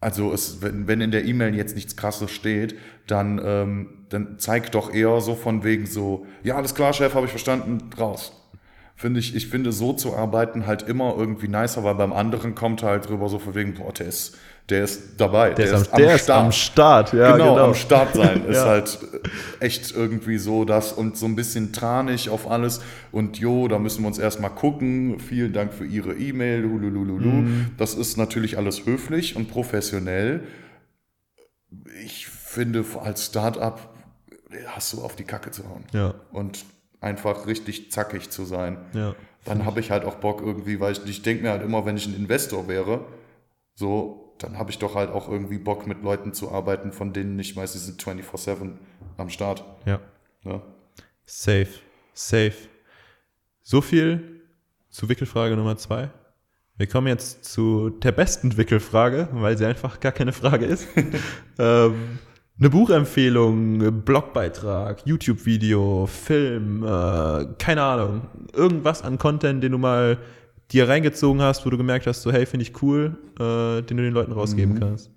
Also 0.00 0.32
es, 0.32 0.62
wenn, 0.62 0.86
wenn 0.86 1.00
in 1.00 1.10
der 1.10 1.24
E-Mail 1.24 1.56
jetzt 1.56 1.74
nichts 1.74 1.96
krasses 1.96 2.30
steht, 2.30 2.76
dann, 3.08 3.40
ähm, 3.44 4.06
dann 4.08 4.38
zeig 4.38 4.70
doch 4.70 4.94
eher 4.94 5.20
so 5.20 5.34
von 5.34 5.64
wegen 5.64 5.86
so, 5.86 6.26
ja, 6.44 6.54
alles 6.54 6.76
klar, 6.76 6.92
Chef, 6.92 7.14
habe 7.14 7.26
ich 7.26 7.32
verstanden, 7.32 7.90
raus. 7.98 8.32
Finde 8.94 9.18
ich, 9.18 9.34
ich 9.34 9.48
finde 9.48 9.72
so 9.72 9.94
zu 9.94 10.14
arbeiten 10.14 10.66
halt 10.66 10.82
immer 10.82 11.16
irgendwie 11.16 11.48
nicer, 11.48 11.84
weil 11.84 11.94
beim 11.94 12.12
anderen 12.12 12.54
kommt 12.54 12.82
halt 12.82 13.08
drüber 13.08 13.28
so 13.28 13.38
von 13.38 13.54
wegen, 13.54 13.74
boah, 13.74 13.92
der 13.92 14.06
ist, 14.06 14.38
der 14.68 14.84
ist 14.84 15.02
dabei, 15.18 15.50
Der, 15.54 15.64
ist, 15.72 15.90
am, 15.92 15.98
der 15.98 16.14
ist 16.14 16.30
am 16.30 16.52
Start. 16.52 17.12
Ja, 17.12 17.32
genau, 17.32 17.54
genau. 17.54 17.64
am 17.66 17.74
Start 17.74 18.14
sein 18.14 18.44
ist 18.48 18.56
Ja. 18.56 18.66
halt 18.66 18.98
äh, 19.60 19.64
echt 19.64 19.92
irgendwie 19.92 20.38
so 20.38 20.64
das 20.64 20.92
und 20.92 21.16
so 21.16 21.26
ein 21.26 21.34
bisschen 21.34 21.72
tranig 21.72 22.28
auf 22.28 22.48
alles 22.48 22.80
und 23.10 23.38
jo, 23.38 23.66
da 23.66 23.78
müssen 23.80 24.02
wir 24.02 24.06
uns 24.08 24.18
erstmal 24.18 24.50
gucken. 24.50 25.18
Vielen 25.18 25.52
Dank 25.52 25.72
für 25.74 25.84
Ihre 25.84 26.14
E-Mail. 26.14 26.62
Mhm. 26.62 27.70
Das 27.78 27.94
ist 27.94 28.16
natürlich 28.16 28.58
alles 28.58 28.86
höflich 28.86 29.34
und 29.34 29.50
professionell. 29.50 30.44
Ich 32.04 32.26
finde, 32.28 32.84
als 33.02 33.26
Startup 33.26 33.78
hast 34.66 34.92
du 34.92 35.02
auf 35.02 35.16
die 35.16 35.24
Kacke 35.24 35.50
zu 35.52 35.68
hauen 35.68 35.84
Ja, 35.92 36.14
und 36.32 36.64
einfach 37.00 37.46
richtig 37.46 37.90
zackig 37.92 38.30
zu 38.30 38.44
sein. 38.44 38.78
ja. 38.92 39.14
Dann 39.46 39.64
habe 39.64 39.80
ich 39.80 39.90
halt 39.90 40.04
auch 40.04 40.16
Bock 40.16 40.42
irgendwie, 40.44 40.80
weil 40.80 40.92
ich, 40.92 41.00
ich 41.06 41.22
denke 41.22 41.44
mir 41.44 41.50
halt 41.50 41.62
immer, 41.62 41.86
wenn 41.86 41.96
ich 41.96 42.06
ein 42.06 42.14
Investor 42.14 42.68
wäre, 42.68 43.06
so, 43.74 44.19
dann 44.42 44.58
habe 44.58 44.70
ich 44.70 44.78
doch 44.78 44.94
halt 44.94 45.10
auch 45.10 45.28
irgendwie 45.28 45.58
Bock 45.58 45.86
mit 45.86 46.02
Leuten 46.02 46.32
zu 46.32 46.50
arbeiten, 46.50 46.92
von 46.92 47.12
denen 47.12 47.38
ich 47.38 47.56
weiß, 47.56 47.74
sie 47.74 47.78
sind 47.78 48.02
24-7 48.02 48.72
am 49.16 49.30
Start. 49.30 49.64
ja. 49.86 50.00
Ne? 50.42 50.62
Safe. 51.26 51.68
Safe. 52.14 52.54
So 53.62 53.80
viel 53.80 54.42
zu 54.88 55.08
Wickelfrage 55.08 55.56
Nummer 55.56 55.76
zwei. 55.76 56.10
Wir 56.76 56.86
kommen 56.86 57.06
jetzt 57.06 57.44
zu 57.44 57.90
der 57.90 58.10
besten 58.12 58.56
Wickelfrage, 58.56 59.28
weil 59.32 59.56
sie 59.56 59.66
einfach 59.66 60.00
gar 60.00 60.12
keine 60.12 60.32
Frage 60.32 60.64
ist. 60.64 60.88
ähm, 61.58 62.18
eine 62.58 62.70
Buchempfehlung, 62.70 64.02
Blogbeitrag, 64.02 65.06
YouTube-Video, 65.06 66.06
Film, 66.06 66.82
äh, 66.82 67.46
keine 67.58 67.82
Ahnung. 67.82 68.22
Irgendwas 68.54 69.02
an 69.02 69.18
Content, 69.18 69.62
den 69.62 69.72
du 69.72 69.78
mal 69.78 70.18
dir 70.72 70.88
reingezogen 70.88 71.42
hast, 71.42 71.64
wo 71.66 71.70
du 71.70 71.76
gemerkt 71.76 72.06
hast, 72.06 72.22
so 72.22 72.32
hey, 72.32 72.46
finde 72.46 72.62
ich 72.62 72.82
cool, 72.82 73.16
äh, 73.38 73.82
den 73.82 73.96
du 73.96 74.02
den 74.02 74.12
Leuten 74.12 74.32
rausgeben 74.32 74.74
Mhm. 74.74 74.80
kannst. 74.80 75.10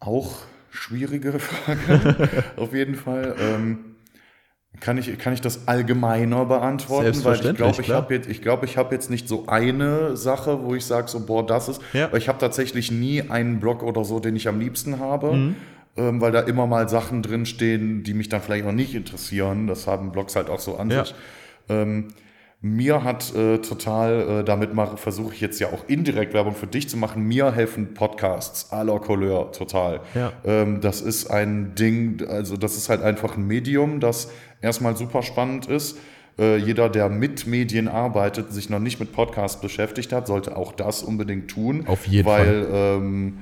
Auch 0.00 0.38
schwierige 0.70 1.32
Frage, 1.38 2.16
auf 2.56 2.74
jeden 2.74 2.94
Fall. 2.96 3.34
Ähm, 3.40 3.78
kann, 4.80 4.98
ich, 4.98 5.18
kann 5.18 5.32
ich 5.32 5.40
das 5.40 5.66
allgemeiner 5.68 6.44
beantworten? 6.44 7.24
Weil 7.24 7.44
ich 7.46 7.54
glaube, 7.56 7.80
ich 7.80 7.90
habe 7.90 8.14
jetzt, 8.14 8.28
ich 8.28 8.42
glaub, 8.42 8.62
ich 8.62 8.76
hab 8.76 8.92
jetzt 8.92 9.08
nicht 9.08 9.26
so 9.26 9.46
eine 9.46 10.16
Sache, 10.18 10.62
wo 10.64 10.74
ich 10.74 10.84
sage, 10.84 11.08
so, 11.08 11.24
boah, 11.24 11.46
das 11.46 11.68
ist. 11.70 11.80
Ja. 11.94 12.12
Weil 12.12 12.18
ich 12.18 12.28
habe 12.28 12.38
tatsächlich 12.38 12.90
nie 12.90 13.22
einen 13.22 13.58
Blog 13.58 13.82
oder 13.82 14.04
so, 14.04 14.20
den 14.20 14.36
ich 14.36 14.48
am 14.48 14.60
liebsten 14.60 14.98
habe. 15.00 15.32
Mhm. 15.32 15.56
Ähm, 15.98 16.20
weil 16.20 16.30
da 16.30 16.40
immer 16.40 16.66
mal 16.66 16.90
Sachen 16.90 17.22
drinstehen, 17.22 18.02
die 18.02 18.12
mich 18.12 18.28
dann 18.28 18.42
vielleicht 18.42 18.66
auch 18.66 18.72
nicht 18.72 18.94
interessieren. 18.94 19.66
Das 19.66 19.86
haben 19.86 20.12
Blogs 20.12 20.36
halt 20.36 20.50
auch 20.50 20.60
so 20.60 20.76
an 20.76 20.90
Ja. 20.90 21.06
sich. 21.06 21.14
Ähm, 21.70 22.08
mir 22.60 23.04
hat 23.04 23.34
äh, 23.34 23.58
total, 23.58 24.40
äh, 24.40 24.44
damit 24.44 24.70
versuche 24.96 25.34
ich 25.34 25.40
jetzt 25.40 25.60
ja 25.60 25.68
auch 25.68 25.88
indirekt 25.88 26.34
Werbung 26.34 26.54
für 26.54 26.66
dich 26.66 26.88
zu 26.88 26.96
machen, 26.96 27.22
mir 27.22 27.52
helfen 27.52 27.94
Podcasts 27.94 28.72
à 28.72 28.82
la 28.82 28.98
Couleur 28.98 29.52
total. 29.52 30.00
Ja. 30.14 30.32
Ähm, 30.44 30.80
das 30.80 31.00
ist 31.00 31.30
ein 31.30 31.74
Ding, 31.74 32.24
also 32.26 32.56
das 32.56 32.76
ist 32.76 32.88
halt 32.88 33.02
einfach 33.02 33.36
ein 33.36 33.46
Medium, 33.46 34.00
das 34.00 34.30
erstmal 34.62 34.96
super 34.96 35.22
spannend 35.22 35.66
ist. 35.66 35.98
Äh, 36.38 36.56
jeder, 36.56 36.88
der 36.88 37.08
mit 37.08 37.46
Medien 37.46 37.88
arbeitet, 37.88 38.52
sich 38.52 38.68
noch 38.68 38.78
nicht 38.80 39.00
mit 39.00 39.12
Podcasts 39.12 39.60
beschäftigt 39.60 40.12
hat, 40.12 40.26
sollte 40.26 40.56
auch 40.56 40.72
das 40.72 41.02
unbedingt 41.02 41.48
tun. 41.50 41.84
Auf 41.86 42.06
jeden 42.06 42.26
weil, 42.26 42.64
Fall. 42.64 42.98
Ähm, 42.98 43.38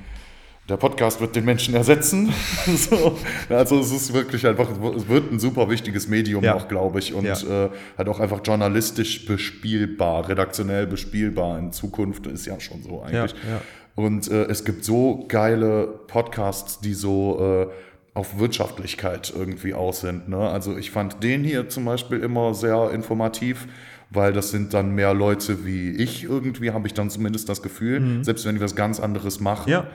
der 0.69 0.77
Podcast 0.79 1.21
wird 1.21 1.37
den 1.37 1.45
Menschen 1.45 1.75
ersetzen. 1.75 2.33
so. 2.77 3.19
Also 3.51 3.79
es 3.81 3.93
ist 3.93 4.13
wirklich 4.15 4.47
einfach, 4.47 4.69
es 4.97 5.09
wird 5.09 5.31
ein 5.31 5.39
super 5.39 5.69
wichtiges 5.69 6.09
Medium 6.09 6.43
Ja. 6.43 6.55
auch, 6.55 6.69
glaube 6.69 6.99
ich. 7.01 7.13
Und 7.13 7.25
Ja. 7.27 7.35
äh, 7.67 7.71
halt 7.99 8.09
auch 8.09 8.19
einfach 8.21 8.41
journalistisch 8.45 9.27
bespielbar, 9.27 10.29
redaktionell 10.29 10.87
bespielbar 10.87 11.59
in 11.59 11.73
Zukunft 11.73 12.27
ist 12.27 12.47
ja 12.47 12.59
schon 12.61 12.83
so 12.83 13.03
eigentlich. 13.03 13.33
Ja. 13.33 13.61
Und 13.95 14.29
äh, 14.31 14.45
es 14.45 14.65
gibt 14.65 14.85
so 14.85 15.25
geile 15.29 15.87
Podcasts, 16.09 16.81
die 16.81 16.95
so 16.95 17.67
äh, 17.71 18.19
auf 18.19 18.39
Wirtschaftlichkeit 18.39 19.33
irgendwie 19.37 19.75
aus 19.75 20.01
sind. 20.01 20.29
Ne? 20.29 20.39
Also 20.39 20.77
ich 20.77 20.91
fand 20.91 21.23
den 21.23 21.45
hier 21.45 21.69
zum 21.69 21.85
Beispiel 21.85 22.21
immer 22.21 22.55
sehr 22.55 22.91
informativ, 22.93 23.67
weil 24.11 24.33
das 24.33 24.51
sind 24.51 24.73
dann 24.73 24.95
mehr 24.95 25.13
Leute 25.15 25.65
wie 25.67 25.91
ich 25.91 26.25
irgendwie, 26.25 26.71
habe 26.71 26.87
ich 26.87 26.95
dann 26.95 27.11
zumindest 27.11 27.49
das 27.49 27.61
Gefühl, 27.63 28.23
selbst 28.25 28.47
wenn 28.47 28.55
die 28.55 28.61
was 28.61 28.75
ganz 28.77 28.99
anderes 29.01 29.41
machen. 29.41 29.71
Ja. 29.71 29.89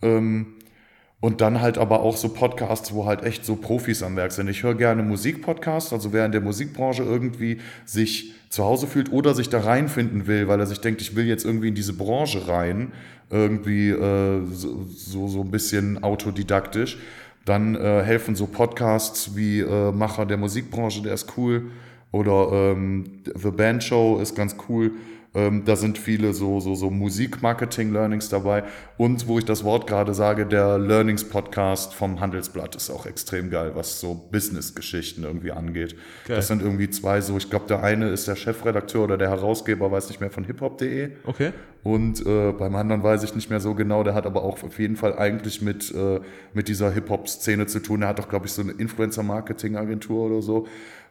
Und 0.00 1.40
dann 1.40 1.62
halt 1.62 1.78
aber 1.78 2.00
auch 2.00 2.18
so 2.18 2.28
Podcasts, 2.28 2.92
wo 2.92 3.06
halt 3.06 3.22
echt 3.22 3.46
so 3.46 3.56
Profis 3.56 4.02
am 4.02 4.14
Werk 4.16 4.32
sind. 4.32 4.48
Ich 4.48 4.62
höre 4.62 4.74
gerne 4.74 5.02
Musikpodcasts, 5.02 5.92
also 5.92 6.12
wer 6.12 6.26
in 6.26 6.32
der 6.32 6.42
Musikbranche 6.42 7.02
irgendwie 7.02 7.60
sich 7.86 8.34
zu 8.50 8.64
Hause 8.64 8.86
fühlt 8.86 9.10
oder 9.10 9.34
sich 9.34 9.48
da 9.48 9.60
reinfinden 9.60 10.26
will, 10.26 10.48
weil 10.48 10.60
er 10.60 10.66
sich 10.66 10.80
denkt, 10.80 11.00
ich 11.00 11.16
will 11.16 11.26
jetzt 11.26 11.44
irgendwie 11.46 11.68
in 11.68 11.74
diese 11.74 11.94
Branche 11.94 12.46
rein, 12.46 12.92
irgendwie 13.30 13.88
äh, 13.88 14.46
so, 14.52 14.84
so, 14.84 15.28
so 15.28 15.40
ein 15.40 15.50
bisschen 15.50 16.02
autodidaktisch, 16.02 16.98
dann 17.46 17.74
äh, 17.74 18.02
helfen 18.02 18.36
so 18.36 18.46
Podcasts 18.46 19.34
wie 19.34 19.60
äh, 19.60 19.92
Macher 19.92 20.26
der 20.26 20.36
Musikbranche, 20.36 21.02
der 21.02 21.14
ist 21.14 21.36
cool, 21.36 21.70
oder 22.12 22.52
ähm, 22.52 23.22
The 23.34 23.50
Band 23.50 23.82
Show 23.82 24.20
ist 24.22 24.36
ganz 24.36 24.54
cool. 24.68 24.92
Ähm, 25.34 25.64
da 25.64 25.74
sind 25.74 25.98
viele 25.98 26.32
so, 26.32 26.60
so, 26.60 26.74
so 26.74 26.90
Musik-Marketing-Learnings 26.90 28.28
dabei. 28.28 28.64
Und 28.96 29.26
wo 29.26 29.38
ich 29.38 29.44
das 29.44 29.64
Wort 29.64 29.86
gerade 29.86 30.14
sage, 30.14 30.46
der 30.46 30.78
Learnings-Podcast 30.78 31.92
vom 31.92 32.20
Handelsblatt 32.20 32.76
ist 32.76 32.90
auch 32.90 33.06
extrem 33.06 33.50
geil, 33.50 33.72
was 33.74 34.00
so 34.00 34.14
Business-Geschichten 34.14 35.24
irgendwie 35.24 35.50
angeht. 35.50 35.96
Geil. 36.26 36.36
Das 36.36 36.46
sind 36.46 36.62
irgendwie 36.62 36.88
zwei 36.88 37.20
so, 37.20 37.36
ich 37.36 37.50
glaube, 37.50 37.66
der 37.66 37.82
eine 37.82 38.10
ist 38.10 38.28
der 38.28 38.36
Chefredakteur 38.36 39.04
oder 39.04 39.18
der 39.18 39.30
Herausgeber, 39.30 39.90
weiß 39.90 40.08
nicht 40.08 40.20
mehr, 40.20 40.30
von 40.30 40.44
hiphop.de. 40.44 41.10
Okay. 41.24 41.52
Und 41.82 42.24
äh, 42.24 42.52
beim 42.52 42.74
anderen 42.76 43.02
weiß 43.02 43.24
ich 43.24 43.34
nicht 43.34 43.50
mehr 43.50 43.60
so 43.60 43.74
genau, 43.74 44.04
der 44.04 44.14
hat 44.14 44.24
aber 44.24 44.42
auch 44.42 44.62
auf 44.62 44.78
jeden 44.78 44.96
Fall 44.96 45.18
eigentlich 45.18 45.60
mit, 45.60 45.94
äh, 45.94 46.20
mit 46.54 46.68
dieser 46.68 46.90
Hip-Hop-Szene 46.90 47.66
zu 47.66 47.80
tun. 47.80 48.02
Er 48.02 48.08
hat 48.08 48.20
auch, 48.20 48.28
glaube 48.28 48.46
ich, 48.46 48.52
so 48.52 48.62
eine 48.62 48.72
Influencer-Marketing-Agentur 48.72 50.26
oder 50.30 50.40
so. 50.40 50.66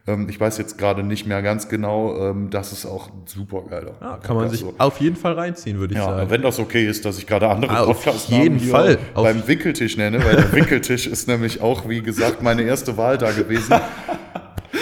Ähm, 0.06 0.28
ich 0.28 0.38
weiß 0.38 0.58
jetzt 0.58 0.76
gerade 0.76 1.02
nicht 1.02 1.26
mehr 1.26 1.40
ganz 1.42 1.68
genau. 1.68 2.30
Ähm, 2.30 2.50
das 2.50 2.72
ist 2.72 2.84
auch 2.86 3.08
super 3.24 3.62
geiler. 3.68 3.92
Ah, 4.00 4.18
kann 4.22 4.36
man 4.36 4.50
sich 4.50 4.60
so. 4.60 4.74
auf 4.78 5.00
jeden 5.00 5.16
Fall 5.16 5.32
reinziehen, 5.32 5.78
würde 5.78 5.94
ich 5.94 5.98
Ja, 5.98 6.06
sagen. 6.06 6.30
wenn 6.30 6.42
das 6.42 6.58
okay 6.58 6.86
ist, 6.86 7.04
dass 7.04 7.16
ich 7.18 7.26
gerade 7.26 7.48
andere 7.48 7.72
Ah, 7.72 7.84
auf 7.84 8.04
Podcasts 8.04 8.28
jeden 8.28 8.60
Fall. 8.60 8.98
Beim 9.14 9.46
Wickeltisch 9.48 9.96
nenne, 9.96 10.22
weil 10.24 10.36
der 10.36 10.52
Wickeltisch 10.52 11.06
ist 11.06 11.26
nämlich 11.28 11.60
auch, 11.62 11.88
wie 11.88 12.02
gesagt, 12.02 12.42
meine 12.42 12.62
erste 12.62 12.96
Wahl 12.96 13.16
da 13.18 13.30
gewesen. 13.32 13.74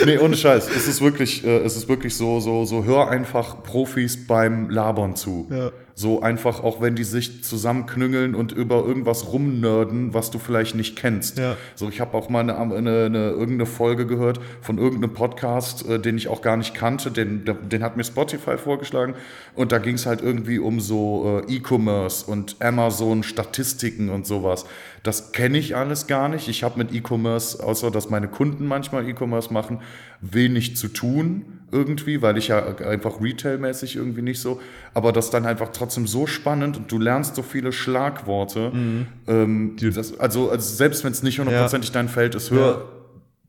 Nee, 0.05 0.18
ohne 0.18 0.37
Scheiß. 0.37 0.68
Es 0.75 0.89
ist 0.89 1.01
wirklich, 1.01 1.45
äh, 1.45 1.59
es 1.59 1.77
ist 1.77 1.89
wirklich 1.89 2.16
so, 2.16 2.41
so, 2.41 2.64
so, 2.64 2.83
hör 2.85 3.09
einfach 3.11 3.62
Profis 3.62 4.27
beim 4.27 4.68
Labern 4.68 5.14
zu. 5.14 5.47
Ja. 5.51 5.70
So 5.95 6.22
einfach, 6.22 6.62
auch 6.62 6.80
wenn 6.80 6.97
die 6.97 7.05
sich 7.05 7.45
zusammenknüngeln 7.45 8.34
und 8.34 8.53
über 8.53 8.84
irgendwas 8.84 9.32
rumnörden, 9.32 10.14
was 10.14 10.30
du 10.30 10.38
vielleicht 10.38 10.74
nicht 10.74 10.97
kennst. 10.97 11.38
Ja. 11.38 11.57
So, 11.74 11.88
ich 11.88 12.01
habe 12.01 12.16
auch 12.16 12.28
mal 12.28 12.40
eine, 12.40 12.57
eine, 12.57 12.76
eine, 12.76 13.30
irgendeine 13.30 13.66
Folge 13.66 14.07
gehört 14.07 14.40
von 14.62 14.78
irgendeinem 14.78 15.12
Podcast, 15.12 15.86
äh, 15.88 15.99
den 15.99 16.16
ich 16.16 16.28
auch 16.28 16.40
gar 16.40 16.57
nicht 16.57 16.74
kannte. 16.74 17.11
Den, 17.11 17.45
den 17.45 17.82
hat 17.82 17.97
mir 17.97 18.05
Spotify 18.05 18.57
vorgeschlagen. 18.57 19.14
Und 19.55 19.72
da 19.72 19.78
ging 19.78 19.97
es 19.97 20.07
halt 20.07 20.22
irgendwie 20.22 20.59
um 20.59 20.80
so 20.80 21.43
äh, 21.47 21.57
E-Commerce 21.57 22.30
und 22.30 22.57
Amazon-Statistiken 22.61 24.09
und 24.09 24.26
sowas. 24.26 24.64
Das 25.03 25.32
kenne 25.32 25.59
ich 25.59 25.76
alles 25.76 26.07
gar 26.07 26.28
nicht. 26.28 26.49
Ich 26.49 26.62
habe 26.62 26.78
mit 26.78 26.93
E-Commerce, 26.95 27.62
außer 27.62 27.90
dass 27.90 28.09
meine 28.09 28.28
Kunden 28.28 28.66
manchmal 28.66 29.09
E-Commerce 29.09 29.53
machen, 29.53 29.80
wenig 30.20 30.76
zu 30.76 30.88
tun 30.88 31.61
irgendwie, 31.73 32.23
weil 32.23 32.37
ich 32.39 32.49
ja 32.49 32.77
einfach 32.79 33.20
retailmäßig 33.20 33.97
irgendwie 33.97 34.23
nicht 34.23 34.41
so. 34.41 34.61
Aber 34.95 35.11
das 35.12 35.31
dann 35.31 35.47
einfach 35.47 35.70
trotzdem 35.73 36.07
so 36.07 36.27
spannend 36.27 36.77
und 36.77 36.93
du 36.93 36.99
lernst 36.99 37.35
so 37.35 37.43
viele 37.43 37.73
Schlagworte. 37.73 38.70
Ähm, 39.27 39.77
das, 39.81 40.18
also, 40.20 40.51
also 40.51 40.77
selbst 40.77 41.03
wenn 41.05 41.12
es 41.12 41.23
nicht 41.23 41.39
hundertprozentig 41.41 41.91
dein 41.93 42.09
Feld 42.09 42.35
ist, 42.35 42.51
hör 42.51 42.70
Ja. 42.70 43.01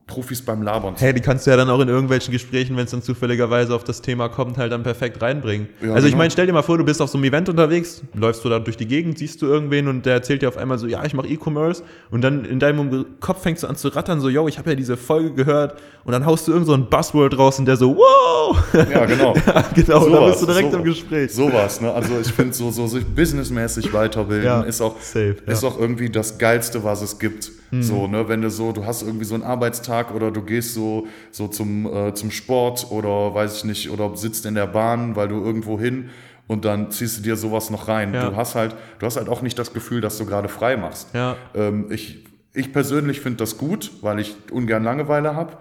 Profis 0.06 0.42
beim 0.42 0.62
Labern. 0.62 0.96
Hey, 0.98 1.14
die 1.14 1.22
kannst 1.22 1.48
du 1.48 1.52
ja 1.52 1.58
dann 1.58 1.70
auch 1.70 1.80
in 1.80 1.88
irgendwelchen 1.88 2.34
Gesprächen, 2.34 2.76
wenn 2.76 2.84
es 2.84 2.92
dann 2.92 3.02
zufälligerweise 3.02 3.74
auf 3.74 3.86
das 3.86 4.02
Thema 4.02 4.28
kommt, 4.28 4.58
halt 4.58 4.74
dann 4.74 4.84
perfekt 4.84 5.22
reinbringen. 5.22 5.70
Ja, 5.82 5.94
also 5.94 6.08
ich 6.08 6.12
genau. 6.12 6.18
meine, 6.20 6.32
stell 6.32 6.46
dir 6.46 6.52
mal 6.52 6.62
vor, 6.62 6.78
du 6.78 6.84
bist 6.84 7.02
auf 7.02 7.10
so 7.10 7.18
einem 7.18 7.26
Event 7.26 7.48
unterwegs, 7.48 8.04
läufst 8.14 8.44
du 8.44 8.50
da 8.50 8.60
durch 8.60 8.76
die 8.76 8.86
Gegend, 8.86 9.18
siehst 9.18 9.42
du 9.42 9.46
irgendwen 9.46 9.88
und 9.88 10.06
der 10.06 10.16
erzählt 10.16 10.42
dir 10.42 10.50
auf 10.50 10.58
einmal 10.58 10.78
so, 10.78 10.88
ja, 10.88 11.06
ich 11.06 11.14
mache 11.14 11.28
E-Commerce 11.28 11.84
und 12.12 12.22
dann 12.22 12.44
in 12.44 12.60
deinem 12.60 13.06
Kopf 13.22 13.44
fängst 13.44 13.64
du 13.64 13.68
an 13.68 13.78
zu 13.78 13.88
rattern, 13.88 14.20
so, 14.20 14.28
yo, 14.28 14.48
ich 14.50 14.58
habe 14.58 14.72
ja 14.72 14.76
diese 14.76 14.98
Folge 14.98 15.34
gehört 15.34 15.80
und 16.04 16.12
dann 16.12 16.26
haust 16.26 16.48
du 16.48 16.52
irgend 16.52 16.68
so 16.68 16.74
ein 16.74 16.90
Buzzword 16.90 17.38
raus 17.38 17.60
und 17.60 17.66
der 17.66 17.78
so, 17.78 17.96
wow! 17.96 18.58
Ja, 18.74 19.06
genau. 19.06 19.34
genau, 19.74 20.06
und 20.06 20.12
dann 20.12 20.26
bist 20.26 20.42
du 20.42 20.46
direkt 20.48 20.72
sowas. 20.72 20.80
im 20.80 20.84
Gespräch. 20.84 21.34
Sowas, 21.34 21.80
ne? 21.80 21.94
Also 21.94 22.20
ich 22.20 22.32
finde, 22.32 22.54
so, 22.54 22.72
so 22.72 22.88
sich 22.88 23.06
businessmäßig 23.06 23.94
weiterbilden 23.94 24.46
Ja, 24.46 24.62
ist, 24.62 24.82
auch, 24.82 25.00
safe, 25.00 25.38
ja. 25.46 25.54
ist 25.54 25.64
auch 25.64 25.80
irgendwie 25.80 26.10
das 26.10 26.38
Geilste, 26.38 26.84
was 26.84 27.02
es 27.02 27.18
gibt. 27.18 27.52
So, 27.82 28.06
ne? 28.06 28.28
Wenn 28.28 28.44
du 28.44 28.52
so, 28.52 28.72
du 28.72 28.86
hast 28.86 29.02
irgendwie 29.02 29.26
so 29.26 29.34
einen 29.34 29.44
Arbeitstag 29.44 29.93
oder 30.14 30.32
du 30.32 30.42
gehst 30.42 30.74
so, 30.74 31.08
so 31.32 31.48
zum, 31.48 31.86
äh, 31.86 32.14
zum 32.14 32.32
Sport 32.32 32.88
oder 32.92 33.34
weiß 33.34 33.58
ich 33.58 33.64
nicht, 33.64 33.90
oder 33.90 34.16
sitzt 34.16 34.46
in 34.46 34.56
der 34.56 34.68
Bahn, 34.68 35.16
weil 35.16 35.28
du 35.28 35.44
irgendwo 35.44 35.80
hin 35.80 36.10
und 36.48 36.66
dann 36.66 36.92
ziehst 36.92 37.20
du 37.20 37.22
dir 37.22 37.36
sowas 37.36 37.70
noch 37.70 37.88
rein. 37.88 38.14
Ja. 38.14 38.30
Du 38.30 38.36
hast 38.36 38.56
halt, 38.56 38.76
du 39.00 39.06
hast 39.06 39.18
halt 39.18 39.30
auch 39.30 39.42
nicht 39.42 39.58
das 39.58 39.74
Gefühl, 39.74 40.02
dass 40.02 40.18
du 40.18 40.26
gerade 40.26 40.50
frei 40.50 40.78
machst. 40.78 41.14
Ja. 41.14 41.38
Ähm, 41.56 41.88
ich, 41.90 42.26
ich 42.54 42.74
persönlich 42.74 43.22
finde 43.22 43.38
das 43.38 43.58
gut, 43.58 43.92
weil 44.02 44.20
ich 44.20 44.36
ungern 44.52 44.84
Langeweile 44.84 45.36
habe. 45.36 45.58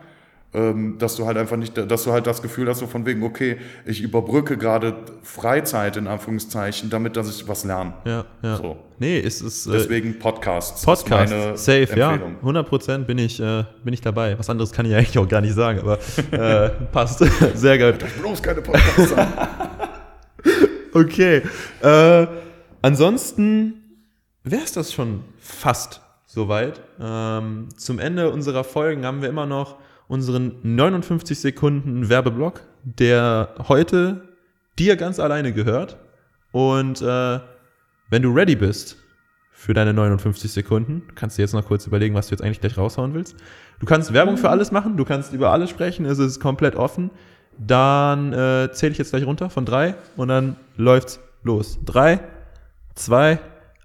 Ähm, 0.55 0.99
dass 0.99 1.17
du 1.17 1.25
halt 1.25 1.39
einfach 1.39 1.57
nicht, 1.57 1.79
dass 1.79 2.05
du 2.05 2.13
halt 2.13 2.27
das 2.27 2.43
Gefühl 2.43 2.69
hast, 2.69 2.81
so 2.81 2.87
von 2.87 3.07
wegen, 3.07 3.23
okay, 3.23 3.57
ich 3.87 4.03
überbrücke 4.03 4.59
gerade 4.59 4.95
Freizeit 5.23 5.97
in 5.97 6.07
Anführungszeichen, 6.07 6.91
damit 6.91 7.17
dass 7.17 7.35
ich 7.35 7.49
was 7.49 7.65
lerne. 7.65 7.95
Ja, 8.05 8.27
ja. 8.43 8.57
So. 8.59 8.77
Nee, 8.99 9.19
es 9.19 9.41
ist 9.41 9.67
äh, 9.67 9.73
Deswegen 9.73 10.19
Podcasts. 10.19 10.85
Podcast, 10.85 11.33
safe, 11.57 11.89
ja. 11.97 12.13
Empfehlung. 12.13 12.37
100 12.41 12.69
Prozent 12.69 13.07
bin 13.07 13.17
ich, 13.17 13.41
äh, 13.41 13.65
bin 13.83 13.95
ich 13.95 14.03
dabei. 14.03 14.39
Was 14.39 14.51
anderes 14.51 14.73
kann 14.73 14.85
ich 14.85 14.95
eigentlich 14.95 15.19
auch 15.19 15.27
gar 15.27 15.41
nicht 15.41 15.55
sagen, 15.55 15.81
aber 15.81 15.99
äh, 16.31 16.69
passt. 16.93 17.25
Sehr 17.55 17.79
geil. 17.79 17.97
Bloß 18.21 18.43
keine 18.43 18.61
Podcasts 18.61 19.13
an. 19.15 19.29
Okay. 20.95 21.41
Äh, 21.81 22.27
ansonsten 22.83 23.75
wäre 24.45 24.63
es 24.63 24.73
das 24.73 24.93
schon 24.93 25.25
fast 25.39 26.03
soweit. 26.27 26.83
Ähm, 27.01 27.69
zum 27.77 27.99
Ende 27.99 28.31
unserer 28.31 28.63
Folgen 28.63 29.07
haben 29.07 29.23
wir 29.23 29.31
immer 29.31 29.47
noch 29.47 29.77
unseren 30.13 30.57
59 30.63 31.41
Sekunden 31.41 32.11
Werbeblock, 32.11 32.61
der 32.85 33.55
heute 33.67 34.29
dir 34.79 34.97
ganz 34.97 35.19
alleine 35.19 35.55
gehört. 35.55 35.97
Und 36.51 37.01
äh, 37.01 37.41
wenn 38.11 38.21
du 38.21 38.31
ready 38.31 38.55
bist 38.55 38.99
für 39.53 39.73
deine 39.73 39.95
59 39.95 40.53
Sekunden, 40.53 41.05
kannst 41.15 41.39
du 41.39 41.43
jetzt 41.43 41.55
noch 41.55 41.65
kurz 41.65 41.87
überlegen, 41.87 42.15
was 42.15 42.27
du 42.27 42.35
jetzt 42.35 42.43
eigentlich 42.43 42.61
gleich 42.61 42.77
raushauen 42.77 43.15
willst. 43.15 43.37
Du 43.81 43.87
kannst 43.87 44.13
Werbung 44.13 44.37
für 44.37 44.51
alles 44.51 44.71
machen, 44.71 44.99
du 44.99 45.07
kannst 45.07 45.33
über 45.33 45.51
alles 45.51 45.71
sprechen, 45.71 46.05
es 46.05 46.19
ist 46.19 46.41
komplett 46.41 46.77
offen. 46.77 47.11
Dann 47.57 48.35
äh, 48.35 48.71
zähle 48.71 48.93
ich 48.93 48.99
jetzt 48.99 49.13
gleich 49.13 49.25
runter 49.25 49.49
von 49.49 49.65
drei 49.65 49.95
und 50.19 50.29
dann 50.29 50.57
läuft's 50.77 51.21
los. 51.43 51.79
Drei, 51.87 52.21
zwei, 52.95 53.39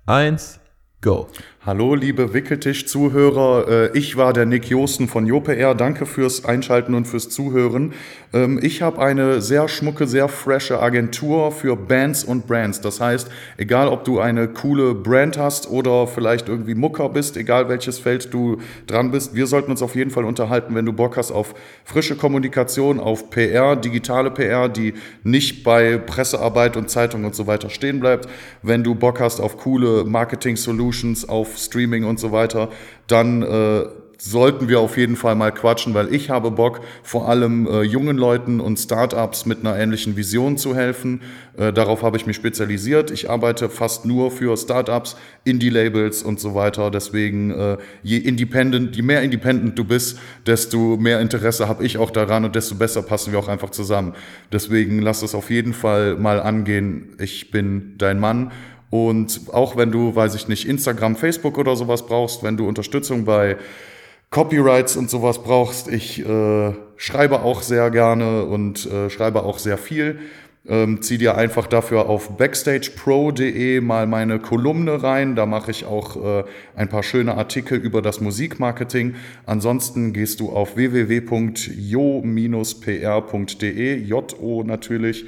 eins, 0.06 0.60
go. 1.00 1.30
Hallo, 1.68 1.96
liebe 1.96 2.34
Wickeltisch-Zuhörer. 2.34 3.92
Äh, 3.94 3.98
Ich 3.98 4.16
war 4.16 4.32
der 4.32 4.46
Nick 4.46 4.70
Josten 4.70 5.10
von 5.10 5.28
JoPR. 5.28 5.76
Danke 5.76 6.06
fürs 6.06 6.46
Einschalten 6.46 6.94
und 6.94 7.10
fürs 7.10 7.28
Zuhören. 7.28 7.92
Ähm, 8.32 8.58
Ich 8.64 8.82
habe 8.82 9.02
eine 9.02 9.42
sehr 9.42 9.68
schmucke, 9.68 10.08
sehr 10.08 10.30
frische 10.30 10.82
Agentur 10.82 11.52
für 11.52 11.76
Bands 11.76 12.24
und 12.24 12.48
Brands. 12.48 12.80
Das 12.80 13.02
heißt, 13.02 13.30
egal 13.58 13.90
ob 13.90 14.06
du 14.06 14.22
eine 14.22 14.48
coole 14.48 14.96
Brand 14.96 15.38
hast 15.38 15.70
oder 15.70 16.08
vielleicht 16.08 16.48
irgendwie 16.48 16.74
Mucker 16.74 17.10
bist, 17.10 17.36
egal 17.36 17.68
welches 17.68 18.00
Feld 18.00 18.34
du 18.34 18.60
dran 18.86 19.12
bist, 19.12 19.36
wir 19.36 19.46
sollten 19.46 19.70
uns 19.70 19.82
auf 19.82 19.94
jeden 19.94 20.12
Fall 20.12 20.24
unterhalten, 20.24 20.74
wenn 20.74 20.86
du 20.86 20.94
Bock 20.94 21.18
hast 21.18 21.32
auf 21.32 21.54
frische 21.84 22.16
Kommunikation, 22.16 22.98
auf 22.98 23.30
PR, 23.30 23.76
digitale 23.76 24.32
PR, 24.32 24.70
die 24.70 24.94
nicht 25.26 25.66
bei 25.66 25.98
Pressearbeit 25.98 26.78
und 26.78 26.90
Zeitung 26.90 27.26
und 27.26 27.36
so 27.36 27.46
weiter 27.46 27.70
stehen 27.70 28.00
bleibt. 28.00 28.30
Wenn 28.62 28.86
du 28.86 28.96
Bock 28.96 29.20
hast 29.20 29.42
auf 29.42 29.58
coole 29.58 30.06
Marketing-Solutions, 30.06 31.28
auf 31.28 31.57
Streaming 31.58 32.06
und 32.06 32.20
so 32.20 32.32
weiter, 32.32 32.70
dann 33.08 33.42
äh, 33.42 33.86
sollten 34.20 34.68
wir 34.68 34.80
auf 34.80 34.98
jeden 34.98 35.16
Fall 35.16 35.36
mal 35.36 35.52
quatschen, 35.52 35.94
weil 35.94 36.14
ich 36.14 36.30
habe 36.30 36.52
Bock, 36.52 36.82
vor 37.04 37.30
allem 37.30 37.68
äh, 37.68 37.82
jungen 37.84 38.18
Leuten 38.18 38.60
und 38.60 38.78
Startups 38.78 39.46
mit 39.46 39.60
einer 39.60 39.78
ähnlichen 39.78 40.16
Vision 40.16 40.58
zu 40.58 40.76
helfen. 40.76 41.22
Äh, 41.56 41.72
darauf 41.72 42.04
habe 42.04 42.18
ich 42.18 42.26
mich 42.26 42.36
spezialisiert. 42.36 43.12
Ich 43.12 43.30
arbeite 43.30 43.70
fast 43.70 44.06
nur 44.06 44.32
für 44.32 44.58
Startups, 44.58 45.18
Indie-Labels 45.44 46.24
und 46.24 46.40
so 46.40 46.56
weiter. 46.56 46.90
Deswegen, 46.90 47.52
äh, 47.52 47.78
je 48.04 48.18
independent, 48.18 48.96
je 48.96 49.04
mehr 49.04 49.22
independent 49.22 49.78
du 49.78 49.84
bist, 49.84 50.20
desto 50.46 50.98
mehr 50.98 51.20
Interesse 51.22 51.68
habe 51.68 51.86
ich 51.86 51.98
auch 51.98 52.10
daran 52.10 52.46
und 52.46 52.56
desto 52.56 52.76
besser 52.76 53.04
passen 53.04 53.32
wir 53.32 53.40
auch 53.40 53.48
einfach 53.48 53.70
zusammen. 53.70 54.14
Deswegen 54.52 55.00
lass 55.02 55.22
es 55.22 55.36
auf 55.36 55.50
jeden 55.52 55.74
Fall 55.74 56.16
mal 56.16 56.42
angehen. 56.42 57.16
Ich 57.20 57.52
bin 57.52 57.96
dein 57.98 58.20
Mann 58.20 58.52
und 58.90 59.42
auch 59.52 59.76
wenn 59.76 59.92
du, 59.92 60.16
weiß 60.16 60.36
ich 60.36 60.48
nicht, 60.48 60.68
Instagram, 60.68 61.16
Facebook 61.16 61.58
oder 61.58 61.76
sowas 61.76 62.06
brauchst, 62.06 62.44
wenn 62.44 62.56
du 62.58 62.68
Unterstützung 62.68 63.26
bei 63.26 63.58
Copyrights 64.30 64.96
und 64.98 65.10
sowas 65.10 65.44
brauchst, 65.44 65.88
ich 65.88 66.26
äh, 66.26 66.74
schreibe 66.96 67.42
auch 67.42 67.62
sehr 67.62 67.90
gerne 67.92 68.44
und 68.44 68.86
äh, 68.86 69.10
schreibe 69.10 69.44
auch 69.44 69.60
sehr 69.60 69.78
viel. 69.78 70.20
Ähm, 70.70 71.02
zieh 71.02 71.18
dir 71.18 71.38
einfach 71.38 71.66
dafür 71.68 72.10
auf 72.10 72.36
backstagepro.de 72.36 73.80
mal 73.80 74.06
meine 74.06 74.38
Kolumne 74.40 75.02
rein. 75.02 75.38
Da 75.38 75.46
mache 75.46 75.72
ich 75.72 75.86
auch 75.86 76.42
äh, 76.42 76.44
ein 76.76 76.90
paar 76.90 77.04
schöne 77.04 77.36
Artikel 77.36 77.78
über 77.78 78.02
das 78.02 78.20
Musikmarketing. 78.20 79.16
Ansonsten 79.46 80.12
gehst 80.12 80.42
du 80.42 80.50
auf 80.50 80.76
www.jo-pr.de, 80.76 81.86
J-O 83.96 84.64
natürlich, 84.64 85.26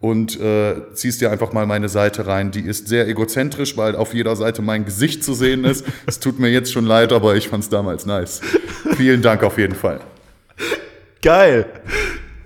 und 0.00 0.38
äh, 0.40 0.92
ziehst 0.92 1.20
dir 1.20 1.30
einfach 1.30 1.52
mal 1.52 1.66
meine 1.66 1.88
Seite 1.88 2.26
rein. 2.26 2.50
Die 2.50 2.60
ist 2.60 2.88
sehr 2.88 3.08
egozentrisch, 3.08 3.76
weil 3.76 3.96
auf 3.96 4.14
jeder 4.14 4.36
Seite 4.36 4.62
mein 4.62 4.84
Gesicht 4.84 5.24
zu 5.24 5.34
sehen 5.34 5.64
ist. 5.64 5.84
Es 6.06 6.20
tut 6.20 6.38
mir 6.38 6.50
jetzt 6.50 6.72
schon 6.72 6.86
leid, 6.86 7.12
aber 7.12 7.36
ich 7.36 7.48
fand 7.48 7.64
es 7.64 7.70
damals 7.70 8.06
nice. 8.06 8.40
Vielen 8.96 9.22
Dank 9.22 9.42
auf 9.42 9.58
jeden 9.58 9.74
Fall. 9.74 10.00
Geil. 11.22 11.66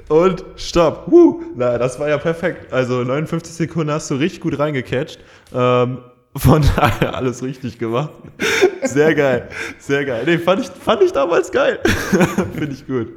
Und 0.08 0.44
stopp. 0.56 1.06
Huh. 1.10 1.42
Na, 1.54 1.78
das 1.78 1.98
war 2.00 2.08
ja 2.08 2.18
perfekt. 2.18 2.72
Also 2.72 3.04
59 3.04 3.54
Sekunden 3.54 3.92
hast 3.92 4.10
du 4.10 4.14
richtig 4.16 4.40
gut 4.40 4.58
reingecatcht. 4.58 5.20
Ähm, 5.54 5.98
von 6.36 6.62
daher 6.76 7.16
alles 7.16 7.42
richtig 7.42 7.78
gemacht. 7.78 8.10
Sehr 8.84 9.14
geil, 9.14 9.48
sehr 9.78 10.04
geil. 10.04 10.22
Nee, 10.24 10.38
fand 10.38 10.60
ich, 10.62 10.68
fand 10.68 11.02
ich 11.02 11.12
damals 11.12 11.50
geil. 11.50 11.80
Finde 12.54 12.72
ich 12.72 12.86
gut. 12.86 13.08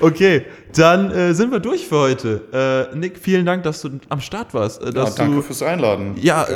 Okay, 0.00 0.46
dann 0.74 1.10
äh, 1.10 1.34
sind 1.34 1.52
wir 1.52 1.60
durch 1.60 1.86
für 1.86 1.98
heute. 1.98 2.88
Äh, 2.92 2.96
Nick, 2.96 3.18
vielen 3.18 3.44
Dank, 3.44 3.62
dass 3.64 3.82
du 3.82 4.00
am 4.08 4.20
Start 4.20 4.54
warst. 4.54 4.82
Äh, 4.82 4.90
dass 4.90 5.10
ja, 5.10 5.24
danke 5.24 5.36
du, 5.36 5.42
fürs 5.42 5.62
Einladen. 5.62 6.16
Ja, 6.20 6.46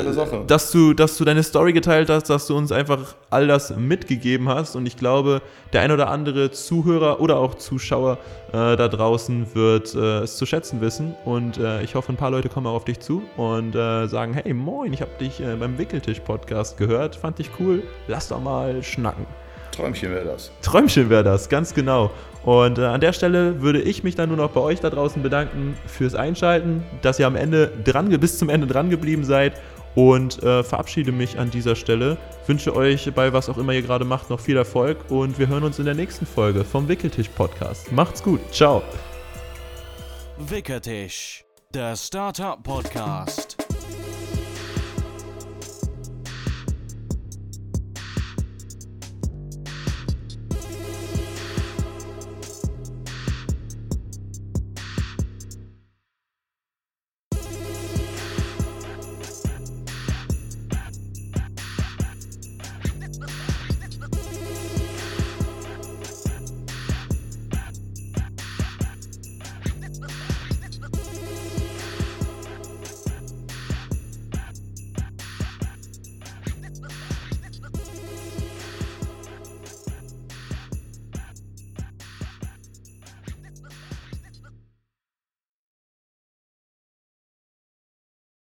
dass 0.46 0.72
du, 0.72 0.94
dass 0.94 1.18
du 1.18 1.24
deine 1.24 1.42
Story 1.42 1.74
geteilt 1.74 2.08
hast, 2.08 2.30
dass 2.30 2.46
du 2.46 2.56
uns 2.56 2.72
einfach 2.72 3.14
all 3.28 3.46
das 3.46 3.76
mitgegeben 3.76 4.48
hast. 4.48 4.74
Und 4.74 4.86
ich 4.86 4.96
glaube, 4.96 5.42
der 5.74 5.82
ein 5.82 5.92
oder 5.92 6.08
andere 6.08 6.50
Zuhörer 6.50 7.20
oder 7.20 7.36
auch 7.36 7.56
Zuschauer 7.56 8.18
äh, 8.52 8.76
da 8.76 8.88
draußen 8.88 9.54
wird 9.54 9.94
äh, 9.94 10.20
es 10.20 10.36
zu 10.36 10.46
schätzen 10.46 10.80
wissen. 10.80 11.14
Und 11.24 11.58
äh, 11.58 11.82
ich 11.82 11.94
hoffe, 11.94 12.12
ein 12.12 12.16
paar 12.16 12.30
Leute 12.30 12.48
kommen 12.48 12.66
auch 12.66 12.74
auf 12.74 12.84
dich 12.84 13.00
zu 13.00 13.22
und 13.36 13.72
sagen, 13.72 14.34
hey, 14.34 14.54
moin, 14.54 14.92
ich 14.92 15.00
habe 15.00 15.10
dich 15.20 15.42
beim 15.58 15.78
Wickeltisch-Podcast 15.78 16.76
gehört, 16.76 17.16
fand 17.16 17.38
dich 17.38 17.50
cool, 17.58 17.82
lass 18.08 18.28
doch 18.28 18.40
mal 18.40 18.82
schnacken. 18.82 19.26
Träumchen 19.76 20.10
wäre 20.10 20.24
das. 20.24 20.50
Träumchen 20.62 21.10
wäre 21.10 21.22
das, 21.22 21.48
ganz 21.48 21.74
genau. 21.74 22.10
Und 22.44 22.78
äh, 22.78 22.84
an 22.84 23.00
der 23.00 23.12
Stelle 23.12 23.60
würde 23.60 23.82
ich 23.82 24.04
mich 24.04 24.14
dann 24.14 24.28
nur 24.28 24.38
noch 24.38 24.50
bei 24.50 24.60
euch 24.60 24.80
da 24.80 24.88
draußen 24.88 25.22
bedanken 25.22 25.76
fürs 25.86 26.14
Einschalten, 26.14 26.84
dass 27.02 27.18
ihr 27.18 27.26
am 27.26 27.36
Ende 27.36 27.70
dran, 27.84 28.08
bis 28.08 28.38
zum 28.38 28.48
Ende 28.48 28.66
dran 28.66 28.88
geblieben 28.88 29.24
seid 29.24 29.54
und 29.96 30.40
äh, 30.44 30.62
verabschiede 30.62 31.10
mich 31.10 31.40
an 31.40 31.50
dieser 31.50 31.74
Stelle. 31.74 32.16
Wünsche 32.46 32.76
euch 32.76 33.12
bei 33.12 33.32
was 33.32 33.48
auch 33.48 33.58
immer 33.58 33.72
ihr 33.72 33.82
gerade 33.82 34.04
macht 34.04 34.30
noch 34.30 34.38
viel 34.38 34.56
Erfolg 34.56 35.10
und 35.10 35.38
wir 35.40 35.48
hören 35.48 35.64
uns 35.64 35.80
in 35.80 35.86
der 35.86 35.94
nächsten 35.94 36.26
Folge 36.26 36.62
vom 36.62 36.86
Wickeltisch 36.86 37.28
Podcast. 37.30 37.90
Macht's 37.90 38.22
gut, 38.22 38.40
ciao. 38.52 38.82
Wickeltisch, 40.38 41.44
der 41.72 41.96
Startup 41.96 42.62
Podcast. 42.62 43.55